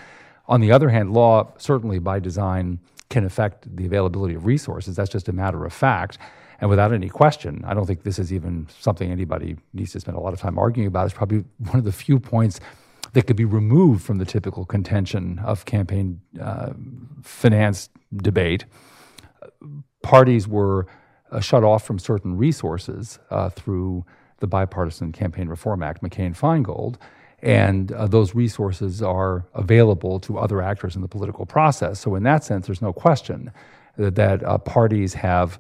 On 0.49 0.61
the 0.61 0.73
other 0.73 0.89
hand, 0.89 1.13
law 1.13 1.53
certainly 1.59 1.99
by 1.99 2.19
design 2.19 2.79
can 3.11 3.25
affect 3.25 3.77
the 3.77 3.87
availability 3.87 4.35
of 4.35 4.47
resources. 4.47 4.97
That's 4.97 5.11
just 5.11 5.29
a 5.29 5.33
matter 5.33 5.65
of 5.65 5.73
fact. 5.73 6.19
And 6.61 6.71
without 6.71 6.93
any 6.93 7.09
question, 7.09 7.65
I 7.67 7.75
don't 7.75 7.87
think 7.87 8.03
this 8.05 8.19
is 8.19 8.33
even 8.33 8.69
something 8.81 9.11
anybody 9.11 9.57
needs 9.75 9.93
to 9.93 10.01
spend 10.01 10.17
a 10.17 10.21
lot 10.21 10.33
of 10.33 10.41
time 10.41 10.59
arguing 10.59 10.87
about. 10.87 11.07
It's 11.07 11.15
probably 11.15 11.45
one 11.59 11.79
of 11.79 11.85
the 11.85 11.93
few 11.93 12.19
points 12.19 12.61
that 13.13 13.27
could 13.27 13.37
be 13.37 13.45
removed 13.45 14.03
from 14.05 14.19
the 14.19 14.25
typical 14.25 14.65
contention 14.65 15.41
of 15.45 15.65
campaign 15.65 16.21
uh, 16.41 16.73
finance 17.23 17.91
debate. 18.17 18.65
Parties 20.03 20.49
were 20.49 20.87
uh, 21.33 21.41
shut 21.41 21.65
off 21.65 21.85
from 21.85 21.99
certain 21.99 22.37
resources 22.37 23.19
uh, 23.31 23.49
through 23.49 24.05
the 24.41 24.47
Bipartisan 24.47 25.13
Campaign 25.13 25.49
Reform 25.49 25.83
Act, 25.83 26.03
McCain 26.03 26.37
Feingold, 26.37 26.97
and 27.43 27.91
uh, 27.93 28.07
those 28.07 28.35
resources 28.35 29.03
are 29.03 29.47
available 29.55 30.21
to 30.21 30.39
other 30.39 30.63
actors 30.63 30.95
in 30.95 31.03
the 31.03 31.09
political 31.09 31.47
process. 31.47 31.99
So, 31.99 32.15
in 32.15 32.23
that 32.25 32.45
sense, 32.45 32.67
there's 32.67 32.83
no 32.83 32.93
question 32.93 33.51
that, 33.97 34.15
that 34.15 34.45
uh, 34.45 34.59
parties 34.59 35.15
have 35.15 35.59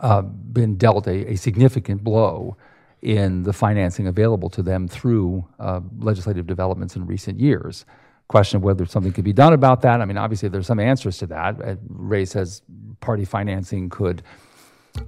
uh, 0.00 0.22
been 0.22 0.76
dealt 0.76 1.06
a, 1.06 1.32
a, 1.32 1.36
significant 1.36 2.04
blow 2.04 2.56
in 3.00 3.44
the 3.44 3.52
financing 3.52 4.06
available 4.06 4.50
to 4.50 4.62
them 4.62 4.86
through 4.86 5.46
uh, 5.58 5.80
legislative 5.98 6.46
developments 6.46 6.96
in 6.96 7.06
recent 7.06 7.40
years. 7.40 7.86
Question 8.28 8.58
of 8.58 8.62
whether 8.62 8.84
something 8.84 9.12
could 9.12 9.24
be 9.24 9.32
done 9.32 9.54
about 9.54 9.80
that. 9.80 10.02
I 10.02 10.04
mean, 10.04 10.18
obviously, 10.18 10.50
there's 10.50 10.66
some 10.66 10.80
answers 10.80 11.16
to 11.18 11.26
that. 11.28 11.78
Ray 11.88 12.26
says 12.26 12.60
party 13.00 13.24
financing 13.24 13.88
could 13.88 14.22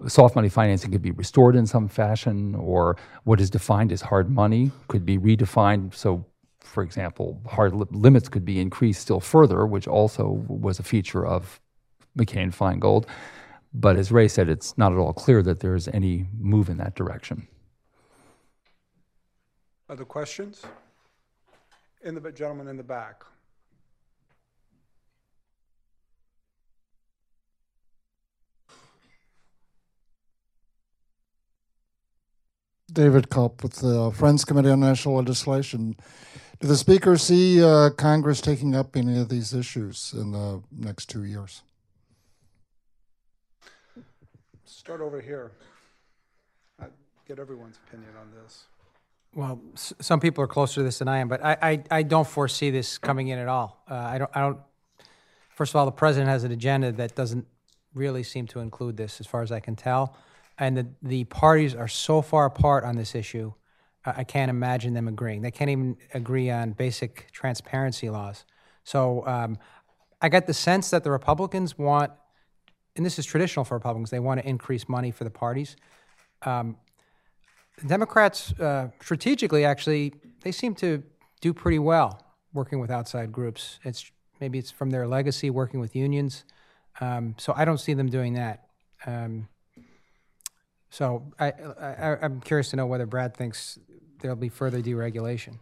soft 0.06 0.34
money 0.36 0.48
financing 0.48 0.90
could 0.90 1.02
be 1.02 1.10
restored 1.10 1.56
in 1.56 1.66
some 1.66 1.88
fashion, 1.88 2.54
or 2.54 2.96
what 3.24 3.40
is 3.40 3.50
defined 3.50 3.92
as 3.92 4.02
hard 4.02 4.30
money 4.30 4.70
could 4.88 5.04
be 5.04 5.18
redefined. 5.18 5.94
So, 5.94 6.24
for 6.60 6.82
example, 6.82 7.40
hard 7.46 7.74
li- 7.74 7.86
limits 7.90 8.28
could 8.28 8.44
be 8.44 8.60
increased 8.60 9.02
still 9.02 9.20
further, 9.20 9.66
which 9.66 9.88
also 9.88 10.44
was 10.48 10.78
a 10.78 10.82
feature 10.82 11.26
of 11.26 11.60
McCain 12.16 12.54
Feingold. 12.54 13.06
But 13.72 13.96
as 13.96 14.10
Ray 14.10 14.28
said, 14.28 14.48
it's 14.48 14.76
not 14.76 14.92
at 14.92 14.98
all 14.98 15.12
clear 15.12 15.42
that 15.42 15.60
there's 15.60 15.86
any 15.88 16.26
move 16.38 16.68
in 16.68 16.76
that 16.78 16.94
direction. 16.94 17.46
Other 19.88 20.04
questions? 20.04 20.62
In 22.02 22.14
the 22.14 22.32
gentleman 22.32 22.68
in 22.68 22.76
the 22.76 22.82
back. 22.82 23.24
David 32.92 33.30
Culp 33.30 33.62
with 33.62 33.76
the 33.76 34.10
Friends 34.12 34.44
Committee 34.44 34.70
on 34.70 34.80
National 34.80 35.16
Legislation. 35.16 35.96
Do 36.60 36.68
the 36.68 36.76
Speaker 36.76 37.16
see 37.16 37.62
uh, 37.62 37.90
Congress 37.90 38.40
taking 38.40 38.74
up 38.74 38.96
any 38.96 39.18
of 39.18 39.28
these 39.28 39.54
issues 39.54 40.12
in 40.16 40.32
the 40.32 40.62
next 40.70 41.06
two 41.06 41.24
years? 41.24 41.62
Start 44.64 45.00
over 45.00 45.20
here. 45.20 45.52
i 46.80 46.86
get 47.26 47.38
everyone's 47.38 47.78
opinion 47.86 48.10
on 48.20 48.28
this. 48.42 48.64
Well, 49.34 49.60
s- 49.74 49.92
some 50.00 50.20
people 50.20 50.42
are 50.42 50.48
closer 50.48 50.76
to 50.76 50.82
this 50.82 50.98
than 50.98 51.08
I 51.08 51.18
am, 51.18 51.28
but 51.28 51.44
I, 51.44 51.56
I, 51.62 51.82
I 51.90 52.02
don't 52.02 52.26
foresee 52.26 52.70
this 52.70 52.98
coming 52.98 53.28
in 53.28 53.38
at 53.38 53.48
all. 53.48 53.82
Uh, 53.88 53.94
I 53.94 54.18
don't, 54.18 54.30
I 54.34 54.40
don't, 54.40 54.58
first 55.54 55.72
of 55.72 55.76
all, 55.76 55.86
the 55.86 55.92
president 55.92 56.28
has 56.28 56.44
an 56.44 56.52
agenda 56.52 56.92
that 56.92 57.14
doesn't 57.14 57.46
really 57.94 58.22
seem 58.22 58.46
to 58.48 58.60
include 58.60 58.96
this, 58.96 59.20
as 59.20 59.26
far 59.26 59.42
as 59.42 59.52
I 59.52 59.60
can 59.60 59.76
tell. 59.76 60.16
And 60.60 60.76
the, 60.76 60.86
the 61.02 61.24
parties 61.24 61.74
are 61.74 61.88
so 61.88 62.20
far 62.22 62.44
apart 62.44 62.84
on 62.84 62.94
this 62.94 63.14
issue, 63.14 63.52
I, 64.04 64.12
I 64.18 64.24
can't 64.24 64.50
imagine 64.50 64.94
them 64.94 65.08
agreeing. 65.08 65.40
They 65.40 65.50
can't 65.50 65.70
even 65.70 65.96
agree 66.14 66.50
on 66.50 66.72
basic 66.72 67.32
transparency 67.32 68.10
laws. 68.10 68.44
So 68.84 69.26
um, 69.26 69.58
I 70.20 70.28
get 70.28 70.46
the 70.46 70.54
sense 70.54 70.90
that 70.90 71.02
the 71.02 71.10
Republicans 71.10 71.78
want, 71.78 72.12
and 72.94 73.04
this 73.04 73.18
is 73.18 73.24
traditional 73.24 73.64
for 73.64 73.74
Republicans, 73.74 74.10
they 74.10 74.20
want 74.20 74.40
to 74.40 74.46
increase 74.46 74.88
money 74.88 75.10
for 75.10 75.24
the 75.24 75.30
parties. 75.30 75.76
Um, 76.42 76.76
the 77.78 77.88
Democrats, 77.88 78.52
uh, 78.60 78.88
strategically, 79.00 79.64
actually, 79.64 80.12
they 80.42 80.52
seem 80.52 80.74
to 80.76 81.02
do 81.40 81.54
pretty 81.54 81.78
well 81.78 82.22
working 82.52 82.80
with 82.80 82.90
outside 82.90 83.32
groups. 83.32 83.78
It's 83.84 84.10
maybe 84.40 84.58
it's 84.58 84.70
from 84.70 84.90
their 84.90 85.06
legacy 85.06 85.48
working 85.48 85.80
with 85.80 85.96
unions. 85.96 86.44
Um, 87.00 87.34
so 87.38 87.54
I 87.56 87.64
don't 87.64 87.78
see 87.78 87.94
them 87.94 88.10
doing 88.10 88.34
that. 88.34 88.66
Um, 89.06 89.48
so 90.90 91.32
I, 91.38 91.52
I, 91.80 92.18
I'm 92.20 92.40
curious 92.40 92.70
to 92.70 92.76
know 92.76 92.86
whether 92.86 93.06
Brad 93.06 93.36
thinks 93.36 93.78
there'll 94.20 94.36
be 94.36 94.48
further 94.48 94.82
deregulation. 94.82 95.58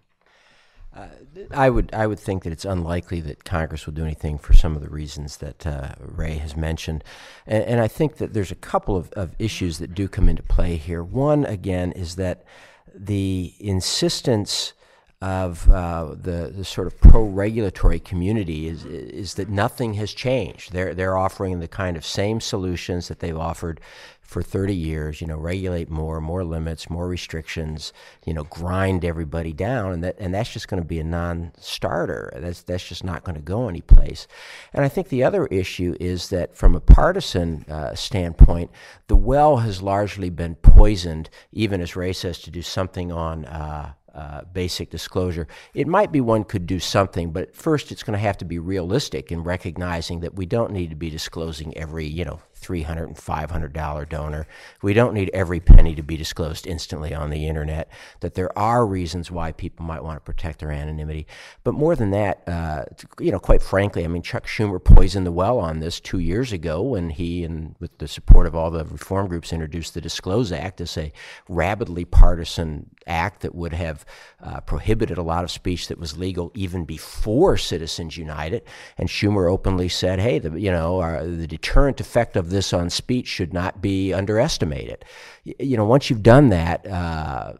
I 1.53 1.71
would 1.71 1.95
I 1.95 2.07
would 2.07 2.19
think 2.19 2.43
that 2.43 2.53
it's 2.53 2.65
unlikely 2.65 3.21
that 3.21 3.45
Congress 3.45 3.87
will 3.87 3.93
do 3.93 4.03
anything 4.03 4.39
for 4.39 4.53
some 4.53 4.75
of 4.75 4.83
the 4.83 4.89
reasons 4.89 5.37
that 5.37 5.67
uh, 5.67 5.93
Ray 6.01 6.37
has 6.39 6.57
mentioned, 6.57 7.05
and, 7.47 7.63
and, 7.65 7.81
I 7.81 7.87
think 7.87 8.17
that 8.17 8.33
there's 8.33 8.51
a 8.51 8.57
couple 8.57 8.97
of, 8.97 9.13
of 9.13 9.37
issues 9.39 9.79
that 9.79 9.95
do 9.95 10.09
come 10.09 10.29
into 10.29 10.43
play 10.43 10.77
here. 10.77 11.05
One 11.05 11.45
again 11.45 11.93
is 11.93 12.17
that 12.17 12.45
the 12.93 13.55
insistence 13.61 14.73
of 15.21 15.69
uh, 15.69 16.15
the, 16.15 16.53
the 16.57 16.65
sort 16.65 16.87
of 16.87 17.01
pro-regulatory 17.01 17.99
community 17.99 18.69
is 18.69 18.85
is 18.85 19.35
that 19.35 19.49
nothing 19.49 19.95
has 19.95 20.13
changed. 20.13 20.73
They're 20.73 20.95
they're 20.95 21.17
offering 21.17 21.59
the 21.59 21.67
kind 21.67 21.97
of 21.97 22.07
same 22.07 22.41
solutions 22.41 23.09
that 23.09 23.19
they've 23.19 23.37
offered 23.37 23.81
for 24.21 24.43
30 24.43 24.75
years. 24.77 25.21
You 25.21 25.27
know, 25.27 25.37
regulate 25.37 25.91
more, 25.91 26.21
more 26.21 26.45
limits, 26.45 26.89
more 26.89 27.09
restrictions. 27.09 27.93
You 28.27 28.35
know, 28.35 28.45
grind 28.45 29.05
everybody 29.05 29.53
down, 29.53 29.91
and 29.91 30.05
that 30.05 30.15
and 30.21 30.33
that's 30.33 30.53
just 30.53 30.69
going 30.69 30.81
to 30.81 30.89
be 30.89 31.01
a 31.01 31.05
non-starter. 31.05 32.35
That's 32.37 32.63
that's 32.63 32.87
just 32.87 33.03
not 33.03 33.25
going 33.25 33.37
to 33.37 33.43
go 33.43 33.69
anyplace. 33.69 34.29
And 34.73 34.85
I 34.85 34.89
think 34.89 35.09
the 35.09 35.25
other 35.25 35.47
issue 35.47 35.97
is 35.99 36.29
that 36.29 36.55
from 36.55 36.77
a 36.77 36.81
partisan 36.81 37.65
uh, 37.69 37.97
standpoint, 37.97 38.71
the 39.09 39.17
well 39.17 39.57
has 39.59 39.83
largely 39.83 40.31
been 40.31 40.55
poisoned. 40.55 41.29
Even 41.51 41.81
as 41.81 41.97
Ray 41.97 42.13
says, 42.13 42.39
to 42.43 42.53
do 42.53 42.63
something 42.63 43.11
on. 43.11 43.47
Uh, 43.47 43.95
uh, 44.15 44.43
basic 44.53 44.91
disclosure. 44.91 45.47
It 45.75 45.87
might 45.87 46.11
be 46.13 46.21
one 46.21 46.45
could 46.45 46.67
do 46.67 46.81
something, 46.81 47.31
but 47.31 47.55
first 47.55 47.93
it's 47.93 48.03
going 48.03 48.17
to 48.17 48.19
have 48.19 48.39
to 48.39 48.45
be 48.45 48.59
realistic 48.59 49.31
in 49.31 49.43
recognizing 49.45 50.21
that 50.21 50.35
we 50.35 50.47
don't 50.47 50.73
need 50.73 50.91
to 50.91 50.97
be 50.97 51.11
disclosing 51.11 51.77
every, 51.77 52.07
you 52.07 52.25
know, 52.25 52.41
$300 52.69 53.05
and 53.05 53.17
$500 53.17 54.09
donor. 54.09 54.47
We 54.83 54.93
don't 54.93 55.15
need 55.15 55.31
every 55.33 55.61
penny 55.61 55.95
to 55.95 56.03
be 56.03 56.17
disclosed 56.17 56.67
instantly 56.67 57.15
on 57.15 57.31
the 57.31 57.47
internet, 57.49 57.91
that 58.21 58.35
there 58.35 58.57
are 58.59 58.87
reasons 58.87 59.31
why 59.31 59.53
people 59.53 59.87
might 59.87 60.05
want 60.05 60.17
to 60.17 60.21
protect 60.21 60.59
their 60.61 60.71
anonymity. 60.71 61.27
But 61.65 61.75
more 61.75 61.97
than 61.97 62.11
that, 62.11 62.47
uh, 62.47 62.85
you 63.21 63.33
know, 63.33 63.39
quite 63.39 63.63
frankly, 63.63 64.05
I 64.05 64.09
mean, 64.09 64.23
Chuck 64.23 64.47
Schumer 64.47 64.83
poisoned 64.83 65.27
the 65.27 65.33
well 65.33 65.59
on 65.59 65.81
this 65.81 66.01
two 66.01 66.19
years 66.19 66.53
ago 66.53 66.83
when 66.83 67.11
he, 67.11 67.45
and 67.45 67.75
with 67.81 67.97
the 67.99 68.09
support 68.09 68.47
of 68.47 68.55
all 68.55 68.71
the 68.71 68.85
reform 68.85 69.29
groups, 69.29 69.53
introduced 69.53 69.95
the 69.95 70.01
Disclose 70.01 70.53
Act 70.53 70.81
as 70.81 70.97
a 70.97 71.13
rabidly 71.49 72.05
partisan 72.05 72.91
act 73.07 73.41
that 73.41 73.55
would 73.55 73.73
have 73.73 74.05
uh, 74.43 74.61
prohibited 74.61 75.17
a 75.19 75.23
lot 75.23 75.45
of 75.45 75.51
speech 75.51 75.89
that 75.89 75.99
was 75.99 76.19
legal 76.19 76.51
even 76.55 76.85
before 76.85 77.57
Citizens 77.57 78.17
United. 78.17 78.63
And 78.99 79.09
Schumer 79.09 79.51
openly 79.51 79.89
said, 79.89 80.21
hey, 80.21 80.39
the, 80.39 80.59
you 80.61 80.71
know, 80.71 81.01
our, 81.01 81.25
the 81.25 81.47
deterrent 81.47 82.01
effect 82.01 82.37
of 82.37 82.51
this 82.51 82.58
on 82.73 82.91
speech 82.91 83.27
should 83.27 83.53
not 83.53 83.81
be 83.81 84.13
underestimated. 84.13 85.05
You 85.45 85.77
know, 85.77 85.85
once 85.85 86.11
you've 86.11 86.23
done 86.23 86.49
that, 86.51 86.87
uh, 86.87 87.55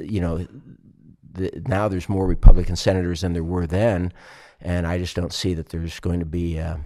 you 0.00 0.20
know, 0.20 0.46
the, 1.32 1.62
now 1.66 1.88
there's 1.88 2.08
more 2.08 2.26
Republican 2.26 2.76
senators 2.76 3.20
than 3.20 3.32
there 3.32 3.44
were 3.44 3.66
then, 3.66 4.12
and 4.60 4.86
I 4.86 4.98
just 4.98 5.16
don't 5.16 5.32
see 5.32 5.54
that 5.54 5.68
there's 5.68 6.00
going 6.00 6.20
to 6.20 6.26
be 6.26 6.58
uh, 6.58 6.76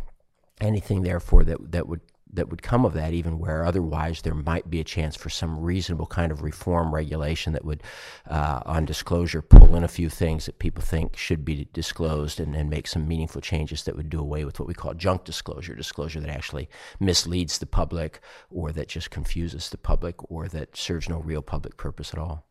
anything 0.61 1.03
therefore 1.03 1.45
that 1.45 1.73
that 1.73 1.89
would 1.89 2.01
that 2.35 2.49
would 2.49 2.63
come 2.63 2.85
of 2.85 2.93
that, 2.95 3.13
even 3.13 3.39
where 3.39 3.65
otherwise 3.65 4.23
there 4.23 4.35
might 4.35 4.69
be 4.69 4.81
a 4.81 4.85
chance 4.85 5.17
for 5.17 5.31
some 5.31 5.61
reasonable 5.61 6.07
kind 6.07 6.31
of 6.33 6.43
reform 6.43 6.95
regulation 6.95 7.53
that 7.53 7.65
would, 7.65 7.83
uh, 8.29 8.61
on 8.67 8.85
disclosure, 8.85 9.41
pull 9.41 9.77
in 9.77 9.85
a 9.85 9.89
few 9.89 10.09
things 10.09 10.47
that 10.47 10.59
people 10.59 10.83
think 10.83 11.17
should 11.17 11.45
be 11.45 11.69
disclosed 11.73 12.41
and, 12.41 12.55
and 12.55 12.69
make 12.69 12.87
some 12.87 13.09
meaningful 13.09 13.41
changes 13.41 13.85
that 13.85 13.97
would 13.97 14.11
do 14.11 14.21
away 14.21 14.45
with 14.45 14.59
what 14.59 14.69
we 14.69 14.75
call 14.75 14.95
junk 14.95 15.25
disclosure, 15.25 15.75
disclosure 15.75 16.21
that 16.21 16.31
actually 16.31 16.69
misleads 17.01 17.59
the 17.59 17.67
public 17.67 18.21
or 18.51 18.73
that 18.73 18.89
just 18.89 19.11
confuses 19.11 19.71
the 19.71 19.79
public 19.79 20.17
or 20.31 20.49
that 20.49 20.77
serves 20.77 21.09
no 21.09 21.19
real 21.19 21.43
public 21.43 21.77
purpose 21.77 22.13
at 22.13 22.19
all. 22.19 22.45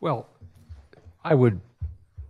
Well, 0.00 0.28
I 1.22 1.34
would 1.34 1.60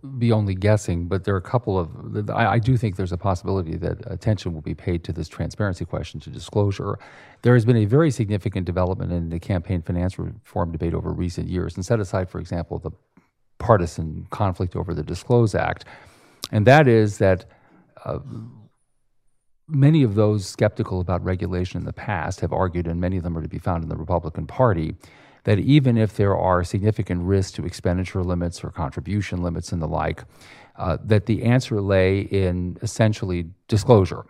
be 0.05 0.31
only 0.31 0.55
guessing, 0.55 1.07
but 1.07 1.23
there 1.23 1.33
are 1.33 1.39
a 1.39 1.41
couple 1.41 1.77
of. 1.77 2.29
I, 2.29 2.53
I, 2.53 2.59
do 2.59 2.77
think 2.77 2.95
there's 2.95 3.11
a 3.11 3.17
possibility 3.17 3.75
that 3.77 3.97
attention 4.11 4.53
will 4.53 4.61
be 4.61 4.73
paid 4.75 5.03
to 5.05 5.13
this 5.13 5.27
transparency 5.27 5.85
question, 5.85 6.19
to 6.21 6.29
disclosure. 6.29 6.97
There 7.41 7.53
has 7.53 7.65
been 7.65 7.77
a 7.77 7.85
very 7.85 8.11
significant 8.11 8.65
development 8.65 9.11
in 9.11 9.29
the 9.29 9.39
campaign 9.39 9.81
finance 9.81 10.17
reform 10.17 10.71
debate 10.71 10.93
over 10.93 11.11
recent 11.11 11.49
years, 11.49 11.75
and 11.75 11.85
set 11.85 11.99
aside, 11.99 12.29
for 12.29 12.39
example, 12.39 12.79
the 12.79 12.91
partisan 13.57 14.27
conflict 14.29 14.75
over 14.75 14.93
the 14.93 15.03
Disclose 15.03 15.55
Act, 15.55 15.85
and 16.51 16.65
that 16.67 16.87
is 16.87 17.17
that. 17.19 17.45
Uh, 18.03 18.19
many 19.67 20.03
of 20.03 20.13
those 20.13 20.45
skeptical 20.45 21.01
about 21.01 21.23
regulation 21.23 21.79
in 21.79 21.85
the 21.85 21.93
past 21.93 22.39
have 22.39 22.53
argued, 22.53 22.85
and 22.85 23.01
many 23.01 23.17
of 23.17 23.23
them 23.23 23.35
are 23.35 23.41
to 23.41 23.47
be 23.47 23.57
found 23.57 23.81
in 23.81 23.89
the 23.89 23.95
Republican 23.95 24.45
Party, 24.45 24.95
that 25.45 25.59
even 25.59 25.97
if 25.97 26.15
there 26.17 26.35
are 26.35 26.63
significant 26.63 27.21
risks 27.21 27.53
to 27.53 27.65
expenditure 27.65 28.23
limits 28.23 28.63
or 28.63 28.69
contribution 28.71 29.41
limits 29.41 29.71
and 29.71 29.81
the 29.81 29.87
like, 29.87 30.23
uh, 30.75 30.97
that 31.03 31.25
the 31.27 31.43
answer 31.43 31.79
lay 31.79 32.21
in 32.21 32.77
essentially 32.81 33.45
disclosure. 33.67 34.25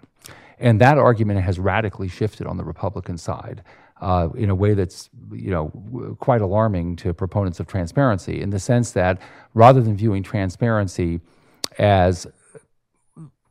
And 0.59 0.79
that 0.79 0.97
argument 0.97 1.41
has 1.41 1.59
radically 1.59 2.07
shifted 2.07 2.47
on 2.47 2.57
the 2.57 2.63
Republican 2.63 3.17
side. 3.17 3.63
Uh, 4.01 4.27
in 4.35 4.49
a 4.49 4.55
way 4.55 4.73
that's 4.73 5.09
you 5.31 5.49
know 5.49 5.69
quite 6.19 6.41
alarming 6.41 6.97
to 6.97 7.13
proponents 7.13 7.61
of 7.61 7.67
transparency, 7.67 8.41
in 8.41 8.49
the 8.49 8.59
sense 8.59 8.91
that 8.91 9.21
rather 9.53 9.81
than 9.81 9.95
viewing 9.95 10.21
transparency 10.21 11.21
as 11.79 12.27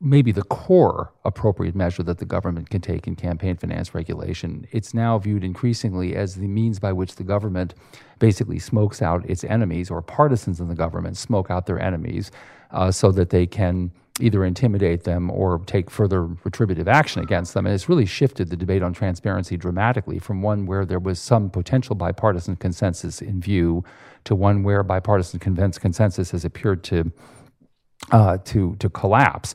maybe 0.05 0.31
the 0.33 0.43
core 0.43 1.11
appropriate 1.25 1.75
measure 1.75 2.03
that 2.03 2.19
the 2.19 2.27
government 2.27 2.69
can 2.69 2.83
take 2.83 3.07
in 3.07 3.17
campaign 3.17 3.57
finance 3.57 3.95
regulation. 3.95 4.67
It's 4.71 4.93
now 4.93 5.19
viewed 5.19 5.43
increasingly 5.43 6.15
as 6.15 6.35
the 6.35 6.47
means 6.47 6.79
by 6.79 6.93
which 6.93 7.17
the 7.17 7.25
government 7.25 7.75
basically 8.19 8.59
smokes 8.59 9.01
out 9.01 9.29
its 9.29 9.45
enemies, 9.45 9.91
or 9.91 10.03
partisans 10.03 10.61
in 10.61 10.69
the 10.69 10.75
government 10.75 11.17
smoke 11.17 11.51
out 11.51 11.67
their 11.67 11.81
enemies, 11.81 12.31
uh, 12.71 12.91
so 12.91 13.11
that 13.13 13.31
they 13.31 13.47
can 13.47 13.91
either 14.21 14.45
intimidate 14.45 15.05
them 15.05 15.31
or 15.31 15.59
take 15.67 15.91
further 15.91 16.27
retributive 16.45 16.87
action 16.87 17.23
against 17.23 17.55
them. 17.55 17.67
And 17.67 17.75
it's 17.75 17.89
really 17.89 18.07
shifted 18.07 18.51
the 18.51 18.57
debate 18.57 18.83
on 18.83 18.93
transparency 18.93 19.57
dramatically 19.57 20.19
from 20.19 20.43
one 20.43 20.67
where 20.67 20.85
there 20.85 21.01
was 21.01 21.19
some 21.19 21.51
potential 21.51 21.97
bipartisan 21.97 22.57
consensus 22.57 23.21
in 23.23 23.41
view 23.41 23.83
to 24.25 24.35
one 24.35 24.63
where 24.63 24.83
bipartisan 24.83 25.41
consensus 25.41 26.31
has 26.31 26.45
appeared 26.45 26.85
to 26.85 27.11
uh, 28.13 28.39
to 28.45 28.77
to 28.77 28.91
collapse. 28.91 29.55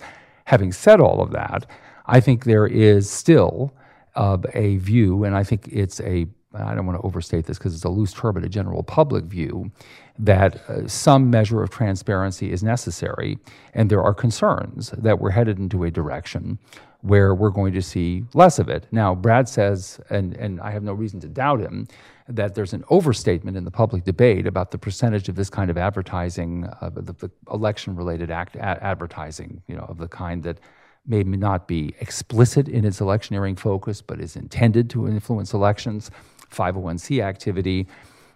Having 0.50 0.72
said 0.72 1.00
all 1.00 1.22
of 1.22 1.30
that, 1.32 1.68
I 2.08 2.20
think 2.20 2.46
there 2.46 2.66
is 2.66 3.08
still 3.08 3.72
uh, 4.16 4.38
a 4.56 4.78
view, 4.78 5.24
and 5.24 5.36
I 5.36 5.44
think 5.44 5.70
it's 5.72 6.02
a 6.02 6.26
I 6.56 6.74
don't 6.74 6.88
want 6.88 7.00
to 7.00 7.06
overstate 7.06 7.46
this 7.46 7.60
because 7.60 7.76
it's 7.76 7.84
a 7.84 7.90
loose 7.90 8.14
term, 8.14 8.34
but 8.34 8.44
a 8.44 8.50
general 8.50 8.82
public 8.82 9.26
view 9.26 9.72
that 10.18 10.68
uh, 10.68 10.88
some 10.88 11.30
measure 11.30 11.62
of 11.62 11.70
transparency 11.70 12.52
is 12.52 12.64
necessary, 12.64 13.38
and 13.76 13.92
there 13.92 14.02
are 14.02 14.16
concerns 14.16 14.90
that 14.98 15.20
we're 15.20 15.30
headed 15.30 15.60
into 15.60 15.84
a 15.84 15.92
direction 15.92 16.58
where 17.02 17.36
we're 17.36 17.52
going 17.52 17.74
to 17.74 17.82
see 17.84 18.24
less 18.34 18.58
of 18.58 18.70
it. 18.70 18.88
Now, 18.92 19.14
Brad 19.14 19.48
says, 19.48 20.02
and, 20.10 20.36
and 20.38 20.60
I 20.62 20.72
have 20.72 20.82
no 20.82 20.94
reason 20.94 21.20
to 21.20 21.28
doubt 21.28 21.60
him, 21.60 21.88
that 22.30 22.54
there's 22.54 22.74
an 22.74 22.84
overstatement 22.90 23.58
in 23.58 23.66
the 23.66 23.72
public 23.72 24.04
debate 24.04 24.46
about 24.46 24.70
the 24.72 24.78
percentage 24.78 25.28
of 25.30 25.36
this 25.36 25.50
kind 25.50 25.72
of 25.72 25.78
advertising, 25.78 26.66
uh, 26.80 26.90
the, 26.90 27.14
the 27.14 27.32
election-related 27.52 28.30
act, 28.30 28.56
a- 28.56 28.84
advertising, 28.84 29.62
you 29.68 29.76
know, 29.76 29.86
of 29.90 29.98
the 29.98 30.08
kind 30.08 30.44
that 30.44 30.60
may 31.08 31.24
not 31.24 31.68
be 31.68 31.96
explicit 32.00 32.68
in 32.68 32.86
its 32.86 33.02
electioneering 33.02 33.56
focus, 33.56 34.02
but 34.02 34.22
is 34.22 34.36
intended 34.36 34.90
to 34.92 35.08
influence 35.08 35.54
elections, 35.54 36.12
501c 36.52 37.24
activity. 37.24 37.88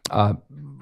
Uh, 0.10 0.34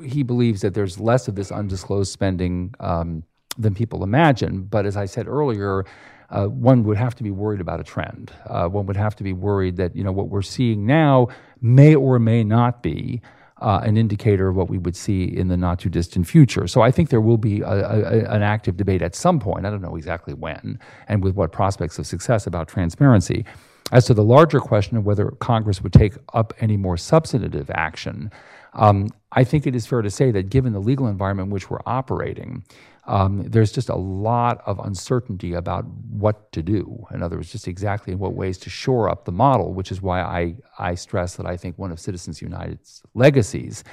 he 0.04 0.24
believes 0.24 0.62
that 0.62 0.74
there's 0.74 0.98
less 0.98 1.28
of 1.28 1.36
this 1.36 1.52
undisclosed 1.52 2.12
spending 2.12 2.74
um, 2.80 3.24
than 3.58 3.76
people 3.76 4.04
imagine. 4.04 4.64
But 4.64 4.86
as 4.86 4.96
I 4.96 5.06
said 5.06 5.28
earlier, 5.28 5.86
uh, 6.32 6.48
one 6.48 6.84
would 6.84 6.98
have 6.98 7.14
to 7.16 7.24
be 7.24 7.32
worried 7.32 7.62
about 7.62 7.80
a 7.80 7.84
trend. 7.84 8.32
Uh, 8.48 8.68
one 8.68 8.86
would 8.86 8.98
have 8.98 9.16
to 9.18 9.24
be 9.24 9.34
worried 9.34 9.78
that 9.78 9.96
you 9.96 10.04
know 10.04 10.12
what 10.12 10.30
we're 10.30 10.42
seeing 10.42 10.86
now 10.86 11.28
may 11.62 11.94
or 11.94 12.20
may 12.20 12.44
not 12.44 12.82
be 12.82 13.22
uh, 13.62 13.80
an 13.84 13.96
indicator 13.96 14.48
of 14.48 14.56
what 14.56 14.70
we 14.70 14.78
would 14.78 14.96
see 14.96 15.24
in 15.24 15.48
the 15.48 15.58
not 15.58 15.80
too 15.80 15.90
distant 15.90 16.28
future. 16.28 16.68
So 16.68 16.82
I 16.82 16.90
think 16.90 17.10
there 17.10 17.22
will 17.22 17.38
be 17.38 17.62
a, 17.62 17.68
a, 17.68 18.20
an 18.32 18.42
active 18.42 18.76
debate 18.76 19.02
at 19.04 19.14
some 19.14 19.40
point. 19.40 19.66
I 19.66 19.70
don't 19.70 19.82
know 19.82 19.96
exactly 19.96 20.34
when 20.34 20.80
and 21.08 21.24
with 21.24 21.36
what 21.36 21.52
prospects 21.52 22.00
of 22.00 22.08
success 22.08 22.48
about 22.48 22.68
transparency. 22.68 23.46
As 23.92 24.06
to 24.06 24.14
the 24.14 24.24
larger 24.24 24.60
question 24.60 24.98
of 24.98 25.06
whether 25.06 25.32
Congress 25.32 25.82
would 25.82 25.94
take 25.94 26.14
up 26.34 26.54
any 26.60 26.78
more 26.78 26.98
substantive 26.98 27.70
action, 27.72 28.32
um, 28.74 29.10
I 29.34 29.44
think 29.44 29.68
it 29.68 29.76
is 29.76 29.86
fair 29.86 30.02
to 30.02 30.10
say 30.10 30.32
that 30.32 30.50
given 30.50 30.74
the 30.74 30.80
legal 30.80 31.08
environment 31.08 31.48
in 31.48 31.52
which 31.52 31.70
we're 31.70 31.82
operating, 31.86 32.64
um, 33.12 33.44
there's 33.46 33.74
just 33.74 33.90
a 33.90 33.96
lot 33.96 34.62
of 34.66 34.80
uncertainty 34.80 35.54
about 35.54 35.86
what 36.10 36.50
to 36.54 36.64
do. 36.64 37.06
In 37.14 37.22
other 37.22 37.36
words, 37.36 37.52
just 37.52 37.68
exactly 37.68 38.14
in 38.14 38.20
what 38.20 38.36
ways 38.36 38.58
to 38.60 38.70
shore 38.70 39.10
up 39.10 39.26
the 39.26 39.34
model, 39.34 39.74
which 39.74 39.92
is 39.92 40.02
why 40.02 40.22
I, 40.22 40.56
I 40.80 40.96
stress 40.96 41.36
that 41.36 41.46
I 41.46 41.58
think 41.58 41.78
one 41.78 41.92
of 41.92 42.00
Citizens 42.00 42.42
United's 42.42 43.04
legacies 43.14 43.84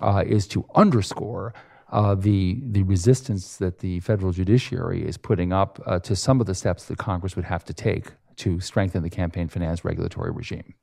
uh, 0.00 0.24
is 0.26 0.48
to 0.48 0.66
underscore 0.74 1.54
uh, 1.92 2.16
the, 2.16 2.60
the 2.72 2.82
resistance 2.82 3.56
that 3.58 3.78
the 3.78 4.00
federal 4.00 4.32
judiciary 4.32 5.06
is 5.06 5.16
putting 5.16 5.52
up 5.52 5.80
uh, 5.86 6.00
to 6.00 6.16
some 6.16 6.40
of 6.40 6.46
the 6.48 6.54
steps 6.54 6.86
that 6.86 6.98
Congress 6.98 7.36
would 7.36 7.44
have 7.44 7.64
to 7.66 7.72
take 7.72 8.06
to 8.34 8.58
strengthen 8.58 9.04
the 9.04 9.10
campaign 9.10 9.46
finance 9.46 9.84
regulatory 9.84 10.32
regime. 10.32 10.74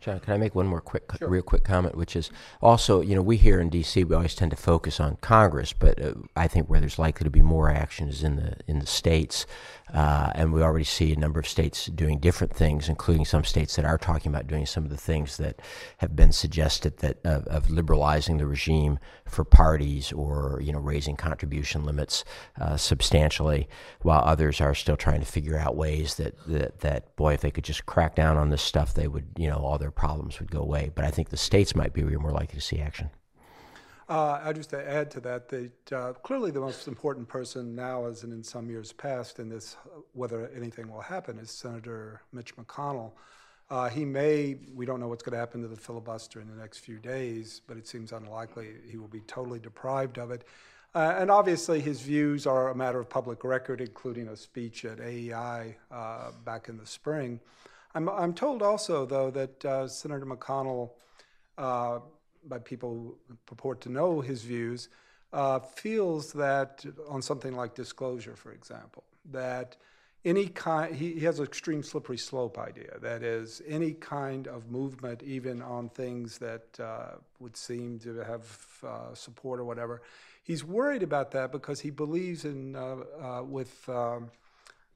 John, 0.00 0.20
can 0.20 0.34
I 0.34 0.36
make 0.36 0.54
one 0.54 0.66
more 0.66 0.80
quick, 0.80 1.04
sure. 1.18 1.28
real 1.28 1.42
quick 1.42 1.64
comment, 1.64 1.96
which 1.96 2.14
is 2.14 2.30
also, 2.60 3.00
you 3.00 3.14
know, 3.14 3.22
we 3.22 3.36
here 3.36 3.60
in 3.60 3.70
D.C. 3.70 4.04
we 4.04 4.14
always 4.14 4.34
tend 4.34 4.50
to 4.52 4.56
focus 4.56 5.00
on 5.00 5.16
Congress, 5.20 5.72
but 5.72 6.00
uh, 6.00 6.14
I 6.36 6.46
think 6.48 6.68
where 6.68 6.80
there's 6.80 6.98
likely 6.98 7.24
to 7.24 7.30
be 7.30 7.42
more 7.42 7.70
action 7.70 8.08
is 8.08 8.22
in 8.22 8.36
the 8.36 8.56
in 8.66 8.78
the 8.78 8.86
states, 8.86 9.46
uh, 9.94 10.32
and 10.34 10.52
we 10.52 10.62
already 10.62 10.84
see 10.84 11.12
a 11.12 11.16
number 11.16 11.38
of 11.38 11.46
states 11.46 11.86
doing 11.86 12.18
different 12.18 12.52
things, 12.52 12.88
including 12.88 13.24
some 13.24 13.44
states 13.44 13.76
that 13.76 13.84
are 13.84 13.98
talking 13.98 14.32
about 14.32 14.48
doing 14.48 14.66
some 14.66 14.84
of 14.84 14.90
the 14.90 14.96
things 14.96 15.36
that 15.36 15.60
have 15.98 16.16
been 16.16 16.32
suggested 16.32 16.96
that 16.98 17.18
uh, 17.24 17.42
of 17.46 17.70
liberalizing 17.70 18.38
the 18.38 18.46
regime 18.46 18.98
for 19.26 19.44
parties 19.44 20.12
or 20.12 20.60
you 20.62 20.72
know 20.72 20.80
raising 20.80 21.16
contribution 21.16 21.84
limits 21.84 22.24
uh, 22.60 22.76
substantially, 22.76 23.68
while 24.02 24.22
others 24.24 24.60
are 24.60 24.74
still 24.74 24.96
trying 24.96 25.20
to 25.20 25.26
figure 25.26 25.56
out 25.56 25.76
ways 25.76 26.16
that, 26.16 26.34
that 26.48 26.80
that 26.80 27.14
boy, 27.16 27.34
if 27.34 27.40
they 27.40 27.50
could 27.50 27.64
just 27.64 27.86
crack 27.86 28.16
down 28.16 28.36
on 28.36 28.50
this 28.50 28.62
stuff, 28.62 28.94
they 28.94 29.06
would 29.06 29.26
you 29.36 29.48
know 29.48 29.58
all 29.58 29.78
their 29.78 29.92
problems 29.92 30.40
would 30.40 30.50
go 30.50 30.60
away. 30.60 30.90
But 30.94 31.04
I 31.04 31.10
think 31.10 31.28
the 31.28 31.36
states 31.36 31.76
might 31.76 31.92
be 31.92 32.02
where 32.02 32.10
you're 32.10 32.20
more 32.20 32.32
likely 32.32 32.56
to 32.56 32.60
see 32.60 32.80
action. 32.80 33.10
Uh, 34.08 34.40
I 34.40 34.52
just 34.52 34.70
to 34.70 34.88
add 34.88 35.10
to 35.12 35.20
that, 35.20 35.48
that 35.48 35.92
uh, 35.92 36.12
clearly 36.12 36.52
the 36.52 36.60
most 36.60 36.86
important 36.86 37.26
person 37.26 37.74
now, 37.74 38.06
as 38.06 38.22
in 38.22 38.40
some 38.44 38.70
years 38.70 38.92
past, 38.92 39.40
in 39.40 39.48
this 39.48 39.76
whether 40.12 40.48
anything 40.54 40.88
will 40.88 41.00
happen, 41.00 41.38
is 41.38 41.50
Senator 41.50 42.22
Mitch 42.32 42.56
McConnell. 42.56 43.12
Uh, 43.68 43.88
he 43.88 44.04
may, 44.04 44.58
we 44.76 44.86
don't 44.86 45.00
know 45.00 45.08
what's 45.08 45.24
going 45.24 45.32
to 45.32 45.38
happen 45.38 45.60
to 45.60 45.66
the 45.66 45.76
filibuster 45.76 46.40
in 46.40 46.48
the 46.48 46.54
next 46.54 46.78
few 46.78 46.98
days, 46.98 47.62
but 47.66 47.76
it 47.76 47.88
seems 47.88 48.12
unlikely 48.12 48.74
he 48.88 48.96
will 48.96 49.08
be 49.08 49.22
totally 49.22 49.58
deprived 49.58 50.18
of 50.18 50.30
it. 50.30 50.44
Uh, 50.94 51.16
and 51.18 51.28
obviously, 51.28 51.80
his 51.80 52.00
views 52.00 52.46
are 52.46 52.68
a 52.68 52.74
matter 52.76 53.00
of 53.00 53.10
public 53.10 53.42
record, 53.42 53.80
including 53.80 54.28
a 54.28 54.36
speech 54.36 54.84
at 54.84 55.00
AEI 55.00 55.76
uh, 55.90 56.30
back 56.44 56.68
in 56.68 56.78
the 56.78 56.86
spring. 56.86 57.40
I'm, 57.92 58.08
I'm 58.08 58.34
told 58.34 58.62
also, 58.62 59.04
though, 59.04 59.32
that 59.32 59.64
uh, 59.64 59.88
Senator 59.88 60.24
McConnell, 60.24 60.90
uh, 61.58 61.98
by 62.48 62.58
people 62.58 63.16
who 63.28 63.36
purport 63.46 63.80
to 63.82 63.88
know 63.88 64.20
his 64.20 64.42
views, 64.42 64.88
uh, 65.32 65.58
feels 65.58 66.32
that 66.32 66.84
on 67.08 67.22
something 67.22 67.54
like 67.54 67.74
disclosure, 67.74 68.36
for 68.36 68.52
example, 68.52 69.04
that 69.32 69.76
any 70.24 70.48
kind, 70.48 70.94
he, 70.94 71.12
he 71.12 71.24
has 71.24 71.38
an 71.38 71.46
extreme 71.46 71.82
slippery 71.82 72.18
slope 72.18 72.58
idea. 72.58 72.98
That 73.00 73.22
is, 73.22 73.62
any 73.66 73.92
kind 73.92 74.48
of 74.48 74.70
movement, 74.70 75.22
even 75.22 75.62
on 75.62 75.88
things 75.88 76.38
that 76.38 76.80
uh, 76.80 77.16
would 77.38 77.56
seem 77.56 78.00
to 78.00 78.24
have 78.24 78.58
uh, 78.84 79.14
support 79.14 79.60
or 79.60 79.64
whatever, 79.64 80.02
he's 80.42 80.64
worried 80.64 81.02
about 81.02 81.30
that 81.32 81.52
because 81.52 81.80
he 81.80 81.90
believes 81.90 82.44
in, 82.44 82.74
uh, 82.74 82.96
uh 83.22 83.42
with 83.42 83.88
um, 83.88 84.30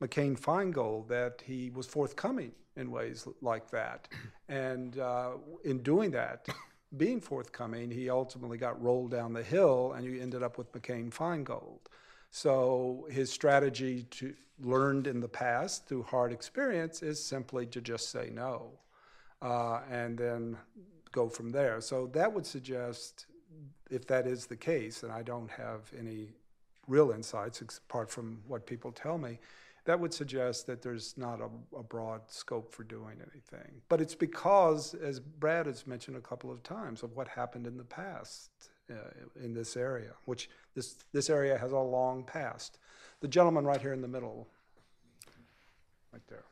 McCain 0.02 0.38
Feingold, 0.38 1.08
that 1.08 1.42
he 1.46 1.70
was 1.70 1.86
forthcoming 1.86 2.52
in 2.76 2.90
ways 2.90 3.28
like 3.40 3.70
that. 3.70 4.08
And 4.48 4.98
uh, 4.98 5.32
in 5.64 5.78
doing 5.78 6.10
that, 6.12 6.48
being 6.96 7.20
forthcoming, 7.20 7.90
he 7.90 8.10
ultimately 8.10 8.58
got 8.58 8.80
rolled 8.82 9.10
down 9.10 9.32
the 9.32 9.42
hill 9.42 9.92
and 9.96 10.04
you 10.04 10.20
ended 10.20 10.42
up 10.42 10.58
with 10.58 10.72
McCain 10.72 11.10
Feingold. 11.10 11.80
So 12.30 13.06
his 13.10 13.30
strategy 13.30 14.04
to 14.10 14.34
learned 14.62 15.06
in 15.06 15.20
the 15.20 15.28
past 15.28 15.86
through 15.86 16.02
hard 16.02 16.32
experience 16.32 17.02
is 17.02 17.22
simply 17.22 17.66
to 17.66 17.80
just 17.80 18.10
say 18.10 18.30
no 18.32 18.72
uh, 19.42 19.80
and 19.90 20.18
then 20.18 20.56
go 21.12 21.28
from 21.28 21.50
there. 21.50 21.80
So 21.80 22.06
that 22.08 22.32
would 22.32 22.46
suggest, 22.46 23.26
if 23.90 24.06
that 24.06 24.26
is 24.26 24.46
the 24.46 24.56
case, 24.56 25.02
and 25.02 25.10
I 25.10 25.22
don't 25.22 25.50
have 25.50 25.90
any 25.98 26.28
real 26.86 27.10
insights 27.10 27.62
apart 27.62 28.10
from 28.10 28.42
what 28.46 28.66
people 28.66 28.92
tell 28.92 29.18
me, 29.18 29.38
that 29.90 29.98
would 29.98 30.14
suggest 30.14 30.68
that 30.68 30.82
there's 30.82 31.18
not 31.18 31.40
a, 31.40 31.48
a, 31.76 31.82
broad 31.82 32.20
scope 32.28 32.72
for 32.72 32.84
doing 32.84 33.16
anything. 33.32 33.82
But 33.88 34.00
it's 34.00 34.14
because, 34.14 34.94
as 34.94 35.18
Brad 35.18 35.66
has 35.66 35.84
mentioned 35.84 36.16
a 36.16 36.20
couple 36.20 36.48
of 36.52 36.62
times, 36.62 37.02
of 37.02 37.16
what 37.16 37.26
happened 37.26 37.66
in 37.66 37.76
the 37.76 37.82
past 37.82 38.50
uh, 38.88 38.94
in 39.42 39.52
this 39.52 39.76
area, 39.76 40.12
which 40.26 40.48
this, 40.76 40.94
this 41.12 41.28
area 41.28 41.58
has 41.58 41.72
a 41.72 41.78
long 41.78 42.22
past. 42.22 42.78
The 43.18 43.26
gentleman 43.26 43.64
right 43.64 43.80
here 43.80 43.92
in 43.92 44.00
the 44.00 44.06
middle, 44.06 44.46
right 46.12 46.22
there. 46.28 46.44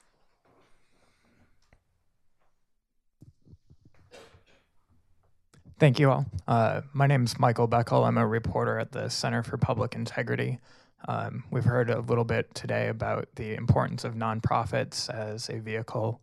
Thank 5.78 6.01
you 6.01 6.10
all. 6.10 6.27
Uh, 6.48 6.81
my 6.93 7.06
name 7.06 7.23
is 7.23 7.39
Michael 7.39 7.69
Beckel. 7.69 8.05
I'm 8.05 8.19
a 8.19 8.27
reporter 8.27 8.81
at 8.81 8.90
the 8.90 9.09
Center 9.09 9.44
for 9.44 9.56
Public 9.59 9.94
Integrity. 9.94 10.59
Um, 11.07 11.45
we've 11.51 11.65
heard 11.65 11.91
a 11.91 12.01
little 12.01 12.25
bit 12.25 12.53
today 12.55 12.89
about 12.89 13.29
the 13.37 13.55
importance 13.55 14.05
of 14.05 14.15
nonprofits 14.15 15.09
as 15.11 15.49
a 15.49 15.59
vehicle 15.59 16.20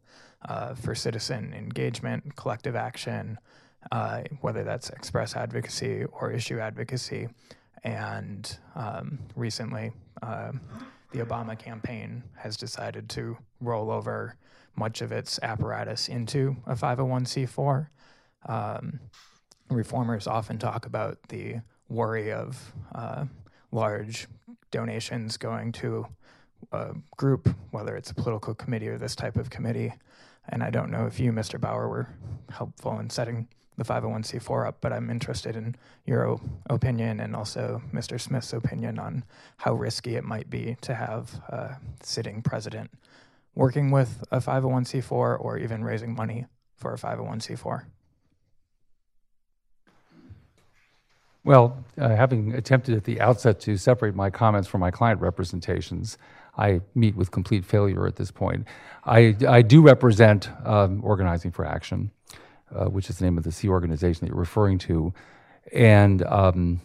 uh, 0.47 0.75
for 0.75 0.93
citizen 0.93 1.53
engagement, 1.53 2.35
collective 2.35 2.75
action, 2.75 3.39
uh, 3.91 4.23
whether 4.41 4.63
that's 4.63 4.89
express 4.89 5.35
advocacy 5.35 6.03
or 6.05 6.31
issue 6.31 6.59
advocacy. 6.59 7.29
And 7.83 8.57
um, 8.75 9.19
recently, 9.35 9.91
uh, 10.21 10.51
the 11.11 11.19
Obama 11.19 11.57
campaign 11.57 12.23
has 12.35 12.57
decided 12.57 13.09
to 13.11 13.37
roll 13.61 13.89
over 13.89 14.35
much 14.75 15.01
of 15.01 15.11
its 15.11 15.39
apparatus 15.41 16.09
into 16.09 16.57
a 16.65 16.75
501c4. 16.75 17.87
Um, 18.47 18.99
reformers 19.69 20.27
often 20.27 20.57
talk 20.57 20.85
about 20.85 21.17
the 21.29 21.61
worry 21.87 22.31
of 22.31 22.73
uh, 22.93 23.25
large 23.71 24.27
donations 24.75 25.37
going 25.37 25.71
to 25.71 26.05
a 26.71 26.93
group, 27.15 27.47
whether 27.71 27.95
it's 27.95 28.11
a 28.11 28.15
political 28.15 28.53
committee 28.53 28.89
or 28.89 28.97
this 28.97 29.15
type 29.15 29.37
of 29.37 29.49
committee. 29.49 29.93
And 30.49 30.61
I 30.61 30.69
don't 30.69 30.91
know 30.91 31.05
if 31.05 31.19
you, 31.19 31.31
Mr. 31.31 31.59
Bauer, 31.59 31.87
were 31.87 32.09
helpful 32.49 32.99
in 32.99 33.09
setting 33.09 33.47
the 33.77 33.83
501c4 33.83 34.67
up, 34.67 34.77
but 34.81 34.91
I'm 34.93 35.09
interested 35.09 35.55
in 35.55 35.75
your 36.05 36.39
opinion 36.69 37.19
and 37.19 37.35
also 37.35 37.81
Mr. 37.93 38.19
Smith's 38.19 38.53
opinion 38.53 38.99
on 38.99 39.23
how 39.57 39.73
risky 39.73 40.15
it 40.15 40.23
might 40.23 40.49
be 40.49 40.75
to 40.81 40.93
have 40.93 41.33
a 41.49 41.77
sitting 42.01 42.41
president 42.41 42.91
working 43.53 43.91
with 43.91 44.23
a 44.31 44.39
501c4 44.39 45.39
or 45.39 45.57
even 45.57 45.83
raising 45.83 46.13
money 46.13 46.45
for 46.75 46.93
a 46.93 46.97
501c4. 46.97 47.85
Well, 51.45 51.85
uh, 51.99 52.09
having 52.09 52.55
attempted 52.55 52.97
at 52.97 53.03
the 53.03 53.21
outset 53.21 53.59
to 53.61 53.77
separate 53.77 54.15
my 54.15 54.31
comments 54.31 54.67
from 54.67 54.81
my 54.81 54.89
client 54.89 55.21
representations, 55.21 56.17
I 56.57 56.81
meet 56.95 57.15
with 57.15 57.29
complete 57.29 57.63
failure 57.63 58.07
at 58.07 58.15
this 58.15 58.31
point. 58.31 58.65
I, 59.03 59.35
I 59.47 59.61
do 59.61 59.83
represent 59.83 60.49
um, 60.65 61.03
Organizing 61.03 61.51
for 61.51 61.63
Action, 61.63 62.09
uh, 62.75 62.85
which 62.85 63.11
is 63.11 63.19
the 63.19 63.25
name 63.25 63.37
of 63.37 63.43
the 63.43 63.51
C 63.51 63.69
organization 63.69 64.21
that 64.21 64.31
you're 64.31 64.39
referring 64.39 64.79
to. 64.79 65.13
And 65.71 66.23
um, 66.23 66.81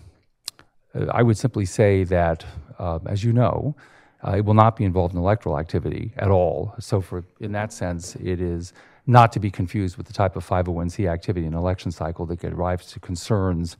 uh, 0.94 1.06
I 1.10 1.22
would 1.22 1.38
simply 1.38 1.64
say 1.64 2.04
that, 2.04 2.44
uh, 2.78 2.98
as 3.06 3.24
you 3.24 3.32
know, 3.32 3.74
uh, 4.22 4.32
it 4.32 4.44
will 4.44 4.52
not 4.52 4.76
be 4.76 4.84
involved 4.84 5.14
in 5.14 5.20
electoral 5.20 5.58
activity 5.58 6.12
at 6.18 6.30
all. 6.30 6.74
So, 6.78 7.00
for 7.00 7.24
in 7.40 7.52
that 7.52 7.72
sense, 7.72 8.14
it 8.16 8.42
is 8.42 8.74
not 9.06 9.32
to 9.32 9.40
be 9.40 9.50
confused 9.50 9.96
with 9.96 10.06
the 10.06 10.12
type 10.12 10.36
of 10.36 10.46
501c 10.46 11.10
activity 11.10 11.46
in 11.46 11.54
election 11.54 11.90
cycle 11.90 12.26
that 12.26 12.40
derives 12.40 12.92
to 12.92 13.00
concerns, 13.00 13.78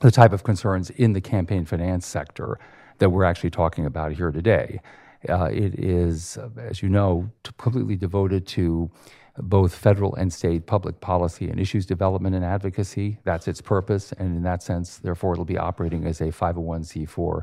the 0.00 0.10
type 0.10 0.32
of 0.32 0.44
concerns 0.44 0.90
in 0.90 1.12
the 1.12 1.20
campaign 1.20 1.64
finance 1.64 2.06
sector 2.06 2.58
that 2.98 3.10
we're 3.10 3.24
actually 3.24 3.50
talking 3.50 3.86
about 3.86 4.12
here 4.12 4.30
today. 4.30 4.80
Uh, 5.28 5.48
it 5.50 5.78
is, 5.78 6.38
as 6.56 6.82
you 6.82 6.88
know, 6.88 7.28
completely 7.58 7.96
devoted 7.96 8.46
to 8.46 8.90
both 9.38 9.74
federal 9.74 10.14
and 10.16 10.32
state 10.32 10.66
public 10.66 11.00
policy 11.00 11.48
and 11.48 11.60
issues 11.60 11.86
development 11.86 12.34
and 12.34 12.44
advocacy. 12.44 13.18
That's 13.24 13.48
its 13.48 13.60
purpose, 13.60 14.12
and 14.12 14.36
in 14.36 14.42
that 14.42 14.62
sense, 14.62 14.98
therefore, 14.98 15.32
it'll 15.32 15.44
be 15.44 15.58
operating 15.58 16.06
as 16.06 16.20
a 16.20 16.26
501c4 16.26 17.42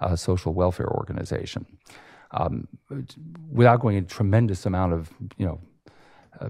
uh, 0.00 0.16
social 0.16 0.54
welfare 0.54 0.88
organization. 0.88 1.66
Um, 2.30 2.66
without 3.50 3.80
going 3.80 3.96
a 3.96 4.02
tremendous 4.02 4.66
amount 4.66 4.92
of, 4.92 5.10
you 5.38 5.46
know, 5.46 5.60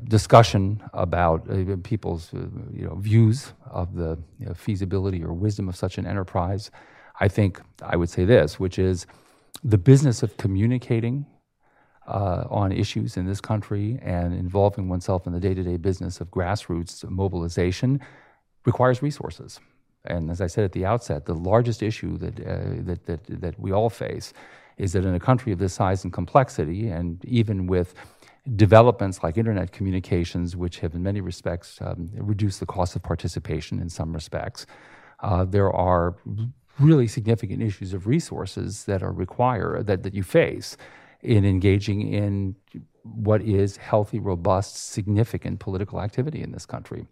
discussion 0.08 0.82
about 0.92 1.48
uh, 1.50 1.76
people's, 1.82 2.32
uh, 2.34 2.38
you 2.72 2.86
know, 2.86 2.94
views 2.94 3.52
of 3.70 3.94
the 3.94 4.18
you 4.38 4.46
know, 4.46 4.54
feasibility 4.54 5.22
or 5.22 5.32
wisdom 5.32 5.68
of 5.68 5.76
such 5.76 5.98
an 5.98 6.06
enterprise, 6.06 6.70
I 7.20 7.28
think 7.28 7.60
I 7.82 7.96
would 7.96 8.10
say 8.10 8.24
this, 8.24 8.58
which 8.58 8.78
is 8.78 9.06
the 9.62 9.78
business 9.78 10.22
of 10.22 10.36
communicating 10.36 11.26
uh, 12.06 12.44
on 12.50 12.72
issues 12.72 13.16
in 13.16 13.26
this 13.26 13.40
country 13.40 13.98
and 14.02 14.34
involving 14.34 14.88
oneself 14.88 15.26
in 15.26 15.32
the 15.32 15.40
day-to-day 15.40 15.76
business 15.76 16.20
of 16.20 16.30
grassroots 16.30 17.08
mobilization 17.08 18.00
requires 18.64 19.02
resources. 19.02 19.60
And 20.04 20.30
as 20.30 20.40
I 20.40 20.48
said 20.48 20.64
at 20.64 20.72
the 20.72 20.84
outset, 20.84 21.24
the 21.24 21.34
largest 21.34 21.82
issue 21.82 22.18
that, 22.18 22.40
uh, 22.40 22.82
that, 22.84 23.06
that, 23.06 23.40
that 23.40 23.58
we 23.58 23.72
all 23.72 23.88
face 23.88 24.34
is 24.76 24.92
that 24.92 25.04
in 25.04 25.14
a 25.14 25.20
country 25.20 25.52
of 25.52 25.58
this 25.58 25.72
size 25.72 26.04
and 26.04 26.12
complexity, 26.12 26.88
and 26.88 27.24
even 27.24 27.66
with 27.66 27.94
developments 28.56 29.22
like 29.22 29.38
internet 29.38 29.72
communications, 29.72 30.54
which 30.54 30.80
have 30.80 30.94
in 30.94 31.02
many 31.02 31.20
respects 31.20 31.80
um, 31.80 32.10
reduced 32.14 32.60
the 32.60 32.66
cost 32.66 32.94
of 32.94 33.02
participation 33.02 33.80
in 33.80 33.88
some 33.88 34.12
respects, 34.12 34.66
uh, 35.20 35.44
there 35.44 35.72
are 35.72 36.16
really 36.78 37.06
significant 37.06 37.62
issues 37.62 37.94
of 37.94 38.06
resources 38.06 38.84
that 38.84 39.02
are 39.02 39.12
required, 39.12 39.86
that, 39.86 40.02
that 40.02 40.14
you 40.14 40.22
face 40.22 40.76
in 41.22 41.44
engaging 41.44 42.12
in 42.12 42.54
what 43.02 43.40
is 43.42 43.76
healthy, 43.78 44.18
robust, 44.18 44.76
significant 44.76 45.60
political 45.60 46.00
activity 46.00 46.42
in 46.42 46.52
this 46.52 46.66
country. 46.66 47.06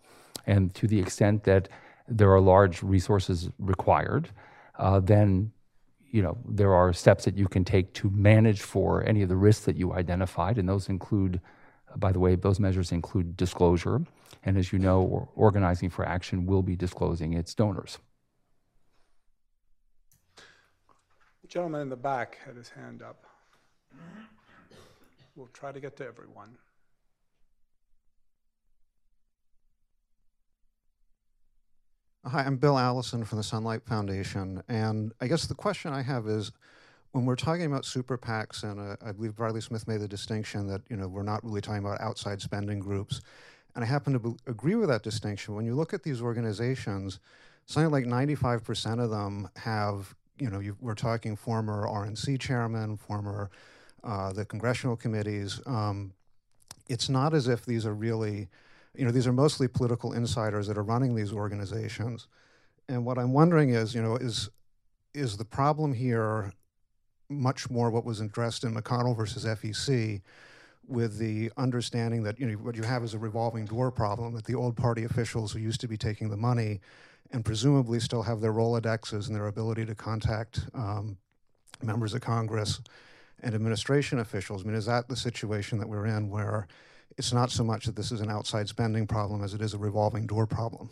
And 0.47 0.75
to 0.75 0.87
the 0.87 0.99
extent 0.99 1.45
that 1.45 1.69
there 2.09 2.31
are 2.31 2.41
large 2.41 2.83
resources 2.83 3.49
required, 3.59 4.29
uh, 4.79 5.01
then 5.01 5.53
you 6.13 6.23
know 6.23 6.37
there 6.47 6.75
are 6.75 6.93
steps 6.93 7.25
that 7.25 7.37
you 7.37 7.49
can 7.49 7.65
take 7.65 7.93
to 7.95 8.11
manage 8.11 8.61
for 8.61 9.03
any 9.05 9.23
of 9.23 9.29
the 9.29 9.37
risks 9.37 9.65
that 9.65 9.77
you 9.77 9.93
identified, 9.95 10.59
and 10.59 10.69
those 10.69 10.89
include, 10.89 11.41
by 11.97 12.13
the 12.13 12.21
way, 12.21 12.37
those 12.37 12.61
measures 12.61 12.93
include 12.93 13.37
disclosure. 13.37 14.03
And 14.45 14.57
as 14.57 14.73
you 14.73 14.79
know, 14.79 15.29
Organizing 15.35 15.91
for 15.91 16.07
Action 16.07 16.47
will 16.47 16.63
be 16.63 16.77
disclosing 16.77 17.33
its 17.33 17.55
donors. 17.55 17.99
The 20.37 21.49
gentleman 21.49 21.81
in 21.81 21.89
the 21.89 21.97
back 21.97 22.39
had 22.45 22.57
his 22.57 22.69
hand 22.69 23.03
up. 23.03 23.25
We'll 25.35 25.49
try 25.49 25.73
to 25.73 25.81
get 25.81 25.97
to 25.97 26.07
everyone. 26.07 26.57
Hi, 32.25 32.45
I'm 32.45 32.57
Bill 32.57 32.79
Allison 32.79 33.25
from 33.25 33.39
the 33.39 33.43
Sunlight 33.43 33.83
Foundation. 33.83 34.63
And 34.69 35.13
I 35.21 35.27
guess 35.27 35.47
the 35.47 35.57
question 35.57 35.93
I 35.93 36.03
have 36.03 36.29
is 36.29 36.53
when 37.11 37.27
we're 37.27 37.35
talking 37.35 37.65
about 37.65 37.85
super 37.85 38.17
PACs, 38.17 38.63
and 38.63 38.79
uh, 38.79 38.95
I 39.05 39.11
believe 39.11 39.35
Bradley 39.35 39.61
Smith 39.61 39.89
made 39.89 40.01
the 40.01 40.07
distinction 40.07 40.69
that 40.69 40.83
you 40.89 40.95
know 40.95 41.09
we're 41.09 41.25
not 41.25 41.43
really 41.43 41.61
talking 41.61 41.85
about 41.85 42.01
outside 42.01 42.41
spending 42.41 42.79
groups, 42.79 43.23
and 43.75 43.83
I 43.83 43.89
happen 43.89 44.13
to 44.13 44.21
be- 44.21 44.37
agree 44.47 44.77
with 44.77 44.89
that 44.89 45.03
distinction. 45.03 45.57
When 45.57 45.67
you 45.67 45.75
look 45.75 45.93
at 45.93 46.05
these 46.05 46.23
organizations, 46.23 47.19
something 47.67 47.91
like 47.91 48.05
95% 48.05 49.03
of 49.03 49.11
them 49.11 49.49
have 49.57 50.15
you 50.39 50.49
know 50.49 50.61
you, 50.61 50.77
we're 50.81 50.95
talking 50.95 51.35
former 51.35 51.89
RNC 51.89 52.39
chairman, 52.39 52.99
former 52.99 53.51
uh, 54.05 54.33
the 54.33 54.45
congressional 54.45 54.95
committees. 54.95 55.61
Um, 55.67 56.13
it's 56.89 57.09
not 57.09 57.35
as 57.35 57.49
if 57.49 57.67
these 57.67 57.85
are 57.85 57.95
really 57.95 58.49
you 58.95 59.05
know, 59.05 59.11
these 59.11 59.27
are 59.27 59.33
mostly 59.33 59.69
political 59.69 60.13
insiders 60.13 60.67
that 60.67 60.77
are 60.77 60.83
running 60.83 61.15
these 61.15 61.33
organizations. 61.33 62.29
And 62.89 63.05
what 63.05 63.19
I'm 63.19 63.33
wondering 63.33 63.71
is, 63.71 63.95
you 63.95 64.03
know, 64.03 64.17
is 64.17 64.51
is 65.15 65.37
the 65.37 65.45
problem 65.45 65.93
here 65.93 66.53
much 67.29 67.71
more 67.71 67.91
what 67.91 68.05
was 68.05 68.21
addressed 68.21 68.65
in 68.65 68.75
McConnell 68.75 69.17
versus 69.17 69.45
FEC, 69.45 70.23
with 70.87 71.19
the 71.19 71.51
understanding 71.57 72.23
that 72.25 72.39
you 72.39 72.47
know 72.47 72.55
what 72.59 72.77
you 72.77 72.83
have 72.83 73.05
is 73.05 73.15
a 73.15 73.19
revolving 73.19 73.65
door 73.65 73.91
problem 73.91 74.35
that 74.35 74.45
the 74.45 74.55
old 74.55 74.77
party 74.77 75.05
officials 75.05 75.53
who 75.53 75.59
used 75.59 75.81
to 75.81 75.89
be 75.89 75.97
taking 75.97 76.29
the 76.29 76.37
money 76.37 76.81
and 77.31 77.45
presumably 77.45 78.01
still 78.01 78.23
have 78.23 78.41
their 78.41 78.53
Rolodexes 78.53 79.27
and 79.27 79.35
their 79.35 79.47
ability 79.47 79.87
to 79.87 79.95
contact 79.95 80.67
um, 80.75 81.17
members 81.83 82.15
of 82.15 82.21
Congress 82.21 82.81
and 83.43 83.55
administration 83.55 84.19
officials. 84.19 84.63
I 84.63 84.67
mean, 84.67 84.75
is 84.75 84.87
that 84.87 85.09
the 85.09 85.17
situation 85.17 85.79
that 85.79 85.89
we're 85.89 86.07
in 86.07 86.29
where 86.29 86.67
it's 87.19 87.33
not 87.33 87.51
so 87.51 87.65
much 87.65 87.87
that 87.87 87.97
this 87.97 88.13
is 88.13 88.21
an 88.21 88.31
outside 88.31 88.69
spending 88.69 89.07
problem 89.07 89.43
as 89.43 89.55
it 89.55 89.61
is 89.61 89.75
a 89.75 89.79
revolving 89.79 90.27
door 90.27 90.47
problem. 90.47 90.91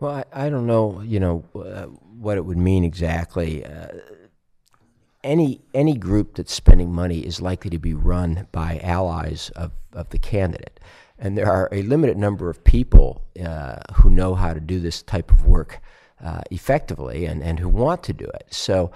Well, 0.00 0.24
I, 0.32 0.46
I 0.46 0.48
don't 0.48 0.66
know, 0.66 1.00
you 1.00 1.18
know, 1.18 1.44
uh, 1.54 1.86
what 1.86 2.36
it 2.36 2.44
would 2.44 2.58
mean 2.58 2.84
exactly. 2.84 3.64
Uh, 3.64 3.88
any 5.24 5.60
any 5.74 5.96
group 5.96 6.36
that's 6.36 6.54
spending 6.54 6.92
money 6.92 7.20
is 7.20 7.40
likely 7.40 7.70
to 7.70 7.78
be 7.78 7.92
run 7.92 8.46
by 8.52 8.80
allies 8.82 9.50
of, 9.56 9.72
of 9.92 10.08
the 10.10 10.18
candidate, 10.18 10.78
and 11.18 11.36
there 11.36 11.50
are 11.50 11.68
a 11.72 11.82
limited 11.82 12.16
number 12.16 12.48
of 12.48 12.62
people 12.62 13.22
uh, 13.44 13.80
who 13.94 14.10
know 14.10 14.36
how 14.36 14.54
to 14.54 14.60
do 14.60 14.78
this 14.78 15.02
type 15.02 15.32
of 15.32 15.44
work 15.44 15.80
uh, 16.24 16.42
effectively 16.52 17.26
and, 17.26 17.42
and 17.42 17.58
who 17.58 17.68
want 17.68 18.04
to 18.04 18.12
do 18.12 18.24
it. 18.26 18.46
So 18.50 18.92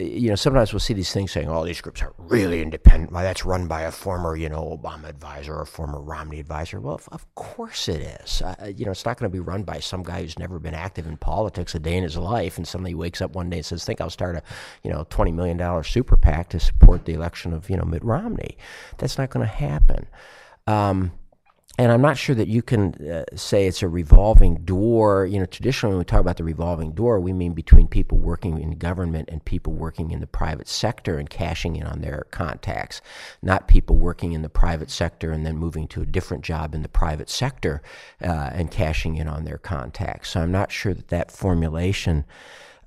you 0.00 0.28
know, 0.28 0.36
sometimes 0.36 0.72
we'll 0.72 0.80
see 0.80 0.94
these 0.94 1.12
things 1.12 1.32
saying, 1.32 1.48
"Oh, 1.48 1.64
these 1.64 1.80
groups 1.80 2.02
are 2.02 2.14
really 2.18 2.62
independent." 2.62 3.12
Why, 3.12 3.24
that's 3.24 3.44
run 3.44 3.66
by 3.66 3.82
a 3.82 3.90
former, 3.90 4.36
you 4.36 4.48
know, 4.48 4.78
Obama 4.80 5.08
advisor 5.08 5.56
or 5.56 5.64
former 5.64 6.00
Romney 6.00 6.38
advisor. 6.38 6.80
Well, 6.80 6.94
of, 6.94 7.08
of 7.10 7.34
course 7.34 7.88
it 7.88 8.00
is. 8.22 8.40
Uh, 8.42 8.72
you 8.74 8.84
know, 8.84 8.92
it's 8.92 9.04
not 9.04 9.18
going 9.18 9.30
to 9.30 9.32
be 9.34 9.40
run 9.40 9.64
by 9.64 9.80
some 9.80 10.04
guy 10.04 10.22
who's 10.22 10.38
never 10.38 10.60
been 10.60 10.74
active 10.74 11.06
in 11.06 11.16
politics 11.16 11.74
a 11.74 11.80
day 11.80 11.96
in 11.96 12.04
his 12.04 12.16
life, 12.16 12.58
and 12.58 12.68
suddenly 12.68 12.94
wakes 12.94 13.20
up 13.20 13.34
one 13.34 13.50
day 13.50 13.56
and 13.56 13.66
says, 13.66 13.84
"Think 13.84 14.00
I'll 14.00 14.10
start 14.10 14.36
a, 14.36 14.42
you 14.84 14.92
know, 14.92 15.04
twenty 15.10 15.32
million 15.32 15.56
dollar 15.56 15.82
super 15.82 16.16
PAC 16.16 16.50
to 16.50 16.60
support 16.60 17.04
the 17.04 17.14
election 17.14 17.52
of, 17.52 17.68
you 17.68 17.76
know, 17.76 17.84
Mitt 17.84 18.04
Romney." 18.04 18.56
That's 18.98 19.18
not 19.18 19.30
going 19.30 19.46
to 19.46 19.52
happen. 19.52 20.06
Um, 20.68 21.12
and 21.78 21.92
I'm 21.92 22.02
not 22.02 22.18
sure 22.18 22.34
that 22.34 22.48
you 22.48 22.60
can 22.60 22.94
uh, 23.08 23.24
say 23.36 23.68
it's 23.68 23.82
a 23.84 23.88
revolving 23.88 24.56
door. 24.64 25.26
You 25.26 25.38
know, 25.38 25.46
traditionally 25.46 25.94
when 25.94 26.00
we 26.00 26.04
talk 26.04 26.20
about 26.20 26.36
the 26.36 26.42
revolving 26.42 26.90
door, 26.90 27.20
we 27.20 27.32
mean 27.32 27.52
between 27.52 27.86
people 27.86 28.18
working 28.18 28.60
in 28.60 28.72
government 28.72 29.28
and 29.30 29.44
people 29.44 29.72
working 29.72 30.10
in 30.10 30.18
the 30.18 30.26
private 30.26 30.66
sector 30.66 31.18
and 31.18 31.30
cashing 31.30 31.76
in 31.76 31.86
on 31.86 32.00
their 32.00 32.26
contacts, 32.32 33.00
not 33.42 33.68
people 33.68 33.96
working 33.96 34.32
in 34.32 34.42
the 34.42 34.48
private 34.48 34.90
sector 34.90 35.30
and 35.30 35.46
then 35.46 35.56
moving 35.56 35.86
to 35.88 36.02
a 36.02 36.06
different 36.06 36.42
job 36.42 36.74
in 36.74 36.82
the 36.82 36.88
private 36.88 37.30
sector 37.30 37.80
uh, 38.24 38.50
and 38.52 38.72
cashing 38.72 39.16
in 39.16 39.28
on 39.28 39.44
their 39.44 39.58
contacts. 39.58 40.30
So 40.30 40.40
I'm 40.40 40.52
not 40.52 40.72
sure 40.72 40.94
that 40.94 41.08
that 41.08 41.30
formulation 41.30 42.24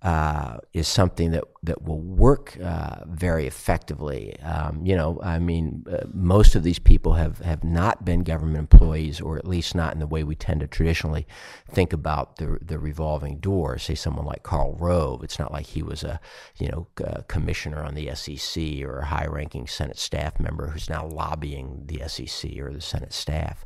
uh, 0.01 0.57
is 0.73 0.87
something 0.87 1.31
that 1.31 1.43
that 1.63 1.83
will 1.83 1.99
work 1.99 2.57
uh, 2.63 3.05
very 3.05 3.45
effectively. 3.45 4.39
Um, 4.39 4.83
you 4.83 4.95
know, 4.95 5.19
I 5.21 5.37
mean, 5.37 5.85
uh, 5.91 6.05
most 6.11 6.55
of 6.55 6.63
these 6.63 6.79
people 6.79 7.13
have, 7.13 7.37
have 7.39 7.63
not 7.63 8.03
been 8.03 8.23
government 8.23 8.57
employees, 8.57 9.21
or 9.21 9.37
at 9.37 9.47
least 9.47 9.75
not 9.75 9.93
in 9.93 9.99
the 9.99 10.07
way 10.07 10.23
we 10.23 10.35
tend 10.35 10.61
to 10.61 10.67
traditionally 10.67 11.27
think 11.69 11.93
about 11.93 12.37
the 12.37 12.57
the 12.61 12.79
revolving 12.79 13.37
door. 13.37 13.77
Say 13.77 13.93
someone 13.93 14.25
like 14.25 14.41
Karl 14.41 14.75
Rove. 14.75 15.23
It's 15.23 15.37
not 15.37 15.51
like 15.51 15.67
he 15.67 15.83
was 15.83 16.03
a 16.03 16.19
you 16.57 16.67
know 16.69 16.87
commissioner 17.27 17.83
on 17.83 17.93
the 17.93 18.13
SEC 18.15 18.81
or 18.83 18.99
a 18.99 19.05
high-ranking 19.05 19.67
Senate 19.67 19.99
staff 19.99 20.39
member 20.39 20.67
who's 20.67 20.89
now 20.89 21.05
lobbying 21.05 21.83
the 21.85 22.01
SEC 22.07 22.57
or 22.57 22.73
the 22.73 22.81
Senate 22.81 23.13
staff. 23.13 23.65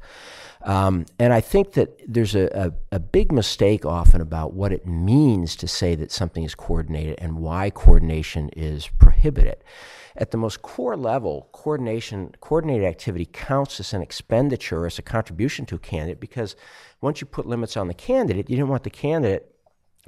Um, 0.65 1.05
and 1.19 1.31
I 1.31 1.41
think 1.41 1.73
that 1.73 2.01
there's 2.07 2.33
a, 2.33 2.73
a, 2.91 2.95
a, 2.95 2.99
big 2.99 3.31
mistake 3.31 3.85
often 3.85 4.19
about 4.19 4.53
what 4.53 4.73
it 4.73 4.87
means 4.87 5.55
to 5.57 5.67
say 5.67 5.93
that 5.93 6.11
something 6.11 6.43
is 6.43 6.55
coordinated 6.55 7.19
and 7.19 7.37
why 7.37 7.69
coordination 7.85 8.49
is 8.49 8.87
prohibited. 8.97 9.57
At 10.15 10.31
the 10.31 10.37
most 10.37 10.63
core 10.63 10.97
level, 10.97 11.49
coordination, 11.51 12.33
coordinated 12.41 12.87
activity 12.87 13.29
counts 13.31 13.79
as 13.79 13.93
an 13.93 14.01
expenditure, 14.01 14.87
as 14.87 14.97
a 14.97 15.03
contribution 15.03 15.67
to 15.67 15.75
a 15.75 15.79
candidate, 15.79 16.19
because 16.19 16.55
once 17.01 17.21
you 17.21 17.27
put 17.27 17.45
limits 17.45 17.77
on 17.77 17.87
the 17.87 17.93
candidate, 17.93 18.49
you 18.49 18.57
don't 18.57 18.69
want 18.69 18.83
the 18.83 18.89
candidate 18.89 19.51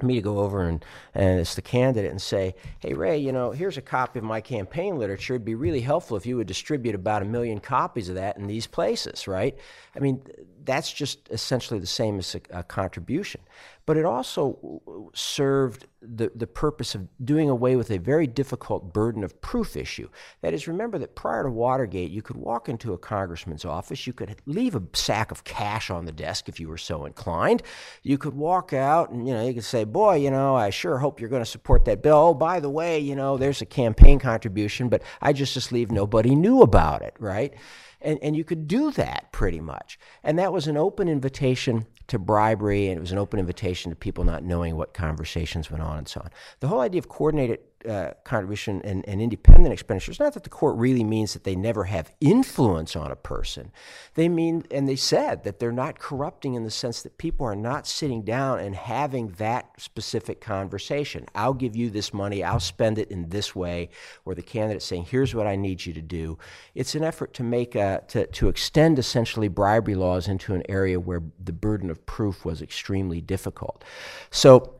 me 0.02 0.14
to 0.14 0.20
go 0.20 0.38
over 0.38 0.62
and, 0.62 0.84
and 1.14 1.40
it's 1.40 1.54
the 1.56 1.62
candidate 1.62 2.10
and 2.10 2.22
say, 2.22 2.54
hey, 2.80 2.94
Ray, 2.94 3.18
you 3.18 3.32
know, 3.32 3.50
here's 3.50 3.76
a 3.76 3.82
copy 3.82 4.18
of 4.18 4.24
my 4.24 4.40
campaign 4.40 4.96
literature. 4.96 5.34
It'd 5.34 5.44
be 5.44 5.54
really 5.54 5.80
helpful 5.80 6.16
if 6.16 6.26
you 6.26 6.36
would 6.36 6.46
distribute 6.46 6.94
about 6.94 7.22
a 7.22 7.24
million 7.24 7.58
copies 7.58 8.08
of 8.08 8.14
that 8.14 8.36
in 8.36 8.46
these 8.46 8.66
places, 8.66 9.26
right? 9.26 9.56
I 9.96 9.98
mean, 9.98 10.22
that's 10.64 10.92
just 10.92 11.28
essentially 11.30 11.80
the 11.80 11.86
same 11.86 12.18
as 12.18 12.34
a, 12.34 12.40
a 12.50 12.62
contribution. 12.62 13.40
But 13.88 13.96
it 13.96 14.04
also 14.04 14.82
served 15.14 15.86
the, 16.02 16.30
the 16.34 16.46
purpose 16.46 16.94
of 16.94 17.08
doing 17.24 17.48
away 17.48 17.74
with 17.74 17.90
a 17.90 17.96
very 17.96 18.26
difficult 18.26 18.92
burden 18.92 19.24
of 19.24 19.40
proof 19.40 19.78
issue. 19.78 20.10
That 20.42 20.52
is, 20.52 20.68
remember 20.68 20.98
that 20.98 21.14
prior 21.14 21.44
to 21.44 21.50
Watergate, 21.50 22.10
you 22.10 22.20
could 22.20 22.36
walk 22.36 22.68
into 22.68 22.92
a 22.92 22.98
congressman's 22.98 23.64
office, 23.64 24.06
you 24.06 24.12
could 24.12 24.36
leave 24.44 24.74
a 24.74 24.82
sack 24.92 25.30
of 25.30 25.42
cash 25.44 25.88
on 25.88 26.04
the 26.04 26.12
desk 26.12 26.50
if 26.50 26.60
you 26.60 26.68
were 26.68 26.76
so 26.76 27.06
inclined. 27.06 27.62
You 28.02 28.18
could 28.18 28.34
walk 28.34 28.74
out 28.74 29.08
and, 29.08 29.26
you 29.26 29.32
know, 29.32 29.46
you 29.46 29.54
could 29.54 29.64
say, 29.64 29.84
boy, 29.84 30.16
you 30.16 30.30
know, 30.30 30.54
I 30.54 30.68
sure 30.68 30.98
hope 30.98 31.18
you're 31.18 31.30
going 31.30 31.40
to 31.42 31.50
support 31.50 31.86
that 31.86 32.02
bill. 32.02 32.18
Oh, 32.18 32.34
by 32.34 32.60
the 32.60 32.68
way, 32.68 32.98
you 32.98 33.16
know, 33.16 33.38
there's 33.38 33.62
a 33.62 33.66
campaign 33.66 34.18
contribution, 34.18 34.90
but 34.90 35.02
I 35.22 35.32
just 35.32 35.54
just 35.54 35.72
leave 35.72 35.90
nobody 35.90 36.34
knew 36.34 36.60
about 36.60 37.00
it, 37.00 37.14
right? 37.18 37.54
And, 38.00 38.18
and 38.22 38.36
you 38.36 38.44
could 38.44 38.68
do 38.68 38.90
that 38.92 39.32
pretty 39.32 39.60
much. 39.60 39.98
And 40.22 40.38
that 40.38 40.52
was 40.52 40.66
an 40.66 40.76
open 40.76 41.08
invitation 41.08 41.86
to 42.08 42.18
bribery, 42.18 42.88
and 42.88 42.96
it 42.96 43.00
was 43.00 43.12
an 43.12 43.18
open 43.18 43.38
invitation 43.38 43.90
to 43.90 43.96
people 43.96 44.24
not 44.24 44.42
knowing 44.42 44.76
what 44.76 44.94
conversations 44.94 45.70
went 45.70 45.82
on 45.82 45.98
and 45.98 46.08
so 46.08 46.20
on. 46.24 46.30
The 46.60 46.68
whole 46.68 46.80
idea 46.80 47.00
of 47.00 47.08
coordinated 47.08 47.60
uh, 47.88 48.12
contribution 48.24 48.80
and, 48.82 49.08
and, 49.08 49.22
independent 49.22 49.72
expenditures, 49.72 50.18
not 50.18 50.34
that 50.34 50.42
the 50.42 50.50
court 50.50 50.76
really 50.76 51.04
means 51.04 51.32
that 51.32 51.44
they 51.44 51.54
never 51.54 51.84
have 51.84 52.10
influence 52.20 52.96
on 52.96 53.10
a 53.10 53.16
person. 53.16 53.70
They 54.14 54.28
mean, 54.28 54.64
and 54.70 54.88
they 54.88 54.96
said 54.96 55.44
that 55.44 55.60
they're 55.60 55.70
not 55.70 55.98
corrupting 55.98 56.54
in 56.54 56.64
the 56.64 56.70
sense 56.70 57.02
that 57.02 57.18
people 57.18 57.46
are 57.46 57.54
not 57.54 57.86
sitting 57.86 58.22
down 58.22 58.58
and 58.58 58.74
having 58.74 59.28
that 59.38 59.70
specific 59.80 60.40
conversation. 60.40 61.26
I'll 61.34 61.54
give 61.54 61.76
you 61.76 61.88
this 61.90 62.12
money, 62.12 62.42
I'll 62.42 62.58
spend 62.58 62.98
it 62.98 63.10
in 63.10 63.28
this 63.28 63.54
way, 63.54 63.90
or 64.24 64.34
the 64.34 64.42
candidate 64.42 64.82
saying, 64.82 65.04
here's 65.04 65.34
what 65.34 65.46
I 65.46 65.54
need 65.54 65.86
you 65.86 65.92
to 65.92 66.02
do. 66.02 66.38
It's 66.74 66.94
an 66.94 67.04
effort 67.04 67.32
to 67.34 67.44
make, 67.44 67.74
a, 67.76 68.02
to, 68.08 68.26
to 68.26 68.48
extend 68.48 68.98
essentially 68.98 69.48
bribery 69.48 69.94
laws 69.94 70.26
into 70.26 70.54
an 70.54 70.64
area 70.68 70.98
where 70.98 71.22
the 71.42 71.52
burden 71.52 71.90
of 71.90 72.04
proof 72.06 72.44
was 72.44 72.60
extremely 72.60 73.20
difficult. 73.20 73.84
So, 74.30 74.77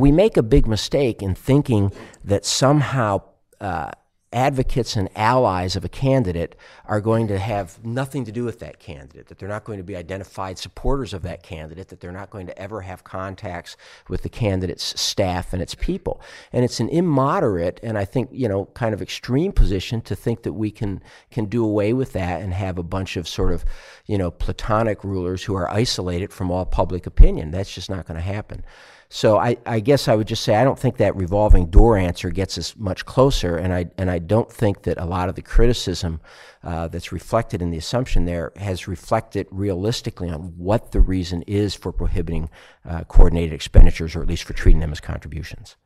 we 0.00 0.12
make 0.12 0.36
a 0.36 0.42
big 0.42 0.66
mistake 0.66 1.22
in 1.22 1.34
thinking 1.34 1.92
that 2.24 2.44
somehow 2.44 3.22
uh, 3.60 3.90
advocates 4.32 4.96
and 4.96 5.08
allies 5.16 5.76
of 5.76 5.84
a 5.84 5.88
candidate 5.88 6.56
are 6.84 7.00
going 7.00 7.28
to 7.28 7.38
have 7.38 7.82
nothing 7.84 8.24
to 8.24 8.32
do 8.32 8.44
with 8.44 8.58
that 8.58 8.78
candidate, 8.78 9.28
that 9.28 9.38
they're 9.38 9.48
not 9.48 9.64
going 9.64 9.78
to 9.78 9.84
be 9.84 9.96
identified 9.96 10.58
supporters 10.58 11.14
of 11.14 11.22
that 11.22 11.42
candidate, 11.42 11.88
that 11.88 12.00
they're 12.00 12.12
not 12.12 12.28
going 12.28 12.46
to 12.46 12.58
ever 12.58 12.82
have 12.82 13.02
contacts 13.02 13.76
with 14.08 14.22
the 14.22 14.28
candidate's 14.28 15.00
staff 15.00 15.52
and 15.52 15.62
its 15.62 15.74
people. 15.74 16.20
And 16.52 16.64
it's 16.64 16.80
an 16.80 16.88
immoderate 16.90 17.78
and 17.82 17.96
I 17.96 18.04
think, 18.04 18.28
you 18.32 18.48
know, 18.48 18.66
kind 18.66 18.92
of 18.92 19.00
extreme 19.00 19.52
position 19.52 20.02
to 20.02 20.16
think 20.16 20.42
that 20.42 20.52
we 20.52 20.70
can 20.70 21.00
can 21.30 21.46
do 21.46 21.64
away 21.64 21.92
with 21.92 22.12
that 22.12 22.42
and 22.42 22.52
have 22.52 22.78
a 22.78 22.82
bunch 22.82 23.16
of 23.16 23.26
sort 23.26 23.52
of, 23.52 23.64
you 24.06 24.18
know, 24.18 24.30
platonic 24.30 25.02
rulers 25.04 25.44
who 25.44 25.54
are 25.54 25.70
isolated 25.70 26.32
from 26.32 26.50
all 26.50 26.66
public 26.66 27.06
opinion. 27.06 27.52
That's 27.52 27.72
just 27.72 27.88
not 27.88 28.06
going 28.06 28.16
to 28.16 28.22
happen. 28.22 28.64
So 29.08 29.38
I, 29.38 29.56
I, 29.64 29.80
guess 29.80 30.08
I 30.08 30.16
would 30.16 30.26
just 30.26 30.42
say 30.42 30.56
I 30.56 30.64
don't 30.64 30.78
think 30.78 30.96
that 30.96 31.14
revolving 31.14 31.66
door 31.66 31.96
answer 31.96 32.30
gets 32.30 32.58
us 32.58 32.76
much 32.76 33.04
closer, 33.06 33.56
and 33.56 33.72
I 33.72 33.86
and 33.96 34.10
I 34.10 34.18
don't 34.18 34.50
think 34.50 34.82
that 34.82 34.98
a 34.98 35.04
lot 35.04 35.28
of 35.28 35.36
the 35.36 35.42
criticism 35.42 36.20
uh, 36.64 36.88
that's 36.88 37.12
reflected 37.12 37.62
in 37.62 37.70
the 37.70 37.78
assumption 37.78 38.24
there 38.24 38.52
has 38.56 38.88
reflected 38.88 39.46
realistically 39.50 40.28
on 40.28 40.54
what 40.56 40.90
the 40.90 41.00
reason 41.00 41.42
is 41.42 41.74
for 41.74 41.92
prohibiting 41.92 42.50
uh, 42.84 43.04
coordinated 43.04 43.52
expenditures, 43.52 44.16
or 44.16 44.22
at 44.22 44.28
least 44.28 44.42
for 44.42 44.54
treating 44.54 44.80
them 44.80 44.90
as 44.90 45.00
contributions. 45.00 45.76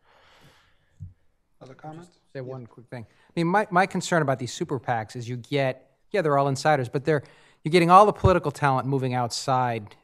Other 1.60 1.74
comments? 1.74 2.18
Say 2.32 2.40
one 2.40 2.66
quick 2.66 2.86
thing. 2.86 3.06
I 3.10 3.32
mean, 3.36 3.48
my, 3.48 3.66
my 3.70 3.84
concern 3.84 4.22
about 4.22 4.38
these 4.38 4.52
super 4.52 4.80
PACs 4.80 5.14
is 5.14 5.28
you 5.28 5.36
get 5.36 5.90
yeah 6.10 6.22
they're 6.22 6.38
all 6.38 6.48
insiders, 6.48 6.88
but 6.88 7.04
they're 7.04 7.22
you're 7.64 7.72
getting 7.72 7.90
all 7.90 8.06
the 8.06 8.12
political 8.12 8.50
talent 8.50 8.88
moving 8.88 9.12
outside 9.12 9.94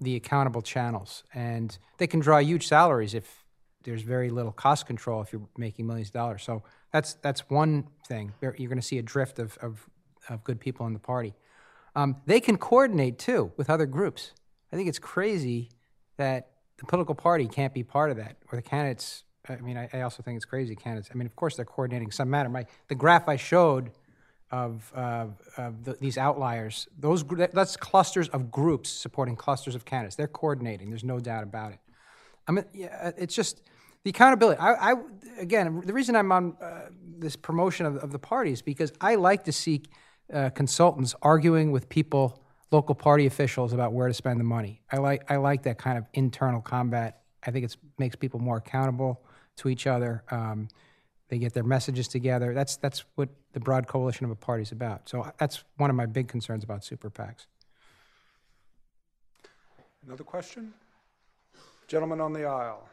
the 0.00 0.16
accountable 0.16 0.62
channels, 0.62 1.24
and 1.34 1.76
they 1.98 2.06
can 2.06 2.20
draw 2.20 2.38
huge 2.38 2.66
salaries 2.66 3.14
if 3.14 3.44
there's 3.82 4.02
very 4.02 4.30
little 4.30 4.52
cost 4.52 4.86
control 4.86 5.20
if 5.20 5.32
you're 5.32 5.46
making 5.56 5.86
millions 5.86 6.08
of 6.08 6.14
dollars. 6.14 6.42
So 6.42 6.62
that's 6.92 7.14
that's 7.14 7.48
one 7.50 7.88
thing. 8.06 8.32
You're 8.40 8.52
going 8.52 8.76
to 8.76 8.82
see 8.82 8.98
a 8.98 9.02
drift 9.02 9.38
of, 9.38 9.58
of, 9.60 9.88
of 10.28 10.42
good 10.42 10.58
people 10.58 10.86
in 10.86 10.92
the 10.92 10.98
party. 10.98 11.34
Um, 11.94 12.16
they 12.26 12.40
can 12.40 12.56
coordinate 12.56 13.18
too 13.18 13.52
with 13.56 13.70
other 13.70 13.86
groups. 13.86 14.32
I 14.72 14.76
think 14.76 14.88
it's 14.88 14.98
crazy 14.98 15.70
that 16.16 16.50
the 16.78 16.86
political 16.86 17.14
party 17.14 17.46
can't 17.46 17.72
be 17.72 17.84
part 17.84 18.10
of 18.10 18.16
that, 18.16 18.36
or 18.50 18.56
the 18.56 18.62
candidates. 18.62 19.24
I 19.48 19.56
mean, 19.56 19.76
I, 19.76 19.88
I 19.92 20.00
also 20.00 20.22
think 20.22 20.36
it's 20.36 20.46
crazy 20.46 20.74
candidates. 20.74 21.10
I 21.12 21.16
mean, 21.16 21.26
of 21.26 21.36
course 21.36 21.56
they're 21.56 21.64
coordinating 21.64 22.10
some 22.10 22.30
matter. 22.30 22.48
My 22.48 22.66
the 22.88 22.94
graph 22.94 23.28
I 23.28 23.36
showed 23.36 23.90
of, 24.50 24.92
uh, 24.94 25.26
of 25.56 25.84
the, 25.84 25.94
these 26.00 26.18
outliers. 26.18 26.88
Those 26.98 27.24
that's 27.52 27.76
clusters 27.76 28.28
of 28.28 28.50
groups 28.50 28.90
supporting 28.90 29.36
clusters 29.36 29.74
of 29.74 29.84
candidates. 29.84 30.16
They're 30.16 30.28
coordinating. 30.28 30.90
There's 30.90 31.04
no 31.04 31.18
doubt 31.18 31.42
about 31.42 31.72
it. 31.72 31.78
I 32.46 32.52
mean, 32.52 32.64
yeah, 32.72 33.12
it's 33.16 33.34
just 33.34 33.62
the 34.04 34.10
accountability. 34.10 34.60
I, 34.60 34.92
I 34.92 34.94
again, 35.38 35.82
the 35.84 35.92
reason 35.92 36.14
I'm 36.14 36.30
on 36.30 36.56
uh, 36.60 36.90
this 37.18 37.36
promotion 37.36 37.86
of, 37.86 37.96
of, 37.96 38.12
the 38.12 38.18
party 38.18 38.52
is 38.52 38.62
because 38.62 38.92
I 39.00 39.14
like 39.14 39.44
to 39.44 39.52
see 39.52 39.82
uh, 40.32 40.50
consultants 40.50 41.14
arguing 41.22 41.72
with 41.72 41.88
people, 41.88 42.42
local 42.70 42.94
party 42.94 43.26
officials, 43.26 43.72
about 43.72 43.92
where 43.92 44.08
to 44.08 44.14
spend 44.14 44.38
the 44.38 44.44
money. 44.44 44.82
I 44.92 44.98
like 44.98 45.30
I 45.30 45.36
like 45.36 45.62
that 45.62 45.78
kind 45.78 45.96
of 45.96 46.04
internal 46.12 46.60
combat. 46.60 47.22
I 47.46 47.50
think 47.50 47.64
it 47.64 47.76
makes 47.98 48.14
people 48.14 48.40
more 48.40 48.58
accountable 48.58 49.24
to 49.56 49.68
each 49.68 49.86
other. 49.86 50.22
Um, 50.30 50.68
they 51.34 51.38
get 51.38 51.52
their 51.52 51.64
messages 51.64 52.06
together. 52.06 52.54
That's 52.54 52.76
that's 52.76 53.04
what 53.16 53.28
the 53.54 53.60
broad 53.60 53.88
coalition 53.88 54.24
of 54.24 54.30
a 54.30 54.36
party 54.36 54.62
is 54.62 54.70
about. 54.70 55.08
So 55.08 55.32
that's 55.36 55.64
one 55.78 55.90
of 55.90 55.96
my 55.96 56.06
big 56.06 56.28
concerns 56.28 56.62
about 56.62 56.84
super 56.84 57.10
PACs. 57.10 57.46
Another 60.06 60.22
question? 60.22 60.72
Gentleman 61.88 62.20
on 62.20 62.32
the 62.32 62.44
aisle. 62.44 62.88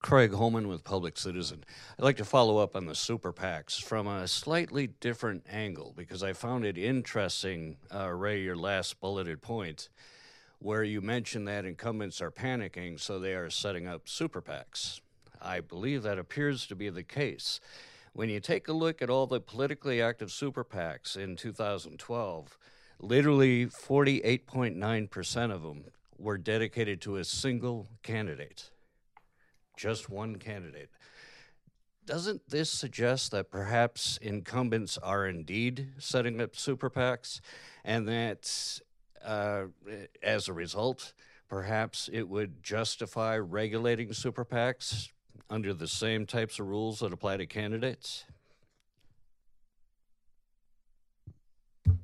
Craig 0.00 0.32
Holman 0.32 0.66
with 0.66 0.82
Public 0.82 1.18
Citizen. 1.18 1.62
I'd 1.98 2.04
like 2.04 2.16
to 2.18 2.24
follow 2.24 2.56
up 2.56 2.74
on 2.74 2.86
the 2.86 2.94
super 2.94 3.34
PACs 3.34 3.82
from 3.82 4.06
a 4.06 4.26
slightly 4.26 4.86
different 4.86 5.44
angle 5.50 5.92
because 5.94 6.22
I 6.22 6.32
found 6.32 6.64
it 6.64 6.78
interesting, 6.78 7.76
uh, 7.92 8.08
Ray, 8.08 8.40
your 8.40 8.56
last 8.56 8.98
bulleted 9.00 9.42
point 9.42 9.90
where 10.66 10.82
you 10.82 11.00
mentioned 11.00 11.46
that 11.46 11.64
incumbents 11.64 12.20
are 12.20 12.32
panicking, 12.32 12.98
so 12.98 13.20
they 13.20 13.34
are 13.34 13.48
setting 13.48 13.86
up 13.86 14.08
super 14.08 14.42
PACs. 14.42 15.00
I 15.40 15.60
believe 15.60 16.02
that 16.02 16.18
appears 16.18 16.66
to 16.66 16.74
be 16.74 16.90
the 16.90 17.04
case. 17.04 17.60
When 18.14 18.28
you 18.28 18.40
take 18.40 18.66
a 18.66 18.72
look 18.72 19.00
at 19.00 19.08
all 19.08 19.28
the 19.28 19.38
politically 19.38 20.02
active 20.02 20.32
super 20.32 20.64
PACs 20.64 21.16
in 21.16 21.36
2012, 21.36 22.58
literally 22.98 23.66
48.9% 23.66 25.52
of 25.52 25.62
them 25.62 25.84
were 26.18 26.36
dedicated 26.36 27.00
to 27.02 27.18
a 27.18 27.24
single 27.24 27.86
candidate, 28.02 28.70
just 29.76 30.10
one 30.10 30.34
candidate. 30.34 30.90
Doesn't 32.06 32.48
this 32.48 32.70
suggest 32.70 33.30
that 33.30 33.52
perhaps 33.52 34.18
incumbents 34.20 34.98
are 34.98 35.28
indeed 35.28 35.92
setting 35.98 36.40
up 36.40 36.56
super 36.56 36.90
PACs 36.90 37.40
and 37.84 38.08
that 38.08 38.80
uh, 39.26 39.64
as 40.22 40.48
a 40.48 40.52
result, 40.52 41.12
perhaps 41.48 42.08
it 42.12 42.28
would 42.28 42.62
justify 42.62 43.36
regulating 43.36 44.12
super 44.12 44.44
PACs 44.44 45.08
under 45.50 45.74
the 45.74 45.88
same 45.88 46.26
types 46.26 46.58
of 46.58 46.66
rules 46.66 47.00
that 47.00 47.12
apply 47.12 47.36
to 47.36 47.46
candidates? 47.46 48.24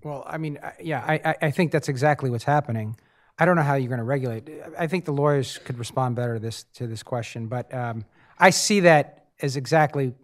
Well, 0.02 0.24
I 0.26 0.38
mean, 0.38 0.58
yeah, 0.80 1.00
I, 1.00 1.36
I 1.42 1.50
think 1.50 1.70
that's 1.70 1.88
exactly 1.88 2.28
what's 2.28 2.44
happening. 2.44 2.96
I 3.38 3.44
don't 3.44 3.56
know 3.56 3.62
how 3.62 3.74
you're 3.74 3.88
going 3.88 3.98
to 3.98 4.04
regulate. 4.04 4.48
I 4.78 4.86
think 4.86 5.04
the 5.04 5.12
lawyers 5.12 5.58
could 5.58 5.78
respond 5.78 6.16
better 6.16 6.34
to 6.34 6.40
this 6.40 6.64
to 6.74 6.86
this 6.86 7.02
question, 7.02 7.46
but 7.46 7.72
um, 7.72 8.04
I 8.38 8.50
see 8.50 8.80
that 8.80 9.26
as 9.40 9.56
exactly. 9.56 10.14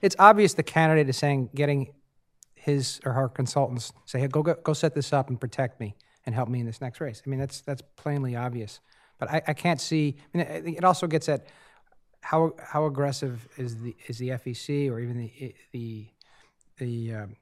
It's 0.00 0.16
obvious 0.18 0.54
the 0.54 0.62
candidate 0.62 1.08
is 1.08 1.16
saying 1.16 1.50
getting 1.54 1.92
his 2.54 3.00
or 3.04 3.12
her 3.12 3.28
consultants 3.28 3.92
say, 4.04 4.20
hey, 4.20 4.28
go, 4.28 4.42
go 4.42 4.54
go 4.54 4.72
set 4.72 4.94
this 4.94 5.12
up 5.12 5.28
and 5.28 5.40
protect 5.40 5.80
me 5.80 5.96
and 6.26 6.34
help 6.34 6.48
me 6.48 6.60
in 6.60 6.66
this 6.66 6.80
next 6.80 7.00
race. 7.00 7.22
I 7.24 7.28
mean, 7.28 7.40
that's 7.40 7.60
that's 7.60 7.82
plainly 7.96 8.36
obvious. 8.36 8.80
But 9.18 9.30
I, 9.30 9.42
I 9.48 9.52
can't 9.52 9.80
see. 9.80 10.16
I 10.34 10.38
mean, 10.38 10.74
it 10.76 10.84
also 10.84 11.06
gets 11.06 11.28
at 11.28 11.46
how 12.20 12.54
how 12.62 12.86
aggressive 12.86 13.48
is 13.56 13.80
the 13.80 13.96
is 14.06 14.18
the 14.18 14.30
FEC 14.30 14.90
or 14.90 15.00
even 15.00 15.18
the 15.18 15.54
the 15.72 16.06
the 16.78 17.14
um, 17.14 17.36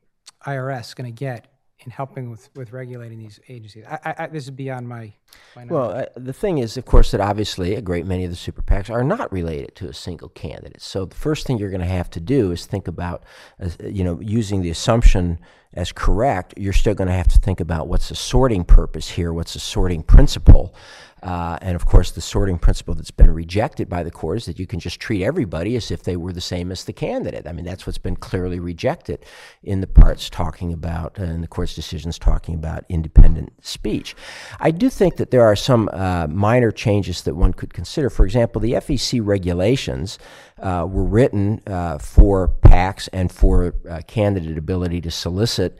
IRS 0.46 0.94
going 0.96 1.12
to 1.12 1.18
get 1.18 1.46
in 1.84 1.90
helping 1.90 2.30
with, 2.30 2.50
with 2.54 2.72
regulating 2.72 3.18
these 3.18 3.40
agencies? 3.48 3.84
I, 3.88 3.98
I, 4.04 4.14
I, 4.18 4.26
this 4.26 4.44
is 4.44 4.50
beyond 4.50 4.88
my. 4.88 5.12
my. 5.56 5.64
Well, 5.66 5.90
uh, 5.90 6.06
the 6.16 6.32
thing 6.32 6.58
is, 6.58 6.76
of 6.76 6.84
course, 6.84 7.10
that 7.12 7.20
obviously 7.20 7.74
a 7.74 7.82
great 7.82 8.06
many 8.06 8.24
of 8.24 8.30
the 8.30 8.36
super 8.36 8.62
PACs 8.62 8.90
are 8.90 9.04
not 9.04 9.32
related 9.32 9.74
to 9.76 9.88
a 9.88 9.94
single 9.94 10.28
candidate. 10.28 10.80
So 10.82 11.04
the 11.04 11.16
first 11.16 11.46
thing 11.46 11.58
you're 11.58 11.70
going 11.70 11.80
to 11.80 11.86
have 11.86 12.10
to 12.10 12.20
do 12.20 12.52
is 12.52 12.66
think 12.66 12.88
about, 12.88 13.24
uh, 13.60 13.68
you 13.84 14.04
know, 14.04 14.20
using 14.20 14.62
the 14.62 14.70
assumption 14.70 15.38
as 15.74 15.92
correct. 15.92 16.54
You're 16.56 16.72
still 16.72 16.94
going 16.94 17.08
to 17.08 17.14
have 17.14 17.28
to 17.28 17.38
think 17.38 17.60
about 17.60 17.88
what's 17.88 18.08
the 18.08 18.16
sorting 18.16 18.64
purpose 18.64 19.10
here, 19.10 19.32
what's 19.32 19.54
the 19.54 19.60
sorting 19.60 20.02
principle. 20.02 20.74
Uh, 21.22 21.58
and 21.60 21.76
of 21.76 21.84
course, 21.86 22.10
the 22.10 22.20
sorting 22.20 22.58
principle 22.58 22.94
that's 22.94 23.10
been 23.10 23.30
rejected 23.30 23.88
by 23.88 24.02
the 24.02 24.10
court 24.10 24.38
is 24.38 24.46
that 24.46 24.58
you 24.58 24.66
can 24.66 24.80
just 24.80 25.00
treat 25.00 25.22
everybody 25.22 25.76
as 25.76 25.90
if 25.90 26.02
they 26.02 26.16
were 26.16 26.32
the 26.32 26.40
same 26.40 26.72
as 26.72 26.84
the 26.84 26.92
candidate. 26.92 27.46
I 27.46 27.52
mean, 27.52 27.64
that's 27.64 27.86
what's 27.86 27.98
been 27.98 28.16
clearly 28.16 28.58
rejected 28.58 29.24
in 29.62 29.80
the 29.80 29.86
parts 29.86 30.30
talking 30.30 30.72
about, 30.72 31.18
uh, 31.18 31.24
in 31.24 31.40
the 31.40 31.46
court's 31.46 31.74
decisions 31.74 32.18
talking 32.18 32.54
about 32.54 32.84
independent 32.88 33.64
speech. 33.64 34.16
I 34.58 34.70
do 34.70 34.88
think 34.88 35.16
that 35.16 35.30
there 35.30 35.44
are 35.44 35.56
some 35.56 35.90
uh, 35.92 36.26
minor 36.28 36.70
changes 36.70 37.22
that 37.22 37.34
one 37.34 37.52
could 37.52 37.74
consider. 37.74 38.08
For 38.08 38.24
example, 38.24 38.60
the 38.60 38.72
FEC 38.72 39.20
regulations 39.22 40.18
uh, 40.58 40.86
were 40.88 41.04
written 41.04 41.60
uh, 41.66 41.98
for 41.98 42.48
PACs 42.62 43.08
and 43.12 43.30
for 43.30 43.74
uh, 43.88 44.00
candidate 44.06 44.58
ability 44.58 45.00
to 45.02 45.10
solicit 45.10 45.78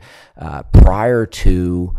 prior 0.73 1.25
to 1.25 1.95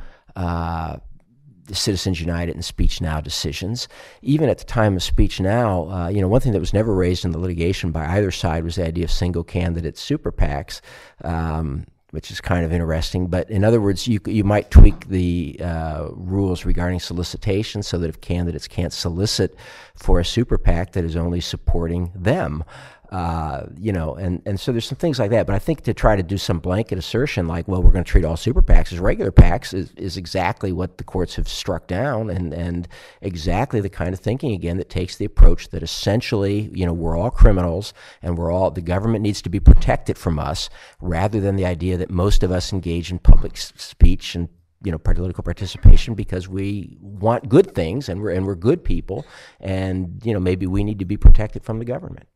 Citizens 1.76 2.20
United 2.20 2.54
and 2.54 2.64
Speech 2.64 3.00
Now 3.00 3.20
decisions. 3.20 3.88
Even 4.22 4.48
at 4.48 4.58
the 4.58 4.64
time 4.64 4.96
of 4.96 5.02
Speech 5.02 5.40
Now, 5.40 5.90
uh, 5.90 6.08
you 6.08 6.20
know, 6.20 6.28
one 6.28 6.40
thing 6.40 6.52
that 6.52 6.60
was 6.60 6.72
never 6.72 6.94
raised 6.94 7.24
in 7.24 7.32
the 7.32 7.38
litigation 7.38 7.90
by 7.90 8.06
either 8.06 8.30
side 8.30 8.64
was 8.64 8.76
the 8.76 8.86
idea 8.86 9.04
of 9.04 9.10
single 9.10 9.44
candidate 9.44 9.98
super 9.98 10.32
PACs. 10.32 10.80
Um, 11.22 11.86
which 12.12 12.30
is 12.30 12.42
kind 12.42 12.64
of 12.64 12.72
interesting. 12.72 13.26
But 13.26 13.50
in 13.50 13.64
other 13.64 13.80
words, 13.80 14.06
you 14.06 14.20
you 14.26 14.44
might 14.44 14.70
tweak 14.70 15.08
the 15.08 15.58
uh, 15.64 16.08
rules 16.12 16.64
regarding 16.64 17.00
solicitation 17.00 17.82
so 17.82 17.98
that 17.98 18.08
if 18.08 18.20
candidates 18.20 18.68
can't 18.68 18.92
solicit 18.92 19.56
for 19.96 20.20
a 20.20 20.24
super 20.24 20.58
PAC 20.58 20.92
that 20.92 21.04
is 21.04 21.16
only 21.16 21.40
supporting 21.40 22.12
them, 22.14 22.64
uh, 23.12 23.66
you 23.78 23.92
know, 23.92 24.14
and, 24.14 24.40
and 24.46 24.58
so 24.58 24.72
there's 24.72 24.86
some 24.86 24.96
things 24.96 25.18
like 25.18 25.30
that. 25.30 25.46
But 25.46 25.54
I 25.54 25.58
think 25.58 25.82
to 25.82 25.92
try 25.92 26.16
to 26.16 26.22
do 26.22 26.38
some 26.38 26.60
blanket 26.60 26.96
assertion 26.96 27.46
like, 27.46 27.68
well, 27.68 27.82
we're 27.82 27.92
going 27.92 28.04
to 28.04 28.10
treat 28.10 28.24
all 28.24 28.38
super 28.38 28.62
PACs 28.62 28.90
as 28.90 28.98
regular 28.98 29.30
PACs 29.30 29.74
is, 29.74 29.92
is 29.98 30.16
exactly 30.16 30.72
what 30.72 30.96
the 30.96 31.04
courts 31.04 31.34
have 31.34 31.46
struck 31.46 31.86
down 31.86 32.30
and, 32.30 32.54
and 32.54 32.88
exactly 33.20 33.82
the 33.82 33.90
kind 33.90 34.14
of 34.14 34.20
thinking, 34.20 34.52
again, 34.52 34.78
that 34.78 34.88
takes 34.88 35.16
the 35.16 35.26
approach 35.26 35.68
that 35.68 35.82
essentially, 35.82 36.70
you 36.72 36.86
know, 36.86 36.94
we're 36.94 37.14
all 37.14 37.30
criminals 37.30 37.92
and 38.22 38.38
we're 38.38 38.50
all, 38.50 38.70
the 38.70 38.80
government 38.80 39.20
needs 39.22 39.42
to 39.42 39.50
be 39.50 39.60
protected 39.60 40.16
from 40.16 40.38
us 40.38 40.70
rather 40.98 41.38
than 41.38 41.56
the 41.56 41.66
idea 41.66 41.98
that 41.98 42.08
most 42.08 42.42
of 42.42 42.50
us 42.50 42.72
engage 42.72 43.10
in 43.10 43.18
public 43.18 43.58
speech 43.58 44.34
and 44.34 44.48
you 44.84 44.90
know 44.90 44.98
political 44.98 45.44
participation 45.44 46.14
because 46.14 46.48
we 46.48 46.96
want 47.00 47.48
good 47.48 47.72
things 47.72 48.08
and 48.08 48.20
we're 48.20 48.30
and 48.30 48.44
we're 48.44 48.56
good 48.56 48.82
people 48.82 49.24
and 49.60 50.20
you 50.24 50.32
know 50.32 50.40
maybe 50.40 50.66
we 50.66 50.82
need 50.82 50.98
to 50.98 51.04
be 51.04 51.16
protected 51.16 51.62
from 51.62 51.78
the 51.78 51.84
government 51.84 52.26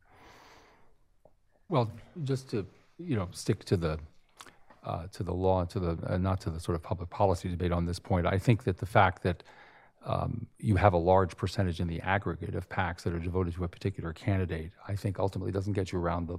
well, 1.69 1.91
just 2.23 2.49
to 2.51 2.65
you 2.97 3.15
know 3.15 3.27
stick 3.31 3.63
to 3.65 3.77
the 3.77 3.99
uh, 4.83 5.07
to 5.11 5.23
the 5.23 5.33
law, 5.33 5.65
to 5.65 5.79
the 5.79 5.97
uh, 6.13 6.17
not 6.17 6.41
to 6.41 6.49
the 6.49 6.59
sort 6.59 6.75
of 6.75 6.83
public 6.83 7.09
policy 7.09 7.49
debate 7.49 7.71
on 7.71 7.85
this 7.85 7.99
point. 7.99 8.25
I 8.25 8.37
think 8.37 8.63
that 8.63 8.77
the 8.77 8.85
fact 8.85 9.23
that 9.23 9.43
um, 10.05 10.47
you 10.59 10.77
have 10.77 10.93
a 10.93 10.97
large 10.97 11.35
percentage 11.35 11.79
in 11.79 11.87
the 11.87 11.99
aggregate 12.01 12.55
of 12.55 12.69
PACs 12.69 13.03
that 13.03 13.13
are 13.13 13.19
devoted 13.19 13.53
to 13.55 13.63
a 13.65 13.67
particular 13.67 14.13
candidate, 14.13 14.71
I 14.87 14.95
think 14.95 15.19
ultimately 15.19 15.51
doesn't 15.51 15.73
get 15.73 15.91
you 15.91 15.99
around 15.99 16.27
the 16.27 16.37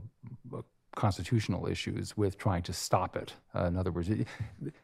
uh, 0.57 0.63
constitutional 0.97 1.67
issues 1.67 2.17
with 2.17 2.39
trying 2.39 2.63
to 2.63 2.73
stop 2.73 3.17
it. 3.17 3.35
Uh, 3.55 3.65
in 3.65 3.77
other 3.77 3.93
words, 3.93 4.09
it, 4.09 4.27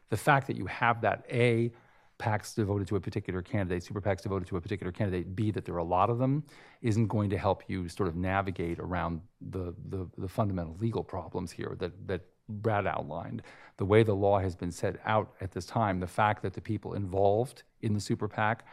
the 0.09 0.17
fact 0.17 0.47
that 0.47 0.55
you 0.55 0.67
have 0.67 1.01
that 1.01 1.25
a 1.31 1.71
PACs 2.17 2.55
devoted 2.55 2.87
to 2.87 2.95
a 2.95 2.99
particular 2.99 3.41
candidate, 3.41 3.83
super 3.83 4.01
PACs 4.01 4.21
devoted 4.21 4.47
to 4.47 4.57
a 4.57 4.61
particular 4.61 4.91
candidate, 4.91 5.35
B, 5.35 5.51
that 5.51 5.65
there 5.65 5.75
are 5.75 5.79
a 5.79 5.83
lot 5.83 6.09
of 6.09 6.17
them, 6.17 6.43
isn't 6.81 7.07
going 7.07 7.29
to 7.29 7.37
help 7.37 7.63
you 7.67 7.89
sort 7.89 8.07
of 8.07 8.15
navigate 8.15 8.79
around 8.79 9.21
the, 9.41 9.73
the, 9.89 10.07
the, 10.17 10.27
fundamental 10.27 10.77
legal 10.79 11.03
problems 11.03 11.51
here 11.51 11.75
that, 11.79 12.07
that 12.07 12.21
Brad 12.47 12.87
outlined. 12.87 13.41
The 13.77 13.85
way 13.85 14.03
the 14.03 14.13
law 14.13 14.39
has 14.39 14.55
been 14.55 14.71
set 14.71 14.97
out 15.05 15.33
at 15.41 15.51
this 15.51 15.65
time, 15.65 15.99
the 15.99 16.07
fact 16.07 16.41
that 16.43 16.53
the 16.53 16.61
people 16.61 16.93
involved 16.93 17.63
in 17.81 17.93
the 17.93 17.99
super 17.99 18.27
PAC 18.27 18.65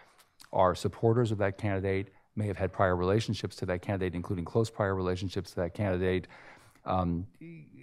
are 0.53 0.75
supporters 0.75 1.33
of 1.33 1.39
that 1.39 1.59
candidate, 1.59 2.09
may 2.37 2.47
have 2.47 2.57
had 2.57 2.73
prior 2.73 2.97
relationships 2.97 3.57
to 3.57 3.67
that 3.67 3.83
candidate, 3.83 4.15
including 4.15 4.45
close 4.45 4.71
prior 4.71 4.95
relationships 4.95 5.51
to 5.51 5.57
that 5.57 5.75
candidate, 5.75 6.29
um, 6.85 7.27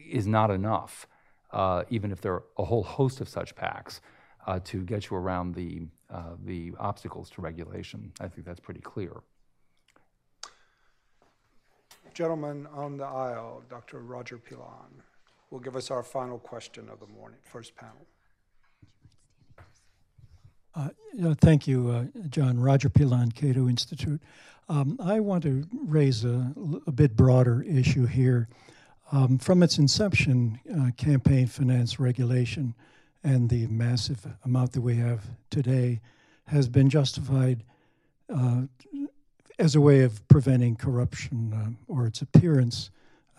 is 0.09 0.25
not 0.25 0.49
enough, 0.51 1.07
uh, 1.51 1.83
even 1.89 2.11
if 2.11 2.21
there 2.21 2.33
are 2.33 2.43
a 2.57 2.63
whole 2.63 2.83
host 2.83 3.21
of 3.21 3.29
such 3.29 3.55
PACs 3.55 3.99
uh, 4.47 4.59
to 4.65 4.83
get 4.83 5.09
you 5.09 5.17
around 5.17 5.55
the, 5.55 5.81
uh, 6.09 6.35
the 6.45 6.73
obstacles 6.79 7.29
to 7.31 7.41
regulation. 7.41 8.11
I 8.19 8.27
think 8.27 8.45
that's 8.45 8.59
pretty 8.59 8.81
clear. 8.81 9.11
Gentleman 12.13 12.67
on 12.73 12.97
the 12.97 13.05
aisle, 13.05 13.63
Dr. 13.69 13.99
Roger 13.99 14.37
Pilon, 14.37 15.03
will 15.51 15.59
give 15.59 15.75
us 15.75 15.89
our 15.89 16.03
final 16.03 16.37
question 16.37 16.89
of 16.89 16.99
the 16.99 17.07
morning, 17.07 17.39
first 17.43 17.75
panel. 17.75 18.05
Uh, 20.75 20.89
thank 21.35 21.67
you, 21.67 21.89
uh, 21.89 22.05
John. 22.29 22.59
Roger 22.59 22.89
Pilon, 22.89 23.31
Cato 23.31 23.67
Institute. 23.67 24.21
Um, 24.69 24.97
I 25.03 25.19
want 25.19 25.43
to 25.43 25.67
raise 25.73 26.23
a, 26.23 26.53
a 26.85 26.91
bit 26.91 27.15
broader 27.15 27.63
issue 27.63 28.05
here. 28.05 28.47
Um, 29.11 29.39
from 29.39 29.63
its 29.63 29.79
inception, 29.79 30.59
uh, 30.71 30.91
campaign 30.95 31.47
finance 31.47 31.99
regulation 31.99 32.75
and 33.23 33.49
the 33.49 33.67
massive 33.67 34.25
amount 34.45 34.73
that 34.73 34.81
we 34.81 34.95
have 34.95 35.25
today 35.49 35.99
has 36.47 36.67
been 36.67 36.89
justified 36.89 37.63
uh, 38.33 38.61
as 39.57 39.75
a 39.75 39.81
way 39.81 40.01
of 40.01 40.25
preventing 40.27 40.75
corruption 40.75 41.53
uh, 41.53 41.93
or 41.93 42.07
its 42.07 42.21
appearance, 42.21 42.89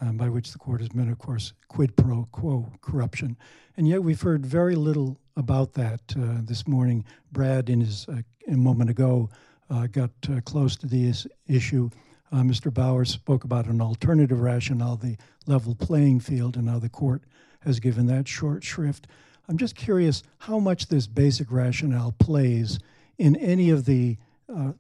um, 0.01 0.17
by 0.17 0.29
which 0.29 0.53
the 0.53 0.59
court 0.59 0.81
has 0.81 0.95
meant, 0.95 1.11
of 1.11 1.19
course, 1.19 1.53
quid 1.69 1.97
pro 1.97 2.29
quo 2.31 2.71
corruption. 2.83 3.37
And 3.77 3.89
yet 3.89 4.03
we've 4.03 4.21
heard 4.21 4.45
very 4.45 4.75
little 4.75 5.19
about 5.37 5.73
that 5.75 6.01
uh, 6.17 6.41
this 6.43 6.69
morning. 6.69 7.05
Brad, 7.33 7.71
in 7.71 7.81
his 7.81 8.07
uh, 8.09 8.21
a 8.49 8.57
moment 8.57 8.91
ago, 8.91 9.31
uh, 9.71 9.87
got 9.87 10.11
uh, 10.31 10.41
close 10.43 10.77
to 10.77 10.87
this 10.87 11.27
issue. 11.47 11.91
Mr. 12.33 12.73
Bauer 12.73 13.05
spoke 13.05 13.43
about 13.43 13.67
an 13.67 13.81
alternative 13.81 14.41
rationale, 14.41 14.95
the 14.95 15.17
level 15.49 15.75
playing 15.75 16.21
field, 16.21 16.57
and 16.57 16.69
how 16.69 16.79
the 16.79 16.89
court 16.89 17.25
has 17.63 17.81
given 17.81 18.07
that 18.07 18.29
short 18.29 18.63
shrift. 18.63 19.09
I'm 19.51 19.59
just 19.59 19.75
curious 19.75 20.23
how 20.39 20.61
much 20.61 20.87
this 20.87 21.09
basic 21.09 21.51
rationale 21.51 22.15
plays 22.21 22.79
in 23.19 23.35
any 23.35 23.71
of 23.71 23.85
the 23.85 24.17
uh, 24.49 24.75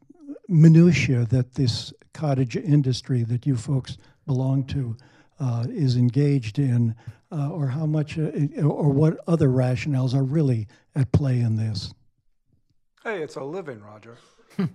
minutiae 0.46 1.24
that 1.24 1.54
this 1.54 1.92
cottage 2.14 2.54
industry 2.56 3.24
that 3.24 3.46
you 3.46 3.56
folks 3.56 3.98
belong 4.28 4.62
to 4.66 4.96
uh, 5.40 5.64
is 5.68 5.96
engaged 5.96 6.60
in, 6.60 6.94
uh, 7.32 7.50
or 7.50 7.66
how 7.66 7.84
much, 7.84 8.16
uh, 8.16 8.30
or 8.62 8.90
what 8.90 9.18
other 9.26 9.48
rationales 9.48 10.14
are 10.14 10.22
really 10.22 10.68
at 10.94 11.10
play 11.10 11.40
in 11.40 11.56
this. 11.56 11.92
Hey, 13.02 13.22
it's 13.24 13.34
a 13.34 13.42
living, 13.42 13.82
Roger. 13.82 14.18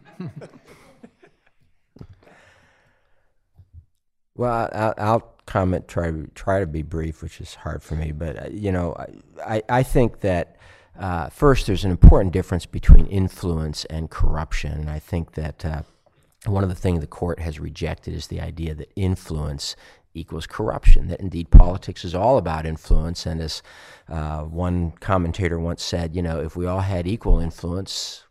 well, 4.35 4.69
I'll, 4.73 4.93
I'll 4.97 5.34
comment, 5.45 5.87
try 5.87 6.11
to 6.11 6.27
try 6.35 6.59
to 6.59 6.67
be 6.67 6.81
brief, 6.81 7.21
which 7.21 7.39
is 7.39 7.55
hard 7.55 7.83
for 7.83 7.95
me. 7.95 8.11
But 8.11 8.45
uh, 8.45 8.49
you 8.51 8.71
know, 8.71 8.95
I 9.45 9.61
I 9.69 9.83
think 9.83 10.21
that 10.21 10.55
uh, 10.99 11.29
first 11.29 11.67
there's 11.67 11.85
an 11.85 11.91
important 11.91 12.33
difference 12.33 12.65
between 12.65 13.05
influence 13.07 13.85
and 13.85 14.09
corruption, 14.09 14.71
and 14.71 14.89
I 14.89 14.99
think 14.99 15.33
that 15.33 15.65
uh, 15.65 15.81
one 16.45 16.63
of 16.63 16.69
the 16.69 16.75
things 16.75 16.99
the 16.99 17.07
court 17.07 17.39
has 17.39 17.59
rejected 17.59 18.13
is 18.13 18.27
the 18.27 18.41
idea 18.41 18.75
that 18.75 18.91
influence 18.95 19.75
equals 20.13 20.47
corruption. 20.47 21.07
That 21.07 21.19
indeed 21.19 21.51
politics 21.51 22.05
is 22.05 22.15
all 22.15 22.37
about 22.37 22.65
influence, 22.65 23.25
and 23.25 23.41
as 23.41 23.61
uh, 24.09 24.43
one 24.43 24.91
commentator 24.91 25.59
once 25.59 25.83
said, 25.83 26.15
you 26.15 26.21
know, 26.21 26.39
if 26.39 26.55
we 26.55 26.65
all 26.65 26.81
had 26.81 27.07
equal 27.07 27.39
influence, 27.39 28.23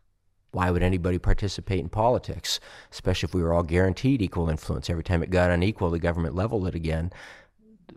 why 0.55 0.71
would 0.71 0.81
anybody 0.81 1.19
participate 1.19 1.81
in 1.81 1.89
politics, 1.89 2.61
especially 2.89 3.27
if 3.27 3.33
we 3.33 3.43
were 3.43 3.53
all 3.53 3.61
guaranteed 3.61 4.21
equal 4.21 4.49
influence? 4.49 4.89
Every 4.89 5.03
time 5.03 5.21
it 5.21 5.29
got 5.29 5.51
unequal, 5.51 5.89
the 5.89 5.99
government 5.99 6.33
leveled 6.33 6.65
it 6.65 6.73
again. 6.73 7.11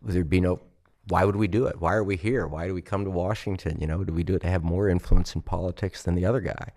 There'd 0.03 0.29
be 0.29 0.41
no. 0.41 0.61
Why 1.07 1.25
would 1.25 1.37
we 1.37 1.47
do 1.47 1.67
it? 1.67 1.81
Why 1.81 1.95
are 1.95 2.03
we 2.03 2.17
here? 2.17 2.49
Why 2.49 2.67
do 2.67 2.75
we 2.75 2.83
come 2.83 3.05
to 3.05 3.11
Washington? 3.11 3.79
You 3.81 3.87
know, 3.87 4.03
do 4.03 4.13
we 4.13 4.25
do 4.25 4.35
it 4.35 4.41
to 4.41 4.51
have 4.51 4.65
more 4.65 4.89
influence 4.89 5.37
in 5.37 5.43
politics 5.43 6.03
than 6.03 6.17
the 6.17 6.25
other 6.25 6.41
guy? 6.41 6.73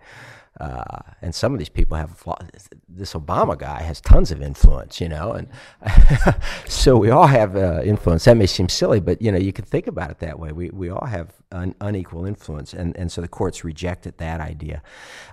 Uh, 0.60 1.00
and 1.22 1.34
some 1.34 1.52
of 1.54 1.58
these 1.58 1.70
people 1.70 1.96
have 1.96 2.22
this 2.88 3.14
Obama 3.14 3.58
guy 3.58 3.80
has 3.82 4.00
tons 4.00 4.30
of 4.30 4.42
influence, 4.42 5.00
you 5.00 5.08
know, 5.08 5.32
and 5.32 5.48
so 6.68 6.96
we 6.96 7.10
all 7.10 7.26
have 7.26 7.56
uh, 7.56 7.80
influence. 7.82 8.26
That 8.26 8.36
may 8.36 8.46
seem 8.46 8.68
silly, 8.68 9.00
but 9.00 9.22
you 9.22 9.32
know 9.32 9.38
you 9.38 9.52
can 9.52 9.64
think 9.64 9.86
about 9.86 10.10
it 10.10 10.18
that 10.18 10.38
way. 10.38 10.52
We 10.52 10.68
we 10.70 10.90
all 10.90 11.06
have 11.06 11.32
un- 11.52 11.74
unequal 11.80 12.26
influence, 12.26 12.74
and 12.74 12.94
and 12.96 13.10
so 13.10 13.22
the 13.22 13.28
courts 13.28 13.64
rejected 13.64 14.18
that 14.18 14.40
idea. 14.40 14.82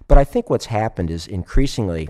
But 0.08 0.18
I 0.18 0.24
think 0.24 0.50
what's 0.50 0.68
happened 0.68 1.12
is 1.12 1.28
increasingly 1.28 2.10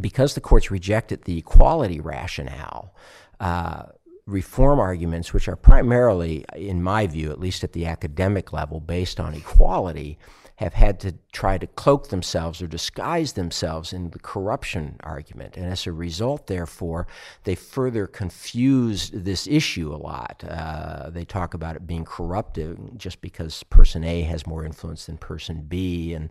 because 0.00 0.34
the 0.34 0.40
courts 0.40 0.70
rejected 0.70 1.24
the 1.24 1.38
equality 1.38 2.00
rationale. 2.00 2.94
Uh, 3.40 3.86
reform 4.26 4.80
arguments, 4.80 5.32
which 5.32 5.48
are 5.48 5.56
primarily, 5.56 6.44
in 6.56 6.82
my 6.82 7.06
view, 7.06 7.30
at 7.30 7.38
least 7.38 7.62
at 7.62 7.72
the 7.72 7.86
academic 7.86 8.52
level, 8.52 8.80
based 8.80 9.20
on 9.20 9.34
equality, 9.34 10.18
have 10.56 10.72
had 10.72 10.98
to 11.00 11.14
try 11.32 11.58
to 11.58 11.66
cloak 11.66 12.08
themselves 12.08 12.62
or 12.62 12.66
disguise 12.66 13.34
themselves 13.34 13.92
in 13.92 14.10
the 14.10 14.18
corruption 14.18 14.96
argument. 15.00 15.56
And 15.56 15.66
as 15.66 15.86
a 15.86 15.92
result, 15.92 16.46
therefore, 16.46 17.06
they 17.44 17.54
further 17.54 18.06
confused 18.06 19.24
this 19.24 19.46
issue 19.46 19.94
a 19.94 19.96
lot. 19.96 20.42
Uh, 20.48 21.10
they 21.10 21.26
talk 21.26 21.52
about 21.52 21.76
it 21.76 21.86
being 21.86 22.06
corruptive 22.06 22.78
just 22.96 23.20
because 23.20 23.62
person 23.64 24.02
A 24.02 24.22
has 24.22 24.46
more 24.46 24.64
influence 24.64 25.06
than 25.06 25.18
person 25.18 25.66
B 25.68 26.14
and, 26.14 26.30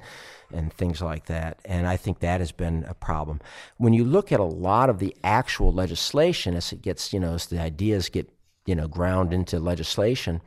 and 0.51 0.73
things 0.73 1.01
like 1.01 1.27
that. 1.27 1.59
And 1.63 1.85
I 1.85 1.95
think 1.95 2.19
that 2.19 2.39
has 2.39 2.51
been 2.51 2.83
a 2.85 2.95
problem. 2.95 3.41
When 3.77 3.93
you 3.93 4.03
look 4.03 4.31
at 4.31 4.39
a 4.39 4.43
lot 4.43 4.89
of 4.89 4.97
the 4.97 5.15
actual 5.23 5.71
legislation, 5.71 6.55
as 6.55 6.73
it 6.73 6.81
gets, 6.81 7.13
you 7.13 7.19
know, 7.19 7.35
as 7.35 7.45
the 7.45 7.61
ideas 7.61 8.09
get, 8.09 8.27
you 8.65 8.73
know, 8.73 8.87
ground 8.87 9.33
into 9.33 9.59
legislation, 9.59 10.41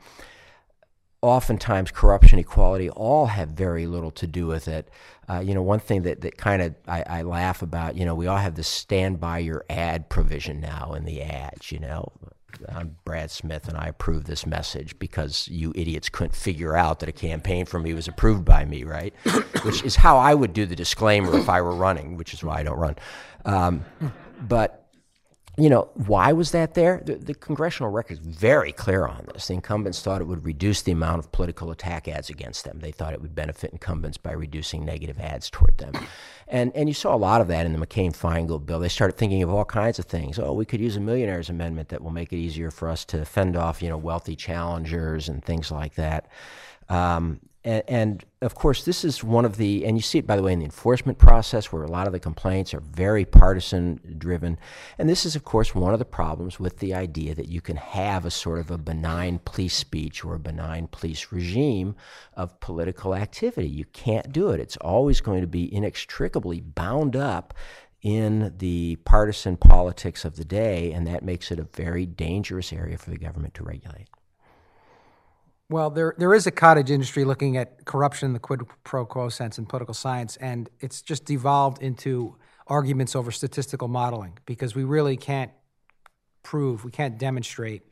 oftentimes 1.21 1.91
corruption, 1.91 2.39
equality, 2.39 2.89
all 2.89 3.27
have 3.27 3.49
very 3.49 3.85
little 3.85 4.11
to 4.11 4.27
do 4.27 4.47
with 4.47 4.67
it. 4.67 4.89
Uh, 5.29 5.39
you 5.39 5.53
know, 5.53 5.61
one 5.61 5.79
thing 5.79 6.03
that, 6.03 6.21
that 6.21 6.37
kind 6.37 6.61
of 6.61 6.75
I, 6.87 7.03
I, 7.07 7.21
laugh 7.21 7.61
about, 7.61 7.95
you 7.95 8.05
know, 8.05 8.15
we 8.15 8.27
all 8.27 8.37
have 8.37 8.55
this 8.55 8.67
stand 8.67 9.19
by 9.19 9.39
your 9.39 9.65
ad 9.69 10.09
provision 10.09 10.59
now 10.59 10.93
in 10.93 11.05
the 11.05 11.21
ads, 11.21 11.71
you 11.71 11.79
know. 11.79 12.11
I'm 12.67 12.97
Brad 13.05 13.29
Smith 13.31 13.67
and 13.67 13.77
I 13.77 13.87
approve 13.87 14.25
this 14.25 14.45
message 14.45 14.97
because 14.97 15.47
you 15.49 15.71
idiots 15.75 16.09
couldn't 16.09 16.35
figure 16.35 16.75
out 16.75 16.99
that 16.99 17.09
a 17.09 17.13
campaign 17.13 17.65
for 17.65 17.79
me 17.79 17.93
was 17.93 18.07
approved 18.07 18.43
by 18.43 18.65
me, 18.65 18.83
right? 18.83 19.13
which 19.63 19.83
is 19.83 19.95
how 19.95 20.17
I 20.17 20.33
would 20.33 20.53
do 20.53 20.65
the 20.65 20.75
disclaimer 20.75 21.37
if 21.37 21.47
I 21.47 21.61
were 21.61 21.75
running, 21.75 22.17
which 22.17 22.33
is 22.33 22.43
why 22.43 22.59
I 22.59 22.63
don't 22.63 22.77
run. 22.77 22.95
Um, 23.45 23.85
but 24.41 24.88
you 25.59 25.69
know, 25.69 25.89
why 25.93 26.31
was 26.31 26.51
that 26.51 26.73
there? 26.73 27.01
The, 27.05 27.15
the, 27.15 27.33
congressional 27.33 27.91
record 27.91 28.13
is 28.13 28.19
very 28.19 28.71
clear 28.71 29.07
on 29.07 29.27
this. 29.33 29.47
The 29.47 29.55
incumbents 29.55 30.01
thought 30.01 30.21
it 30.21 30.25
would 30.25 30.45
reduce 30.45 30.81
the 30.81 30.91
amount 30.91 31.19
of 31.19 31.31
political 31.31 31.71
attack 31.71 32.07
ads 32.07 32.29
against 32.29 32.65
them. 32.65 32.79
They 32.79 32.91
thought 32.91 33.13
it 33.13 33.21
would 33.21 33.35
benefit 33.35 33.71
incumbents 33.71 34.17
by 34.17 34.31
reducing 34.31 34.85
negative 34.85 35.19
ads 35.19 35.49
toward 35.49 35.77
them. 35.77 35.93
And, 36.47 36.71
and 36.75 36.87
you 36.87 36.93
saw 36.93 37.15
a 37.15 37.17
lot 37.17 37.41
of 37.41 37.47
that 37.49 37.65
in 37.65 37.73
the 37.73 37.85
McCain 37.85 38.15
Feingold 38.15 38.65
bill. 38.65 38.79
They 38.79 38.89
started 38.89 39.17
thinking 39.17 39.43
of 39.43 39.49
all 39.49 39.65
kinds 39.65 39.99
of 39.99 40.05
things. 40.05 40.39
Oh, 40.39 40.53
we 40.53 40.65
could 40.65 40.79
use 40.79 40.95
a 40.95 40.99
millionaires 40.99 41.49
amendment 41.49 41.89
that 41.89 42.01
will 42.01 42.11
make 42.11 42.31
it 42.31 42.37
easier 42.37 42.71
for 42.71 42.87
us 42.87 43.05
to 43.05 43.25
fend 43.25 43.55
off, 43.55 43.81
you 43.81 43.89
know, 43.89 43.97
wealthy 43.97 44.35
challengers 44.35 45.29
and 45.29 45.43
things 45.43 45.71
like 45.71 45.95
that. 45.95 46.27
Um, 46.89 47.39
and, 47.63 47.83
and, 47.89 48.25
of 48.41 48.55
course, 48.55 48.85
this 48.85 49.03
is 49.03 49.21
one 49.21 49.43
of 49.43 49.57
the, 49.57 49.85
and 49.85 49.97
you 49.97 50.01
see 50.01 50.17
it, 50.17 50.25
by 50.25 50.37
the 50.37 50.41
way, 50.41 50.53
in 50.53 50.59
the 50.59 50.65
enforcement 50.65 51.17
process 51.17 51.73
where 51.73 51.83
a 51.83 51.91
lot 51.91 52.07
of 52.07 52.13
the 52.13 52.19
complaints 52.19 52.73
are 52.73 52.79
very 52.79 53.25
partisan 53.25 53.99
driven. 54.17 54.57
And 54.97 55.09
this 55.09 55.25
is, 55.25 55.35
of 55.35 55.43
course, 55.43 55.75
one 55.75 55.91
of 55.91 55.99
the 55.99 56.05
problems 56.05 56.57
with 56.57 56.79
the 56.79 56.93
idea 56.93 57.35
that 57.35 57.49
you 57.49 57.59
can 57.59 57.75
have 57.75 58.23
a 58.23 58.31
sort 58.31 58.59
of 58.59 58.71
a 58.71 58.77
benign 58.77 59.41
police 59.43 59.75
speech 59.75 60.23
or 60.23 60.35
a 60.35 60.39
benign 60.39 60.87
police 60.87 61.33
regime 61.33 61.95
of 62.33 62.57
political 62.61 63.13
activity. 63.13 63.67
You 63.67 63.85
can't 63.85 64.31
do 64.31 64.51
it. 64.51 64.61
It's 64.61 64.77
always 64.77 65.19
going 65.19 65.41
to 65.41 65.47
be 65.47 65.73
inextricably 65.73 66.61
bound 66.61 67.17
up 67.17 67.53
in 68.01 68.53
the 68.59 68.95
partisan 69.03 69.57
politics 69.57 70.23
of 70.23 70.37
the 70.37 70.45
day, 70.45 70.93
and 70.93 71.05
that 71.07 71.23
makes 71.23 71.51
it 71.51 71.59
a 71.59 71.67
very 71.75 72.05
dangerous 72.05 72.71
area 72.71 72.97
for 72.97 73.09
the 73.09 73.17
government 73.17 73.53
to 73.55 73.63
regulate. 73.63 74.07
Well, 75.71 75.91
there 75.91 76.15
there 76.17 76.33
is 76.33 76.47
a 76.47 76.51
cottage 76.51 76.89
industry 76.89 77.25
looking 77.25 77.55
at 77.55 77.85
corruption 77.85 78.25
in 78.27 78.33
the 78.33 78.39
quid 78.39 78.61
pro 78.83 79.05
quo 79.05 79.29
sense 79.29 79.59
in 79.59 79.67
political 79.67 79.93
science, 79.93 80.35
and 80.37 80.67
it's 80.79 81.03
just 81.03 81.25
devolved 81.25 81.83
into 81.83 82.35
arguments 82.65 83.15
over 83.15 83.29
statistical 83.29 83.87
modeling 83.87 84.39
because 84.47 84.73
we 84.73 84.83
really 84.83 85.15
can't 85.15 85.51
prove, 86.41 86.83
we 86.83 86.91
can't 86.91 87.19
demonstrate 87.19 87.83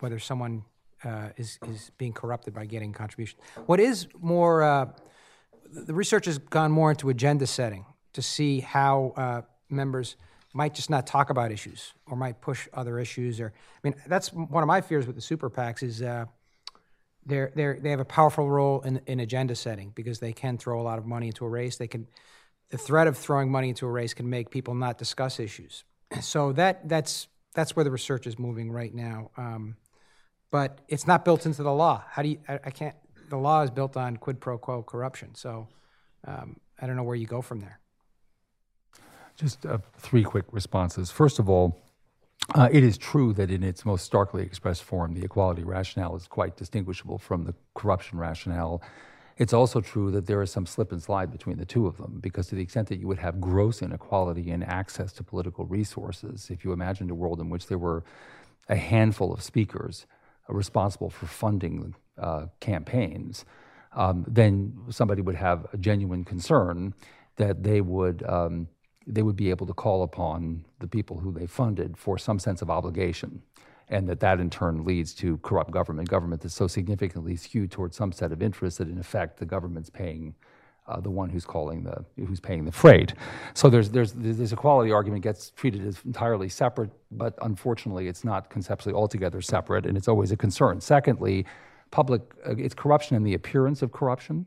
whether 0.00 0.18
someone 0.18 0.64
uh, 1.02 1.30
is 1.38 1.58
is 1.66 1.90
being 1.96 2.12
corrupted 2.12 2.52
by 2.52 2.66
getting 2.66 2.92
contribution. 2.92 3.38
What 3.64 3.80
is 3.80 4.06
more, 4.20 4.62
uh, 4.62 4.86
the 5.70 5.94
research 5.94 6.26
has 6.26 6.36
gone 6.36 6.72
more 6.72 6.90
into 6.90 7.08
agenda 7.08 7.46
setting 7.46 7.86
to 8.12 8.20
see 8.20 8.60
how 8.60 9.14
uh, 9.16 9.42
members 9.70 10.16
might 10.52 10.74
just 10.74 10.90
not 10.90 11.06
talk 11.06 11.30
about 11.30 11.50
issues 11.52 11.94
or 12.06 12.16
might 12.16 12.42
push 12.42 12.68
other 12.74 12.98
issues. 12.98 13.40
Or 13.40 13.52
I 13.56 13.80
mean, 13.82 13.94
that's 14.06 14.30
one 14.30 14.62
of 14.62 14.66
my 14.66 14.82
fears 14.82 15.06
with 15.06 15.16
the 15.16 15.22
super 15.22 15.48
PACs 15.48 15.82
is 15.82 16.02
uh, 16.02 16.26
they're, 17.26 17.52
they're, 17.54 17.78
they 17.80 17.90
have 17.90 18.00
a 18.00 18.04
powerful 18.04 18.48
role 18.48 18.80
in, 18.82 19.00
in 19.06 19.20
agenda 19.20 19.54
setting 19.54 19.92
because 19.94 20.18
they 20.18 20.32
can 20.32 20.58
throw 20.58 20.80
a 20.80 20.82
lot 20.82 20.98
of 20.98 21.06
money 21.06 21.28
into 21.28 21.44
a 21.44 21.48
race. 21.48 21.76
They 21.76 21.88
can, 21.88 22.06
the 22.70 22.78
threat 22.78 23.06
of 23.06 23.16
throwing 23.16 23.50
money 23.50 23.70
into 23.70 23.86
a 23.86 23.90
race 23.90 24.14
can 24.14 24.28
make 24.28 24.50
people 24.50 24.74
not 24.74 24.98
discuss 24.98 25.40
issues. 25.40 25.84
So 26.20 26.52
that, 26.52 26.88
that's, 26.88 27.26
that's 27.54 27.74
where 27.74 27.82
the 27.82 27.90
research 27.90 28.26
is 28.28 28.38
moving 28.38 28.70
right 28.70 28.94
now. 28.94 29.30
Um, 29.36 29.76
but 30.52 30.80
it's 30.86 31.06
not 31.08 31.24
built 31.24 31.46
into 31.46 31.64
the 31.64 31.72
law. 31.72 32.04
How 32.08 32.22
do 32.22 32.28
you, 32.28 32.38
I, 32.48 32.60
I, 32.66 32.70
can't, 32.70 32.94
the 33.28 33.36
law 33.36 33.62
is 33.62 33.70
built 33.70 33.96
on 33.96 34.16
quid 34.16 34.40
pro 34.40 34.58
quo 34.58 34.82
corruption. 34.82 35.34
So 35.34 35.66
um, 36.24 36.60
I 36.80 36.86
don't 36.86 36.94
know 36.94 37.02
where 37.02 37.16
you 37.16 37.26
go 37.26 37.42
from 37.42 37.60
there. 37.60 37.80
Just 39.36 39.66
uh, 39.66 39.78
three 39.98 40.22
quick 40.22 40.44
responses. 40.52 41.10
First 41.10 41.40
of 41.40 41.48
all, 41.48 41.83
uh, 42.54 42.68
it 42.70 42.84
is 42.84 42.98
true 42.98 43.32
that 43.32 43.50
in 43.50 43.62
its 43.62 43.84
most 43.84 44.04
starkly 44.04 44.42
expressed 44.42 44.82
form, 44.82 45.14
the 45.14 45.24
equality 45.24 45.64
rationale 45.64 46.14
is 46.14 46.26
quite 46.26 46.56
distinguishable 46.56 47.18
from 47.18 47.44
the 47.44 47.54
corruption 47.74 48.18
rationale. 48.18 48.82
It's 49.36 49.52
also 49.52 49.80
true 49.80 50.10
that 50.12 50.26
there 50.26 50.42
is 50.42 50.52
some 50.52 50.66
slip 50.66 50.92
and 50.92 51.02
slide 51.02 51.32
between 51.32 51.56
the 51.56 51.64
two 51.64 51.86
of 51.86 51.96
them, 51.96 52.18
because 52.20 52.46
to 52.48 52.54
the 52.54 52.62
extent 52.62 52.88
that 52.88 52.98
you 53.00 53.08
would 53.08 53.18
have 53.18 53.40
gross 53.40 53.82
inequality 53.82 54.50
in 54.50 54.62
access 54.62 55.12
to 55.14 55.24
political 55.24 55.64
resources, 55.64 56.50
if 56.50 56.64
you 56.64 56.72
imagined 56.72 57.10
a 57.10 57.14
world 57.14 57.40
in 57.40 57.48
which 57.50 57.66
there 57.66 57.78
were 57.78 58.04
a 58.68 58.76
handful 58.76 59.32
of 59.32 59.42
speakers 59.42 60.06
responsible 60.48 61.10
for 61.10 61.26
funding 61.26 61.94
uh, 62.18 62.46
campaigns, 62.60 63.44
um, 63.94 64.24
then 64.28 64.76
somebody 64.90 65.22
would 65.22 65.34
have 65.34 65.66
a 65.72 65.78
genuine 65.78 66.24
concern 66.24 66.94
that 67.36 67.62
they 67.62 67.80
would 67.80 68.22
um, 68.28 68.68
they 69.06 69.22
would 69.22 69.36
be 69.36 69.50
able 69.50 69.66
to 69.66 69.74
call 69.74 70.02
upon 70.02 70.64
the 70.78 70.88
people 70.88 71.18
who 71.18 71.32
they 71.32 71.46
funded 71.46 71.96
for 71.96 72.18
some 72.18 72.38
sense 72.38 72.62
of 72.62 72.70
obligation 72.70 73.42
and 73.88 74.08
that 74.08 74.20
that 74.20 74.40
in 74.40 74.48
turn 74.48 74.84
leads 74.84 75.12
to 75.14 75.36
corrupt 75.38 75.70
government 75.70 76.08
government 76.08 76.42
that's 76.42 76.54
so 76.54 76.66
significantly 76.66 77.36
skewed 77.36 77.70
towards 77.70 77.96
some 77.96 78.12
set 78.12 78.32
of 78.32 78.42
interests 78.42 78.78
that 78.78 78.88
in 78.88 78.98
effect 78.98 79.38
the 79.38 79.44
government's 79.44 79.90
paying 79.90 80.34
uh, 80.86 81.00
the 81.00 81.10
one 81.10 81.30
who's 81.30 81.46
calling 81.46 81.82
the 81.82 82.04
who's 82.26 82.40
paying 82.40 82.64
the 82.64 82.72
freight. 82.72 83.14
So 83.54 83.70
there's 83.70 83.90
there's 83.90 84.12
this 84.12 84.52
equality 84.52 84.92
argument 84.92 85.22
gets 85.22 85.50
treated 85.50 85.86
as 85.86 85.98
entirely 86.04 86.48
separate, 86.48 86.90
but 87.10 87.34
unfortunately 87.42 88.08
it's 88.08 88.24
not 88.24 88.50
conceptually 88.50 88.94
altogether 88.94 89.40
separate, 89.40 89.86
and 89.86 89.96
it's 89.96 90.08
always 90.08 90.30
a 90.30 90.36
concern. 90.36 90.80
Secondly, 90.80 91.46
public 91.90 92.22
uh, 92.46 92.54
it's 92.56 92.74
corruption 92.74 93.16
and 93.16 93.26
the 93.26 93.34
appearance 93.34 93.80
of 93.82 93.92
corruption 93.92 94.46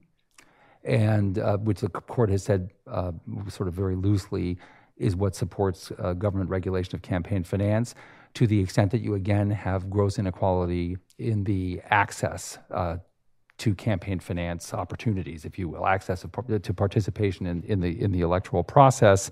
and 0.88 1.38
uh, 1.38 1.58
which 1.58 1.82
the 1.82 1.90
court 1.90 2.30
has 2.30 2.44
said, 2.44 2.72
uh, 2.90 3.12
sort 3.50 3.68
of 3.68 3.76
very 3.76 3.96
loosely, 3.96 4.58
is 4.98 5.16
what 5.16 5.36
supports 5.36 5.92
uh, 6.00 6.14
government 6.14 6.50
regulation 6.50 6.96
of 6.96 7.02
campaign 7.02 7.44
finance. 7.44 7.94
To 8.36 8.48
the 8.48 8.60
extent 8.60 8.92
that 8.92 9.02
you 9.02 9.16
again 9.16 9.50
have 9.52 9.90
gross 9.90 10.18
inequality 10.18 10.98
in 11.18 11.44
the 11.44 11.82
access 11.90 12.58
uh, 12.72 12.98
to 13.58 13.76
campaign 13.76 14.20
finance 14.20 14.74
opportunities, 14.74 15.44
if 15.44 15.58
you 15.58 15.68
will, 15.68 15.86
access 15.86 16.22
to 16.62 16.74
participation 16.74 17.48
in, 17.48 17.64
in 17.64 17.80
the 17.80 18.02
in 18.02 18.12
the 18.12 18.22
electoral 18.22 18.64
process. 18.64 19.30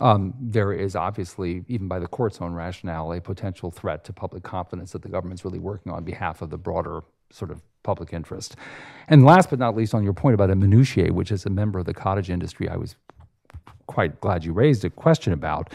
Um, 0.00 0.34
there 0.40 0.72
is 0.72 0.96
obviously, 0.96 1.64
even 1.68 1.86
by 1.86 2.00
the 2.00 2.08
court's 2.08 2.40
own 2.40 2.54
rationale, 2.54 3.12
a 3.12 3.20
potential 3.20 3.70
threat 3.70 4.04
to 4.04 4.12
public 4.12 4.42
confidence 4.42 4.92
that 4.92 5.02
the 5.02 5.08
government's 5.08 5.44
really 5.44 5.60
working 5.60 5.92
on 5.92 6.02
behalf 6.02 6.42
of 6.42 6.50
the 6.50 6.58
broader 6.58 7.02
sort 7.30 7.50
of 7.50 7.62
public 7.82 8.12
interest. 8.12 8.56
And 9.08 9.24
last 9.24 9.50
but 9.50 9.58
not 9.58 9.76
least, 9.76 9.94
on 9.94 10.04
your 10.04 10.12
point 10.12 10.34
about 10.34 10.50
a 10.50 10.54
minutiae, 10.54 11.12
which 11.12 11.32
is 11.32 11.46
a 11.46 11.50
member 11.50 11.78
of 11.78 11.86
the 11.86 11.94
cottage 11.94 12.30
industry, 12.30 12.68
I 12.68 12.76
was 12.76 12.96
quite 13.86 14.20
glad 14.20 14.44
you 14.44 14.52
raised 14.52 14.84
a 14.84 14.90
question 14.90 15.32
about. 15.32 15.72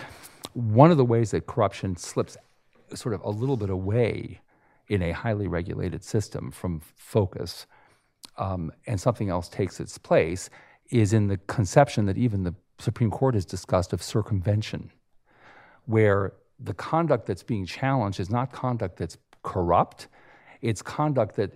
One 0.53 0.91
of 0.91 0.97
the 0.97 1.05
ways 1.05 1.31
that 1.31 1.45
corruption 1.45 1.95
slips 1.97 2.37
sort 2.93 3.13
of 3.13 3.21
a 3.21 3.29
little 3.29 3.57
bit 3.57 3.69
away 3.69 4.39
in 4.87 5.01
a 5.01 5.11
highly 5.11 5.47
regulated 5.47 6.03
system 6.03 6.51
from 6.51 6.81
focus 6.95 7.67
um, 8.37 8.71
and 8.85 8.99
something 8.99 9.29
else 9.29 9.49
takes 9.49 9.79
its 9.79 9.97
place 9.97 10.49
is 10.89 11.13
in 11.13 11.27
the 11.27 11.37
conception 11.47 12.05
that 12.05 12.17
even 12.17 12.43
the 12.43 12.55
Supreme 12.79 13.11
Court 13.11 13.33
has 13.33 13.45
discussed 13.45 13.93
of 13.93 14.01
circumvention, 14.01 14.91
where 15.85 16.33
the 16.59 16.73
conduct 16.73 17.25
that's 17.25 17.43
being 17.43 17.65
challenged 17.65 18.19
is 18.19 18.29
not 18.29 18.51
conduct 18.51 18.97
that's 18.97 19.17
corrupt, 19.43 20.07
it's 20.61 20.81
conduct 20.81 21.35
that 21.35 21.51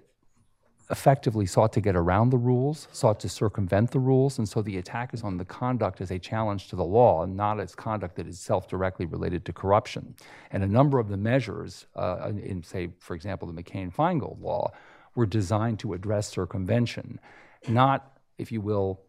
effectively 0.90 1.46
sought 1.46 1.72
to 1.74 1.82
get 1.82 1.96
around 1.96 2.30
the 2.30 2.38
rules, 2.38 2.88
sought 2.92 3.20
to 3.20 3.30
circumvent 3.30 3.92
the 3.92 4.00
rules, 4.00 4.38
and 4.38 4.48
so 4.48 4.62
the 4.62 4.78
attack 4.78 5.14
is 5.14 5.24
on 5.24 5.38
the 5.38 5.46
conduct 5.46 6.02
as 6.02 6.12
a 6.12 6.20
challenge 6.20 6.68
to 6.68 6.76
the 6.76 6.84
law, 6.84 7.26
not 7.26 7.60
as 7.60 7.76
conduct 7.76 8.16
that 8.16 8.28
is 8.28 8.40
self 8.40 8.68
directly 8.68 9.06
related 9.06 9.46
to 9.46 9.54
corruption. 9.54 10.16
And 10.52 10.64
a 10.64 10.68
number 10.68 11.00
of 11.00 11.08
the 11.08 11.18
measures, 11.18 11.86
uh, 11.96 12.32
in, 12.32 12.64
say, 12.64 12.90
for 13.00 13.16
example, 13.16 13.52
the 13.52 13.64
McCain 13.64 13.94
Feingold 13.94 14.42
law, 14.42 14.72
were 15.16 15.26
designed 15.26 15.80
to 15.80 15.94
address 15.94 16.28
circumvention, 16.28 17.20
not, 17.68 18.18
if 18.38 18.52
you 18.52 18.62
will, 18.62 19.02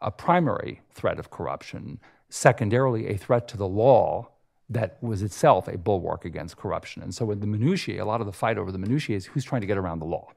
a 0.00 0.10
primary 0.10 0.80
threat 0.94 1.18
of 1.18 1.30
corruption, 1.30 2.00
secondarily, 2.30 3.08
a 3.08 3.16
threat 3.16 3.46
to 3.48 3.56
the 3.56 3.68
law 3.68 4.28
that 4.68 4.96
was 5.02 5.22
itself 5.22 5.68
a 5.68 5.76
bulwark 5.76 6.24
against 6.24 6.56
corruption. 6.56 7.02
And 7.02 7.14
so, 7.14 7.30
in 7.30 7.40
the 7.40 7.46
minutiae, 7.46 8.02
a 8.02 8.06
lot 8.06 8.20
of 8.20 8.26
the 8.26 8.32
fight 8.32 8.58
over 8.58 8.70
the 8.72 8.78
minutiae 8.78 9.16
is 9.16 9.26
who's 9.26 9.44
trying 9.44 9.60
to 9.62 9.66
get 9.66 9.78
around 9.78 9.98
the 9.98 10.06
law 10.06 10.32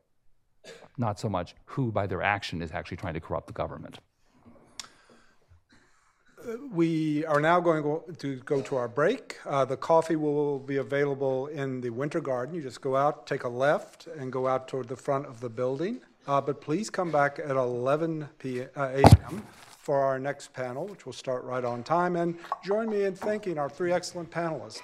not 0.98 1.20
so 1.20 1.30
much 1.30 1.56
who, 1.66 1.92
by 1.92 2.08
their 2.08 2.22
action, 2.22 2.62
is 2.62 2.72
actually 2.72 2.98
trying 2.98 3.14
to 3.14 3.20
corrupt 3.20 3.48
the 3.48 3.54
government. 3.54 4.00
We 6.72 7.26
are 7.26 7.40
now 7.40 7.62
going 7.62 8.02
to 8.18 8.36
go 8.38 8.62
to 8.62 8.76
our 8.76 8.90
break. 8.90 9.38
Uh, 9.46 9.64
the 9.64 9.78
coffee 9.78 10.18
will 10.18 10.60
be 10.60 10.76
available 10.78 11.48
in 11.48 11.80
the 11.80 11.90
winter 11.90 12.20
garden. 12.20 12.54
You 12.54 12.62
just 12.62 12.82
go 12.82 12.98
out, 12.98 13.26
take 13.26 13.46
a 13.46 13.50
left, 13.50 14.08
and 14.08 14.30
go 14.30 14.48
out 14.48 14.68
toward 14.68 14.90
the 14.90 14.98
front 14.98 15.26
of 15.26 15.40
the 15.40 15.50
building. 15.50 16.02
Uh, 16.28 16.42
but 16.42 16.60
please 16.60 16.90
come 16.90 17.12
back 17.12 17.40
at 17.40 17.52
11 17.52 18.30
p.m. 18.40 18.70
Uh, 18.76 19.02
for 19.84 20.00
our 20.00 20.18
next 20.18 20.54
panel, 20.54 20.88
which 20.88 21.06
will 21.06 21.14
start 21.14 21.44
right 21.44 21.66
on 21.66 21.84
time. 21.84 22.16
And 22.16 22.38
join 22.64 22.90
me 22.90 23.04
in 23.04 23.16
thanking 23.16 23.58
our 23.58 23.70
three 23.70 23.92
excellent 23.92 24.32
panelists. 24.32 24.82